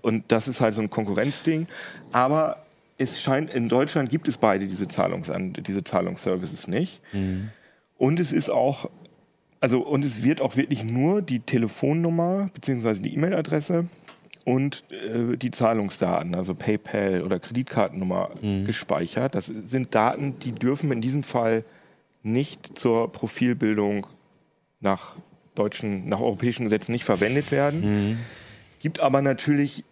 Und 0.00 0.24
das 0.28 0.46
ist 0.46 0.60
halt 0.60 0.74
so 0.74 0.82
ein 0.82 0.90
Konkurrenzding. 0.90 1.66
Aber 2.12 2.65
es 2.98 3.20
scheint, 3.20 3.52
in 3.52 3.68
Deutschland 3.68 4.10
gibt 4.10 4.28
es 4.28 4.38
beide 4.38 4.66
diese, 4.66 4.88
Zahlungsan 4.88 5.52
diese 5.52 5.84
Zahlungsservices 5.84 6.66
nicht. 6.68 7.00
Und 7.98 8.20
es 8.20 8.32
ist 8.32 8.50
auch, 8.50 8.90
also 9.60 9.80
und 9.80 10.04
es 10.04 10.22
wird 10.22 10.40
auch 10.40 10.56
wirklich 10.56 10.84
nur 10.84 11.22
die 11.22 11.40
Telefonnummer 11.40 12.48
beziehungsweise 12.54 13.02
die 13.02 13.14
E-Mail-Adresse 13.14 13.86
und 14.44 14.84
äh, 14.90 15.36
die 15.36 15.50
Zahlungsdaten, 15.50 16.34
also 16.34 16.54
PayPal 16.54 17.22
oder 17.22 17.40
Kreditkartennummer 17.40 18.30
gespeichert. 18.64 19.34
Das 19.34 19.46
sind 19.46 19.94
Daten, 19.94 20.38
die 20.38 20.52
dürfen 20.52 20.92
in 20.92 21.00
diesem 21.00 21.22
Fall 21.22 21.64
nicht 22.22 22.78
zur 22.78 23.12
Profilbildung 23.12 24.06
nach 24.80 25.16
deutschen, 25.54 26.08
nach 26.08 26.20
europäischen 26.20 26.64
Gesetzen 26.64 26.92
nicht 26.92 27.04
verwendet 27.04 27.50
werden. 27.50 28.18
Es 28.72 28.78
gibt 28.78 29.00
aber 29.00 29.22
natürlich 29.22 29.84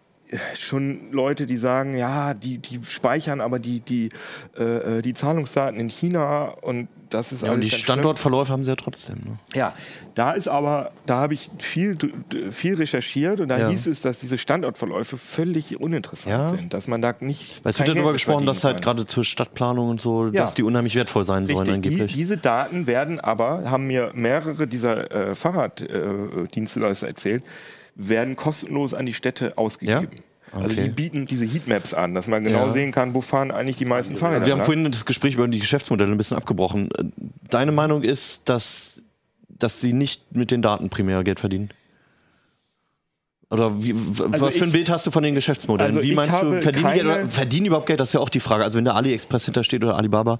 schon 0.57 1.11
Leute, 1.11 1.45
die 1.47 1.57
sagen, 1.57 1.95
ja, 1.95 2.33
die, 2.33 2.57
die 2.57 2.79
speichern 2.83 3.41
aber 3.41 3.59
die, 3.59 3.79
die, 3.81 4.09
äh, 4.57 4.97
äh, 4.97 5.01
die 5.01 5.13
Zahlungsdaten 5.13 5.79
in 5.79 5.89
China 5.89 6.45
und 6.61 6.87
das 7.11 7.31
ist 7.31 7.43
Ja, 7.43 7.51
und 7.51 7.61
die 7.61 7.69
ganz 7.69 7.73
schlimm. 7.81 7.83
Standortverläufe 7.83 8.51
haben 8.51 8.63
sie 8.63 8.71
ja 8.71 8.75
trotzdem. 8.75 9.17
Ne? 9.19 9.37
Ja, 9.53 9.73
da 10.15 10.31
ist 10.31 10.47
aber, 10.47 10.89
da 11.05 11.17
habe 11.21 11.35
ich 11.35 11.51
viel, 11.59 11.95
viel 12.49 12.73
recherchiert 12.75 13.39
und 13.39 13.47
da 13.49 13.59
Ja. 13.59 13.69
hieß 13.69 13.85
es, 13.87 14.01
dass 14.01 14.17
diese 14.17 14.39
Standortverläufe 14.39 15.15
völlig 15.17 15.79
uninteressant 15.79 16.35
Ja. 16.35 16.49
sind, 16.49 16.73
dass 16.73 16.87
man 16.87 17.01
da 17.03 17.13
nicht. 17.19 17.59
Weil 17.63 17.69
es 17.69 17.79
wird 17.79 17.89
darüber 17.89 18.11
gesprochen, 18.11 18.47
dass 18.47 18.63
halt 18.63 18.81
gerade 18.81 19.05
zur 19.05 19.23
Stadtplanung 19.23 19.89
und 19.89 20.01
so, 20.01 20.25
Ja. 20.25 20.31
dass 20.45 20.55
die 20.55 20.63
unheimlich 20.63 20.95
wertvoll 20.95 21.25
sein 21.25 21.45
sollen 21.45 21.59
Richtig, 21.69 21.81
die, 21.83 21.89
angeblich. 21.89 22.13
diese 22.13 22.37
Daten 22.37 22.87
werden 22.87 23.19
aber, 23.19 23.69
haben 23.69 23.85
mir 23.85 24.11
mehrere 24.15 24.65
dieser 24.67 25.11
äh, 25.11 25.35
Fahrraddienstleister 25.35 27.07
erzählt, 27.07 27.43
werden 27.95 28.35
kostenlos 28.35 28.93
an 28.93 29.05
die 29.05 29.13
Städte 29.13 29.57
ausgegeben. 29.57 30.09
Also 30.51 30.71
Okay. 30.71 30.83
die 30.83 30.89
bieten 30.89 31.25
diese 31.25 31.45
Heatmaps 31.45 31.93
an, 31.93 32.13
dass 32.13 32.27
man 32.27 32.43
genau 32.43 32.67
Ja. 32.67 32.71
sehen 32.73 32.91
kann, 32.93 33.13
wo 33.13 33.19
fahren 33.21 33.51
eigentlich 33.51 33.75
die 33.77 33.85
meisten 33.85 34.15
Fahrräder. 34.15 34.45
Wir 34.45 34.53
haben 34.53 34.63
vorhin 34.63 34.89
das 34.89 35.05
Gespräch 35.05 35.33
über 35.33 35.47
die 35.47 35.59
Geschäftsmodelle 35.59 36.11
ein 36.11 36.17
bisschen 36.17 36.37
abgebrochen. 36.37 36.89
Deine 37.49 37.71
Meinung 37.73 38.03
ist, 38.03 38.47
dass, 38.47 39.01
dass 39.49 39.81
sie 39.81 39.91
nicht 39.91 40.33
mit 40.35 40.51
den 40.51 40.61
Daten 40.61 40.89
primär 40.89 41.23
Geld 41.25 41.39
verdienen? 41.41 41.69
Oder 43.51 43.83
wie, 43.83 43.91
Also 43.93 44.23
was 44.41 44.55
für 44.55 44.63
ein 44.63 44.67
ich- 44.67 44.73
Bild 44.73 44.89
hast 44.89 45.05
du 45.05 45.11
von 45.11 45.21
den 45.23 45.35
Geschäftsmodellen? 45.35 45.95
Also 45.95 46.03
wie 46.05 46.09
ich 46.11 46.15
meinst 46.15 46.33
du, 46.41 46.61
verdienen 46.61 46.93
die, 46.93 46.99
Geld 47.01 47.31
verdienen 47.31 47.63
die 47.65 47.67
überhaupt 47.67 47.85
Geld? 47.85 47.99
Das 47.99 48.09
ist 48.09 48.13
ja 48.13 48.19
auch 48.19 48.29
die 48.29 48.39
Frage. 48.39 48.63
Also 48.63 48.77
wenn 48.77 48.85
da 48.85 48.93
AliExpress 48.95 49.45
hintersteht 49.45 49.83
oder 49.83 49.97
Alibaba, 49.97 50.39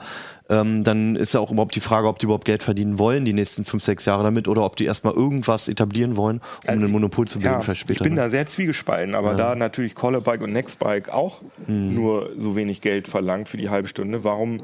ähm, 0.49 0.83
dann 0.83 1.15
ist 1.15 1.33
ja 1.33 1.39
auch 1.39 1.51
überhaupt 1.51 1.73
die 1.75 1.79
Frage, 1.79 2.07
ob 2.07 2.19
die 2.19 2.25
überhaupt 2.25 2.45
Geld 2.45 2.61
verdienen 2.61 2.99
wollen 2.99 3.25
die 3.25 3.33
nächsten 3.33 3.65
fünf, 3.65 3.83
sechs 3.83 4.05
Jahre 4.05 4.23
damit 4.23 4.47
oder 4.47 4.63
ob 4.63 4.75
die 4.75 4.85
erstmal 4.85 5.13
irgendwas 5.15 5.67
etablieren 5.67 6.15
wollen, 6.17 6.39
um 6.67 6.73
ein 6.83 6.91
Monopol 6.91 7.27
zu 7.27 7.39
bilden, 7.39 7.47
Also 7.47 7.57
Ja, 7.59 7.63
vielleicht 7.63 7.81
später. 7.81 7.93
ich 7.93 8.03
bin 8.03 8.13
ne? 8.13 8.21
da 8.21 8.29
sehr 8.29 8.45
zwiegespalten, 8.45 9.15
aber 9.15 9.33
da 9.33 9.55
natürlich 9.55 9.95
Callerbike 9.95 10.41
und 10.41 10.53
Nextbike 10.53 11.09
auch 11.09 11.41
Mhm. 11.67 11.95
nur 11.95 12.29
so 12.37 12.55
wenig 12.55 12.81
Geld 12.81 13.07
verlangt 13.07 13.49
für 13.49 13.57
die 13.57 13.69
halbe 13.69 13.87
Stunde, 13.87 14.23
warum, 14.23 14.59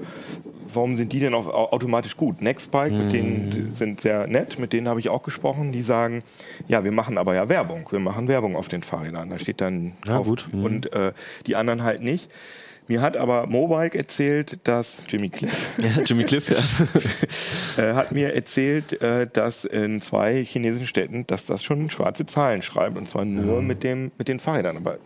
warum 0.72 0.96
sind 0.98 1.14
die 1.14 1.20
denn 1.20 1.34
auch 1.34 1.48
au- 1.48 1.72
automatisch 1.72 2.16
gut? 2.16 2.42
Nextbike, 2.42 2.92
mit 2.92 3.08
Mhm. 3.08 3.10
denen 3.10 3.50
die 3.50 3.72
sind 3.72 4.02
sehr 4.02 4.28
nett, 4.28 4.60
mit 4.60 4.74
denen 4.74 4.88
habe 4.88 5.00
ich 5.00 5.10
auch 5.10 5.24
gesprochen, 5.24 5.72
die 5.72 5.82
sagen, 5.82 6.24
ja, 6.68 6.84
wir 6.84 6.92
machen 6.92 7.18
aber 7.18 7.34
ja 7.34 7.50
Werbung, 7.50 7.88
wir 7.92 8.00
machen 8.00 8.28
Werbung 8.28 8.56
auf 8.56 8.68
den 8.68 8.84
Fahrrädern, 8.84 9.30
da 9.32 9.40
steht 9.40 9.62
dann 9.62 9.94
Ja, 10.06 10.18
drauf 10.18 10.28
gut. 10.28 10.48
Mhm. 10.52 10.64
und 10.64 10.94
äh, 10.94 11.14
die 11.48 11.56
anderen 11.56 11.82
halt 11.84 12.04
nicht. 12.04 12.30
Mir 12.88 13.02
hat 13.02 13.16
aber 13.16 13.48
Mobike 13.48 13.98
erzählt, 13.98 14.60
dass 14.66 15.04
Jimmy 15.08 15.30
Cliff 15.30 15.70
Ja, 15.78 16.02
Jimmy 16.04 16.24
Cliff, 16.26 16.50
ja. 16.50 16.58
äh, 17.84 17.94
hat 17.94 18.12
mir 18.12 18.34
erzählt, 18.34 19.02
äh, 19.02 19.28
dass 19.32 19.64
in 19.66 20.02
zwei 20.02 20.44
chinesischen 20.44 20.88
Städten, 20.88 21.26
dass 21.28 21.46
das 21.46 21.64
schon 21.64 21.90
schwarze 21.90 22.26
Zahlen 22.26 22.62
schreibt 22.62 22.98
und 22.98 23.08
zwar 23.08 23.24
nur 23.24 23.62
mit 23.62 23.84
dem 23.84 24.12
mit 24.18 24.28
den 24.28 24.40
Fahrrädern. 24.40 24.78
Aber 24.78 24.98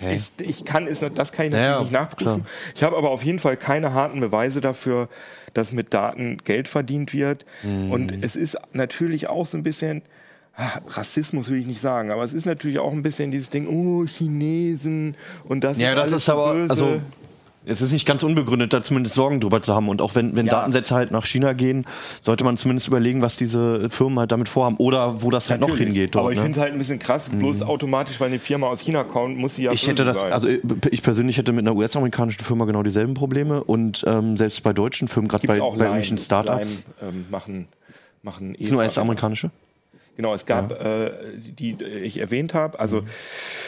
Okay. 0.00 0.14
ich, 0.14 0.46
ich 0.46 0.64
kann 0.64 0.86
es, 0.86 1.00
das 1.00 1.32
kann 1.32 1.46
ich 1.46 1.50
natürlich 1.52 1.68
ja, 1.72 1.80
nicht 1.80 1.92
nachprüfen. 1.92 2.44
klar. 2.44 2.46
Ich 2.76 2.82
habe 2.84 2.96
aber 2.96 3.10
auf 3.10 3.24
jeden 3.24 3.40
Fall 3.40 3.56
keine 3.56 3.94
harten 3.94 4.20
Beweise 4.20 4.60
dafür, 4.60 5.08
dass 5.54 5.72
mit 5.72 5.92
Daten 5.92 6.36
Geld 6.44 6.68
verdient 6.68 7.12
wird. 7.12 7.44
Mhm. 7.64 7.90
Und 7.90 8.22
es 8.22 8.36
ist 8.36 8.56
natürlich 8.72 9.28
auch 9.28 9.44
so 9.44 9.56
ein 9.56 9.64
bisschen 9.64 10.02
Rassismus 10.88 11.50
will 11.50 11.58
ich 11.60 11.66
nicht 11.66 11.80
sagen, 11.80 12.10
aber 12.10 12.24
es 12.24 12.32
ist 12.32 12.44
natürlich 12.46 12.78
auch 12.80 12.92
ein 12.92 13.02
bisschen 13.02 13.30
dieses 13.30 13.48
Ding, 13.50 13.68
oh, 13.68 14.06
Chinesen 14.06 15.14
und 15.44 15.62
das 15.64 15.78
Ja, 15.78 15.90
ist 15.90 15.96
das 15.96 16.08
alles 16.08 16.22
ist 16.22 16.28
aber, 16.28 16.46
so 16.48 16.54
böse. 16.54 16.70
also 16.70 17.00
es 17.64 17.82
ist 17.82 17.92
nicht 17.92 18.06
ganz 18.06 18.22
unbegründet, 18.22 18.72
da 18.72 18.80
zumindest 18.82 19.14
Sorgen 19.14 19.40
drüber 19.40 19.60
zu 19.60 19.74
haben. 19.74 19.90
Und 19.90 20.00
auch 20.00 20.14
wenn, 20.14 20.34
wenn 20.36 20.46
Ja. 20.46 20.52
Datensätze 20.54 20.94
halt 20.94 21.10
nach 21.10 21.26
China 21.26 21.52
gehen, 21.52 21.84
sollte 22.22 22.42
man 22.42 22.56
zumindest 22.56 22.88
überlegen, 22.88 23.20
was 23.20 23.36
diese 23.36 23.90
Firmen 23.90 24.18
halt 24.18 24.32
damit 24.32 24.48
vorhaben 24.48 24.76
oder 24.78 25.22
wo 25.22 25.30
das 25.30 25.50
halt 25.50 25.60
noch 25.60 25.68
Natürlich. 25.68 25.88
hingeht. 25.88 26.14
Dort, 26.14 26.22
Aber 26.24 26.32
ich 26.32 26.38
ne? 26.38 26.44
finde 26.44 26.58
es 26.58 26.62
halt 26.62 26.72
ein 26.72 26.78
bisschen 26.78 26.98
krass, 26.98 27.28
bloß 27.30 27.60
automatisch, 27.62 28.18
weil 28.20 28.28
eine 28.28 28.38
Firma 28.38 28.68
aus 28.68 28.80
China 28.80 29.04
kommt, 29.04 29.36
muss 29.36 29.56
sie 29.56 29.64
ja 29.64 29.72
ich 29.72 29.86
hätte 29.86 30.06
das, 30.06 30.18
sein. 30.18 30.32
also 30.32 30.48
ich 30.90 31.02
persönlich 31.02 31.36
hätte 31.36 31.52
mit 31.52 31.66
einer 31.66 31.76
US-amerikanischen 31.76 32.42
Firma 32.42 32.64
genau 32.64 32.82
dieselben 32.82 33.12
Probleme 33.14 33.62
und 33.62 34.02
ähm, 34.06 34.38
selbst 34.38 34.62
bei 34.62 34.72
deutschen 34.72 35.06
Firmen, 35.06 35.28
gerade 35.28 35.46
bei, 35.46 35.58
bei 35.58 35.64
irgendwelchen 35.64 36.16
Startups, 36.16 36.84
ähm, 37.02 37.26
machen, 37.30 37.68
machen 38.22 38.54
ist 38.54 38.72
nur 38.72 38.80
US-amerikanische. 38.80 39.50
Genau, 40.18 40.34
es 40.34 40.46
gab, 40.46 40.72
äh, 40.72 41.12
die, 41.36 41.74
die 41.74 41.84
ich 41.84 42.18
erwähnt 42.18 42.52
habe, 42.52 42.80
also, 42.80 43.02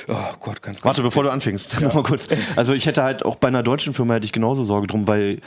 oh 0.09 0.34
Gott, 0.40 0.61
ganz 0.62 0.82
Warte, 0.82 1.01
bevor 1.01 1.22
du 1.22 1.30
anfängst, 1.30 1.80
noch 1.80 1.94
mal 1.94 2.03
kurz. 2.03 2.26
Also 2.57 2.72
ich 2.72 2.86
hätte 2.86 3.05
halt 3.05 3.24
auch 3.24 3.36
bei 3.36 3.46
einer 3.46 3.62
deutschen 3.62 3.94
Firma 3.94 4.14
hätte 4.14 4.24
ich 4.24 4.32
genauso 4.32 4.64
Sorge 4.64 4.88
drum, 4.88 5.07
weil 5.07 5.38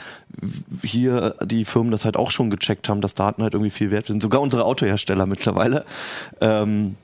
hier 0.82 1.34
die 1.44 1.66
Firmen 1.66 1.92
das 1.92 2.06
halt 2.06 2.16
auch 2.16 2.30
schon 2.30 2.48
gecheckt 2.48 2.88
haben, 2.88 3.02
dass 3.02 3.12
Daten 3.12 3.42
halt 3.42 3.52
irgendwie 3.52 3.68
viel 3.70 3.90
wert 3.90 4.06
sind. 4.06 4.22
Sogar 4.22 4.40
unsere 4.40 4.64
Autohersteller 4.64 5.26
mittlerweile. 5.26 5.84
Ähm, 6.40 6.96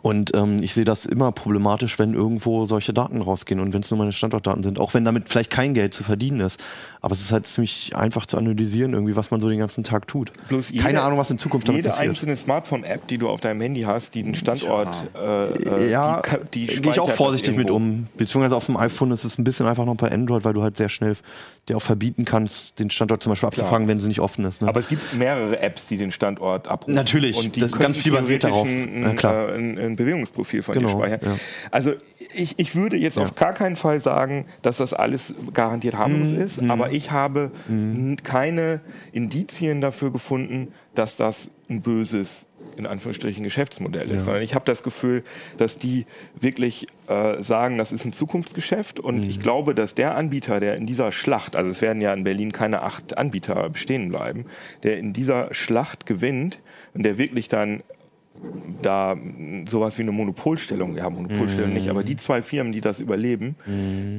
und 0.00 0.34
ähm, 0.34 0.62
ich 0.62 0.72
sehe 0.72 0.86
das 0.86 1.04
immer 1.04 1.32
problematisch, 1.32 1.98
wenn 1.98 2.14
irgendwo 2.14 2.64
solche 2.64 2.94
Daten 2.94 3.20
rausgehen 3.20 3.60
und 3.60 3.74
wenn 3.74 3.82
es 3.82 3.90
nur 3.90 3.98
meine 3.98 4.12
Standortdaten 4.12 4.62
sind, 4.62 4.80
auch 4.80 4.94
wenn 4.94 5.04
damit 5.04 5.28
vielleicht 5.28 5.50
kein 5.50 5.74
Geld 5.74 5.92
zu 5.92 6.02
verdienen 6.02 6.40
ist. 6.40 6.58
Aber 7.02 7.12
es 7.14 7.20
ist 7.20 7.30
halt 7.32 7.46
ziemlich 7.46 7.94
einfach 7.94 8.24
zu 8.24 8.38
analysieren, 8.38 8.94
irgendwie, 8.94 9.16
was 9.16 9.30
man 9.30 9.40
so 9.42 9.48
den 9.50 9.58
ganzen 9.58 9.84
Tag 9.84 10.06
tut. 10.08 10.30
Bloß 10.48 10.70
jede- 10.70 10.82
Keine 10.82 11.02
Ahnung, 11.02 11.18
was 11.18 11.30
in 11.30 11.36
Zukunft 11.36 11.68
damit 11.68 11.80
Jede 11.80 11.90
passiert. 11.90 12.08
einzelne 12.08 12.36
Smartphone-App, 12.36 13.06
die 13.08 13.18
du 13.18 13.28
auf 13.28 13.40
deinem 13.42 13.60
Handy 13.60 13.82
hast, 13.82 14.14
die 14.14 14.22
den 14.22 14.34
Standort, 14.34 14.96
äh, 15.14 15.46
äh, 15.52 15.90
ja, 15.90 16.22
die, 16.54 16.66
die 16.68 16.80
gehe 16.80 16.92
ich 16.92 17.00
auch 17.00 17.10
vorsichtig 17.10 17.56
mit 17.56 17.70
um. 17.70 18.06
Beziehungsweise 18.16 18.56
auf 18.56 18.66
dem 18.66 18.76
iPhone 18.78 19.10
ist 19.10 19.24
es 19.24 19.36
ein 19.36 19.44
bisschen 19.44 19.66
einfach 19.66 19.84
noch 19.84 19.96
bei 19.96 20.10
Android, 20.10 20.44
weil 20.44 20.54
du 20.54 20.62
halt 20.62 20.76
sehr 20.76 20.88
schnell 20.88 21.16
dir 21.68 21.76
auch 21.76 21.82
verbieten 21.82 22.24
kannst, 22.24 22.80
den 22.80 22.90
Standort 22.90 23.22
zum 23.22 23.30
Beispiel 23.30 23.46
abzufangen, 23.46 23.86
wenn 23.86 24.00
sie 24.00 24.08
nicht 24.08 24.18
offen 24.18 24.44
ist. 24.44 24.62
Ne? 24.62 24.68
Aber 24.68 24.80
es 24.80 24.88
gibt 24.88 25.14
mehrere 25.14 25.60
Apps, 25.60 25.86
die 25.86 25.96
den 25.96 26.10
Standort 26.10 26.66
abrufen. 26.66 26.94
Natürlich, 26.94 27.36
Und 27.36 27.54
die 27.54 27.60
das 27.60 27.70
ganz 27.70 27.98
viel 27.98 28.10
basiert 28.10 28.42
darauf. 28.42 28.66
Ein, 28.66 29.02
Ja, 29.04 29.14
klar. 29.14 29.48
äh, 29.50 29.54
ein, 29.54 29.78
ein 29.78 29.96
Bewegungsprofil 29.96 30.62
von 30.64 30.74
dir 30.74 30.80
Genau, 30.80 30.98
speichern. 30.98 31.20
ja. 31.22 31.36
Also 31.70 31.92
ich, 32.34 32.58
ich 32.58 32.74
würde 32.74 32.96
jetzt 32.96 33.16
auf 33.16 33.36
gar 33.36 33.52
keinen 33.52 33.76
Fall 33.76 34.00
sagen, 34.00 34.46
dass 34.62 34.78
das 34.78 34.92
alles 34.92 35.34
garantiert 35.54 35.96
harmlos 35.96 36.30
Mhm. 36.32 36.40
ist, 36.40 36.60
aber 36.62 36.90
ich 36.90 37.12
habe 37.12 37.52
n- 37.68 38.16
keine 38.24 38.80
Indizien 39.12 39.80
dafür 39.80 40.10
gefunden, 40.10 40.72
dass 40.96 41.16
das 41.16 41.50
ein 41.70 41.80
böses 41.80 42.46
in 42.76 42.86
Anführungsstrichen 42.86 43.44
Geschäftsmodell 43.44 44.10
ist, 44.10 44.24
sondern 44.24 44.42
ich 44.42 44.54
habe 44.54 44.64
das 44.64 44.82
Gefühl, 44.82 45.22
dass 45.58 45.78
die 45.78 46.06
wirklich 46.40 46.86
äh, 47.08 47.42
sagen, 47.42 47.78
das 47.78 47.92
ist 47.92 48.04
ein 48.04 48.12
Zukunftsgeschäft. 48.12 49.00
Und 49.00 49.18
Mhm. 49.22 49.28
ich 49.30 49.40
glaube, 49.40 49.74
dass 49.74 49.94
der 49.94 50.16
Anbieter, 50.16 50.60
der 50.60 50.76
in 50.76 50.86
dieser 50.86 51.12
Schlacht, 51.12 51.56
also 51.56 51.70
es 51.70 51.82
werden 51.82 52.00
ja 52.00 52.12
in 52.12 52.24
Berlin 52.24 52.52
keine 52.52 52.82
acht 52.82 53.18
Anbieter 53.18 53.68
bestehen 53.70 54.08
bleiben, 54.08 54.46
der 54.82 54.98
in 54.98 55.12
dieser 55.12 55.52
Schlacht 55.52 56.06
gewinnt 56.06 56.58
und 56.94 57.02
der 57.04 57.18
wirklich 57.18 57.48
dann 57.48 57.82
da 58.82 59.16
sowas 59.66 59.98
wie 59.98 60.02
eine 60.02 60.12
Monopolstellung, 60.12 60.96
ja 60.96 61.08
Monopolstellung 61.08 61.72
nicht, 61.72 61.88
aber 61.88 62.02
die 62.02 62.16
zwei 62.16 62.42
Firmen, 62.42 62.72
die 62.72 62.80
das 62.80 63.00
überleben, 63.00 63.56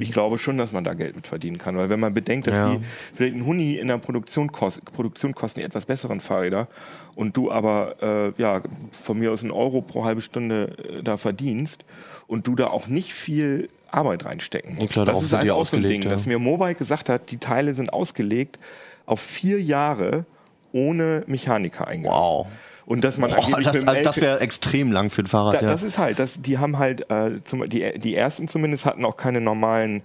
ich 0.00 0.12
glaube 0.12 0.38
schon, 0.38 0.56
dass 0.58 0.72
man 0.72 0.84
da 0.84 0.94
Geld 0.94 1.16
mit 1.16 1.26
verdienen 1.26 1.58
kann, 1.58 1.76
weil 1.76 1.90
wenn 1.90 2.00
man 2.00 2.14
bedenkt, 2.14 2.46
dass 2.46 2.56
Ja. 2.56 2.74
die 2.74 2.80
vielleicht 3.12 3.34
ein 3.34 3.44
Huni 3.46 3.74
in 3.74 3.88
der 3.88 3.98
Produktion, 3.98 4.50
kost, 4.50 4.84
Produktion 4.84 5.34
kosten 5.34 5.60
die 5.60 5.66
etwas 5.66 5.84
besseren 5.84 6.20
Fahrräder 6.20 6.68
und 7.14 7.36
du 7.36 7.50
aber 7.50 7.96
äh, 8.36 8.40
ja 8.40 8.62
von 8.92 9.18
mir 9.18 9.32
aus 9.32 9.42
einen 9.42 9.52
Euro 9.52 9.82
pro 9.82 10.04
halbe 10.04 10.20
Stunde 10.20 10.76
äh, 10.78 11.02
da 11.02 11.16
verdienst 11.16 11.84
und 12.26 12.46
du 12.46 12.54
da 12.54 12.68
auch 12.68 12.86
nicht 12.86 13.12
viel 13.12 13.68
Arbeit 13.90 14.24
reinstecken 14.24 14.74
musst. 14.76 14.94
klar, 14.94 15.04
das 15.04 15.22
ist 15.22 15.32
halt 15.32 15.50
auch 15.50 15.66
so 15.66 15.76
ein 15.76 15.82
Ding, 15.84 16.02
ja. 16.02 16.10
dass 16.10 16.26
mir 16.26 16.38
Mobike 16.38 16.74
gesagt 16.78 17.08
hat, 17.08 17.30
die 17.30 17.38
Teile 17.38 17.74
sind 17.74 17.92
ausgelegt 17.92 18.58
auf 19.06 19.20
vier 19.20 19.60
Jahre 19.60 20.24
ohne 20.72 21.22
Mechaniker 21.26 21.86
eingriff. 21.86 22.10
Wow. 22.10 22.46
Und 22.86 23.02
dass 23.02 23.16
man 23.18 23.30
Boah, 23.30 23.38
angeblich 23.38 23.66
das 23.66 23.76
mit 23.76 23.88
dem 23.88 24.02
das 24.04 24.20
wäre 24.20 24.40
extrem 24.40 24.92
lang 24.92 25.10
für 25.10 25.22
ein 25.22 25.26
Fahrrad. 25.26 25.54
da, 25.54 25.60
ja. 25.62 25.66
das 25.66 25.82
ist 25.82 25.98
halt, 25.98 26.18
das, 26.18 26.42
die 26.42 26.58
haben 26.58 26.78
halt, 26.78 27.10
äh, 27.10 27.42
zum, 27.44 27.68
die, 27.68 27.98
die 27.98 28.14
ersten 28.14 28.46
zumindest 28.46 28.84
hatten 28.84 29.04
auch 29.04 29.16
keine 29.16 29.40
normalen, 29.40 30.02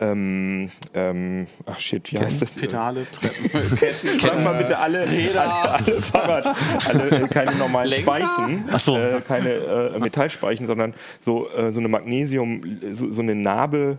ähm, 0.00 0.70
ähm, 0.94 1.46
ach 1.66 1.78
shit, 1.78 2.10
wie 2.10 2.18
heißt 2.18 2.42
das? 2.42 2.52
Pedale, 2.52 3.06
Treppen, 3.12 3.76
Ketten, 3.78 4.20
Sag 4.20 4.42
mal 4.42 4.54
bitte 4.54 4.78
alle, 4.78 5.02
alle, 5.02 5.70
alle 5.70 6.02
Fahrrad, 6.02 6.56
alle, 6.88 7.10
äh, 7.10 7.28
keine 7.28 7.54
normalen 7.54 7.90
Lenker? 7.90 8.16
Speichen, 8.16 8.64
Ach 8.72 8.80
so. 8.80 8.96
äh, 8.96 9.20
keine 9.20 9.50
äh, 9.50 9.98
Metallspeichen, 9.98 10.66
sondern 10.66 10.94
so, 11.20 11.48
äh, 11.56 11.70
so 11.70 11.78
eine 11.78 11.88
Magnesium, 11.88 12.62
so, 12.92 13.12
so 13.12 13.22
eine 13.22 13.34
Narbe, 13.34 13.98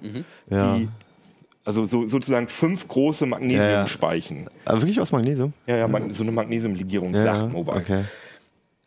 Ja. 0.49 0.75
die, 0.75 0.89
also 1.65 1.85
so, 1.85 2.05
sozusagen 2.05 2.49
fünf 2.49 2.87
große 2.87 3.25
Magnesiumspeichen. 3.25 4.49
Aber 4.65 4.81
wirklich 4.81 4.99
aus 4.99 5.13
Magnesium? 5.13 5.53
Ja, 5.65 5.77
ja, 5.77 5.87
so 6.09 6.23
eine 6.23 6.31
Magnesiumlegierung, 6.33 7.15
sagt 7.15 7.51
Mobile. 7.53 7.77
okay. 7.77 8.03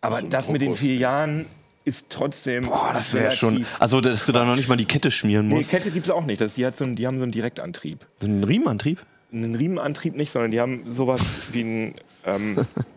Aber 0.01 0.23
das 0.23 0.49
mit 0.49 0.61
den 0.61 0.75
vier 0.75 0.97
Jahren 0.97 1.47
ist 1.85 2.07
trotzdem. 2.11 2.67
Boah, 2.67 2.91
das 2.93 3.15
wäre 3.15 3.33
schon. 3.33 3.65
Also, 3.79 4.01
dass 4.01 4.27
du 4.27 4.33
da 4.33 4.45
noch 4.45 4.57
nicht 4.57 4.69
mal 4.69 4.77
die 4.77 4.85
Kette 4.85 5.11
schmieren 5.11 5.49
Nee, 5.49 5.57
musst. 5.57 5.71
Kette 5.71 5.91
gibt 5.91 6.07
es 6.07 6.11
auch 6.11 6.25
nicht. 6.25 6.41
Das, 6.41 6.55
die, 6.55 6.67
hat 6.67 6.77
so 6.77 6.85
einen, 6.85 6.97
die 6.97 7.07
haben 7.07 7.19
so 7.19 7.23
einen 7.23 7.33
Direktantrieb. 7.33 8.07
so 8.21 8.27
ein 8.27 8.43
Riemenantrieb? 8.45 8.99
Einen 9.33 9.55
Riemenantrieb 9.55 10.17
nicht, 10.17 10.31
sondern 10.33 10.51
die 10.51 10.61
haben 10.61 10.93
sowas 10.93 11.21
wie 11.53 11.63
ein. 11.63 11.95
Ähm, 12.25 12.67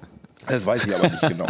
das 0.50 0.66
weiß 0.66 0.86
ich 0.86 0.96
aber 0.96 1.08
nicht 1.10 1.22
genau. 1.22 1.48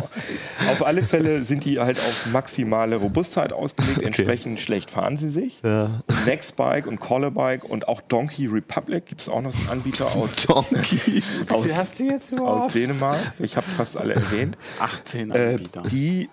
Auf 0.69 0.85
alle 0.85 1.01
Fälle 1.03 1.43
sind 1.43 1.65
die 1.65 1.79
halt 1.79 1.97
auf 1.97 2.25
maximale 2.31 2.97
Robustheit 2.97 3.53
ausgelegt. 3.53 4.01
Entsprechend 4.01 4.59
schlecht 4.59 4.91
fahren 4.91 5.17
sie 5.17 5.29
sich. 5.29 5.61
Ja. 5.63 5.89
Nextbike 6.25 6.85
und 6.87 6.99
Callerbike 6.99 7.63
und 7.63 7.87
auch 7.87 8.01
Donkey 8.01 8.47
Republic 8.47 9.05
gibt 9.07 9.21
es 9.21 9.29
auch 9.29 9.41
noch 9.41 9.51
so 9.51 9.59
einen 9.59 9.69
Anbieter 9.69 10.07
aus, 10.15 10.35
Donkey. 10.47 11.23
aus, 11.49 11.65
Wie 11.65 11.73
hast 11.73 11.99
du 11.99 12.03
jetzt 12.05 12.37
aus? 12.39 12.71
Dänemark. 12.73 13.19
Ich 13.39 13.55
habe 13.57 13.67
fast 13.67 13.97
alle 13.97 14.13
erwähnt. 14.15 14.57
18 14.79 15.31
Äh, 15.31 15.37
Anbieter. 15.53 15.81
die 15.83 16.29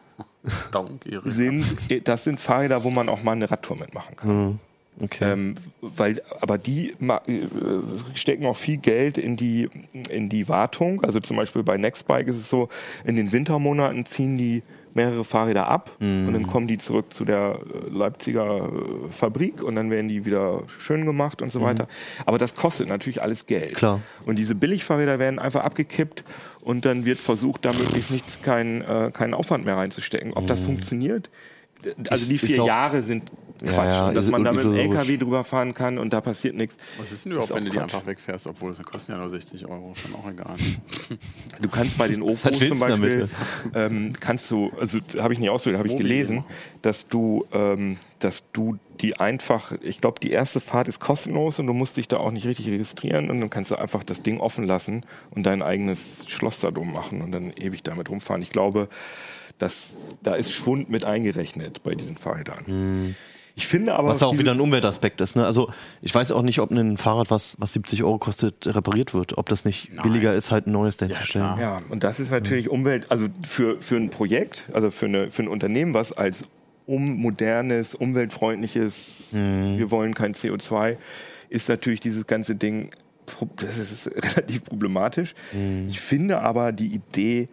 Donkey. 0.70 1.18
sind, 1.24 1.64
das 2.04 2.24
sind 2.24 2.40
Fahrräder, 2.40 2.84
wo 2.84 2.90
man 2.90 3.08
auch 3.08 3.22
mal 3.22 3.32
eine 3.32 3.50
Radtour 3.50 3.76
mitmachen 3.76 4.16
kann. 4.16 4.60
Okay. 5.00 5.32
Ähm, 5.32 5.54
weil, 5.80 6.22
aber 6.40 6.58
die 6.58 6.90
äh, 6.90 7.20
stecken 8.14 8.46
auch 8.46 8.56
viel 8.56 8.78
Geld 8.78 9.18
in 9.18 9.36
die, 9.36 9.68
in 10.08 10.28
die 10.28 10.48
Wartung. 10.48 11.04
Also 11.04 11.20
zum 11.20 11.36
Beispiel 11.36 11.62
bei 11.62 11.76
Nextbike 11.76 12.28
ist 12.28 12.36
es 12.36 12.48
so, 12.48 12.68
in 13.04 13.16
den 13.16 13.32
Wintermonaten 13.32 14.06
ziehen 14.06 14.36
die 14.38 14.62
mehrere 14.96 15.24
Fahrräder 15.24 15.68
ab 15.68 15.92
und 16.00 16.32
dann 16.32 16.46
kommen 16.46 16.66
die 16.66 16.78
zurück 16.78 17.12
zu 17.12 17.26
der 17.26 17.60
äh, 17.60 17.90
Leipziger 17.90 18.64
äh, 18.64 19.12
Fabrik 19.12 19.62
und 19.62 19.76
dann 19.76 19.90
werden 19.90 20.08
die 20.08 20.24
wieder 20.24 20.62
schön 20.78 21.04
gemacht 21.04 21.42
und 21.42 21.52
so 21.52 21.60
weiter. 21.60 21.86
Aber 22.24 22.38
das 22.38 22.54
kostet 22.54 22.88
natürlich 22.88 23.22
alles 23.22 23.44
Geld. 23.44 23.74
Klar. 23.74 24.00
Und 24.24 24.38
diese 24.38 24.54
Billigfahrräder 24.54 25.18
werden 25.18 25.38
einfach 25.38 25.64
abgekippt 25.64 26.24
und 26.62 26.86
dann 26.86 27.04
wird 27.04 27.18
versucht, 27.18 27.66
da 27.66 27.74
möglichst 27.74 28.10
nichts, 28.10 28.40
keinen 28.40 28.80
äh, 28.80 29.10
keinen 29.12 29.34
Aufwand 29.34 29.66
mehr 29.66 29.76
reinzustecken. 29.76 30.32
Ob 30.32 30.46
das 30.46 30.62
funktioniert? 30.62 31.28
Also 32.08 32.26
die 32.26 32.38
vier 32.38 32.64
Jahre 32.64 33.02
sind 33.02 33.30
Quatsch. 33.58 33.74
Ja, 33.74 34.08
und 34.08 34.14
dass 34.14 34.28
man 34.28 34.44
da 34.44 34.52
mit 34.52 34.64
dem. 34.64 34.74
LKW 34.74 35.16
drüber 35.16 35.44
fahren 35.44 35.74
kann 35.74 35.98
und 35.98 36.12
da 36.12 36.20
passiert 36.20 36.54
nichts. 36.54 36.76
Was 36.98 37.12
ist 37.12 37.24
denn 37.24 37.32
überhaupt, 37.32 37.50
Ist 37.50 37.56
wenn 37.56 37.64
du 37.64 37.70
die 37.70 37.80
einfach 37.80 38.06
wegfährst, 38.06 38.46
obwohl 38.46 38.72
es 38.72 38.82
kosten 38.82 39.12
ja 39.12 39.18
nur 39.18 39.28
60 39.28 39.66
Euro, 39.66 39.92
ist 39.94 40.06
dann 40.06 40.14
auch 40.14 40.30
egal. 40.30 40.56
Du 41.60 41.68
kannst 41.70 41.96
bei 41.96 42.08
den 42.08 42.20
OFOs 42.22 42.58
zum 42.58 42.78
Beispiel, 42.78 43.28
ähm, 43.74 44.12
kannst 44.20 44.50
du, 44.50 44.70
also 44.78 44.98
habe 45.18 45.32
ich 45.32 45.38
nicht 45.38 45.48
ausprobiert, 45.48 45.78
habe 45.78 45.88
ich 45.88 45.96
gelesen, 45.96 46.44
dass 46.82 47.08
du, 47.08 47.46
ähm, 47.52 47.96
dass 48.18 48.44
du 48.52 48.78
die 49.00 49.18
einfach, 49.18 49.72
ich 49.80 50.00
glaube, 50.00 50.20
die 50.20 50.30
erste 50.30 50.60
Fahrt 50.60 50.88
ist 50.88 51.00
kostenlos 51.00 51.58
und 51.58 51.66
du 51.66 51.72
musst 51.72 51.96
dich 51.96 52.08
da 52.08 52.18
auch 52.18 52.30
nicht 52.30 52.46
richtig 52.46 52.68
registrieren 52.68 53.30
und 53.30 53.40
dann 53.40 53.50
kannst 53.50 53.70
du 53.70 53.76
einfach 53.76 54.02
das 54.02 54.22
Ding 54.22 54.38
offen 54.40 54.66
lassen 54.66 55.04
und 55.30 55.44
dein 55.44 55.62
eigenes 55.62 56.24
Schloss 56.28 56.60
da 56.60 56.70
drum 56.70 56.92
machen 56.92 57.22
und 57.22 57.32
dann 57.32 57.52
ewig 57.56 57.82
damit 57.82 58.10
rumfahren. 58.10 58.42
Ich 58.42 58.50
glaube, 58.50 58.88
dass, 59.58 59.96
da 60.22 60.34
ist 60.34 60.52
Schwund 60.52 60.90
mit 60.90 61.04
eingerechnet 61.04 61.82
bei 61.82 61.94
diesen 61.94 62.16
Fahrrädern. 62.16 63.14
Ich 63.58 63.66
finde 63.66 63.94
aber, 63.94 64.10
Was 64.10 64.22
auch 64.22 64.36
wieder 64.36 64.52
ein 64.52 64.60
Umweltaspekt 64.60 65.18
ist. 65.22 65.34
Ne? 65.34 65.46
Also 65.46 65.70
ich 66.02 66.14
weiß 66.14 66.30
auch 66.32 66.42
nicht, 66.42 66.60
ob 66.60 66.70
ein 66.70 66.98
Fahrrad, 66.98 67.30
was, 67.30 67.56
was 67.58 67.72
70 67.72 68.04
Euro 68.04 68.18
kostet, 68.18 68.66
repariert 68.66 69.14
wird. 69.14 69.38
Ob 69.38 69.48
das 69.48 69.64
nicht 69.64 69.90
Nein. 69.90 70.02
billiger 70.02 70.34
ist, 70.34 70.50
halt 70.50 70.66
ein 70.66 70.72
neues 70.72 70.98
dahin 70.98 71.14
zu 71.14 71.22
stellen. 71.24 71.54
klar. 71.54 71.60
Ja, 71.60 71.80
und 71.88 72.04
das 72.04 72.20
ist 72.20 72.30
natürlich 72.30 72.68
Umwelt, 72.68 73.10
also 73.10 73.28
für, 73.48 73.80
für 73.80 73.96
ein 73.96 74.10
Projekt, 74.10 74.68
also 74.74 74.90
für, 74.90 75.06
eine, 75.06 75.30
für 75.30 75.42
ein 75.42 75.48
Unternehmen, 75.48 75.94
was 75.94 76.12
als 76.12 76.44
um 76.84 77.16
modernes, 77.16 77.94
umweltfreundliches, 77.94 79.28
wir 79.32 79.90
wollen 79.90 80.14
kein 80.14 80.34
CO2, 80.34 80.96
ist 81.48 81.68
natürlich 81.68 82.00
dieses 82.00 82.26
ganze 82.26 82.54
Ding, 82.54 82.90
das 83.56 83.78
ist 83.78 84.06
relativ 84.06 84.64
problematisch. 84.64 85.34
Ich 85.88 85.98
finde 85.98 86.42
aber 86.42 86.72
die 86.72 86.88
Idee 86.88 87.48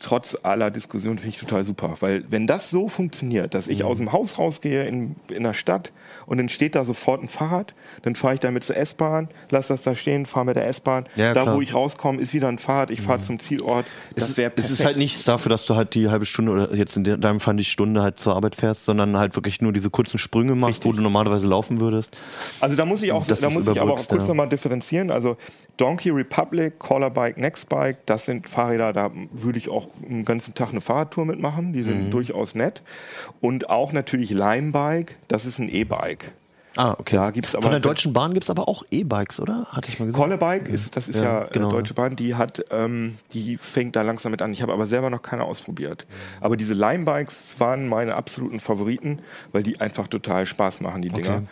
trotz 0.00 0.36
aller 0.42 0.70
Diskussion 0.70 1.18
finde 1.18 1.34
ich 1.36 1.40
total 1.40 1.64
super. 1.64 1.94
Weil 2.00 2.24
wenn 2.30 2.46
das 2.46 2.70
so 2.70 2.88
funktioniert, 2.88 3.54
dass 3.54 3.68
ich 3.68 3.80
Mhm. 3.80 3.84
aus 3.86 3.98
dem 3.98 4.12
Haus 4.12 4.38
rausgehe 4.38 4.84
in, 4.84 5.16
in 5.28 5.42
der 5.44 5.54
Stadt 5.54 5.92
und 6.26 6.38
dann 6.38 6.48
steht 6.48 6.74
da 6.74 6.84
sofort 6.84 7.22
ein 7.22 7.28
Fahrrad, 7.28 7.74
dann 8.02 8.14
fahre 8.14 8.34
ich 8.34 8.40
damit 8.40 8.64
zur 8.64 8.76
S-Bahn, 8.76 9.28
lass 9.50 9.68
das 9.68 9.82
da 9.82 9.94
stehen, 9.94 10.26
fahre 10.26 10.46
mit 10.46 10.56
der 10.56 10.66
S-Bahn. 10.68 11.04
Ja, 11.16 11.32
da, 11.34 11.42
klar. 11.42 11.54
Mhm. 11.54 11.58
wo 11.58 11.62
ich 11.62 11.74
rauskomme, 11.74 12.20
ist 12.20 12.34
wieder 12.34 12.48
ein 12.48 12.58
Fahrrad, 12.58 12.90
ich 12.90 13.00
fahre 13.00 13.20
zum 13.20 13.38
Zielort. 13.38 13.86
Das 14.16 14.36
wäre 14.36 14.52
es 14.56 14.70
ist 14.70 14.84
halt 14.84 14.96
nichts 14.96 15.24
dafür, 15.24 15.50
dass 15.50 15.64
du 15.66 15.74
halt 15.76 15.94
die 15.94 16.08
halbe 16.08 16.26
Stunde 16.26 16.52
oder 16.52 16.74
jetzt 16.74 16.96
in 16.96 17.04
deinem 17.04 17.40
Fall 17.40 17.56
die 17.56 17.64
Stunde 17.64 18.02
halt 18.02 18.18
zur 18.18 18.34
Arbeit 18.34 18.56
fährst, 18.56 18.84
sondern 18.84 19.16
halt 19.16 19.36
wirklich 19.36 19.60
nur 19.60 19.72
diese 19.72 19.90
kurzen 19.90 20.18
Sprünge 20.18 20.54
machst, 20.54 20.84
wo 20.84 20.92
du 20.92 21.00
normalerweise 21.00 21.46
laufen 21.46 21.80
würdest. 21.80 22.16
Also 22.60 22.76
da 22.76 22.84
muss 22.84 23.02
ich 23.02 23.12
auch, 23.12 23.26
Das 23.26 23.40
da 23.40 23.50
muss 23.50 23.66
ich 23.66 23.80
aber 23.80 23.92
auch 23.94 24.08
kurz 24.08 24.22
ja. 24.22 24.28
nochmal 24.28 24.48
differenzieren. 24.48 25.10
Also 25.10 25.36
Donkey 25.80 26.10
Republic, 26.10 26.78
Callerbike, 26.78 27.38
Nextbike, 27.38 28.04
das 28.06 28.26
sind 28.26 28.48
Fahrräder, 28.48 28.92
da 28.92 29.10
würde 29.32 29.58
ich 29.58 29.70
auch 29.70 29.88
einen 30.08 30.24
ganzen 30.24 30.54
Tag 30.54 30.70
eine 30.70 30.80
Fahrradtour 30.80 31.24
mitmachen. 31.24 31.72
Die 31.72 31.80
Mhm. 31.80 31.84
sind 31.86 32.10
durchaus 32.10 32.54
nett. 32.54 32.82
Und 33.40 33.70
auch 33.70 33.92
natürlich 33.92 34.30
Limebike, 34.30 35.14
das 35.28 35.46
ist 35.46 35.58
ein 35.58 35.68
E-Bike. 35.68 36.32
Ah, 36.76 36.94
okay. 36.98 37.16
Da 37.16 37.30
gibt's 37.32 37.54
aber 37.56 37.62
Von 37.64 37.72
der 37.72 37.80
Deutschen 37.80 38.12
Bahn 38.12 38.32
gibt 38.32 38.44
es 38.44 38.50
aber 38.50 38.68
auch 38.68 38.84
E-Bikes, 38.92 39.40
oder? 39.40 39.66
Hatte 39.70 39.88
ich 39.88 39.98
mal 39.98 40.06
gesehen. 40.06 40.20
Collebike 40.20 40.70
ist, 40.70 40.94
das 40.96 41.08
ist 41.08 41.16
ja, 41.16 41.24
Ja, 41.24 41.44
äh, 41.46 41.48
genau. 41.50 41.70
Deutsche 41.70 41.94
Bahn, 41.94 42.14
die 42.14 42.36
hat, 42.36 42.62
ähm, 42.70 43.18
die 43.32 43.56
fängt 43.56 43.96
da 43.96 44.02
langsam 44.02 44.30
mit 44.30 44.40
an. 44.40 44.52
Ich 44.52 44.62
habe 44.62 44.72
aber 44.72 44.86
selber 44.86 45.10
noch 45.10 45.20
keine 45.22 45.44
ausprobiert. 45.44 46.06
Mhm. 46.08 46.44
Aber 46.44 46.56
diese 46.56 46.74
Limebikes 46.74 47.56
waren 47.58 47.88
meine 47.88 48.14
absoluten 48.14 48.60
Favoriten, 48.60 49.18
weil 49.50 49.64
die 49.64 49.80
einfach 49.80 50.06
total 50.06 50.46
Spaß 50.46 50.80
machen, 50.80 51.02
die 51.02 51.08
Dinger. 51.10 51.38
Okay. 51.38 51.46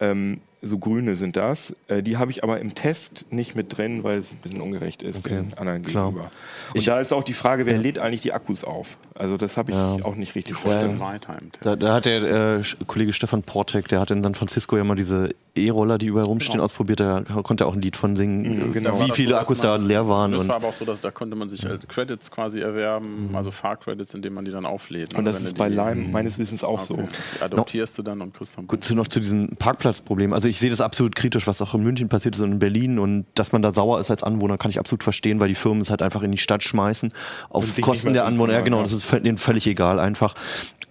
Ähm, 0.00 0.40
so 0.64 0.78
grüne 0.78 1.16
sind 1.16 1.34
das. 1.36 1.74
Äh, 1.88 2.02
die 2.02 2.16
habe 2.16 2.30
ich 2.30 2.44
aber 2.44 2.60
im 2.60 2.74
Test 2.74 3.24
nicht 3.30 3.56
mit 3.56 3.76
drin, 3.76 4.04
weil 4.04 4.18
es 4.18 4.32
ein 4.32 4.38
bisschen 4.38 4.60
ungerecht 4.60 5.02
ist 5.02 5.18
Okay, 5.18 5.30
den 5.34 5.54
anderen 5.58 5.82
klar. 5.82 6.10
gegenüber. 6.10 6.30
Und 6.74 6.86
da 6.86 7.00
ist 7.00 7.12
auch 7.12 7.24
die 7.24 7.32
Frage, 7.32 7.66
wer 7.66 7.76
lädt 7.78 7.98
eigentlich 7.98 8.20
die 8.20 8.32
Akkus 8.32 8.62
auf? 8.64 8.96
Also 9.14 9.36
das 9.36 9.56
habe 9.56 9.72
ich 9.72 9.76
auch 9.76 10.14
nicht 10.16 10.34
richtig 10.34 10.56
verstanden. 10.56 10.98
weiter 11.00 11.36
im 11.40 11.52
Test. 11.52 11.64
Da, 11.66 11.76
da 11.76 11.94
hat 11.94 12.04
der 12.06 12.58
äh, 12.60 12.62
Kollege 12.86 13.12
Stefan 13.12 13.42
Portek, 13.42 13.88
der 13.88 14.00
hat 14.00 14.10
in 14.10 14.22
San 14.22 14.34
Francisco 14.34 14.76
ja 14.76 14.84
mal 14.84 14.94
diese 14.94 15.30
E-Roller, 15.54 15.98
die 15.98 16.06
überall 16.06 16.24
rumstehen, 16.26 16.60
ausprobiert. 16.60 17.00
Da 17.00 17.20
konnte 17.42 17.64
er 17.64 17.68
auch 17.68 17.74
ein 17.74 17.80
Lied 17.82 17.96
von 17.96 18.16
singen, 18.16 18.72
genau. 18.72 18.90
Da 18.90 18.94
war 18.98 19.04
wie 19.04 19.08
das 19.08 19.16
viele 19.16 19.28
so, 19.30 19.36
Akkus 19.36 19.60
da 19.60 19.76
man- 19.76 19.86
leer 19.86 20.08
waren. 20.08 20.34
Und 20.34 20.48
war 20.48 20.56
aber 20.56 20.68
auch 20.68 20.72
so, 20.72 20.84
dass 20.84 21.00
da 21.02 21.10
konnte 21.10 21.36
man 21.36 21.48
sich 21.50 21.64
halt 21.66 21.88
Credits 21.88 22.30
quasi 22.30 22.60
erwerben, 22.60 23.30
also 23.34 23.50
Fahrcredits, 23.50 24.14
indem 24.14 24.34
man 24.34 24.44
die 24.44 24.50
dann 24.50 24.64
auflädt. 24.64 25.14
Und 25.14 25.24
das 25.26 25.42
ist 25.42 25.56
bei 25.58 25.68
Lime 25.68 26.08
meines 26.10 26.38
Wissens 26.38 26.64
auch 26.64 26.80
so. 26.80 26.94
Okay. 26.94 27.08
Die 27.38 27.42
adoptierst 27.44 27.98
du 27.98 28.02
dann 28.02 28.20
und 28.22 28.32
kriegst 28.34 28.56
dann 28.56 28.66
Gut, 28.66 28.82
zu, 28.84 28.94
noch 28.94 29.08
zu 29.08 29.20
diesem 29.20 29.48
Parkplatzproblem. 29.56 30.32
Also 30.32 30.48
ich 30.52 30.58
sehe 30.58 30.68
das 30.68 30.82
absolut 30.82 31.16
kritisch, 31.16 31.46
was 31.46 31.62
auch 31.62 31.74
in 31.74 31.82
München 31.82 32.10
passiert 32.10 32.34
ist 32.34 32.42
und 32.42 32.52
in 32.52 32.58
Berlin 32.58 32.98
und 32.98 33.24
dass 33.34 33.52
man 33.52 33.62
da 33.62 33.72
sauer 33.72 34.00
ist 34.00 34.10
als 34.10 34.22
Anwohner, 34.22 34.58
kann 34.58 34.70
ich 34.70 34.78
absolut 34.78 35.02
verstehen, 35.02 35.40
weil 35.40 35.48
die 35.48 35.54
Firmen 35.54 35.80
es 35.80 35.88
halt 35.88 36.02
einfach 36.02 36.22
in 36.22 36.30
die 36.30 36.36
Stadt 36.36 36.62
schmeißen 36.62 37.10
auf 37.48 37.64
Kosten 37.80 38.12
der 38.12 38.26
Anwohner. 38.26 38.52
Ja, 38.52 38.60
genau, 38.60 38.82
das 38.82 38.92
ist 38.92 39.10
denen 39.10 39.38
völlig 39.38 39.66
egal 39.66 39.98
einfach. 39.98 40.34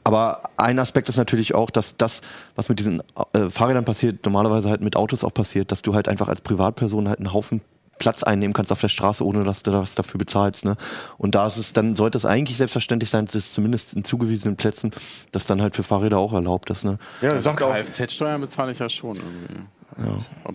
Aber 0.04 0.42
ein 0.58 0.80
Aspekt 0.80 1.10
ist 1.10 1.18
natürlich 1.18 1.54
auch, 1.54 1.70
dass 1.70 1.96
das, 1.96 2.22
was 2.56 2.70
mit 2.70 2.80
diesen 2.80 3.04
äh, 3.34 3.52
Fahrrädern 3.52 3.86
passiert, 3.86 4.26
normalerweise 4.26 4.68
halt 4.68 4.82
mit 4.82 4.96
Autos 4.96 5.24
auch 5.24 5.34
passiert, 5.34 5.72
dass 5.72 5.84
du 5.84 5.94
halt 5.94 6.08
einfach 6.08 6.28
als 6.28 6.42
Privatperson 6.42 7.08
halt 7.08 7.20
einen 7.20 7.32
Haufen 7.32 7.62
Platz 8.02 8.24
einnehmen 8.24 8.54
kannst 8.54 8.72
auf 8.72 8.82
der 8.82 8.90
Straße, 8.90 9.24
ohne 9.24 9.44
dass 9.44 9.62
du 9.62 9.72
was 9.72 9.94
dafür 9.94 10.18
bezahlst. 10.18 10.66
Ne? 10.66 10.76
Und 11.20 11.36
da 11.36 11.46
ist 11.46 11.58
es, 11.58 11.72
dann 11.72 11.96
sollte 11.96 12.18
es 12.18 12.26
eigentlich 12.26 12.58
selbstverständlich 12.58 13.12
sein, 13.12 13.26
dass 13.32 13.54
zumindest 13.54 13.94
in 13.94 14.04
zugewiesenen 14.04 14.58
Plätzen 14.58 14.92
das 15.32 15.46
dann 15.46 15.62
halt 15.62 15.76
für 15.76 15.84
Fahrräder 15.84 16.18
auch 16.18 16.34
erlaubt 16.34 16.72
ist. 16.72 16.84
Ne? 16.84 16.98
Ja, 17.22 17.32
das 17.34 17.44
sagt 17.44 17.62
auch, 17.62 17.72
Kfz-Steuern 17.72 18.42
bezahle 18.42 18.72
ich 18.72 18.80
ja 18.80 18.90
schon 18.90 19.18
irgendwie. 19.18 19.62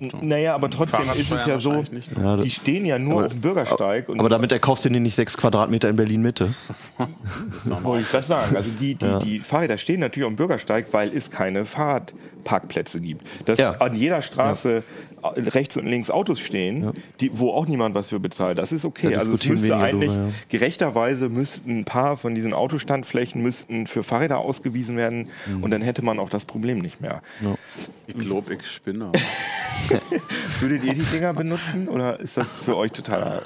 Du- 0.01 0.16
naja, 0.22 0.55
aber 0.55 0.70
trotzdem 0.70 1.03
ist 1.14 1.30
es 1.30 1.44
ja 1.44 1.59
so. 1.59 1.84
Ja, 2.22 2.38
die 2.38 2.51
stehen 2.51 2.86
ja 2.86 2.99
nur 2.99 3.26
auf 3.26 3.32
dem 3.32 3.42
Bürgersteig. 3.42 4.09
Und 4.09 4.18
Aber 4.18 4.30
damit 4.30 4.51
erkaufst 4.51 4.86
du 4.86 4.88
dir 4.88 4.99
nicht 4.99 5.14
sechs 5.14 5.36
Quadratmeter 5.36 5.90
in 5.90 5.97
Berlin 5.97 6.22
Mitte. 6.22 6.55
Wollte 7.82 8.03
ich 8.05 8.11
gerade 8.11 8.26
sagen. 8.26 8.57
Also 8.57 8.70
die, 8.70 8.94
die, 8.94 9.18
die 9.22 9.38
Fahrräder 9.40 9.76
stehen 9.76 10.01
natürlich 10.01 10.24
auf 10.26 10.32
dem 10.32 10.36
Bürgersteig, 10.36 10.86
weil 10.92 11.14
es 11.14 11.30
keine 11.30 11.66
Fahrradparkplätze 11.66 12.99
gibt. 13.01 13.26
Dass 13.47 13.59
Ja. 13.59 13.72
an 13.72 13.94
jeder 13.94 14.22
Straße 14.22 14.82
rechts 15.37 15.77
und 15.77 15.87
links 15.87 16.11
Autos 16.11 16.41
stehen, 16.41 16.91
die, 17.20 17.39
wo 17.39 17.51
auch 17.51 17.66
niemand 17.66 17.95
was 17.95 18.09
für 18.09 18.20
bezahlt. 18.20 18.59
Das 18.59 18.72
ist 18.72 18.85
okay. 18.85 19.11
Da 19.12 19.18
also 19.20 19.33
es 19.35 19.45
müsste 19.45 19.77
eigentlich, 19.77 20.11
drüber, 20.11 20.27
ja. 20.27 20.33
gerechterweise 20.49 21.29
müssten 21.29 21.81
ein 21.81 21.85
paar 21.85 22.16
von 22.16 22.35
diesen 22.35 22.53
Autostandflächen 22.53 23.43
müssten 23.43 23.87
für 23.87 24.03
Fahrräder 24.03 24.39
ausgewiesen 24.39 24.97
werden 24.97 25.29
Mhm. 25.47 25.62
und 25.62 25.70
dann 25.70 25.83
hätte 25.83 26.03
man 26.03 26.18
auch 26.18 26.31
das 26.31 26.45
Problem 26.45 26.79
nicht 26.79 27.01
mehr. 27.01 27.22
Ich 28.07 28.18
glaube, 28.18 28.55
ich 28.55 28.66
spinne. 28.66 29.12
Würdet 30.61 30.85
ihr 30.85 30.95
die 30.95 31.03
Dinger 31.03 31.33
benutzen 31.35 31.89
oder 31.89 32.18
ist 32.20 32.37
das 32.37 32.49
für 32.57 32.77
euch 32.77 32.93
totaler 32.93 33.43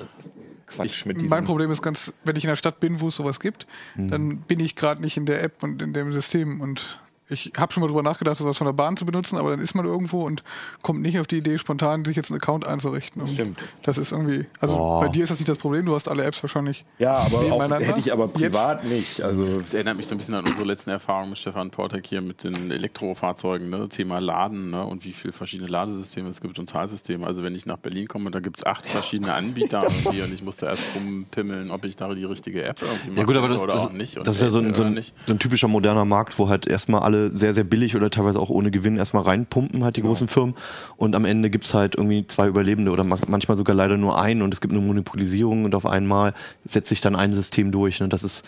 Quatsch 0.66 1.04
mit 1.06 1.16
diesem? 1.16 1.28
Mein 1.28 1.44
Problem 1.44 1.70
ist 1.70 1.82
ganz, 1.82 2.12
wenn 2.24 2.36
ich 2.36 2.44
in 2.44 2.48
der 2.48 2.56
Stadt 2.56 2.80
bin, 2.80 3.00
wo 3.00 3.08
es 3.08 3.16
sowas 3.16 3.40
gibt, 3.40 3.66
Mhm. 3.96 4.10
dann 4.10 4.36
bin 4.38 4.60
ich 4.60 4.76
gerade 4.76 5.00
nicht 5.02 5.16
in 5.16 5.26
der 5.26 5.42
App 5.42 5.62
und 5.62 5.82
in 5.82 5.92
dem 5.92 6.12
System 6.12 6.60
und 6.60 7.00
ich 7.30 7.52
habe 7.56 7.72
schon 7.72 7.80
mal 7.80 7.86
drüber 7.86 8.02
nachgedacht, 8.02 8.36
sowas 8.36 8.56
von 8.56 8.66
der 8.66 8.72
Bahn 8.72 8.96
zu 8.96 9.06
benutzen, 9.06 9.36
aber 9.36 9.50
dann 9.50 9.60
ist 9.60 9.74
man 9.74 9.84
irgendwo 9.84 10.26
und 10.26 10.42
kommt 10.82 11.00
nicht 11.00 11.18
auf 11.18 11.26
die 11.26 11.38
Idee, 11.38 11.58
spontan 11.58 12.04
sich 12.04 12.16
jetzt 12.16 12.30
einen 12.30 12.40
Account 12.40 12.66
einzurichten. 12.66 13.22
Und 13.22 13.28
Stimmt. 13.28 13.64
Das 13.82 13.98
ist 13.98 14.12
irgendwie, 14.12 14.46
also 14.60 14.76
Boah. 14.76 15.00
bei 15.00 15.08
dir 15.08 15.22
ist 15.22 15.30
das 15.30 15.38
nicht 15.38 15.48
das 15.48 15.58
Problem, 15.58 15.86
du 15.86 15.94
hast 15.94 16.08
alle 16.08 16.24
Apps 16.24 16.42
wahrscheinlich. 16.42 16.84
ja, 16.98 17.14
aber 17.14 17.38
auch, 17.38 17.70
hätte 17.80 18.00
ich 18.00 18.12
aber 18.12 18.28
privat 18.28 18.84
nicht. 18.84 19.22
Also 19.22 19.44
Das 19.60 19.74
erinnert 19.74 19.96
mich 19.96 20.06
so 20.06 20.14
ein 20.14 20.18
bisschen 20.18 20.34
an 20.34 20.44
unsere 20.44 20.66
letzten 20.66 20.90
Erfahrungen 20.90 21.30
mit 21.30 21.38
Stefan 21.38 21.70
Portek 21.70 22.06
hier 22.06 22.20
mit 22.20 22.44
den 22.44 22.70
Elektrofahrzeugen, 22.70 23.70
ne? 23.70 23.88
Thema 23.88 24.18
Laden 24.18 24.70
ne? 24.70 24.84
und 24.84 25.04
wie 25.04 25.12
viele 25.12 25.32
verschiedene 25.32 25.68
Ladesysteme 25.68 26.28
es 26.28 26.40
gibt 26.40 26.58
und 26.58 26.68
Zahlsysteme. 26.68 27.26
Also 27.26 27.42
wenn 27.42 27.54
ich 27.54 27.66
nach 27.66 27.78
Berlin 27.78 28.08
komme, 28.08 28.30
da 28.30 28.40
gibt 28.40 28.58
es 28.58 28.66
acht 28.66 28.86
verschiedene 28.86 29.34
Anbieter 29.34 29.82
irgendwie 30.04 30.22
und 30.22 30.32
ich 30.32 30.42
musste 30.42 30.66
erst 30.66 30.96
rumpimmeln, 30.96 31.70
ob 31.70 31.84
ich 31.84 31.96
da 31.96 32.12
die 32.14 32.24
richtige 32.24 32.64
App 32.64 32.80
irgendwie 32.82 33.20
Ja 33.20 33.24
gut, 33.24 33.36
aber 33.36 33.48
mache 33.48 33.54
das, 33.54 33.62
oder 33.62 33.74
das, 33.74 33.86
auch 33.86 33.92
nicht. 33.92 34.16
das 34.16 34.36
ist 34.36 34.42
ja 34.42 34.50
so 34.50 34.58
ein, 34.58 34.74
so, 34.74 34.82
ein, 34.82 35.00
so 35.02 35.32
ein 35.32 35.38
typischer 35.38 35.68
moderner 35.68 36.04
Markt, 36.04 36.38
wo 36.38 36.48
halt 36.48 36.66
erstmal 36.66 37.02
alle 37.02 37.19
sehr, 37.28 37.52
sehr 37.52 37.64
billig 37.64 37.94
oder 37.94 38.08
teilweise 38.08 38.40
auch 38.40 38.48
ohne 38.48 38.70
Gewinn 38.70 38.96
erstmal 38.96 39.24
reinpumpen, 39.24 39.84
halt 39.84 39.96
die 39.96 40.02
großen 40.02 40.28
Firmen. 40.28 40.54
Und 40.96 41.14
am 41.14 41.26
Ende 41.26 41.50
gibt's 41.50 41.74
halt 41.74 41.96
irgendwie 41.96 42.26
zwei 42.26 42.48
Überlebende 42.48 42.90
oder 42.90 43.04
ma- 43.04 43.18
manchmal 43.28 43.58
sogar 43.58 43.76
leider 43.76 43.98
nur 43.98 44.18
einen 44.20 44.40
und 44.40 44.54
es 44.54 44.62
gibt 44.62 44.72
eine 44.72 44.82
Monopolisierung 44.82 45.64
und 45.64 45.74
auf 45.74 45.84
einmal 45.84 46.32
setzt 46.66 46.88
sich 46.88 47.02
dann 47.02 47.14
ein 47.16 47.34
System 47.34 47.70
durch. 47.72 48.00
Ne? 48.00 48.08
Das 48.08 48.24
ist 48.24 48.44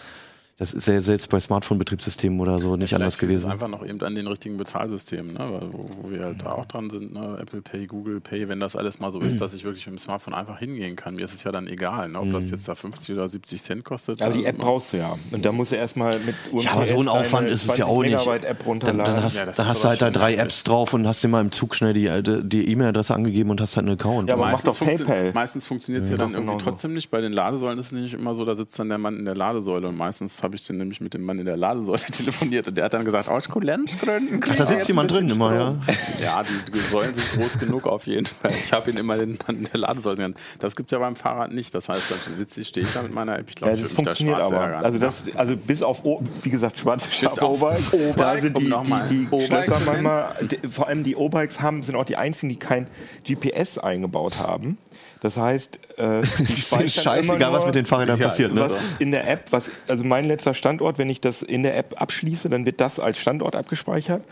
das 0.63 0.73
ist 0.73 0.89
ja 0.89 1.01
selbst 1.01 1.29
bei 1.29 1.39
Smartphone-Betriebssystemen 1.41 2.39
oder 2.41 2.59
so 2.59 2.77
nicht 2.77 2.95
anders 2.95 3.15
liegt 3.21 3.23
es 3.25 3.29
gewesen. 3.43 3.51
einfach 3.51 3.69
noch 3.69 3.85
eben 3.85 4.01
an 4.03 4.15
den 4.15 4.27
richtigen 4.27 4.57
Bezahlsystemen, 4.57 5.35
ne? 5.35 5.39
weil- 5.41 5.73
wo, 5.73 5.87
wo 6.03 6.11
wir 6.11 6.25
halt 6.25 6.43
da 6.43 6.53
auch 6.53 6.67
dran 6.67 6.89
sind, 6.91 7.13
ne? 7.13 7.39
Apple 7.41 7.63
Pay, 7.63 7.87
Google 7.87 8.21
Pay, 8.21 8.49
wenn 8.49 8.61
das 8.61 8.77
alles 8.77 9.01
mal 9.01 9.11
so 9.13 9.19
ist, 9.21 9.41
dass 9.41 9.55
ich 9.55 9.65
wirklich 9.65 9.87
mit 9.87 9.97
dem 9.97 9.99
Smartphone 9.99 10.35
einfach 10.35 10.59
hingehen 10.59 10.97
kann. 10.97 11.17
Mir 11.17 11.25
ist 11.25 11.35
es 11.35 11.45
ja 11.45 11.53
dann 11.53 11.67
egal, 11.67 12.09
ne? 12.09 12.21
ob 12.21 12.33
das 12.33 12.51
jetzt 12.51 12.69
da 12.69 12.75
50 12.75 13.15
oder 13.17 13.29
70 13.29 13.63
Cent 13.63 13.85
kostet. 13.85 14.23
Aber 14.23 14.33
die 14.33 14.39
Also, 14.39 14.49
App 14.51 14.59
brauchst 14.59 14.93
du 14.93 14.99
ja. 14.99 15.17
Und 15.31 15.45
da 15.45 15.53
musst 15.53 15.73
du 15.73 15.77
erstmal 15.77 16.19
mit 16.21 16.35
UMTS 16.51 16.65
Ja, 16.65 16.73
aber 16.73 16.87
so 16.87 17.01
ein 17.01 17.09
Aufwand 17.09 17.49
ist 17.49 17.63
es 17.63 17.77
ja 17.79 17.85
20 17.85 17.85
auch 17.85 18.03
nicht. 18.03 18.27
App 18.45 18.59
Dann, 18.59 18.67
runterladen. 18.67 19.15
dann 19.15 19.25
hast, 19.25 19.35
Ja, 19.37 19.41
dann 19.43 19.51
ist 19.53 19.59
hast 19.65 19.85
du 19.85 19.89
halt 19.89 20.03
da 20.03 20.11
drei. 20.11 20.35
Apps 20.37 20.65
drauf 20.65 20.95
und 20.95 21.07
hast 21.07 21.23
dir 21.23 21.29
mal 21.29 21.41
im 21.41 21.51
Zug 21.51 21.75
schnell 21.75 21.93
die 21.95 22.07
E-Mail-Adresse 22.07 23.15
angegeben 23.15 23.51
und 23.51 23.61
hast 23.61 23.77
halt 23.77 23.87
einen 23.87 23.99
Account. 23.99 24.29
Ja, 24.29 24.35
aber 24.35 24.45
mach 24.45 24.53
Meistens, 24.53 24.79
doch 24.79 24.87
PayPal. 24.87 25.33
meistens 25.35 25.67
funktioniert 25.67 26.05
es 26.05 26.11
ja, 26.11 26.17
Ja, 26.17 26.23
dann 26.23 26.35
irgendwie 26.35 26.57
trotzdem 26.59 26.95
nicht. 26.95 27.11
Bei 27.11 27.21
den 27.21 27.33
Ladesäulen 27.33 27.79
ist 27.79 27.87
es 27.87 27.93
nicht 27.93 28.15
immer 28.15 28.35
so, 28.35 28.45
da 28.45 28.55
sitzt 28.55 28.79
dann 28.79 28.89
der 28.89 28.99
Mann 28.99 29.19
in 29.19 29.25
der 29.25 29.35
Ladesäule 29.37 29.89
und 29.89 29.97
meistens 29.97 30.43
habe 30.43 30.52
ich 30.57 30.67
dann 30.67 30.77
nämlich 30.79 31.01
mit 31.01 31.15
dem 31.15 31.23
Mann 31.25 31.39
in 31.39 31.47
der 31.47 31.57
Ladesäule 31.57 31.99
telefoniert 32.11 32.69
und 32.69 32.77
der 32.77 32.85
hat 32.85 32.95
dann 32.95 33.05
gesagt, 33.05 33.29
aus 33.29 33.49
Kulanzgründen. 33.49 34.41
Ach, 34.49 34.57
da 34.57 34.67
sitzt 34.67 34.89
jemand 34.89 35.11
drin 35.11 35.29
immer, 35.29 35.55
ja. 35.55 35.75
Ja, 36.23 36.43
die, 36.43 36.73
die 36.73 36.79
Säulen 36.79 37.15
sind 37.15 37.41
groß 37.43 37.59
genug 37.59 37.87
auf 37.87 38.07
jeden 38.07 38.27
Fall. 38.27 38.53
Ich 38.53 38.73
habe 38.73 38.91
ihn 38.91 38.97
immer 38.97 39.17
den 39.17 39.39
Mann 39.47 39.57
in 39.59 39.65
der 39.65 39.79
Ladesäule 39.81 40.17
genannt. 40.17 40.39
Das 40.59 40.77
gibt 40.77 40.89
es 40.91 40.93
ja 40.93 40.99
beim 40.99 41.17
Fahrrad 41.17 41.53
nicht. 41.53 41.75
Das 41.75 41.89
heißt, 41.89 42.11
da 42.11 42.15
sitze 42.35 42.61
ich, 42.61 42.69
stehe 42.69 42.87
ich 42.87 42.93
da 42.93 43.03
mit 43.03 43.13
meiner 43.15 43.39
App. 43.39 43.47
Ich 43.49 43.55
glaube, 43.57 43.73
Ja, 43.73 43.77
ich 43.77 43.83
das 43.83 43.91
da 43.91 43.97
funktioniert 43.97 44.37
schwarz 44.39 44.53
aber. 44.53 44.61
ärgern. 44.63 44.85
Also, 44.85 44.99
das, 44.99 45.25
also 45.37 45.57
bis 45.57 45.83
auf, 45.83 46.03
wie 46.43 46.51
gesagt, 46.51 46.79
schwarze 46.79 47.11
Schafe 47.11 47.45
O-Bike, 47.49 48.17
da 48.17 48.39
sind 48.41 48.59
die, 48.59 48.65
die, 49.09 49.27
die 49.31 49.47
Schlösser 49.47 49.81
manchmal, 49.85 50.35
die, 50.43 50.69
vor 50.69 50.89
allem 50.89 51.03
die 51.05 51.17
O-Bikes 51.17 51.61
haben, 51.61 51.83
sind 51.83 51.97
auch 51.97 52.05
die 52.05 52.17
einzigen, 52.17 52.49
die 52.51 52.57
kein 52.57 52.87
GPS 53.27 53.79
eingebaut 53.79 54.39
haben. 54.39 54.79
Das 55.23 55.37
heißt, 55.37 55.79
äh, 55.99 56.23
die 56.39 56.43
ist 56.53 56.67
speichern 56.67 56.89
scheißegal, 56.89 57.53
was 57.53 57.65
mit 57.65 57.77
den 57.77 57.87
Fahrrädern 57.87 58.19
Ja, 58.19 58.29
passiert. 58.29 58.53
Ne? 58.53 58.61
was 58.61 58.73
in 58.99 59.13
der 59.13 59.31
App, 59.31 59.53
was, 59.53 59.71
also 59.87 60.03
mein 60.03 60.25
letzter 60.25 60.53
Standort, 60.53 60.99
wenn 60.99 61.09
ich 61.09 61.21
das 61.21 61.43
in 61.43 61.63
der 61.63 61.77
App 61.77 61.95
abschließe, 62.03 62.51
dann 62.51 62.67
wird 62.67 62.81
das 62.81 62.99
als 62.99 63.19
Standort 63.19 63.55
abgespeichert. 63.55 64.25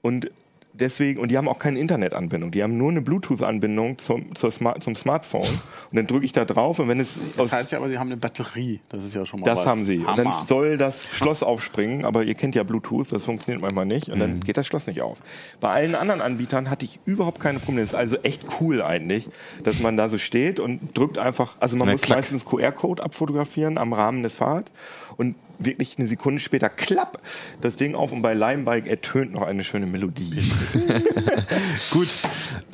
Und 0.00 0.30
deswegen, 0.72 1.20
und 1.20 1.30
die 1.30 1.36
haben 1.38 1.48
auch 1.48 1.58
keine 1.58 1.78
Internetanbindung, 1.78 2.50
die 2.50 2.62
haben 2.62 2.76
nur 2.76 2.90
eine 2.90 3.00
Bluetooth-Anbindung 3.02 3.98
zum, 3.98 4.34
zur 4.34 4.50
Smart, 4.50 4.82
zum 4.82 4.94
Smartphone. 4.94 5.42
Und 5.42 5.96
dann 5.96 6.06
drücke 6.06 6.24
ich 6.24 6.32
da 6.32 6.44
drauf 6.44 6.78
und 6.78 6.88
wenn 6.88 7.00
es 7.00 7.18
das 7.36 7.52
heißt 7.52 7.72
ja 7.72 7.78
aber, 7.78 7.88
sie 7.88 7.98
haben 7.98 8.08
eine 8.08 8.16
Batterie. 8.16 8.80
Das 8.88 9.04
ist 9.04 9.14
ja 9.14 9.24
schon 9.26 9.40
mal 9.40 9.46
das 9.46 9.60
was. 9.60 9.66
haben 9.66 9.84
sie. 9.84 9.98
Und 9.98 10.06
Hammer. 10.06 10.22
dann 10.24 10.46
soll 10.46 10.76
das 10.76 11.06
Schloss 11.14 11.42
aufspringen, 11.42 12.04
aber 12.04 12.22
ihr 12.24 12.34
kennt 12.34 12.54
ja 12.54 12.62
Bluetooth, 12.62 13.12
das 13.12 13.24
funktioniert 13.24 13.60
manchmal 13.62 13.86
nicht 13.86 14.08
und 14.08 14.16
Mhm. 14.16 14.20
dann 14.20 14.40
geht 14.40 14.56
das 14.56 14.66
Schloss 14.66 14.86
nicht 14.86 15.02
auf. 15.02 15.18
Bei 15.60 15.70
allen 15.70 15.94
anderen 15.94 16.20
Anbietern 16.20 16.70
hatte 16.70 16.84
ich 16.84 17.00
überhaupt 17.04 17.40
keine 17.40 17.58
Probleme. 17.58 17.82
Das 17.82 17.90
ist 17.90 17.96
also 17.98 18.16
echt 18.22 18.44
cool 18.60 18.82
eigentlich, 18.82 19.28
dass 19.64 19.80
man 19.80 19.96
da 19.96 20.08
so 20.08 20.18
steht 20.18 20.60
und 20.60 20.96
drückt 20.96 21.18
einfach, 21.18 21.56
also 21.60 21.76
man 21.76 21.88
Ja, 21.88 21.92
muss 21.94 22.02
klack. 22.02 22.18
meistens 22.18 22.44
QR-Code 22.46 23.02
abfotografieren 23.02 23.78
am 23.78 23.92
Rahmen 23.92 24.22
des 24.22 24.34
Fahrrads 24.36 24.70
und 25.16 25.34
wirklich 25.60 25.98
eine 25.98 26.08
Sekunde 26.08 26.40
später, 26.40 26.68
klapp, 26.68 27.20
das 27.60 27.76
Ding 27.76 27.94
auf 27.94 28.12
und 28.12 28.22
bei 28.22 28.34
Limebike 28.34 28.88
ertönt 28.88 29.32
noch 29.32 29.42
eine 29.42 29.62
schöne 29.64 29.86
Melodie. 29.86 30.42
Gut. 31.90 32.08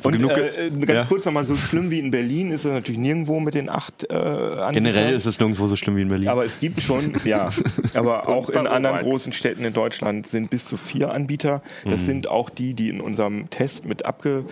Und 0.03 0.12
Genug 0.12 0.34
ge- 0.34 0.66
äh, 0.68 0.70
ganz 0.70 0.93
ja. 0.93 1.05
kurz 1.05 1.24
nochmal, 1.24 1.45
so 1.45 1.57
schlimm 1.57 1.91
wie 1.91 1.99
in 1.99 2.11
Berlin 2.11 2.51
ist 2.51 2.64
es 2.64 2.70
natürlich 2.72 3.01
nirgendwo 3.01 3.41
mit 3.41 3.55
den 3.55 3.68
acht 3.68 4.05
äh, 4.09 4.14
Anbietern. 4.14 4.72
Generell 4.74 5.14
ist 5.14 5.26
es 5.26 5.39
nirgendwo 5.41 5.66
so 5.66 5.76
schlimm 5.76 5.97
wie 5.97 6.03
in 6.03 6.09
Berlin. 6.09 6.28
Aber 6.28 6.45
es 6.45 6.61
gibt 6.61 6.80
schon, 6.80 7.12
ja, 7.24 7.51
aber 7.95 8.28
auch 8.28 8.49
in 8.51 8.66
anderen 8.66 9.01
großen 9.03 9.32
Städten 9.32 9.64
in 9.64 9.72
Deutschland 9.72 10.26
sind 10.26 10.51
bis 10.51 10.64
zu 10.64 10.76
vier 10.76 11.12
Anbieter. 11.12 11.62
Das 11.84 12.03
Mhm. 12.03 12.07
sind 12.07 12.28
auch 12.28 12.51
die, 12.51 12.74
die 12.74 12.89
in 12.89 13.01
unserem 13.01 13.51
Test 13.51 13.84
mit 13.87 14.05
abge, 14.05 14.45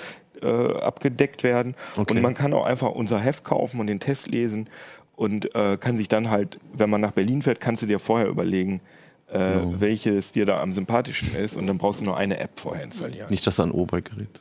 äh, 0.42 0.46
abgedeckt 0.46 1.44
werden. 1.44 1.74
Okay. 1.96 2.14
Und 2.14 2.22
man 2.22 2.34
kann 2.34 2.52
auch 2.52 2.64
einfach 2.66 2.90
unser 2.90 3.20
Heft 3.20 3.44
kaufen 3.44 3.78
und 3.80 3.86
den 3.86 4.00
Test 4.00 4.26
lesen 4.28 4.68
und 5.16 5.54
äh, 5.54 5.76
kann 5.78 5.96
sich 5.96 6.08
dann 6.08 6.30
halt, 6.30 6.58
wenn 6.72 6.90
man 6.90 7.00
nach 7.00 7.12
Berlin 7.12 7.42
fährt, 7.42 7.60
kannst 7.60 7.82
du 7.82 7.86
dir 7.86 7.98
vorher 7.98 8.28
überlegen, 8.28 8.80
äh, 9.28 9.38
Genau. 9.38 9.74
welches 9.78 10.32
dir 10.32 10.44
da 10.46 10.60
am 10.60 10.72
sympathischsten 10.72 11.34
ist 11.36 11.56
und 11.56 11.66
dann 11.66 11.78
brauchst 11.78 12.00
du 12.00 12.04
nur 12.04 12.16
eine 12.16 12.38
App 12.40 12.60
vorher 12.60 12.84
installieren. 12.84 13.26
Nicht, 13.30 13.46
dass 13.46 13.58
er 13.58 13.66
ein 13.66 13.70
O-Bike 13.72 14.04
gerät. 14.10 14.40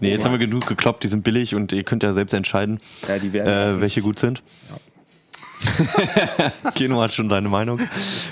Nee, 0.00 0.10
jetzt 0.10 0.24
haben 0.24 0.32
wir 0.32 0.38
genug 0.38 0.66
gekloppt, 0.66 1.04
die 1.04 1.08
sind 1.08 1.22
billig 1.22 1.54
und 1.54 1.72
ihr 1.72 1.84
könnt 1.84 2.02
ja 2.02 2.12
selbst 2.12 2.32
entscheiden, 2.34 2.80
Ja, 3.08 3.14
äh, 3.14 3.80
welche 3.80 4.02
gut 4.02 4.18
sind. 4.18 4.42
Keno 6.74 7.00
hat 7.00 7.12
schon 7.12 7.28
seine 7.28 7.48
Meinung. 7.48 7.80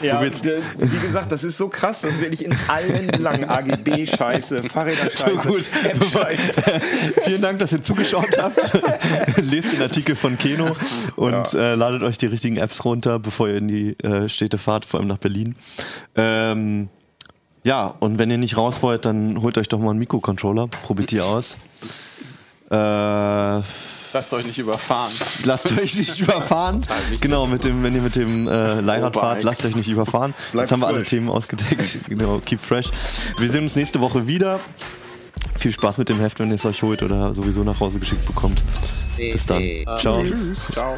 Ja, 0.02 0.20
wie 0.22 0.98
gesagt, 0.98 1.32
das 1.32 1.44
ist 1.44 1.58
so 1.58 1.68
krass, 1.68 2.02
das 2.02 2.12
ist 2.12 2.20
wirklich 2.20 2.44
in 2.44 2.54
allen 2.68 3.06
Belangen 3.08 3.44
AGB-Scheiße, 3.48 4.62
Fahrräder-Scheiße, 4.62 5.42
So 5.42 5.48
gut. 5.48 5.64
Vielen 7.24 7.42
Dank, 7.42 7.58
dass 7.58 7.72
ihr 7.72 7.82
zugeschaut 7.82 8.38
habt. 8.38 8.56
Lest 9.42 9.72
den 9.72 9.82
Artikel 9.82 10.16
von 10.16 10.38
Keno 10.38 10.76
und 11.16 11.54
äh, 11.54 11.74
ladet 11.74 12.02
euch 12.02 12.18
die 12.18 12.26
richtigen 12.26 12.56
Apps 12.56 12.84
runter, 12.84 13.18
bevor 13.18 13.48
ihr 13.48 13.56
in 13.56 13.68
die 13.68 13.98
äh, 14.00 14.28
Städte 14.28 14.58
fahrt, 14.58 14.84
vor 14.84 15.00
allem 15.00 15.08
nach 15.08 15.18
Berlin. 15.18 15.56
Ähm, 16.16 16.88
ja, 17.62 17.94
und 18.00 18.18
wenn 18.18 18.30
ihr 18.30 18.38
nicht 18.38 18.56
raus 18.56 18.82
wollt, 18.82 19.06
dann 19.06 19.40
holt 19.40 19.56
euch 19.56 19.68
doch 19.68 19.78
mal 19.78 19.90
einen 19.90 19.98
Mikrocontroller, 19.98 20.68
probiert 20.68 21.10
die 21.10 21.20
aus. 21.20 21.56
Äh, 22.70 23.62
Lasst 24.14 24.32
euch 24.32 24.46
nicht 24.46 24.58
überfahren. 24.58 25.12
lasst 25.44 25.72
euch 25.72 25.96
nicht 25.96 26.20
überfahren. 26.20 26.82
Genau, 27.20 27.48
mit 27.48 27.64
dem, 27.64 27.82
wenn 27.82 27.96
ihr 27.96 28.00
mit 28.00 28.14
dem 28.14 28.46
äh, 28.46 28.80
Leihrad 28.80 29.14
fahrt, 29.14 29.42
lasst 29.42 29.64
euch 29.64 29.74
nicht 29.74 29.88
überfahren. 29.88 30.34
Bleibt 30.52 30.66
Jetzt 30.66 30.72
haben 30.72 30.80
wir 30.80 30.86
alle 30.86 30.98
frisch. 30.98 31.08
Themen 31.08 31.28
ausgedeckt. 31.28 31.98
genau, 32.08 32.40
keep 32.44 32.60
fresh. 32.60 32.90
Wir 33.38 33.50
sehen 33.50 33.64
uns 33.64 33.74
nächste 33.74 34.00
Woche 34.00 34.28
wieder. 34.28 34.60
Viel 35.58 35.72
Spaß 35.72 35.98
mit 35.98 36.08
dem 36.08 36.20
Heft, 36.20 36.38
wenn 36.38 36.50
ihr 36.50 36.54
es 36.54 36.64
euch 36.64 36.82
holt 36.84 37.02
oder 37.02 37.34
sowieso 37.34 37.64
nach 37.64 37.80
Hause 37.80 37.98
geschickt 37.98 38.24
bekommt. 38.24 38.62
Bis 39.16 39.46
dann. 39.46 39.62
Ciao. 39.98 40.24
Ciao. 40.54 40.96